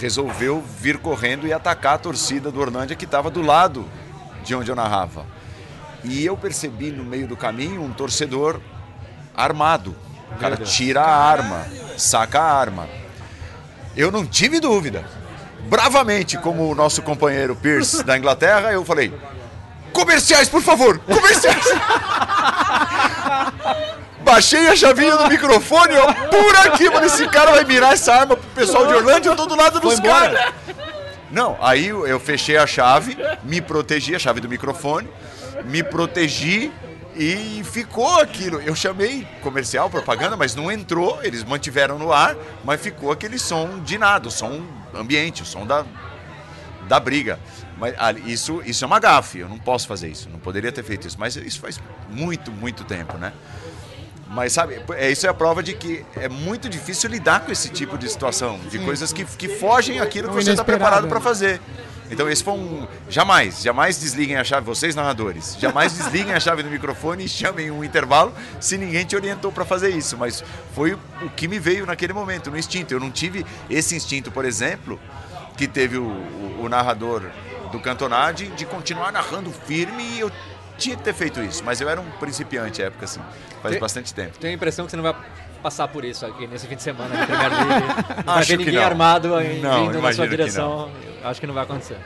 resolveu 0.00 0.62
vir 0.78 0.98
correndo 0.98 1.46
e 1.46 1.52
atacar 1.52 1.94
a 1.94 1.98
torcida 1.98 2.50
do 2.50 2.60
Orlândia, 2.60 2.96
que 2.96 3.04
estava 3.04 3.30
do 3.30 3.42
lado 3.42 3.84
de 4.44 4.54
onde 4.54 4.70
eu 4.70 4.76
narrava. 4.76 5.26
E 6.04 6.24
eu 6.24 6.36
percebi 6.36 6.90
no 6.90 7.04
meio 7.04 7.28
do 7.28 7.36
caminho 7.36 7.82
um 7.82 7.92
torcedor 7.92 8.60
armado. 9.34 9.94
O 10.34 10.38
cara 10.38 10.56
tira 10.56 11.02
a 11.02 11.16
arma, 11.16 11.64
saca 11.96 12.40
a 12.40 12.52
arma. 12.52 12.88
Eu 13.96 14.10
não 14.10 14.26
tive 14.26 14.58
dúvida. 14.58 15.04
Bravamente, 15.68 16.36
como 16.38 16.68
o 16.68 16.74
nosso 16.74 17.02
companheiro 17.02 17.54
Pierce 17.54 18.02
da 18.02 18.18
Inglaterra, 18.18 18.72
eu 18.72 18.84
falei: 18.84 19.14
comerciais, 19.92 20.48
por 20.48 20.62
favor, 20.62 20.98
comerciais. 20.98 21.64
Baixei 24.32 24.66
a 24.66 24.74
chavinha 24.74 25.14
do 25.14 25.28
microfone, 25.28 25.94
ó, 25.94 26.10
por 26.30 26.56
aqui, 26.66 26.88
mano, 26.88 27.04
esse 27.04 27.28
cara 27.28 27.50
vai 27.50 27.66
mirar 27.66 27.92
essa 27.92 28.14
arma 28.14 28.34
pro 28.34 28.48
pessoal 28.54 28.86
de 28.86 28.94
Orlândia, 28.94 29.28
eu 29.28 29.36
tô 29.36 29.44
do 29.44 29.54
lado 29.54 29.78
dos 29.78 30.00
caras. 30.00 30.54
Não, 31.30 31.58
aí 31.60 31.88
eu 31.88 32.06
eu 32.06 32.18
fechei 32.18 32.56
a 32.56 32.66
chave, 32.66 33.14
me 33.44 33.60
protegi, 33.60 34.14
a 34.14 34.18
chave 34.18 34.40
do 34.40 34.48
microfone, 34.48 35.06
me 35.66 35.82
protegi 35.82 36.72
e 37.14 37.62
ficou 37.62 38.20
aquilo. 38.20 38.58
Eu 38.62 38.74
chamei 38.74 39.28
comercial, 39.42 39.90
propaganda, 39.90 40.34
mas 40.34 40.54
não 40.54 40.72
entrou, 40.72 41.22
eles 41.22 41.44
mantiveram 41.44 41.98
no 41.98 42.10
ar, 42.10 42.34
mas 42.64 42.80
ficou 42.80 43.12
aquele 43.12 43.38
som 43.38 43.80
de 43.80 43.98
nada, 43.98 44.28
o 44.28 44.30
som 44.30 44.62
ambiente, 44.94 45.42
o 45.42 45.44
som 45.44 45.66
da, 45.66 45.84
da 46.88 46.98
briga. 46.98 47.38
Mas 47.76 47.94
ah, 47.98 48.12
isso, 48.12 48.62
isso 48.64 48.82
é 48.82 48.86
uma 48.86 48.98
gafe, 48.98 49.40
eu 49.40 49.48
não 49.48 49.58
posso 49.58 49.86
fazer 49.86 50.08
isso, 50.08 50.30
não 50.30 50.38
poderia 50.38 50.72
ter 50.72 50.82
feito 50.82 51.06
isso, 51.06 51.18
mas 51.20 51.36
isso 51.36 51.60
faz 51.60 51.78
muito, 52.08 52.50
muito 52.50 52.82
tempo, 52.82 53.18
né? 53.18 53.30
Mas 54.34 54.52
sabe, 54.54 54.80
é, 54.94 55.10
isso 55.10 55.26
é 55.26 55.28
a 55.30 55.34
prova 55.34 55.62
de 55.62 55.74
que 55.74 56.04
é 56.16 56.28
muito 56.28 56.68
difícil 56.68 57.10
lidar 57.10 57.40
com 57.40 57.52
esse 57.52 57.68
tipo 57.68 57.98
de 57.98 58.08
situação, 58.08 58.58
de 58.70 58.78
coisas 58.78 59.12
que, 59.12 59.24
que 59.24 59.48
fogem 59.48 60.00
aquilo 60.00 60.28
que 60.28 60.34
você 60.34 60.50
está 60.52 60.64
preparado 60.64 61.02
né? 61.04 61.08
para 61.08 61.20
fazer. 61.20 61.60
Então 62.10 62.28
esse 62.28 62.42
foi 62.44 62.54
um. 62.54 62.86
Jamais, 63.08 63.62
jamais 63.62 63.98
desliguem 63.98 64.36
a 64.36 64.44
chave, 64.44 64.66
vocês 64.66 64.94
narradores, 64.94 65.56
jamais 65.58 65.92
desliguem 65.94 66.34
a 66.34 66.40
chave 66.40 66.62
do 66.62 66.68
microfone 66.70 67.24
e 67.24 67.28
chamem 67.28 67.70
um 67.70 67.82
intervalo 67.84 68.34
se 68.60 68.76
ninguém 68.76 69.04
te 69.04 69.14
orientou 69.16 69.50
para 69.52 69.64
fazer 69.64 69.90
isso. 69.90 70.16
Mas 70.18 70.42
foi 70.74 70.92
o 70.94 70.98
que 71.36 71.46
me 71.48 71.58
veio 71.58 71.86
naquele 71.86 72.12
momento, 72.12 72.50
no 72.50 72.58
instinto. 72.58 72.92
Eu 72.92 73.00
não 73.00 73.10
tive 73.10 73.46
esse 73.70 73.94
instinto, 73.96 74.30
por 74.30 74.44
exemplo, 74.44 75.00
que 75.56 75.66
teve 75.66 75.96
o, 75.96 76.04
o- 76.04 76.60
o 76.64 76.68
narrador 76.68 77.22
do 77.70 77.78
Cantonade 77.80 78.46
de 78.48 78.66
continuar 78.66 79.10
narrando 79.12 79.50
firme 79.50 80.02
e 80.02 80.20
eu 80.20 80.30
tinha 80.76 80.96
que 80.96 81.02
ter 81.02 81.14
feito 81.14 81.40
isso, 81.42 81.62
mas 81.64 81.80
eu 81.80 81.88
era 81.88 82.00
um 82.00 82.10
principiante 82.18 82.82
à 82.82 82.86
época, 82.86 83.04
assim, 83.06 83.20
faz 83.62 83.72
Tem- 83.74 83.80
bastante 83.80 84.12
tempo. 84.12 84.38
Tenho 84.38 84.52
a 84.52 84.56
impressão 84.56 84.84
que 84.84 84.90
você 84.90 84.96
não 84.96 85.04
vai 85.04 85.14
passar 85.62 85.86
por 85.88 86.04
isso 86.04 86.26
aqui 86.26 86.46
nesse 86.46 86.66
fim 86.66 86.74
de 86.76 86.82
semana 86.82 87.14
na 87.14 87.24
Premier 87.26 87.50
League. 87.50 87.86
Não 88.26 88.34
vai 88.34 88.38
Acho 88.40 88.48
ver 88.48 88.56
que 88.58 88.64
ninguém 88.64 88.80
não. 88.80 88.86
armado 88.86 89.34
aí 89.36 89.60
Não, 89.60 89.86
vindo 89.86 90.02
na 90.02 90.12
sua 90.12 90.24
que 90.24 90.30
direção. 90.30 90.90
Eu 91.22 91.28
Acho 91.28 91.40
que 91.40 91.46
não 91.46 91.54
vai 91.54 91.62
acontecer. 91.62 91.96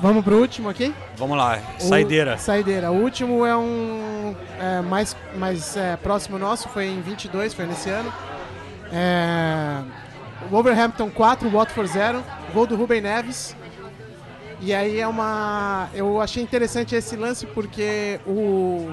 Vamos 0.00 0.24
pro 0.24 0.36
último 0.40 0.68
aqui? 0.68 0.92
Vamos 1.16 1.36
lá, 1.38 1.60
O- 1.78 1.82
saideira. 1.84 2.36
Saideira. 2.36 2.90
O 2.90 2.96
último 3.00 3.46
é 3.46 3.56
um 3.56 4.34
é, 4.58 4.80
mais, 4.80 5.16
mais 5.36 5.76
é, 5.76 5.96
próximo 5.96 6.38
nosso, 6.40 6.68
foi 6.70 6.86
em 6.86 7.00
22, 7.00 7.54
foi 7.54 7.66
nesse 7.66 7.88
ano. 7.88 8.12
É, 8.92 9.80
Wolverhampton 10.50 11.08
4, 11.08 11.48
Watford 11.48 11.88
0, 11.92 12.24
gol 12.52 12.66
do 12.66 12.74
Ruben 12.74 13.00
Neves. 13.00 13.54
E 14.60 14.74
aí 14.74 14.98
é 15.00 15.06
uma. 15.06 15.88
Eu 15.94 16.20
achei 16.20 16.42
interessante 16.42 16.94
esse 16.96 17.16
lance 17.16 17.46
porque 17.46 18.20
o, 18.26 18.90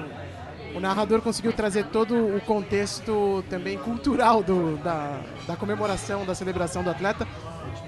o 0.74 0.80
narrador 0.80 1.20
conseguiu 1.20 1.52
trazer 1.52 1.86
todo 1.86 2.14
o 2.36 2.40
contexto 2.40 3.44
também 3.48 3.78
cultural 3.78 4.42
do, 4.42 4.76
da, 4.78 5.20
da 5.46 5.56
comemoração, 5.56 6.24
da 6.24 6.34
celebração 6.34 6.82
do 6.82 6.90
atleta. 6.90 7.26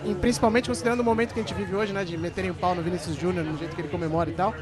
E 0.05 0.15
principalmente 0.15 0.69
considerando 0.69 1.01
o 1.01 1.05
momento 1.05 1.33
que 1.33 1.41
a 1.41 1.43
gente 1.43 1.55
vive 1.55 1.75
hoje, 1.75 1.93
né? 1.93 2.05
De 2.05 2.17
meterem 2.17 2.51
o 2.51 2.55
pau 2.55 2.75
no 2.75 2.83
Vinicius 2.83 3.17
Júnior, 3.17 3.45
no 3.45 3.57
jeito 3.57 3.75
que 3.75 3.81
ele 3.81 3.89
comemora 3.89 4.31
e 4.31 4.35
tal. 4.35 4.55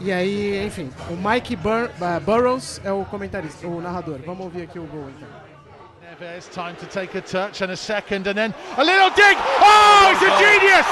E 0.00 0.10
aí, 0.10 0.64
enfim, 0.64 0.90
o 1.10 1.28
Mike 1.28 1.56
Bur 1.56 1.90
uh, 2.00 2.20
Burrows 2.20 2.80
é 2.84 2.90
o 2.90 3.04
comentarista, 3.04 3.66
o 3.66 3.80
narrador. 3.80 4.18
Vamos 4.24 4.44
ouvir 4.44 4.62
aqui 4.62 4.78
o 4.78 4.84
gol 4.84 5.06
então. 5.14 5.28
Neves, 6.00 6.48
time 6.48 6.72
to 6.74 6.86
take 6.86 7.16
a 7.18 7.20
touch 7.20 7.62
and 7.62 7.70
a 7.70 7.76
second, 7.76 8.26
and 8.26 8.34
then 8.34 8.54
a 8.78 8.82
little 8.82 9.10
dig. 9.10 9.36
Oh, 9.60 10.10
it's 10.12 10.22
a 10.22 10.38
genius! 10.38 10.86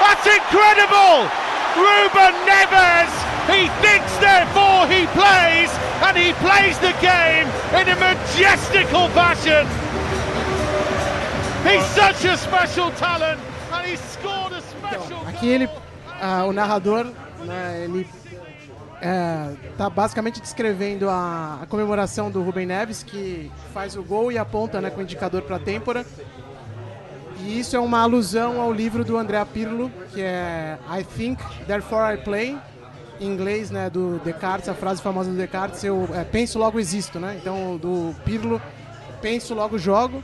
That's 0.00 0.26
incredible! 0.26 1.57
Ruben 1.78 2.34
Neves, 2.44 3.12
he 3.46 3.68
thinks, 3.82 4.12
therefore 4.18 4.86
he 4.88 5.06
plays, 5.14 5.70
and 6.02 6.16
he 6.16 6.32
plays 6.44 6.76
the 6.78 6.92
game 7.00 7.46
in 7.78 7.88
a 7.88 7.96
majestical 7.96 9.08
fashion. 9.10 9.66
He's 11.64 11.84
such 11.86 12.24
a 12.24 12.36
special 12.36 12.90
talent, 12.92 13.40
and 13.72 13.86
he 13.86 13.96
scored 13.96 14.52
a 14.52 14.60
special. 14.62 15.26
Aqui 15.26 15.48
ele, 15.48 15.68
ah, 16.20 16.44
o 16.46 16.52
narrador, 16.52 17.06
né, 17.44 17.84
ele 17.84 18.06
é, 19.00 19.54
tá 19.76 19.88
basicamente 19.88 20.40
descrevendo 20.40 21.08
a, 21.08 21.60
a 21.62 21.66
comemoração 21.66 22.30
do 22.30 22.42
Rubem 22.42 22.66
Neves, 22.66 23.02
que 23.02 23.50
faz 23.72 23.96
o 23.96 24.02
gol 24.02 24.32
e 24.32 24.38
aponta 24.38 24.80
né, 24.80 24.90
com 24.90 25.00
o 25.00 25.02
indicador 25.02 25.42
para 25.42 25.56
a 25.56 25.60
têmpora. 25.60 26.04
E 27.40 27.60
isso 27.60 27.76
é 27.76 27.78
uma 27.78 28.00
alusão 28.00 28.60
ao 28.60 28.72
livro 28.72 29.04
do 29.04 29.16
André 29.16 29.42
Pirlo, 29.44 29.90
que 30.12 30.20
é 30.20 30.78
I 30.90 31.04
think, 31.04 31.42
therefore 31.66 32.14
I 32.14 32.16
play. 32.18 32.58
Em 33.20 33.26
inglês, 33.26 33.70
né, 33.70 33.90
do 33.90 34.20
Descartes, 34.24 34.68
a 34.68 34.74
frase 34.74 35.02
famosa 35.02 35.30
do 35.30 35.36
Descartes, 35.36 35.82
eu 35.82 36.08
é, 36.14 36.22
penso 36.22 36.58
logo 36.58 36.78
existo, 36.78 37.18
né? 37.18 37.36
Então, 37.40 37.76
do 37.76 38.14
Pirlo, 38.24 38.62
penso 39.20 39.54
logo 39.54 39.76
jogo. 39.76 40.22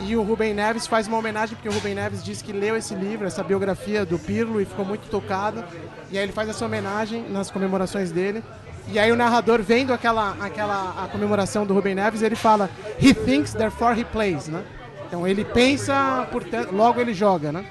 E 0.00 0.16
o 0.16 0.22
Rubem 0.22 0.54
Neves 0.54 0.86
faz 0.86 1.06
uma 1.06 1.18
homenagem, 1.18 1.54
porque 1.54 1.68
o 1.68 1.72
Rubem 1.72 1.94
Neves 1.94 2.24
disse 2.24 2.42
que 2.42 2.52
leu 2.52 2.74
esse 2.74 2.94
livro, 2.94 3.26
essa 3.26 3.42
biografia 3.42 4.06
do 4.06 4.18
Pirlo, 4.18 4.60
e 4.60 4.64
ficou 4.64 4.84
muito 4.84 5.08
tocado. 5.10 5.62
E 6.10 6.16
aí 6.16 6.24
ele 6.24 6.32
faz 6.32 6.48
essa 6.48 6.64
homenagem 6.64 7.28
nas 7.28 7.50
comemorações 7.50 8.10
dele. 8.10 8.42
E 8.88 8.98
aí 8.98 9.12
o 9.12 9.16
narrador, 9.16 9.62
vendo 9.62 9.92
aquela, 9.92 10.36
aquela 10.40 11.04
a 11.04 11.08
comemoração 11.08 11.66
do 11.66 11.74
Rubem 11.74 11.94
Neves, 11.94 12.22
ele 12.22 12.34
fala 12.34 12.70
He 13.00 13.12
thinks, 13.12 13.52
therefore 13.52 13.98
he 13.98 14.04
plays, 14.04 14.48
né? 14.48 14.64
Então 15.12 15.28
ele 15.28 15.44
pensa, 15.44 16.26
portanto, 16.32 16.72
logo 16.74 16.98
ele 16.98 17.12
joga, 17.12 17.52
né? 17.52 17.66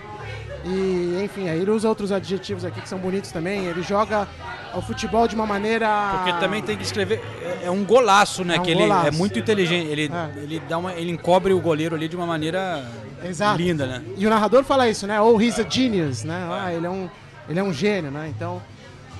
E, 0.64 1.22
enfim, 1.26 1.50
aí 1.50 1.60
ele 1.60 1.72
usa 1.72 1.90
outros 1.90 2.12
adjetivos 2.12 2.64
aqui 2.64 2.80
que 2.80 2.88
são 2.88 3.00
bonitos 3.00 3.32
também. 3.32 3.66
Ele 3.66 3.82
joga 3.82 4.28
o 4.76 4.82
futebol 4.82 5.28
de 5.28 5.34
uma 5.34 5.48
maneira... 5.48 5.90
Porque 6.24 6.40
também 6.40 6.62
tem 6.62 6.78
que 6.78 6.84
escrever. 6.84 7.20
é- 7.42 7.66
É 7.66 7.72
um 7.72 7.84
golaço, 7.84 8.44
né? 8.46 8.58
É 8.58 8.60
um 8.60 8.64
que 8.64 8.70
ele 8.70 8.82
golaço. 8.84 9.08
é 9.08 9.12
muito 9.12 9.40
inteligente. 9.40 9.88
Ele, 9.90 10.04
É. 10.14 10.40
ele, 10.44 10.60
dá 10.70 10.78
uma, 10.78 10.94
ele 10.94 11.10
encobre 11.10 11.52
o 11.52 11.60
goleiro 11.60 11.96
ali 11.96 12.08
de 12.08 12.16
uma 12.16 12.28
maneira 12.28 12.86
Exato. 13.26 13.58
linda, 13.60 13.88
né? 13.88 14.04
E 14.16 14.28
o 14.28 14.30
narrador 14.30 14.64
fala 14.64 14.88
isso, 14.88 15.08
né? 15.08 15.20
Ou 15.20 15.42
he's 15.42 15.60
a 15.60 15.68
genius, 15.68 16.24
né? 16.24 16.48
Ah, 16.48 16.72
ele 16.72 16.86
é 16.86 16.90
um, 16.92 17.10
ele 17.50 17.60
é 17.60 17.64
um 17.64 17.74
gênio, 17.74 18.12
né? 18.12 18.28
Então, 18.30 18.62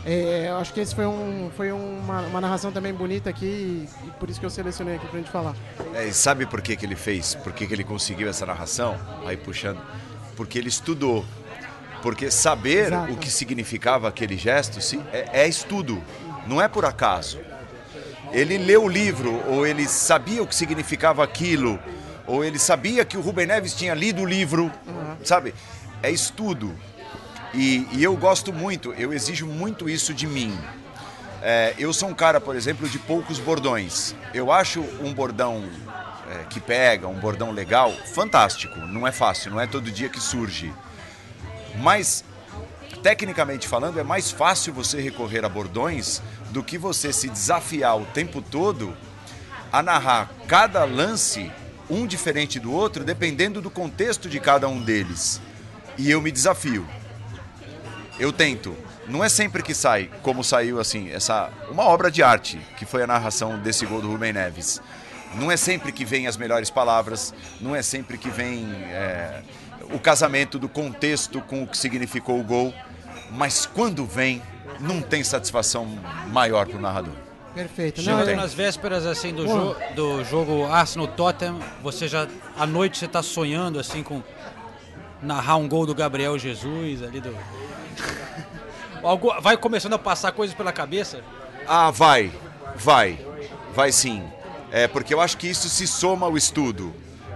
é, 0.06 0.48
eu 0.50 0.58
acho 0.58 0.74
que 0.74 0.80
esse 0.80 0.96
foi, 0.96 1.06
um, 1.06 1.50
foi 1.56 1.72
uma, 1.72 2.22
uma 2.22 2.42
narração 2.42 2.72
também 2.72 2.94
bonita 2.94 3.30
aqui 3.30 3.46
e, 3.46 4.08
e 4.08 4.12
por 4.20 4.30
isso 4.30 4.40
que 4.40 4.46
eu 4.46 4.50
selecionei 4.50 4.96
aqui 4.96 5.08
pra 5.08 5.18
gente 5.20 5.30
falar. 5.32 5.56
É, 5.94 6.06
e 6.08 6.14
sabe 6.14 6.46
por 6.46 6.62
que, 6.62 6.76
que 6.76 6.86
ele 6.86 6.96
fez? 6.96 7.36
Por 7.36 7.54
que, 7.54 7.68
que 7.68 7.74
ele 7.74 7.84
conseguiu 7.84 8.30
essa 8.30 8.46
narração? 8.46 8.98
Aí 9.26 9.38
puxando. 9.38 9.80
Porque 10.36 10.58
ele 10.58 10.70
estudou. 10.70 11.24
Porque 12.02 12.32
saber 12.32 12.88
Exato. 12.88 13.14
o 13.14 13.18
que 13.18 13.30
significava 13.30 14.08
aquele 14.08 14.36
gesto 14.36 14.82
se- 14.82 15.00
é, 15.14 15.44
é 15.44 15.48
estudo, 15.48 16.02
não 16.48 16.60
é 16.60 16.68
por 16.68 16.84
acaso. 16.84 17.40
Ele 18.32 18.58
leu 18.58 18.86
o 18.86 18.88
livro, 18.88 19.40
ou 19.48 19.68
ele 19.68 19.88
sabia 19.88 20.42
o 20.42 20.48
que 20.48 20.56
significava 20.56 21.24
aquilo, 21.24 21.78
ou 22.26 22.44
ele 22.44 22.58
sabia 22.58 23.04
que 23.06 23.18
o 23.18 23.22
Rubem 23.22 23.46
Neves 23.46 23.76
tinha 23.76 23.94
lido 23.94 24.22
o 24.22 24.26
livro, 24.26 24.72
sabe? 25.24 25.54
É 26.02 26.10
estudo. 26.10 26.74
E, 27.54 27.88
e 27.92 28.04
eu 28.04 28.16
gosto 28.16 28.54
muito, 28.54 28.94
eu 28.94 29.14
exijo 29.14 29.46
muito 29.46 29.90
isso 29.90 30.14
de 30.14 30.26
mim. 30.26 30.58
É, 31.42 31.74
eu 31.78 31.92
sou 31.92 32.10
um 32.10 32.14
cara, 32.14 32.40
por 32.40 32.56
exemplo, 32.56 32.88
de 32.88 33.00
poucos 33.00 33.40
bordões. 33.40 34.16
Eu 34.34 34.52
acho 34.52 34.80
um 35.02 35.14
bordão 35.14 35.64
é, 36.30 36.44
que 36.46 36.60
pega, 36.60 37.08
um 37.08 37.20
bordão 37.20 37.52
legal, 37.52 37.92
fantástico. 38.14 38.80
Não 38.80 39.08
é 39.08 39.12
fácil, 39.12 39.52
não 39.52 39.60
é 39.60 39.68
todo 39.68 39.92
dia 39.92 40.08
que 40.08 40.20
surge. 40.20 40.72
Mas, 41.78 42.24
tecnicamente 43.02 43.68
falando, 43.68 44.00
é 44.00 44.04
mais 44.04 44.32
fácil 44.32 44.72
você 44.74 45.02
recorrer 45.02 45.44
a 45.44 45.50
bordões 45.50 46.22
do 46.52 46.64
que 46.64 46.78
você 46.78 47.12
se 47.12 47.28
desafiar 47.28 47.98
o 47.98 48.06
tempo 48.06 48.42
todo 48.42 48.96
a 49.72 49.82
narrar 49.82 50.30
cada 50.48 50.84
lance, 50.84 51.52
um 51.90 52.06
diferente 52.06 52.60
do 52.60 52.72
outro, 52.72 53.04
dependendo 53.04 53.62
do 53.62 53.72
contexto 53.72 54.30
de 54.30 54.40
cada 54.40 54.68
um 54.68 54.82
deles. 54.82 55.42
E 55.98 56.12
eu 56.12 56.22
me 56.22 56.32
desafio. 56.32 56.86
Eu 58.20 58.32
tento. 58.32 58.76
Não 59.08 59.24
é 59.24 59.30
sempre 59.30 59.64
que 59.64 59.74
sai, 59.74 60.10
como 60.22 60.44
saiu 60.44 60.80
assim, 60.80 61.10
essa 61.12 61.50
uma 61.70 61.84
obra 61.84 62.12
de 62.12 62.22
arte, 62.22 62.60
que 62.78 62.86
foi 62.86 63.04
a 63.04 63.08
narração 63.08 63.58
desse 63.60 63.86
gol 63.86 64.02
do 64.02 64.10
Rubem 64.10 64.34
Neves. 64.34 64.82
Não 65.36 65.52
é 65.52 65.58
sempre 65.58 65.92
que 65.92 66.04
vem 66.04 66.28
as 66.28 66.38
melhores 66.38 66.70
palavras, 66.70 67.34
não 67.60 67.76
é 67.76 67.82
sempre 67.82 68.18
que 68.18 68.30
vem 68.30 68.66
é, 68.90 69.42
o 69.92 70.00
casamento 70.00 70.60
do 70.60 70.68
contexto 70.68 71.42
com 71.42 71.64
o 71.64 71.68
que 71.68 71.78
significou 71.78 72.40
o 72.40 72.44
gol, 72.44 72.74
mas 73.32 73.66
quando 73.66 74.06
vem, 74.06 74.42
não 74.80 75.02
tem 75.02 75.24
satisfação 75.24 75.88
maior 76.28 76.68
para 76.68 76.78
o 76.78 76.82
narrador. 76.82 77.14
Perfeito. 77.54 78.02
Não, 78.02 78.26
Não, 78.26 78.36
nas 78.36 78.54
vésperas 78.54 79.06
assim 79.06 79.34
do, 79.34 79.46
jo 79.46 79.76
do 79.94 80.24
jogo 80.24 80.66
Arsenal 80.66 81.08
Tottenham, 81.08 81.60
você 81.84 82.08
já 82.08 82.28
à 82.58 82.66
noite 82.66 82.98
você 82.98 83.08
tá 83.08 83.22
sonhando 83.22 83.80
assim 83.80 84.04
com 84.04 84.24
narrar 85.22 85.58
um 85.58 85.68
gol 85.68 85.86
do 85.86 85.94
Gabriel 85.94 86.38
Jesus 86.40 87.04
ali 87.04 87.20
do 87.20 87.36
Algo- 89.04 89.34
vai 89.42 89.58
começando 89.58 89.94
a 89.94 90.00
passar 90.00 90.32
coisas 90.32 90.56
pela 90.56 90.72
cabeça? 90.72 91.22
Ah, 91.68 91.90
vai, 91.92 92.32
vai, 92.76 93.20
vai 93.74 93.92
sim. 93.92 94.24
É 94.72 94.88
porque 94.88 95.14
eu 95.14 95.20
acho 95.22 95.38
que 95.38 95.48
isso 95.50 95.68
se 95.70 95.88
soma 95.88 96.26
ao 96.26 96.38
estudo. 96.38 96.94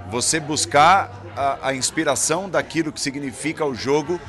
Você 0.10 0.39
buscar 0.39 1.12
a, 1.36 1.70
a 1.70 1.74
inspiração 1.76 2.49
daquilo 2.49 2.91
que 2.93 3.01
significa 3.01 3.66
o 3.66 3.74
jogo. 3.74 4.20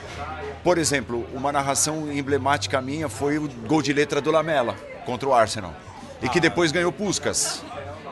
Por 0.65 0.79
exemplo, 0.79 1.27
uma 1.33 1.53
narração 1.53 2.11
emblemática 2.11 2.81
minha 2.81 3.09
foi 3.09 3.39
o 3.39 3.49
gol 3.67 3.83
de 3.83 3.93
letra 3.93 4.21
do 4.21 4.31
Lamela 4.31 4.75
contra 5.05 5.29
o 5.29 5.35
Arsenal. 5.35 5.75
E 6.23 6.29
que 6.29 6.41
depois 6.41 6.73
ganhou 6.73 6.91
Puskas. 6.91 7.63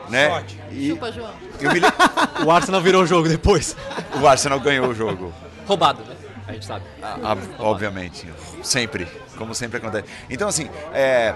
Né? 0.07 0.29
Sorte. 0.29 0.59
E 0.71 0.89
Chupa, 0.89 1.11
João. 1.11 1.33
eu 1.59 1.71
me 1.73 1.81
O 2.45 2.51
Arsenal 2.51 2.79
virou 2.79 3.01
o 3.01 3.07
jogo 3.07 3.27
depois. 3.27 3.75
o 4.21 4.27
Arsenal 4.27 4.59
ganhou 4.59 4.87
o 4.89 4.93
jogo. 4.93 5.33
Roubado, 5.67 6.03
né? 6.07 6.14
A 6.47 6.53
gente 6.53 6.65
sabe. 6.65 6.85
Ah, 7.01 7.37
obviamente, 7.59 8.27
sempre, 8.63 9.07
como 9.37 9.55
sempre 9.55 9.77
acontece. 9.77 10.07
Então, 10.29 10.47
assim, 10.47 10.69
é... 10.93 11.33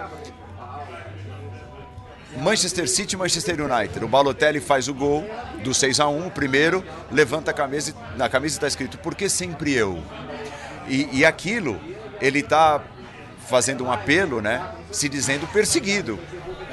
Manchester 2.37 2.87
City 2.87 3.17
Manchester 3.17 3.59
United. 3.59 4.05
O 4.05 4.07
Balotelli 4.07 4.59
faz 4.59 4.87
o 4.87 4.93
gol 4.93 5.25
do 5.63 5.73
6 5.73 5.99
a 5.99 6.07
1 6.07 6.27
o 6.27 6.31
primeiro, 6.31 6.85
levanta 7.11 7.51
a 7.51 7.53
camisa, 7.53 7.93
na 8.15 8.29
camisa 8.29 8.55
está 8.55 8.67
escrito, 8.67 8.97
por 8.99 9.15
que 9.15 9.27
sempre 9.27 9.73
eu? 9.73 10.01
E, 10.87 11.19
e 11.19 11.25
aquilo, 11.25 11.81
ele 12.21 12.39
está 12.39 12.81
fazendo 13.47 13.83
um 13.83 13.91
apelo, 13.91 14.41
né? 14.41 14.63
Se 14.91 15.09
dizendo 15.09 15.47
perseguido 15.47 16.19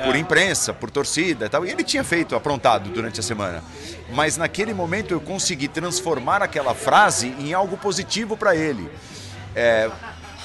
por 0.05 0.17
imprensa, 0.17 0.73
por 0.73 0.91
torcida 0.91 1.47
e 1.47 1.49
tal. 1.49 1.65
E 1.65 1.71
ele 1.71 1.83
tinha 1.83 2.05
feito, 2.05 2.35
aprontado 2.35 2.91
durante 2.91 3.21
a 3.21 3.23
semana. 3.23 3.63
Mas 4.13 4.37
naquele 4.37 4.75
momento 4.75 5.13
eu 5.13 5.21
consegui 5.21 5.69
transformar 5.69 6.43
aquela 6.43 6.75
frase 6.75 7.35
em 7.39 7.53
algo 7.53 7.77
positivo 7.77 8.37
para 8.37 8.55
ele. 8.55 8.91
É, 9.55 9.91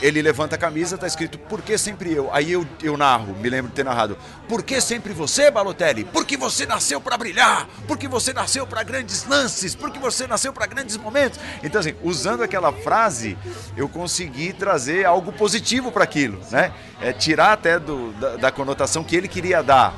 ele 0.01 0.21
levanta 0.21 0.55
a 0.55 0.57
camisa, 0.57 0.97
tá 0.97 1.07
escrito 1.07 1.37
Por 1.37 1.61
que 1.61 1.77
sempre 1.77 2.13
eu? 2.13 2.29
Aí 2.33 2.51
eu, 2.51 2.65
eu 2.81 2.97
narro, 2.97 3.35
me 3.35 3.49
lembro 3.49 3.69
de 3.69 3.75
ter 3.75 3.85
narrado 3.85 4.17
Por 4.47 4.63
que 4.63 4.81
sempre 4.81 5.13
você, 5.13 5.51
Balotelli? 5.51 6.03
Porque 6.05 6.35
você 6.35 6.65
nasceu 6.65 6.99
para 6.99 7.17
brilhar, 7.17 7.67
porque 7.87 8.07
você 8.07 8.33
nasceu 8.33 8.65
para 8.65 8.83
grandes 8.83 9.25
lances, 9.25 9.75
porque 9.75 9.99
você 9.99 10.27
nasceu 10.27 10.51
para 10.51 10.65
grandes 10.65 10.97
momentos. 10.97 11.39
Então, 11.63 11.79
assim, 11.79 11.95
usando 12.03 12.41
aquela 12.43 12.71
frase, 12.71 13.37
eu 13.77 13.87
consegui 13.87 14.53
trazer 14.53 15.05
algo 15.05 15.31
positivo 15.31 15.91
para 15.91 16.03
aquilo, 16.03 16.39
né? 16.49 16.73
É, 16.99 17.13
tirar 17.13 17.53
até 17.53 17.79
do, 17.79 18.11
da, 18.13 18.37
da 18.37 18.51
conotação 18.51 19.03
que 19.03 19.15
ele 19.15 19.27
queria 19.27 19.61
dar 19.61 19.93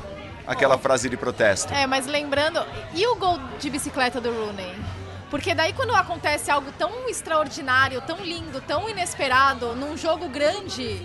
aquela 0.45 0.78
frase 0.78 1.10
de 1.10 1.18
protesto. 1.18 1.74
É, 1.74 1.88
mas 1.88 2.06
lembrando, 2.06 2.64
e 2.93 3.06
o 3.08 3.16
gol 3.16 3.39
de 3.60 3.70
bicicleta 3.70 4.20
do 4.20 4.32
Rooney? 4.32 4.76
Porque 5.34 5.55
daí 5.55 5.73
quando 5.73 5.95
acontece 5.95 6.51
algo 6.51 6.71
tão 6.77 7.09
extraordinário, 7.09 7.99
tão 8.01 8.19
lindo, 8.19 8.61
tão 8.61 8.88
inesperado, 8.88 9.73
num 9.73 9.97
jogo 9.97 10.29
grande, 10.29 11.01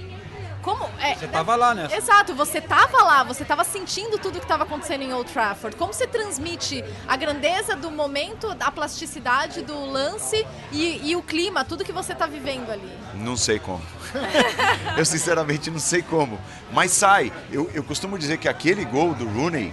como 0.60 0.84
é, 1.00 1.14
Você 1.14 1.28
tava 1.28 1.56
lá, 1.56 1.74
né? 1.74 1.88
Exato, 1.90 2.34
você 2.34 2.60
tava 2.60 3.04
lá, 3.04 3.22
você 3.22 3.42
tava 3.42 3.64
sentindo 3.64 4.18
tudo 4.18 4.38
que 4.38 4.44
estava 4.44 4.64
acontecendo 4.64 5.00
em 5.00 5.14
Old 5.14 5.32
Trafford. 5.32 5.74
Como 5.76 5.94
você 5.94 6.06
transmite 6.06 6.84
a 7.08 7.16
grandeza 7.16 7.74
do 7.74 7.90
momento, 7.90 8.54
a 8.60 8.70
plasticidade 8.70 9.62
do 9.62 9.86
lance 9.86 10.46
e, 10.70 11.08
e 11.08 11.16
o 11.16 11.22
clima, 11.22 11.64
tudo 11.64 11.82
que 11.82 11.90
você 11.90 12.14
tá 12.14 12.26
vivendo 12.26 12.70
ali? 12.70 12.92
Não 13.14 13.34
sei 13.34 13.58
como. 13.58 13.82
eu 14.94 15.06
sinceramente 15.06 15.70
não 15.70 15.78
sei 15.78 16.02
como. 16.02 16.38
Mas 16.70 16.90
sai. 16.90 17.32
Eu, 17.50 17.70
eu 17.72 17.82
costumo 17.82 18.18
dizer 18.18 18.36
que 18.36 18.46
aquele 18.46 18.84
gol 18.84 19.14
do 19.14 19.26
Rooney 19.26 19.72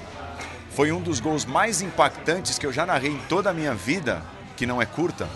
foi 0.69 0.93
um 0.93 1.01
dos 1.01 1.19
gols 1.19 1.43
mais 1.43 1.81
impactantes 1.81 2.57
que 2.57 2.65
eu 2.65 2.71
já 2.71 2.85
narrei 2.85 3.11
em 3.11 3.19
toda 3.27 3.49
a 3.49 3.53
minha 3.53 3.73
vida, 3.73 4.23
que 4.55 4.65
não 4.65 4.81
é 4.81 4.85
curta, 4.85 5.27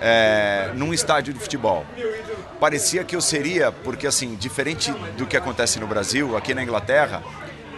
é, 0.00 0.70
num 0.74 0.92
estádio 0.92 1.32
de 1.32 1.40
futebol. 1.40 1.84
Parecia 2.60 3.04
que 3.04 3.14
eu 3.16 3.20
seria, 3.20 3.70
porque 3.72 4.06
assim, 4.06 4.34
diferente 4.34 4.92
do 5.16 5.26
que 5.26 5.36
acontece 5.36 5.78
no 5.78 5.86
Brasil, 5.86 6.36
aqui 6.36 6.54
na 6.54 6.62
Inglaterra, 6.62 7.22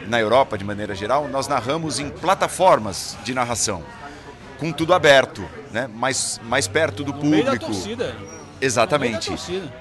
na 0.07 0.21
Europa 0.21 0.57
de 0.57 0.65
maneira 0.65 0.95
geral, 0.95 1.29
nós 1.29 1.49
narramos 1.49 1.99
em 1.99 2.09
plataformas 2.11 3.17
de 3.25 3.35
narração, 3.35 3.83
com 4.59 4.73
tudo 4.73 4.95
aberto, 4.95 5.45
né? 5.73 5.89
mais, 5.93 6.41
mais 6.45 6.67
perto 6.69 7.03
do 7.05 7.13
No 7.13 7.25
meio 7.25 7.45
da 7.45 7.53
público. 7.53 7.73
torcida. 7.73 8.15
Exatamente. 8.61 9.33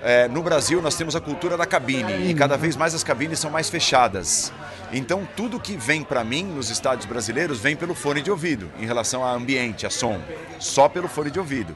É, 0.01 0.28
no 0.28 0.43
Brasil 0.43 0.82
nós 0.82 0.95
temos 0.95 1.15
a 1.15 1.21
cultura 1.21 1.55
da 1.55 1.65
cabine 1.65 2.30
e 2.30 2.34
cada 2.34 2.57
vez 2.57 2.76
mais 2.76 2.93
as 2.93 3.03
cabines 3.03 3.39
são 3.39 3.49
mais 3.49 3.69
fechadas. 3.69 4.51
Então 4.91 5.28
tudo 5.36 5.59
que 5.59 5.78
vem 5.78 6.03
para 6.03 6.23
mim 6.23 6.43
nos 6.43 6.69
estádios 6.69 7.05
brasileiros 7.05 7.59
vem 7.59 7.76
pelo 7.76 7.95
fone 7.95 8.21
de 8.21 8.30
ouvido, 8.30 8.69
em 8.80 8.86
relação 8.86 9.23
a 9.26 9.32
ambiente, 9.32 9.86
a 9.86 9.89
som, 9.89 10.19
só 10.59 10.89
pelo 10.89 11.07
fone 11.07 11.32
de 11.32 11.39
ouvido. 11.39 11.76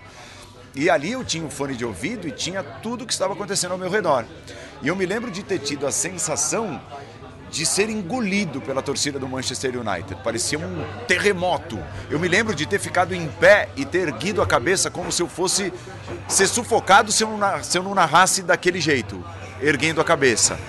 E 0.76 0.90
ali 0.90 1.12
eu 1.12 1.24
tinha 1.24 1.46
o 1.46 1.50
fone 1.50 1.76
de 1.76 1.84
ouvido 1.84 2.28
e 2.28 2.32
tinha 2.32 2.64
tudo 2.64 3.06
que 3.06 3.14
estava 3.14 3.34
acontecendo 3.34 3.72
ao 3.72 3.78
meu 3.78 3.90
redor. 3.90 4.26
E 4.82 4.88
eu 4.88 4.96
me 4.96 5.06
lembro 5.06 5.32
de 5.32 5.44
ter 5.44 5.60
tido 5.60 5.88
a 5.88 5.92
sensação 5.92 6.80
de 7.50 7.66
ser 7.66 7.90
engolido 7.90 8.62
pela 8.62 8.82
torcida 8.82 9.18
do 9.20 9.28
Manchester 9.28 9.80
United. 9.80 10.16
Parecia 10.24 10.60
um 10.60 10.86
terremoto. 11.08 11.80
Eu 12.10 12.20
me 12.20 12.28
lembro 12.28 12.56
de 12.56 12.66
ter 12.66 12.80
ficado 12.80 13.14
em 13.14 13.28
pé 13.28 13.70
e 13.76 13.86
ter 13.86 14.08
erguido 14.08 14.42
a 14.42 14.48
cabeça 14.48 14.92
como 14.92 15.12
se 15.12 15.22
eu 15.22 15.28
fosse 15.28 15.74
ser 16.28 16.48
sufocado 16.48 17.12
se 17.12 17.24
eu 17.24 17.30
não, 17.30 17.64
se 17.64 17.78
eu 17.78 17.84
não 17.84 17.96
narrasse 17.96 18.44
daquele 18.44 18.80
jeito, 18.80 19.24
erguendo 19.62 20.00
a 20.00 20.04
cabeça. 20.04 20.60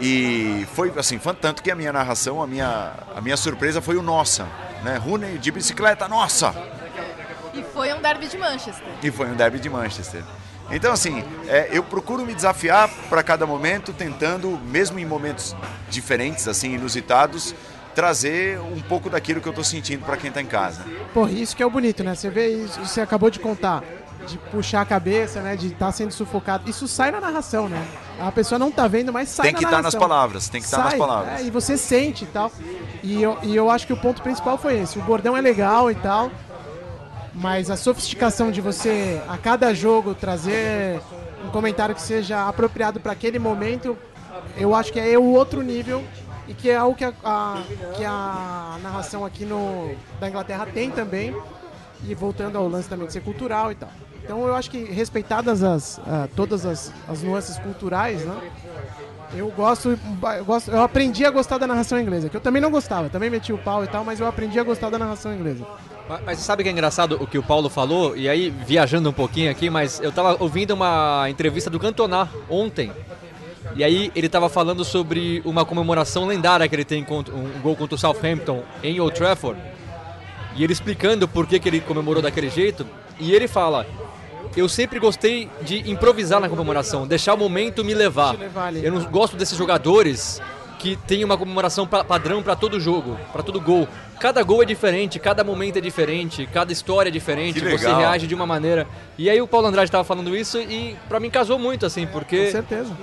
E 0.00 0.66
foi 0.74 0.92
assim, 0.96 1.18
foi 1.18 1.34
tanto 1.34 1.62
que 1.62 1.70
a 1.70 1.74
minha 1.74 1.92
narração, 1.92 2.42
a 2.42 2.46
minha, 2.46 2.92
a 3.14 3.20
minha 3.20 3.36
surpresa 3.36 3.80
foi 3.80 3.96
o 3.96 4.02
nossa, 4.02 4.46
né? 4.82 4.98
Rooney 4.98 5.38
de 5.38 5.50
bicicleta, 5.50 6.06
nossa! 6.06 6.54
E 7.54 7.62
foi 7.72 7.92
um 7.94 8.02
derby 8.02 8.28
de 8.28 8.36
Manchester. 8.36 8.84
E 9.02 9.10
foi 9.10 9.26
um 9.28 9.34
derby 9.34 9.58
de 9.58 9.70
Manchester. 9.70 10.22
Então, 10.70 10.92
assim, 10.92 11.22
é, 11.46 11.68
eu 11.70 11.82
procuro 11.82 12.24
me 12.26 12.34
desafiar 12.34 12.88
para 13.08 13.22
cada 13.22 13.46
momento, 13.46 13.92
tentando, 13.92 14.58
mesmo 14.66 14.98
em 14.98 15.04
momentos 15.06 15.54
diferentes, 15.88 16.48
assim, 16.48 16.74
inusitados, 16.74 17.54
trazer 17.94 18.58
um 18.60 18.80
pouco 18.82 19.08
daquilo 19.08 19.40
que 19.40 19.46
eu 19.48 19.50
estou 19.52 19.64
sentindo 19.64 20.04
para 20.04 20.16
quem 20.16 20.28
está 20.28 20.42
em 20.42 20.46
casa. 20.46 20.82
Pô, 21.14 21.26
isso 21.28 21.56
que 21.56 21.62
é 21.62 21.66
o 21.66 21.70
bonito, 21.70 22.02
né? 22.04 22.14
Você 22.14 22.28
vê 22.28 22.48
isso, 22.48 22.80
você 22.80 23.00
acabou 23.00 23.30
de 23.30 23.38
contar, 23.38 23.82
de 24.26 24.36
puxar 24.36 24.82
a 24.82 24.84
cabeça, 24.84 25.40
né? 25.40 25.56
De 25.56 25.68
estar 25.68 25.92
sendo 25.92 26.10
sufocado. 26.10 26.68
Isso 26.68 26.86
sai 26.88 27.10
na 27.12 27.20
narração, 27.20 27.68
né? 27.68 27.82
A 28.20 28.30
pessoa 28.32 28.58
não 28.58 28.70
tá 28.70 28.86
vendo, 28.88 29.12
mas 29.12 29.28
sai 29.30 29.44
Tem 29.46 29.52
na 29.52 29.58
que 29.58 29.64
estar 29.64 29.76
nas 29.76 29.94
narração. 29.94 30.00
palavras, 30.00 30.48
tem 30.48 30.60
que 30.60 30.66
estar 30.66 30.78
nas 30.78 30.90
Sai, 30.90 30.98
palavras. 30.98 31.40
é, 31.40 31.44
e 31.44 31.50
você 31.50 31.76
sente 31.78 32.24
e 32.24 32.26
tal. 32.26 32.50
E 33.02 33.22
eu, 33.22 33.38
e 33.42 33.54
eu 33.54 33.70
acho 33.70 33.86
que 33.86 33.92
o 33.92 33.96
ponto 33.96 34.20
principal 34.20 34.58
foi 34.58 34.78
esse. 34.80 34.98
O 34.98 35.02
bordão 35.02 35.36
é 35.36 35.40
legal 35.40 35.90
e 35.90 35.94
tal, 35.94 36.30
mas 37.36 37.70
a 37.70 37.76
sofisticação 37.76 38.50
de 38.50 38.60
você, 38.60 39.20
a 39.28 39.36
cada 39.36 39.74
jogo, 39.74 40.14
trazer 40.14 41.00
um 41.44 41.50
comentário 41.50 41.94
que 41.94 42.00
seja 42.02 42.48
apropriado 42.48 42.98
para 42.98 43.12
aquele 43.12 43.38
momento, 43.38 43.96
eu 44.56 44.74
acho 44.74 44.92
que 44.92 44.98
é 44.98 45.18
o 45.18 45.24
outro 45.24 45.60
nível 45.62 46.02
e 46.48 46.54
que 46.54 46.70
é 46.70 46.82
o 46.82 46.94
que 46.94 47.04
a, 47.04 47.12
a- 47.22 47.62
que 47.94 48.04
a 48.04 48.78
narração 48.82 49.24
aqui 49.24 49.44
no, 49.44 49.94
da 50.18 50.28
Inglaterra 50.28 50.66
tem 50.72 50.90
também. 50.90 51.36
E 52.06 52.14
voltando 52.14 52.56
ao 52.58 52.68
lance 52.68 52.88
também 52.88 53.06
de 53.06 53.12
ser 53.14 53.22
cultural 53.22 53.72
e 53.72 53.74
tal. 53.74 53.88
Então 54.22 54.46
eu 54.46 54.54
acho 54.54 54.70
que 54.70 54.84
respeitadas 54.84 55.62
as, 55.62 55.98
ah, 56.06 56.28
todas 56.36 56.66
as, 56.66 56.92
as 57.08 57.22
nuances 57.22 57.58
culturais, 57.58 58.22
né? 58.24 58.50
Eu 59.34 59.50
gosto, 59.50 59.90
eu 59.90 60.44
gosto, 60.44 60.70
eu 60.70 60.82
aprendi 60.82 61.24
a 61.24 61.30
gostar 61.30 61.58
da 61.58 61.66
narração 61.66 62.00
inglesa, 62.00 62.28
que 62.28 62.36
eu 62.36 62.40
também 62.40 62.62
não 62.62 62.70
gostava, 62.70 63.08
também 63.08 63.28
meti 63.28 63.52
o 63.52 63.58
pau 63.58 63.82
e 63.82 63.86
tal, 63.88 64.04
mas 64.04 64.20
eu 64.20 64.26
aprendi 64.26 64.58
a 64.58 64.62
gostar 64.62 64.88
da 64.88 64.98
narração 64.98 65.34
inglesa. 65.34 65.66
Mas, 66.08 66.20
mas 66.24 66.38
sabe 66.38 66.62
que 66.62 66.68
é 66.68 66.72
engraçado 66.72 67.16
o 67.20 67.26
que 67.26 67.36
o 67.36 67.42
Paulo 67.42 67.68
falou? 67.68 68.16
E 68.16 68.28
aí, 68.28 68.50
viajando 68.50 69.10
um 69.10 69.12
pouquinho 69.12 69.50
aqui, 69.50 69.68
mas 69.68 70.00
eu 70.00 70.12
tava 70.12 70.36
ouvindo 70.38 70.72
uma 70.72 71.26
entrevista 71.28 71.68
do 71.68 71.80
Cantona 71.80 72.28
ontem. 72.48 72.92
E 73.74 73.82
aí 73.82 74.12
ele 74.14 74.28
tava 74.28 74.48
falando 74.48 74.84
sobre 74.84 75.42
uma 75.44 75.64
comemoração 75.64 76.24
lendária 76.24 76.68
que 76.68 76.74
ele 76.74 76.84
tem 76.84 77.02
contra 77.02 77.34
um 77.34 77.50
gol 77.60 77.74
contra 77.74 77.96
o 77.96 77.98
Southampton 77.98 78.62
em 78.82 79.00
Old 79.00 79.14
Trafford. 79.16 79.60
E 80.54 80.62
ele 80.62 80.72
explicando 80.72 81.26
por 81.26 81.46
que, 81.46 81.58
que 81.58 81.68
ele 81.68 81.80
comemorou 81.80 82.22
daquele 82.22 82.48
jeito. 82.48 82.86
E 83.18 83.34
ele 83.34 83.48
fala: 83.48 83.86
Eu 84.56 84.68
sempre 84.68 84.98
gostei 84.98 85.50
de 85.60 85.90
improvisar 85.90 86.40
na 86.40 86.48
comemoração, 86.48 87.06
deixar 87.06 87.34
o 87.34 87.36
momento 87.36 87.84
me 87.84 87.92
levar. 87.92 88.34
Eu 88.82 88.90
não 88.90 89.04
gosto 89.04 89.36
desses 89.36 89.56
jogadores 89.56 90.40
que 90.78 90.94
tem 91.06 91.24
uma 91.24 91.36
comemoração 91.38 91.86
pa- 91.86 92.04
padrão 92.04 92.42
para 92.42 92.54
todo 92.54 92.78
jogo, 92.78 93.18
para 93.32 93.42
todo 93.42 93.60
gol. 93.60 93.88
Cada 94.20 94.42
gol 94.42 94.62
é 94.62 94.66
diferente, 94.66 95.18
cada 95.18 95.42
momento 95.44 95.76
é 95.78 95.80
diferente, 95.80 96.46
cada 96.52 96.72
história 96.72 97.08
é 97.08 97.12
diferente, 97.12 97.60
você 97.60 97.92
reage 97.92 98.26
de 98.26 98.34
uma 98.34 98.46
maneira. 98.46 98.86
E 99.18 99.28
aí 99.30 99.40
o 99.40 99.46
Paulo 99.48 99.66
Andrade 99.66 99.88
estava 99.88 100.04
falando 100.04 100.36
isso 100.36 100.58
e 100.58 100.96
pra 101.08 101.18
mim 101.20 101.30
casou 101.30 101.58
muito 101.58 101.84
assim, 101.86 102.06
porque 102.06 102.46
Com 102.46 102.50
certeza. 102.52 102.96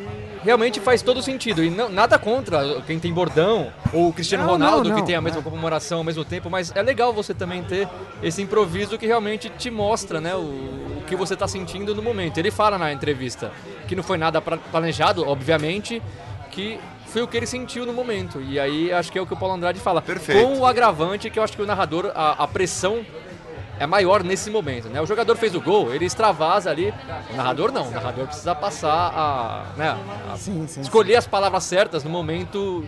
realmente 0.43 0.79
faz 0.79 1.01
todo 1.01 1.21
sentido. 1.21 1.63
E 1.63 1.69
não- 1.69 1.89
nada 1.89 2.17
contra 2.19 2.81
quem 2.87 2.99
tem 2.99 3.11
bordão 3.13 3.71
ou 3.91 4.09
o 4.09 4.13
Cristiano 4.13 4.43
Não, 4.43 4.51
Ronaldo 4.53 4.89
não, 4.89 4.95
que 4.95 5.03
tem 5.03 5.15
a 5.15 5.21
mesma 5.21 5.39
É. 5.39 5.43
comemoração 5.43 5.99
ao 5.99 6.03
mesmo 6.03 6.23
tempo, 6.25 6.49
mas 6.49 6.71
é 6.75 6.81
legal 6.81 7.11
você 7.13 7.33
também 7.33 7.63
ter 7.63 7.87
esse 8.21 8.41
improviso 8.41 8.97
que 8.97 9.05
realmente 9.07 9.49
te 9.49 9.69
mostra, 9.71 10.19
né, 10.21 10.35
o, 10.35 10.39
o 10.39 11.03
que 11.07 11.15
você 11.15 11.33
está 11.35 11.47
sentindo 11.47 11.93
no 11.95 12.01
momento. 12.01 12.37
Ele 12.39 12.49
fala 12.51 12.77
na 12.77 12.91
entrevista 12.93 13.51
que 13.87 13.95
não 13.95 14.03
foi 14.03 14.17
nada 14.17 14.41
pra- 14.41 14.57
planejado, 14.57 15.27
obviamente, 15.27 16.01
que 16.51 16.79
foi 17.14 17.22
o 17.22 17.27
que 17.27 17.38
ele 17.38 17.45
sentiu 17.45 17.85
no 17.85 17.94
momento. 17.94 18.41
E 18.41 18.60
aí 18.60 18.91
acho 18.91 19.11
que 19.11 19.18
é 19.18 19.22
o 19.22 19.26
que 19.26 19.34
o 19.34 19.38
Paulo 19.38 19.56
Andrade 19.56 19.80
fala. 19.80 20.02
Perfeito. 20.02 20.45
Com 20.45 20.60
o 20.60 20.65
agravante 20.65 21.30
que 21.30 21.38
eu 21.38 21.44
acho 21.44 21.56
que 21.56 21.61
o 21.61 21.65
narrador, 21.65 22.11
a, 22.14 22.44
a 22.44 22.48
pressão 22.48 23.06
é 23.80 23.85
maior 23.85 24.23
nesse 24.23 24.49
momento, 24.49 24.90
né? 24.90 24.99
O 25.02 25.06
jogador 25.06 25.35
fez 25.35 25.53
o 25.56 25.61
gol, 25.61 25.94
ele 25.94 26.06
extravasa 26.06 26.69
ali. 26.72 26.94
O 27.31 27.35
narrador 27.35 27.72
não, 27.72 27.88
o 27.88 27.91
narrador 27.91 28.26
precisa 28.26 28.56
passar 28.56 29.11
a, 29.15 29.65
né, 29.77 29.98
a 30.31 30.38
Sim, 30.38 30.65
sim. 30.68 30.81
escolher 30.81 31.15
as 31.15 31.27
palavras 31.27 31.64
certas 31.64 32.03
no 32.03 32.10
momento 32.10 32.84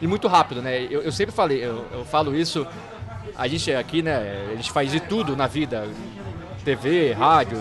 e 0.00 0.06
muito 0.06 0.28
rápido, 0.28 0.62
né? 0.62 0.86
Eu, 0.90 1.02
eu 1.02 1.12
sempre 1.12 1.34
falei, 1.34 1.64
eu, 1.64 1.84
eu 1.92 2.04
falo 2.04 2.34
isso, 2.34 2.66
a 3.36 3.48
gente 3.48 3.72
aqui, 3.72 4.02
né, 4.02 4.48
a 4.52 4.56
gente 4.56 4.70
faz 4.70 4.90
de 4.90 5.00
tudo 5.00 5.36
na 5.36 5.46
vida, 5.46 5.88
TV, 6.64 7.12
rádio. 7.12 7.58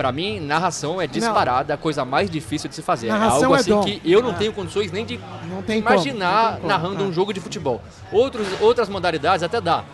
Pra 0.00 0.10
mim, 0.10 0.40
narração 0.40 0.98
é 0.98 1.06
disparada 1.06 1.74
a 1.74 1.76
coisa 1.76 2.06
mais 2.06 2.30
difícil 2.30 2.70
de 2.70 2.74
se 2.74 2.80
fazer. 2.80 3.08
Narração 3.08 3.40
é 3.40 3.44
algo 3.44 3.56
é 3.56 3.58
assim 3.60 3.70
dom. 3.70 3.82
que 3.82 4.00
eu 4.02 4.22
não 4.22 4.30
É. 4.30 4.32
tenho 4.34 4.50
condições 4.50 4.90
nem 4.90 5.04
de 5.04 5.20
imaginar 5.76 6.54
como. 6.56 6.68
narrando 6.68 7.04
É. 7.04 7.06
um 7.06 7.12
jogo 7.12 7.34
de 7.34 7.40
futebol. 7.40 7.82
Outros, 8.10 8.46
outras 8.62 8.88
modalidades 8.88 9.42
até 9.42 9.60
dá. 9.60 9.84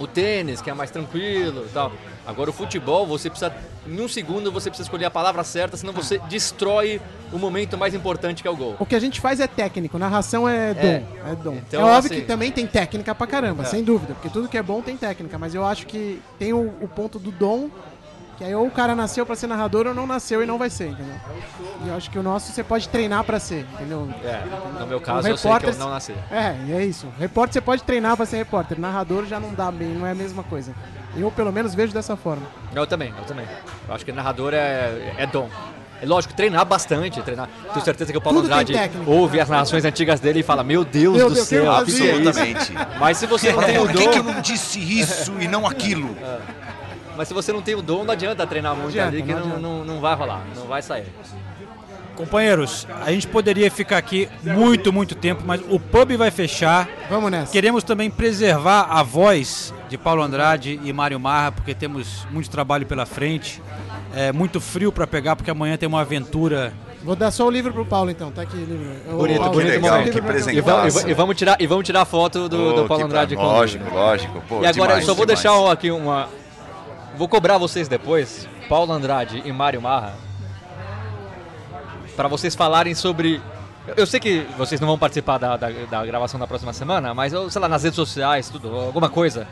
O 0.00 0.06
tênis, 0.06 0.62
que 0.62 0.70
é 0.70 0.74
mais 0.74 0.90
tranquilo 0.90 1.64
e 1.66 1.68
tal. 1.68 1.92
Agora 2.26 2.48
o 2.48 2.52
futebol, 2.52 3.06
você 3.06 3.28
precisa. 3.28 3.52
Em 3.86 4.00
um 4.00 4.08
segundo 4.08 4.50
você 4.50 4.70
precisa 4.70 4.86
escolher 4.86 5.04
a 5.04 5.10
palavra 5.10 5.44
certa, 5.44 5.76
senão 5.76 5.92
você 5.92 6.18
destrói 6.30 7.00
o 7.30 7.38
momento 7.38 7.76
mais 7.78 7.92
importante 7.94 8.40
que 8.42 8.48
é 8.48 8.50
o 8.50 8.56
gol. 8.56 8.74
O 8.80 8.86
que 8.86 8.94
a 8.96 8.98
gente 8.98 9.20
faz 9.20 9.38
é 9.38 9.46
técnico, 9.46 9.98
narração 9.98 10.48
é 10.48 10.72
dom. 10.74 10.80
É. 10.80 11.02
É, 11.30 11.34
dom. 11.36 11.54
Então, 11.68 11.80
é 11.82 11.84
óbvio 11.84 12.10
assim- 12.10 12.20
que 12.22 12.26
também 12.26 12.50
tem 12.50 12.66
técnica 12.66 13.14
pra 13.14 13.26
caramba, 13.26 13.62
É. 13.62 13.66
sem 13.66 13.84
dúvida, 13.84 14.14
porque 14.14 14.28
tudo 14.30 14.48
que 14.48 14.56
é 14.58 14.62
bom 14.62 14.80
tem 14.80 14.96
técnica, 14.96 15.38
mas 15.38 15.54
eu 15.54 15.64
acho 15.64 15.86
que 15.86 16.20
tem 16.38 16.52
o, 16.52 16.72
o 16.80 16.88
ponto 16.88 17.18
do 17.18 17.30
dom, 17.30 17.68
que 18.36 18.44
aí 18.44 18.54
ou 18.54 18.66
o 18.66 18.70
cara 18.70 18.94
nasceu 18.94 19.24
pra 19.24 19.34
ser 19.34 19.46
narrador 19.46 19.86
ou 19.86 19.94
não 19.94 20.06
nasceu 20.06 20.42
e 20.42 20.46
não 20.46 20.58
vai 20.58 20.68
ser, 20.68 20.88
entendeu? 20.90 21.14
E 21.84 21.88
eu 21.88 21.96
acho 21.96 22.10
que 22.10 22.18
o 22.18 22.22
nosso 22.22 22.52
você 22.52 22.62
pode 22.62 22.88
treinar 22.88 23.24
pra 23.24 23.38
ser, 23.40 23.66
entendeu? 23.74 24.08
É, 24.22 24.42
no 24.80 24.86
meu 24.86 25.00
caso 25.00 25.26
eu 25.28 25.36
sei 25.36 25.42
que 25.42 25.46
eu 25.48 25.52
repórter- 25.60 25.78
não 25.78 25.90
nasci. 25.90 26.12
É, 26.30 26.54
e 26.66 26.72
é 26.72 26.84
isso. 26.84 27.06
Repórter 27.18 27.54
você 27.54 27.60
pode 27.62 27.82
treinar 27.82 28.16
pra 28.16 28.26
ser 28.26 28.36
repórter, 28.36 28.78
narrador 28.78 29.24
já 29.26 29.40
não 29.40 29.54
dá 29.54 29.70
bem, 29.70 29.88
não 29.88 30.06
é 30.06 30.10
a 30.10 30.14
mesma 30.14 30.42
coisa. 30.42 30.72
Eu 31.16 31.30
pelo 31.30 31.50
menos 31.50 31.74
vejo 31.74 31.94
dessa 31.94 32.14
forma. 32.14 32.42
Eu 32.74 32.86
também, 32.86 33.12
eu 33.18 33.24
também. 33.24 33.46
Eu 33.88 33.94
acho 33.94 34.04
que 34.04 34.12
narrador 34.12 34.52
é, 34.52 35.14
é 35.16 35.26
dom. 35.26 35.48
É 36.02 36.04
lógico, 36.04 36.34
treinar 36.34 36.62
bastante, 36.66 37.22
treinar. 37.22 37.48
Tenho 37.72 37.82
certeza 37.82 38.12
que 38.12 38.18
o 38.18 38.20
Paulo 38.20 38.42
Tudo 38.42 38.52
Andrade 38.52 38.74
técnica. 38.74 39.10
ouve 39.10 39.40
as 39.40 39.48
narrações 39.48 39.82
antigas 39.82 40.20
dele 40.20 40.40
e 40.40 40.42
fala, 40.42 40.62
meu 40.62 40.84
Deus 40.84 41.16
Meu 41.16 41.30
do 41.30 41.34
Deus, 41.34 41.48
céu, 41.48 41.72
é? 41.72 41.78
Absolutamente. 41.78 42.72
Mas 43.00 43.16
se 43.16 43.24
você 43.26 43.50
não 43.50 43.62
tem 43.62 43.78
o 43.78 43.86
Por 43.86 43.92
que, 43.96 44.08
que 44.08 44.18
eu 44.18 44.22
dom. 44.22 44.32
não 44.34 44.40
disse 44.42 44.78
isso 44.78 45.32
e 45.40 45.48
não 45.48 45.66
aquilo? 45.66 46.14
Mas 47.16 47.28
se 47.28 47.34
você 47.34 47.52
não 47.52 47.62
tem 47.62 47.74
o 47.74 47.82
dom, 47.82 48.04
não 48.04 48.12
adianta 48.12 48.46
treinar 48.46 48.74
muito 48.74 48.88
adianta, 48.88 49.08
ali 49.08 49.22
que 49.22 49.32
não 49.34 49.46
não, 49.46 49.58
não, 49.58 49.84
não 49.84 50.00
vai 50.00 50.14
rolar, 50.14 50.42
não 50.54 50.64
vai 50.66 50.82
sair. 50.82 51.06
Companheiros, 52.14 52.86
a 53.04 53.12
gente 53.12 53.26
poderia 53.26 53.70
ficar 53.70 53.98
aqui 53.98 54.26
muito, 54.42 54.90
muito 54.90 55.14
tempo, 55.14 55.42
mas 55.44 55.60
o 55.68 55.78
pub 55.78 56.16
vai 56.16 56.30
fechar. 56.30 56.88
Vamos 57.10 57.30
nessa. 57.30 57.52
Queremos 57.52 57.84
também 57.84 58.10
preservar 58.10 58.86
a 58.90 59.02
voz 59.02 59.74
de 59.90 59.98
Paulo 59.98 60.22
Andrade 60.22 60.80
e 60.82 60.92
Mário 60.94 61.20
Marra, 61.20 61.52
porque 61.52 61.74
temos 61.74 62.26
muito 62.30 62.48
trabalho 62.48 62.86
pela 62.86 63.04
frente. 63.04 63.62
É 64.14 64.32
muito 64.32 64.62
frio 64.62 64.90
para 64.90 65.06
pegar, 65.06 65.36
porque 65.36 65.50
amanhã 65.50 65.76
tem 65.76 65.86
uma 65.86 66.00
aventura. 66.00 66.72
Vou 67.04 67.14
dar 67.14 67.30
só 67.30 67.46
o 67.46 67.50
livro 67.50 67.70
pro 67.72 67.84
Paulo 67.84 68.10
então, 68.10 68.30
tá 68.32 68.42
aqui 68.42 68.56
o 68.56 68.60
livro. 68.60 69.16
Bonito, 69.18 69.38
Paulo, 69.38 69.54
momento. 69.54 70.04
livro 70.04 70.12
que 70.12 70.22
presente. 70.22 70.56
E 70.56 70.60
vamos, 70.62 71.04
e 71.04 71.12
vamos 71.12 71.36
tirar, 71.36 71.56
e 71.60 71.66
vamos 71.66 71.84
tirar 71.84 72.00
a 72.00 72.04
foto 72.06 72.48
do, 72.48 72.72
do 72.72 72.82
Pô, 72.82 72.88
Paulo 72.88 72.96
que 73.02 73.02
Andrade 73.04 73.34
pra- 73.36 73.44
Lógico, 73.44 73.94
lógico. 73.94 74.42
Pô, 74.48 74.54
E 74.62 74.66
agora 74.66 74.72
demais, 74.72 75.00
eu 75.00 75.06
só 75.06 75.14
vou 75.14 75.26
demais. 75.26 75.42
deixar 75.42 75.70
aqui 75.70 75.90
uma. 75.90 76.28
Vou 77.16 77.26
cobrar 77.28 77.56
vocês 77.56 77.88
depois, 77.88 78.46
Paulo 78.68 78.92
Andrade 78.92 79.42
e 79.44 79.50
Mário 79.52 79.80
Marra, 79.80 80.14
para 82.14 82.28
vocês 82.28 82.54
falarem 82.54 82.94
sobre. 82.94 83.40
Eu 83.96 84.06
sei 84.06 84.20
que 84.20 84.46
vocês 84.58 84.80
não 84.80 84.88
vão 84.88 84.98
participar 84.98 85.38
da, 85.38 85.56
da, 85.56 85.70
da 85.70 86.04
gravação 86.04 86.38
da 86.38 86.46
próxima 86.46 86.72
semana, 86.72 87.14
mas 87.14 87.32
sei 87.50 87.60
lá, 87.60 87.68
nas 87.68 87.84
redes 87.84 87.96
sociais, 87.96 88.50
tudo, 88.50 88.74
alguma 88.74 89.08
coisa. 89.08 89.46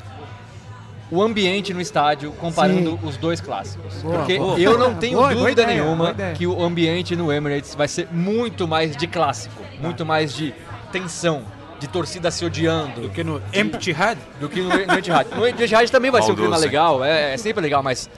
O 1.10 1.22
ambiente 1.22 1.72
no 1.72 1.80
estádio 1.80 2.32
comparando 2.32 2.92
Sim. 2.92 3.06
os 3.06 3.16
dois 3.16 3.40
clássicos. 3.40 3.94
Boa, 4.02 4.18
Porque 4.18 4.38
boa. 4.38 4.58
eu 4.58 4.76
não 4.76 4.94
tenho 4.96 5.18
Boa, 5.18 5.34
dúvida 5.34 5.62
ideia, 5.62 5.82
nenhuma 5.82 6.14
que 6.34 6.46
o 6.46 6.62
ambiente 6.62 7.14
no 7.14 7.32
Emirates 7.32 7.74
vai 7.74 7.86
ser 7.86 8.08
muito 8.10 8.66
mais 8.66 8.96
de 8.96 9.06
clássico, 9.06 9.62
muito 9.80 10.04
mais 10.04 10.34
de 10.34 10.52
tensão, 10.90 11.42
de 11.84 11.88
torcida 11.88 12.30
se 12.30 12.44
odiando, 12.44 13.02
Do 13.02 13.10
que 13.10 13.22
no 13.22 13.42
Empty 13.52 13.92
Head. 13.92 14.18
do 14.40 14.48
que 14.48 14.62
no, 14.62 14.70
no 14.70 14.98
Etihad. 14.98 15.28
No 15.36 15.46
Etihad 15.46 15.90
também 15.90 16.10
vai 16.10 16.22
ser 16.22 16.32
um 16.32 16.34
clima 16.34 16.56
legal, 16.56 17.04
é, 17.04 17.34
é 17.34 17.36
sempre 17.36 17.60
legal, 17.62 17.82
mas 17.82 18.08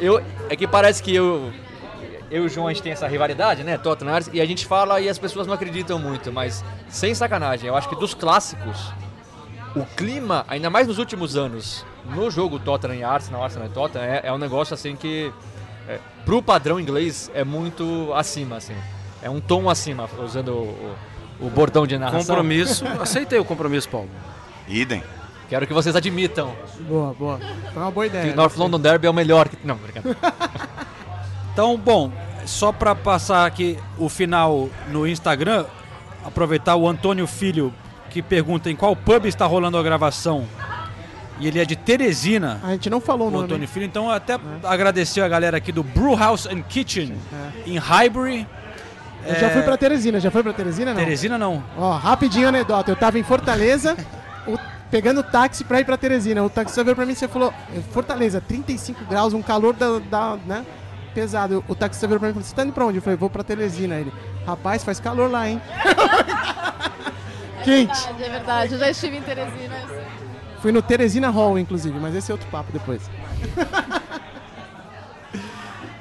eu 0.00 0.22
é 0.48 0.54
que 0.54 0.68
parece 0.68 1.02
que 1.02 1.14
eu 1.14 1.52
eu 2.30 2.42
e 2.44 2.46
o 2.46 2.48
João 2.48 2.68
a 2.68 2.72
gente 2.72 2.82
tem 2.82 2.92
essa 2.92 3.08
rivalidade, 3.08 3.64
né, 3.64 3.76
Tottenham 3.76 4.14
Arsenal, 4.14 4.36
e 4.36 4.40
a 4.40 4.46
gente 4.46 4.66
fala 4.66 5.00
e 5.00 5.08
as 5.08 5.18
pessoas 5.18 5.46
não 5.46 5.54
acreditam 5.54 5.98
muito, 5.98 6.30
mas 6.30 6.64
sem 6.88 7.12
sacanagem, 7.14 7.66
eu 7.66 7.74
acho 7.74 7.88
que 7.88 7.96
dos 7.96 8.14
clássicos 8.14 8.92
o 9.74 9.84
clima, 9.96 10.44
ainda 10.46 10.70
mais 10.70 10.86
nos 10.86 10.98
últimos 10.98 11.36
anos, 11.36 11.84
no 12.14 12.30
jogo 12.30 12.58
Tottenham 12.58 12.96
e 12.96 13.04
Arsenal, 13.04 13.42
Arsenal 13.42 13.66
e 13.66 13.70
Tottenham, 13.70 14.04
é, 14.04 14.20
é 14.24 14.32
um 14.32 14.38
negócio 14.38 14.74
assim 14.74 14.94
que 14.94 15.32
é, 15.88 15.98
pro 16.24 16.40
padrão 16.40 16.78
inglês 16.78 17.30
é 17.34 17.42
muito 17.42 18.12
acima, 18.14 18.56
assim. 18.56 18.76
É 19.20 19.28
um 19.28 19.40
tom 19.40 19.68
acima, 19.68 20.08
usando 20.22 20.52
o, 20.52 20.62
o, 20.62 20.96
o 21.40 21.48
bordão 21.50 21.86
de 21.86 21.96
narração. 21.98 22.20
Compromisso. 22.26 22.84
Aceitei 23.00 23.38
o 23.38 23.44
compromisso, 23.44 23.88
Paulo. 23.88 24.08
Idem. 24.68 25.02
Quero 25.48 25.66
que 25.66 25.72
vocês 25.72 25.96
admitam 25.96 26.52
Boa, 26.80 27.14
boa. 27.14 27.40
Foi 27.72 27.82
uma 27.82 27.90
boa 27.90 28.06
ideia. 28.06 28.24
que 28.26 28.30
o 28.32 28.36
North 28.36 28.54
London 28.56 28.78
Derby 28.78 29.06
é 29.06 29.10
o 29.10 29.14
melhor 29.14 29.48
que. 29.48 29.56
Não, 29.64 29.76
brincadeira. 29.76 30.18
Então, 31.52 31.76
bom, 31.76 32.12
só 32.46 32.70
para 32.70 32.94
passar 32.94 33.44
aqui 33.44 33.76
o 33.98 34.08
final 34.08 34.68
no 34.92 35.06
Instagram, 35.08 35.64
aproveitar 36.24 36.76
o 36.76 36.88
Antônio 36.88 37.26
Filho 37.26 37.74
que 38.10 38.22
pergunta 38.22 38.70
em 38.70 38.76
qual 38.76 38.94
pub 38.94 39.26
está 39.26 39.44
rolando 39.44 39.76
a 39.76 39.82
gravação. 39.82 40.46
E 41.40 41.48
ele 41.48 41.58
é 41.58 41.64
de 41.64 41.74
Teresina, 41.74 42.60
A 42.62 42.70
gente 42.70 42.88
não 42.88 43.00
falou 43.00 43.26
o 43.26 43.30
o 43.30 43.32
nome. 43.32 43.44
Antônio 43.46 43.66
Filho. 43.66 43.86
Então, 43.86 44.08
até 44.08 44.38
agradecer 44.62 45.20
a 45.20 45.26
galera 45.28 45.56
aqui 45.56 45.72
do 45.72 45.82
Brew 45.82 46.16
House 46.16 46.46
and 46.46 46.62
Kitchen 46.62 47.16
É. 47.66 47.70
em 47.70 47.76
Highbury. 47.76 48.46
Eu 49.28 49.34
já 49.40 49.50
fui 49.50 49.62
pra 49.62 49.76
Teresina, 49.76 50.20
já 50.20 50.30
foi 50.30 50.42
pra 50.42 50.52
Teresina 50.52 50.92
não? 50.94 51.00
Teresina 51.00 51.38
não. 51.38 51.62
Ó, 51.76 51.92
rapidinho 51.96 52.48
anedota. 52.48 52.90
Eu 52.90 52.96
tava 52.96 53.18
em 53.18 53.22
Fortaleza, 53.22 53.96
o- 54.46 54.58
pegando 54.90 55.22
táxi 55.22 55.64
pra 55.64 55.80
ir 55.80 55.84
pra 55.84 55.96
Teresina. 55.96 56.42
O 56.42 56.50
taxista 56.50 56.82
veio 56.82 56.96
pra 56.96 57.04
mim 57.06 57.12
e 57.12 57.16
você 57.16 57.28
falou: 57.28 57.52
Fortaleza, 57.92 58.40
35 58.40 59.04
graus, 59.04 59.32
um 59.34 59.42
calor 59.42 59.74
da, 59.74 59.98
da- 59.98 60.38
né? 60.46 60.64
Pesado. 61.14 61.64
O 61.68 61.74
taxista 61.74 62.06
veio 62.06 62.18
pra 62.20 62.28
mim 62.28 62.32
e 62.32 62.34
falou: 62.34 62.46
Você 62.48 62.54
tá 62.54 62.64
indo 62.64 62.72
pra 62.72 62.86
onde? 62.86 62.98
Eu 62.98 63.02
falei: 63.02 63.16
Vou 63.18 63.28
pra 63.30 63.42
Teresina. 63.42 63.96
Ele: 63.96 64.12
Rapaz, 64.46 64.82
faz 64.84 64.98
calor 65.00 65.30
lá, 65.30 65.48
hein? 65.48 65.60
Quente. 67.64 68.08
É 68.08 68.12
verdade, 68.30 68.72
eu 68.74 68.78
já 68.78 68.90
estive 68.90 69.16
em 69.18 69.22
Teresina. 69.22 69.74
Fui 70.62 70.72
no 70.72 70.80
Teresina 70.82 71.28
Hall, 71.30 71.58
inclusive, 71.58 71.98
mas 72.00 72.14
esse 72.14 72.30
é 72.30 72.34
outro 72.34 72.48
papo 72.50 72.72
depois. 72.72 73.02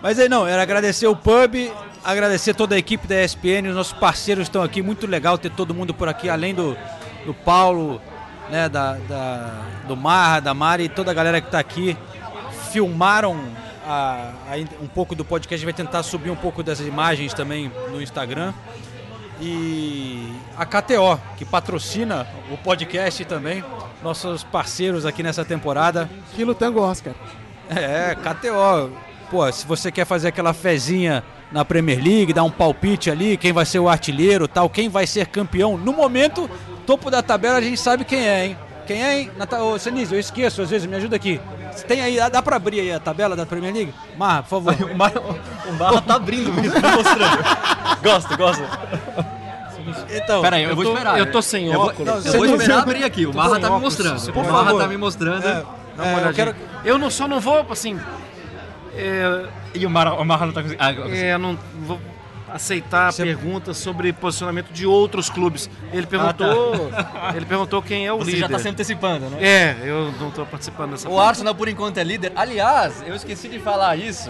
Mas 0.02 0.20
aí 0.20 0.30
não, 0.30 0.46
era 0.48 0.62
agradecer 0.62 1.08
o 1.08 1.16
pub, 1.16 1.56
agradecer 2.12 2.54
toda 2.54 2.76
a 2.76 2.78
equipe 2.78 3.08
da 3.08 3.24
ESPN, 3.24 3.68
os 3.70 3.76
nossos 3.76 3.94
parceiros 3.94 4.44
estão 4.44 4.62
aqui, 4.64 4.82
muito 4.82 5.06
legal 5.08 5.38
ter 5.38 5.52
todo 5.52 5.74
mundo 5.74 5.94
por 5.94 6.08
aqui, 6.08 6.30
além 6.30 6.54
do, 6.56 6.78
do 7.26 7.34
Paulo, 7.34 8.02
né, 8.50 8.70
da, 8.70 8.94
da- 8.94 9.62
do 9.88 9.96
Marra, 9.98 10.40
da 10.40 10.54
Mari, 10.54 10.88
toda 10.90 11.12
a 11.12 11.14
galera 11.14 11.42
que 11.42 11.48
está 11.48 11.60
aqui, 11.60 11.98
filmaram 12.72 13.38
a- 13.86 14.32
a- 14.50 14.84
um 14.84 14.88
pouco 14.88 15.16
do 15.16 15.24
podcast, 15.26 15.56
a 15.56 15.58
gente 15.58 15.66
vai 15.66 15.86
tentar 15.86 16.04
subir 16.04 16.30
um 16.30 16.36
pouco 16.36 16.64
das 16.64 16.80
imagens 16.80 17.34
também 17.34 17.72
no 17.92 18.02
Instagram. 18.02 18.54
E 19.40 20.34
a 20.58 20.66
KTO, 20.66 21.20
que 21.38 21.46
patrocina 21.46 22.26
o 22.52 22.58
podcast 22.58 23.24
também, 23.26 23.64
nossos 24.02 24.44
parceiros 24.44 25.06
aqui 25.06 25.22
nessa 25.22 25.46
temporada. 25.46 26.10
Filo 26.36 26.56
Tango 26.56 26.82
Oscar. 26.82 27.14
É, 27.70 28.16
KTO. 28.16 28.92
Pô, 29.30 29.52
se 29.52 29.68
você 29.68 29.92
quer 29.92 30.06
fazer 30.06 30.30
aquela 30.30 30.54
fezinha 30.54 31.24
na 31.52 31.64
Premier 31.64 32.02
League, 32.04 32.34
dar 32.34 32.44
um 32.44 32.52
palpite 32.52 33.10
ali, 33.10 33.38
quem 33.38 33.54
vai 33.54 33.66
ser 33.66 33.80
o 33.80 33.88
artilheiro 33.90 34.48
tal, 34.48 34.70
quem 34.70 34.90
vai 34.90 35.08
ser 35.08 35.28
campeão. 35.28 35.78
No 35.78 35.94
momento, 35.94 36.50
topo 36.86 37.10
da 37.10 37.22
tabela 37.22 37.58
a 37.58 37.62
gente 37.62 37.80
sabe 37.80 38.04
quem 38.04 38.28
é, 38.28 38.46
hein? 38.48 38.58
Quem 38.86 39.04
é, 39.04 39.20
hein? 39.20 39.32
Nata... 39.38 39.62
Ô, 39.62 39.78
Senise, 39.78 40.14
eu 40.14 40.20
esqueço 40.20 40.62
às 40.62 40.70
vezes, 40.70 40.88
me 40.88 40.96
ajuda 40.96 41.16
aqui. 41.16 41.40
Tem 41.88 42.02
aí, 42.02 42.18
dá, 42.30 42.42
pra 42.42 42.56
abrir 42.56 42.80
aí 42.80 42.92
a 42.92 43.00
tabela 43.00 43.36
da 43.36 43.46
Premier 43.46 43.74
League? 43.74 43.94
Marra, 44.18 44.44
por 44.44 44.50
favor. 44.62 44.74
o, 44.92 44.96
Marra, 44.98 45.20
o 45.68 45.74
Marra 45.74 46.02
tá 46.02 46.16
abrindo 46.16 46.52
mesmo, 46.54 46.82
tá 46.82 46.92
mostrando. 46.96 47.44
gosto, 48.02 48.38
gosto. 48.38 48.64
Então, 50.10 50.42
Pera 50.42 50.56
aí, 50.58 50.64
eu, 50.64 50.76
vou 50.76 50.84
tô- 50.86 50.92
esperar. 50.94 51.18
eu 51.20 51.32
tô 51.32 51.42
sem 51.42 51.68
eu 51.68 51.74
vou- 51.74 51.88
óculos. 51.88 52.26
eu 52.26 52.32
vou 52.34 52.42
Você 52.48 52.54
esperar 52.56 52.76
não- 52.76 52.82
abrir 52.84 53.04
aqui. 53.04 53.26
O 53.26 53.34
Marra 53.34 53.52
tá 53.52 53.60
me 53.60 53.66
óculos, 53.76 53.82
mostrando. 53.84 54.34
por 54.34 54.44
O 54.44 54.52
Marra 54.52 54.66
favor. 54.66 54.82
tá 54.82 54.88
me 54.88 54.98
mostrando. 54.98 55.48
É, 55.48 55.64
Dá 55.96 56.04
uma 56.04 56.22
é, 56.22 56.28
eu 56.30 56.34
quero... 56.34 56.56
Eu 56.84 56.98
não 56.98 57.10
só 57.10 57.28
não 57.28 57.40
vou, 57.40 57.66
assim. 57.70 58.00
É, 58.98 59.46
E 59.76 59.86
o 59.86 59.90
Marra, 59.90 60.14
o 60.14 60.24
Marra 60.26 60.46
não 60.48 60.54
tá 60.54 60.62
conseguindo. 60.64 60.84
Ah, 60.84 61.16
é, 61.16 61.38
não 61.38 61.58
vou 61.82 62.00
aceitar 62.50 63.12
Você- 63.12 63.24
perguntas 63.24 63.78
sobre 63.78 64.12
posicionamento 64.14 64.72
de 64.72 64.86
outros 64.86 65.30
clubes. 65.30 65.70
Ele 65.92 66.08
perguntou, 66.08 66.90
ele 67.36 67.46
perguntou 67.46 67.82
quem 67.82 68.08
é 68.08 68.14
o 68.14 68.18
Você 68.20 68.32
líder. 68.32 68.40
já 68.40 68.50
tá 68.50 68.58
se 68.60 68.70
antecipando, 68.70 69.30
né? 69.30 69.38
É, 69.46 69.78
eu 69.84 70.12
não 70.20 70.32
tô 70.32 70.46
participando 70.46 70.92
dessa. 70.92 71.10
O 71.10 71.20
Arsenal, 71.20 71.54
por 71.54 71.68
enquanto, 71.68 71.98
é 71.98 72.04
líder. 72.04 72.32
Aliás, 72.36 73.04
eu 73.06 73.14
esqueci 73.16 73.50
de 73.50 73.60
falar 73.60 73.98
isso, 73.98 74.30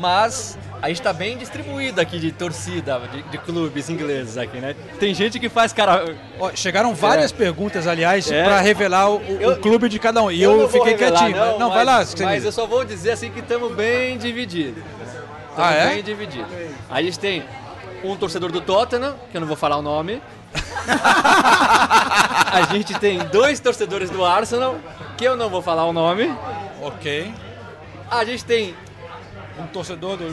mas 0.00 0.56
a 0.80 0.88
gente 0.88 1.02
tá 1.02 1.12
bem 1.12 1.36
distribuído 1.36 2.00
aqui 2.00 2.18
de 2.18 2.32
torcida, 2.32 2.98
de, 3.12 3.22
de 3.22 3.38
clubes 3.38 3.90
ingleses 3.90 4.38
aqui, 4.38 4.58
né? 4.58 4.74
Tem 4.98 5.12
gente 5.14 5.38
que 5.38 5.48
faz 5.50 5.72
cara. 5.74 6.16
Ó, 6.38 6.50
chegaram 6.54 6.94
várias 6.94 7.30
perguntas, 7.30 7.86
aliás, 7.86 8.30
É. 8.32 8.42
pra 8.42 8.60
revelar 8.60 9.10
o, 9.10 9.20
Eu- 9.22 9.52
o 9.52 9.56
clube 9.58 9.88
de 9.90 9.98
cada 9.98 10.22
um. 10.22 10.30
E 10.30 10.42
eu, 10.42 10.60
vou 10.60 10.68
fiquei 10.68 10.92
revelar, 10.92 11.18
quietinho. 11.20 11.36
Não, 11.36 11.58
Não, 11.58 11.68
mas, 11.68 11.76
vai 11.76 11.84
lá, 11.84 12.04
Mas 12.22 12.44
eu 12.44 12.52
só 12.52 12.66
vou 12.66 12.82
dizer 12.84 13.10
assim 13.12 13.30
que 13.30 13.40
estamos 13.40 13.72
bem 13.74 14.16
divididos. 14.16 14.82
Estamos 15.50 15.70
Ah, 15.70 15.72
é? 15.74 15.88
bem 15.90 16.02
divididos. 16.02 16.50
Aí 16.88 17.02
a 17.02 17.06
gente 17.06 17.18
tem 17.18 17.44
um 18.02 18.16
torcedor 18.16 18.50
do 18.50 18.62
Tottenham, 18.62 19.14
que 19.30 19.36
eu 19.36 19.40
não 19.42 19.48
vou 19.48 19.56
falar 19.56 19.76
o 19.76 19.82
nome. 19.82 20.22
a 22.52 22.62
gente 22.72 22.98
tem 22.98 23.18
dois 23.26 23.60
torcedores 23.60 24.08
do 24.10 24.24
Arsenal, 24.24 24.76
que 25.18 25.24
eu 25.24 25.36
não 25.36 25.50
vou 25.50 25.60
falar 25.60 25.84
o 25.84 25.92
nome. 25.92 26.34
Ok. 26.82 27.32
A 28.10 28.24
gente 28.24 28.44
tem 28.44 28.74
Um 29.58 29.66
torcedor 29.66 30.16
do 30.16 30.24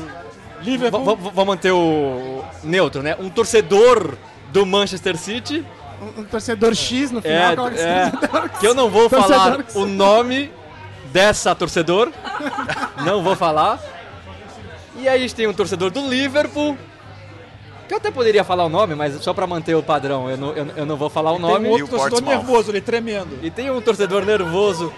Liverpool. 0.61 1.15
v- 1.15 1.31
Vamos 1.33 1.45
manter 1.47 1.71
o 1.71 2.43
neutro, 2.63 3.01
né? 3.03 3.15
Um 3.19 3.29
torcedor 3.29 4.15
do 4.51 4.65
Manchester 4.65 5.17
City. 5.17 5.65
Um, 6.01 6.21
um 6.21 6.23
torcedor 6.23 6.73
X 6.75 7.11
no 7.11 7.21
final. 7.21 7.37
É, 7.37 7.47
aquela 7.51 7.71
que- 7.71 7.79
é, 7.79 8.11
que 8.59 8.67
eu 8.67 8.73
não 8.73 8.89
vou 8.89 9.09
Torcedor 9.09 9.37
falar 9.37 9.65
o 9.75 9.85
nome 9.85 10.51
dessa 11.11 11.53
torcedor. 11.55 12.11
Não 13.05 13.23
vou 13.23 13.35
falar. 13.35 13.79
E 14.95 15.07
aí 15.07 15.17
a 15.17 15.21
gente 15.21 15.35
tem 15.35 15.47
um 15.47 15.53
torcedor 15.53 15.89
do 15.91 16.07
Liverpool. 16.07 16.77
Que 17.87 17.93
eu 17.93 17.97
até 17.99 18.11
poderia 18.11 18.43
falar 18.43 18.65
o 18.65 18.69
nome, 18.69 18.95
mas 18.95 19.13
só 19.23 19.33
pra 19.33 19.47
manter 19.47 19.73
o 19.73 19.81
padrão, 19.81 20.29
eu 20.29 20.35
não, 20.37 20.49
eu, 20.53 20.67
eu 20.75 20.85
não 20.85 20.97
vou 20.97 21.09
falar 21.09 21.31
o 21.31 21.35
Tem 21.35 21.41
nome. 21.43 21.67
um 21.67 21.71
outro 21.71 21.85
o 21.85 21.89
torcedor 21.89 22.09
Portsmouth. 22.21 22.35
nervoso 22.37 22.69
ali, 22.71 22.81
tremendo. 22.81 23.39
E 23.41 23.49
tem 23.49 23.71
um 23.71 23.79
torcedor 23.79 24.25
nervoso, 24.25 24.91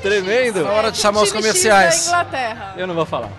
tremendo. 0.00 0.62
Na 0.62 0.70
hora 0.70 0.92
de 0.92 0.98
chamar 0.98 1.22
os 1.22 1.32
comerciais. 1.32 2.04
da 2.04 2.18
Inglaterra. 2.20 2.74
Eu 2.76 2.86
não 2.86 2.94
vou 2.94 3.04
falar. 3.04 3.30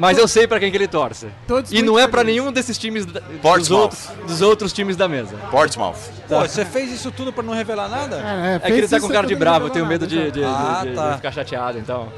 Mas 0.00 0.16
eu 0.16 0.26
sei 0.26 0.46
pra 0.48 0.58
quem 0.58 0.70
que 0.70 0.76
ele 0.78 0.88
torce. 0.88 1.28
Todos 1.46 1.70
E 1.70 1.82
não 1.82 1.98
é 1.98 2.08
pra 2.08 2.22
felizes. 2.22 2.40
nenhum 2.40 2.52
desses 2.52 2.78
times 2.78 3.04
da- 3.04 3.20
dos 3.20 3.70
outros, 3.70 4.08
dos 4.26 4.40
outros 4.40 4.72
times 4.72 4.96
da 4.96 5.06
mesa. 5.06 5.36
Portsmouth. 5.50 5.94
Pô, 6.26 6.40
você 6.40 6.64
fez 6.64 6.90
isso 6.90 7.10
tudo 7.12 7.32
pra 7.32 7.42
não 7.42 7.52
revelar 7.52 7.88
nada? 7.88 8.16
É, 8.16 8.56
É 8.56 8.58
que 8.58 8.72
ele 8.72 8.88
tá 8.88 8.98
com 8.98 9.08
cara 9.10 9.26
de 9.26 9.34
bravo, 9.36 9.66
eu 9.66 9.70
tenho 9.70 9.84
medo 9.84 10.06
de, 10.06 10.16
de 10.16 10.30
de- 10.30 10.40
de- 10.40 10.44
Ah, 10.44 10.80
de- 10.82 10.88
de 10.90 10.94
tá. 10.96 11.16
ficar 11.16 11.32
chateado, 11.32 11.78
então. 11.78 12.10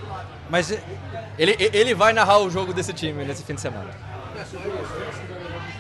Mas 0.49 0.71
é- 0.71 0.81
Ele, 1.39 1.57
ele 1.59 1.95
vai 1.95 2.13
narrar 2.13 2.39
o 2.39 2.49
jogo 2.51 2.73
desse 2.73 2.93
time 2.93 3.25
nesse 3.25 3.43
fim 3.43 3.55
de 3.55 3.61
semana. 3.61 3.91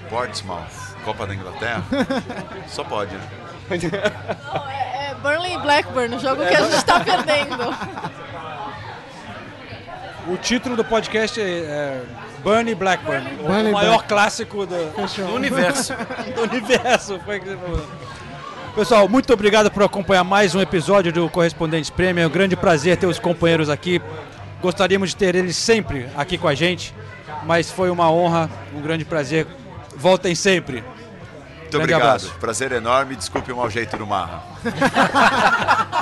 Portsmouth. 0.08 0.94
Copa 1.04 1.26
da 1.26 1.34
Inglaterra? 1.34 1.84
Só 2.68 2.82
pode, 2.84 3.14
né? 3.14 3.22
Não, 3.70 4.68
é, 4.70 5.10
é 5.10 5.14
Burnley 5.22 5.54
e 5.54 5.58
Blackburn, 5.58 6.16
o 6.16 6.18
jogo 6.18 6.44
que 6.46 6.54
a 6.54 6.62
gente 6.68 6.84
tá 6.84 7.00
perdendo. 7.00 7.56
o 10.28 10.36
título 10.36 10.76
do 10.76 10.84
podcast 10.84 11.40
é, 11.40 11.44
é 11.44 12.02
Bunny 12.42 12.74
Blackburn. 12.74 13.26
o 13.40 13.46
Bunny 13.48 13.70
maior 13.72 13.94
Black- 13.98 14.08
clássico 14.08 14.66
do, 14.66 14.76
Do 15.26 15.34
universo. 15.34 15.94
do 16.34 16.42
universo. 16.42 17.20
Foi 17.24 17.40
que 17.40 17.46
você 17.48 17.56
falou. 17.56 17.86
Pessoal, 18.74 19.08
muito 19.08 19.32
obrigado 19.32 19.70
por 19.70 19.82
acompanhar 19.82 20.24
mais 20.24 20.54
um 20.54 20.60
episódio 20.60 21.12
do 21.12 21.28
Correspondentes 21.28 21.90
Premier. 21.90 22.24
É 22.24 22.28
um 22.28 22.30
grande 22.30 22.56
prazer 22.56 22.96
ter 22.96 23.06
os 23.06 23.18
companheiros 23.18 23.68
aqui. 23.68 24.00
Gostaríamos 24.62 25.10
de 25.10 25.16
ter 25.16 25.34
eles 25.34 25.56
sempre 25.56 26.08
aqui 26.16 26.38
com 26.38 26.48
a 26.48 26.54
gente, 26.54 26.94
mas 27.44 27.70
foi 27.70 27.90
uma 27.90 28.10
honra, 28.10 28.48
um 28.74 28.80
grande 28.80 29.04
prazer. 29.04 29.46
Voltem 29.96 30.34
sempre. 30.34 30.76
Muito 30.82 31.78
Grande 31.78 31.94
obrigado. 31.94 32.02
abraço. 32.02 32.34
Prazer 32.40 32.72
enorme. 32.72 33.16
Desculpe 33.16 33.50
o 33.52 33.56
mau 33.56 33.68
jeito 33.70 33.96
do 33.96 34.06
Marra. 34.06 34.42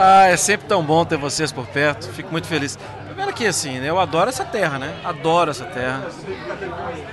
Ah, 0.00 0.26
é 0.28 0.36
sempre 0.36 0.68
tão 0.68 0.82
bom 0.84 1.04
ter 1.04 1.16
vocês 1.16 1.50
por 1.50 1.66
perto. 1.66 2.08
Fico 2.12 2.30
muito 2.30 2.46
feliz. 2.46 2.78
Primeiro 3.18 3.36
que 3.36 3.46
assim, 3.46 3.80
né? 3.80 3.90
Eu 3.90 3.98
adoro 3.98 4.30
essa 4.30 4.44
terra, 4.44 4.78
né? 4.78 5.00
Adoro 5.02 5.50
essa 5.50 5.64
terra. 5.64 6.06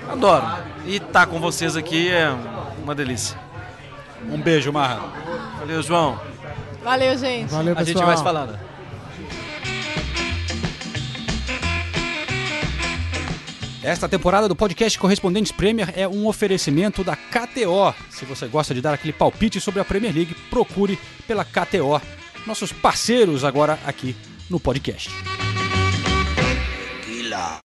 Adoro. 0.08 0.46
E 0.86 0.98
estar 0.98 1.26
com 1.26 1.40
vocês 1.40 1.76
aqui 1.76 2.12
é 2.12 2.30
uma 2.84 2.94
delícia. 2.94 3.36
Um 4.30 4.40
beijo, 4.40 4.72
Marra. 4.72 5.02
Valeu, 5.58 5.82
João. 5.82 6.22
Valeu, 6.84 7.18
gente. 7.18 7.50
Valeu, 7.50 7.74
A 7.74 7.78
pessoal. 7.78 7.86
gente 7.98 8.06
vai 8.06 8.18
se 8.18 8.24
falando. 8.24 8.60
Esta 13.82 14.08
temporada 14.08 14.48
do 14.48 14.56
podcast 14.56 15.00
Correspondentes 15.00 15.52
Premier 15.52 15.92
é 15.96 16.08
um 16.08 16.28
oferecimento 16.28 17.04
da 17.04 17.16
KTO. 17.16 17.96
Se 18.12 18.26
você 18.26 18.46
gosta 18.46 18.76
de 18.76 18.82
dar 18.82 18.94
aquele 18.94 19.12
palpite 19.12 19.60
sobre 19.60 19.82
a 19.82 19.86
Premier 19.86 20.14
League, 20.14 20.36
procure 20.52 21.00
pela 21.26 21.44
KTO. 21.44 22.00
Nossos 22.46 22.72
parceiros 22.72 23.44
agora 23.44 23.80
aqui 23.88 24.16
no 24.48 24.60
podcast. 24.60 25.10
것이라. 27.36 27.62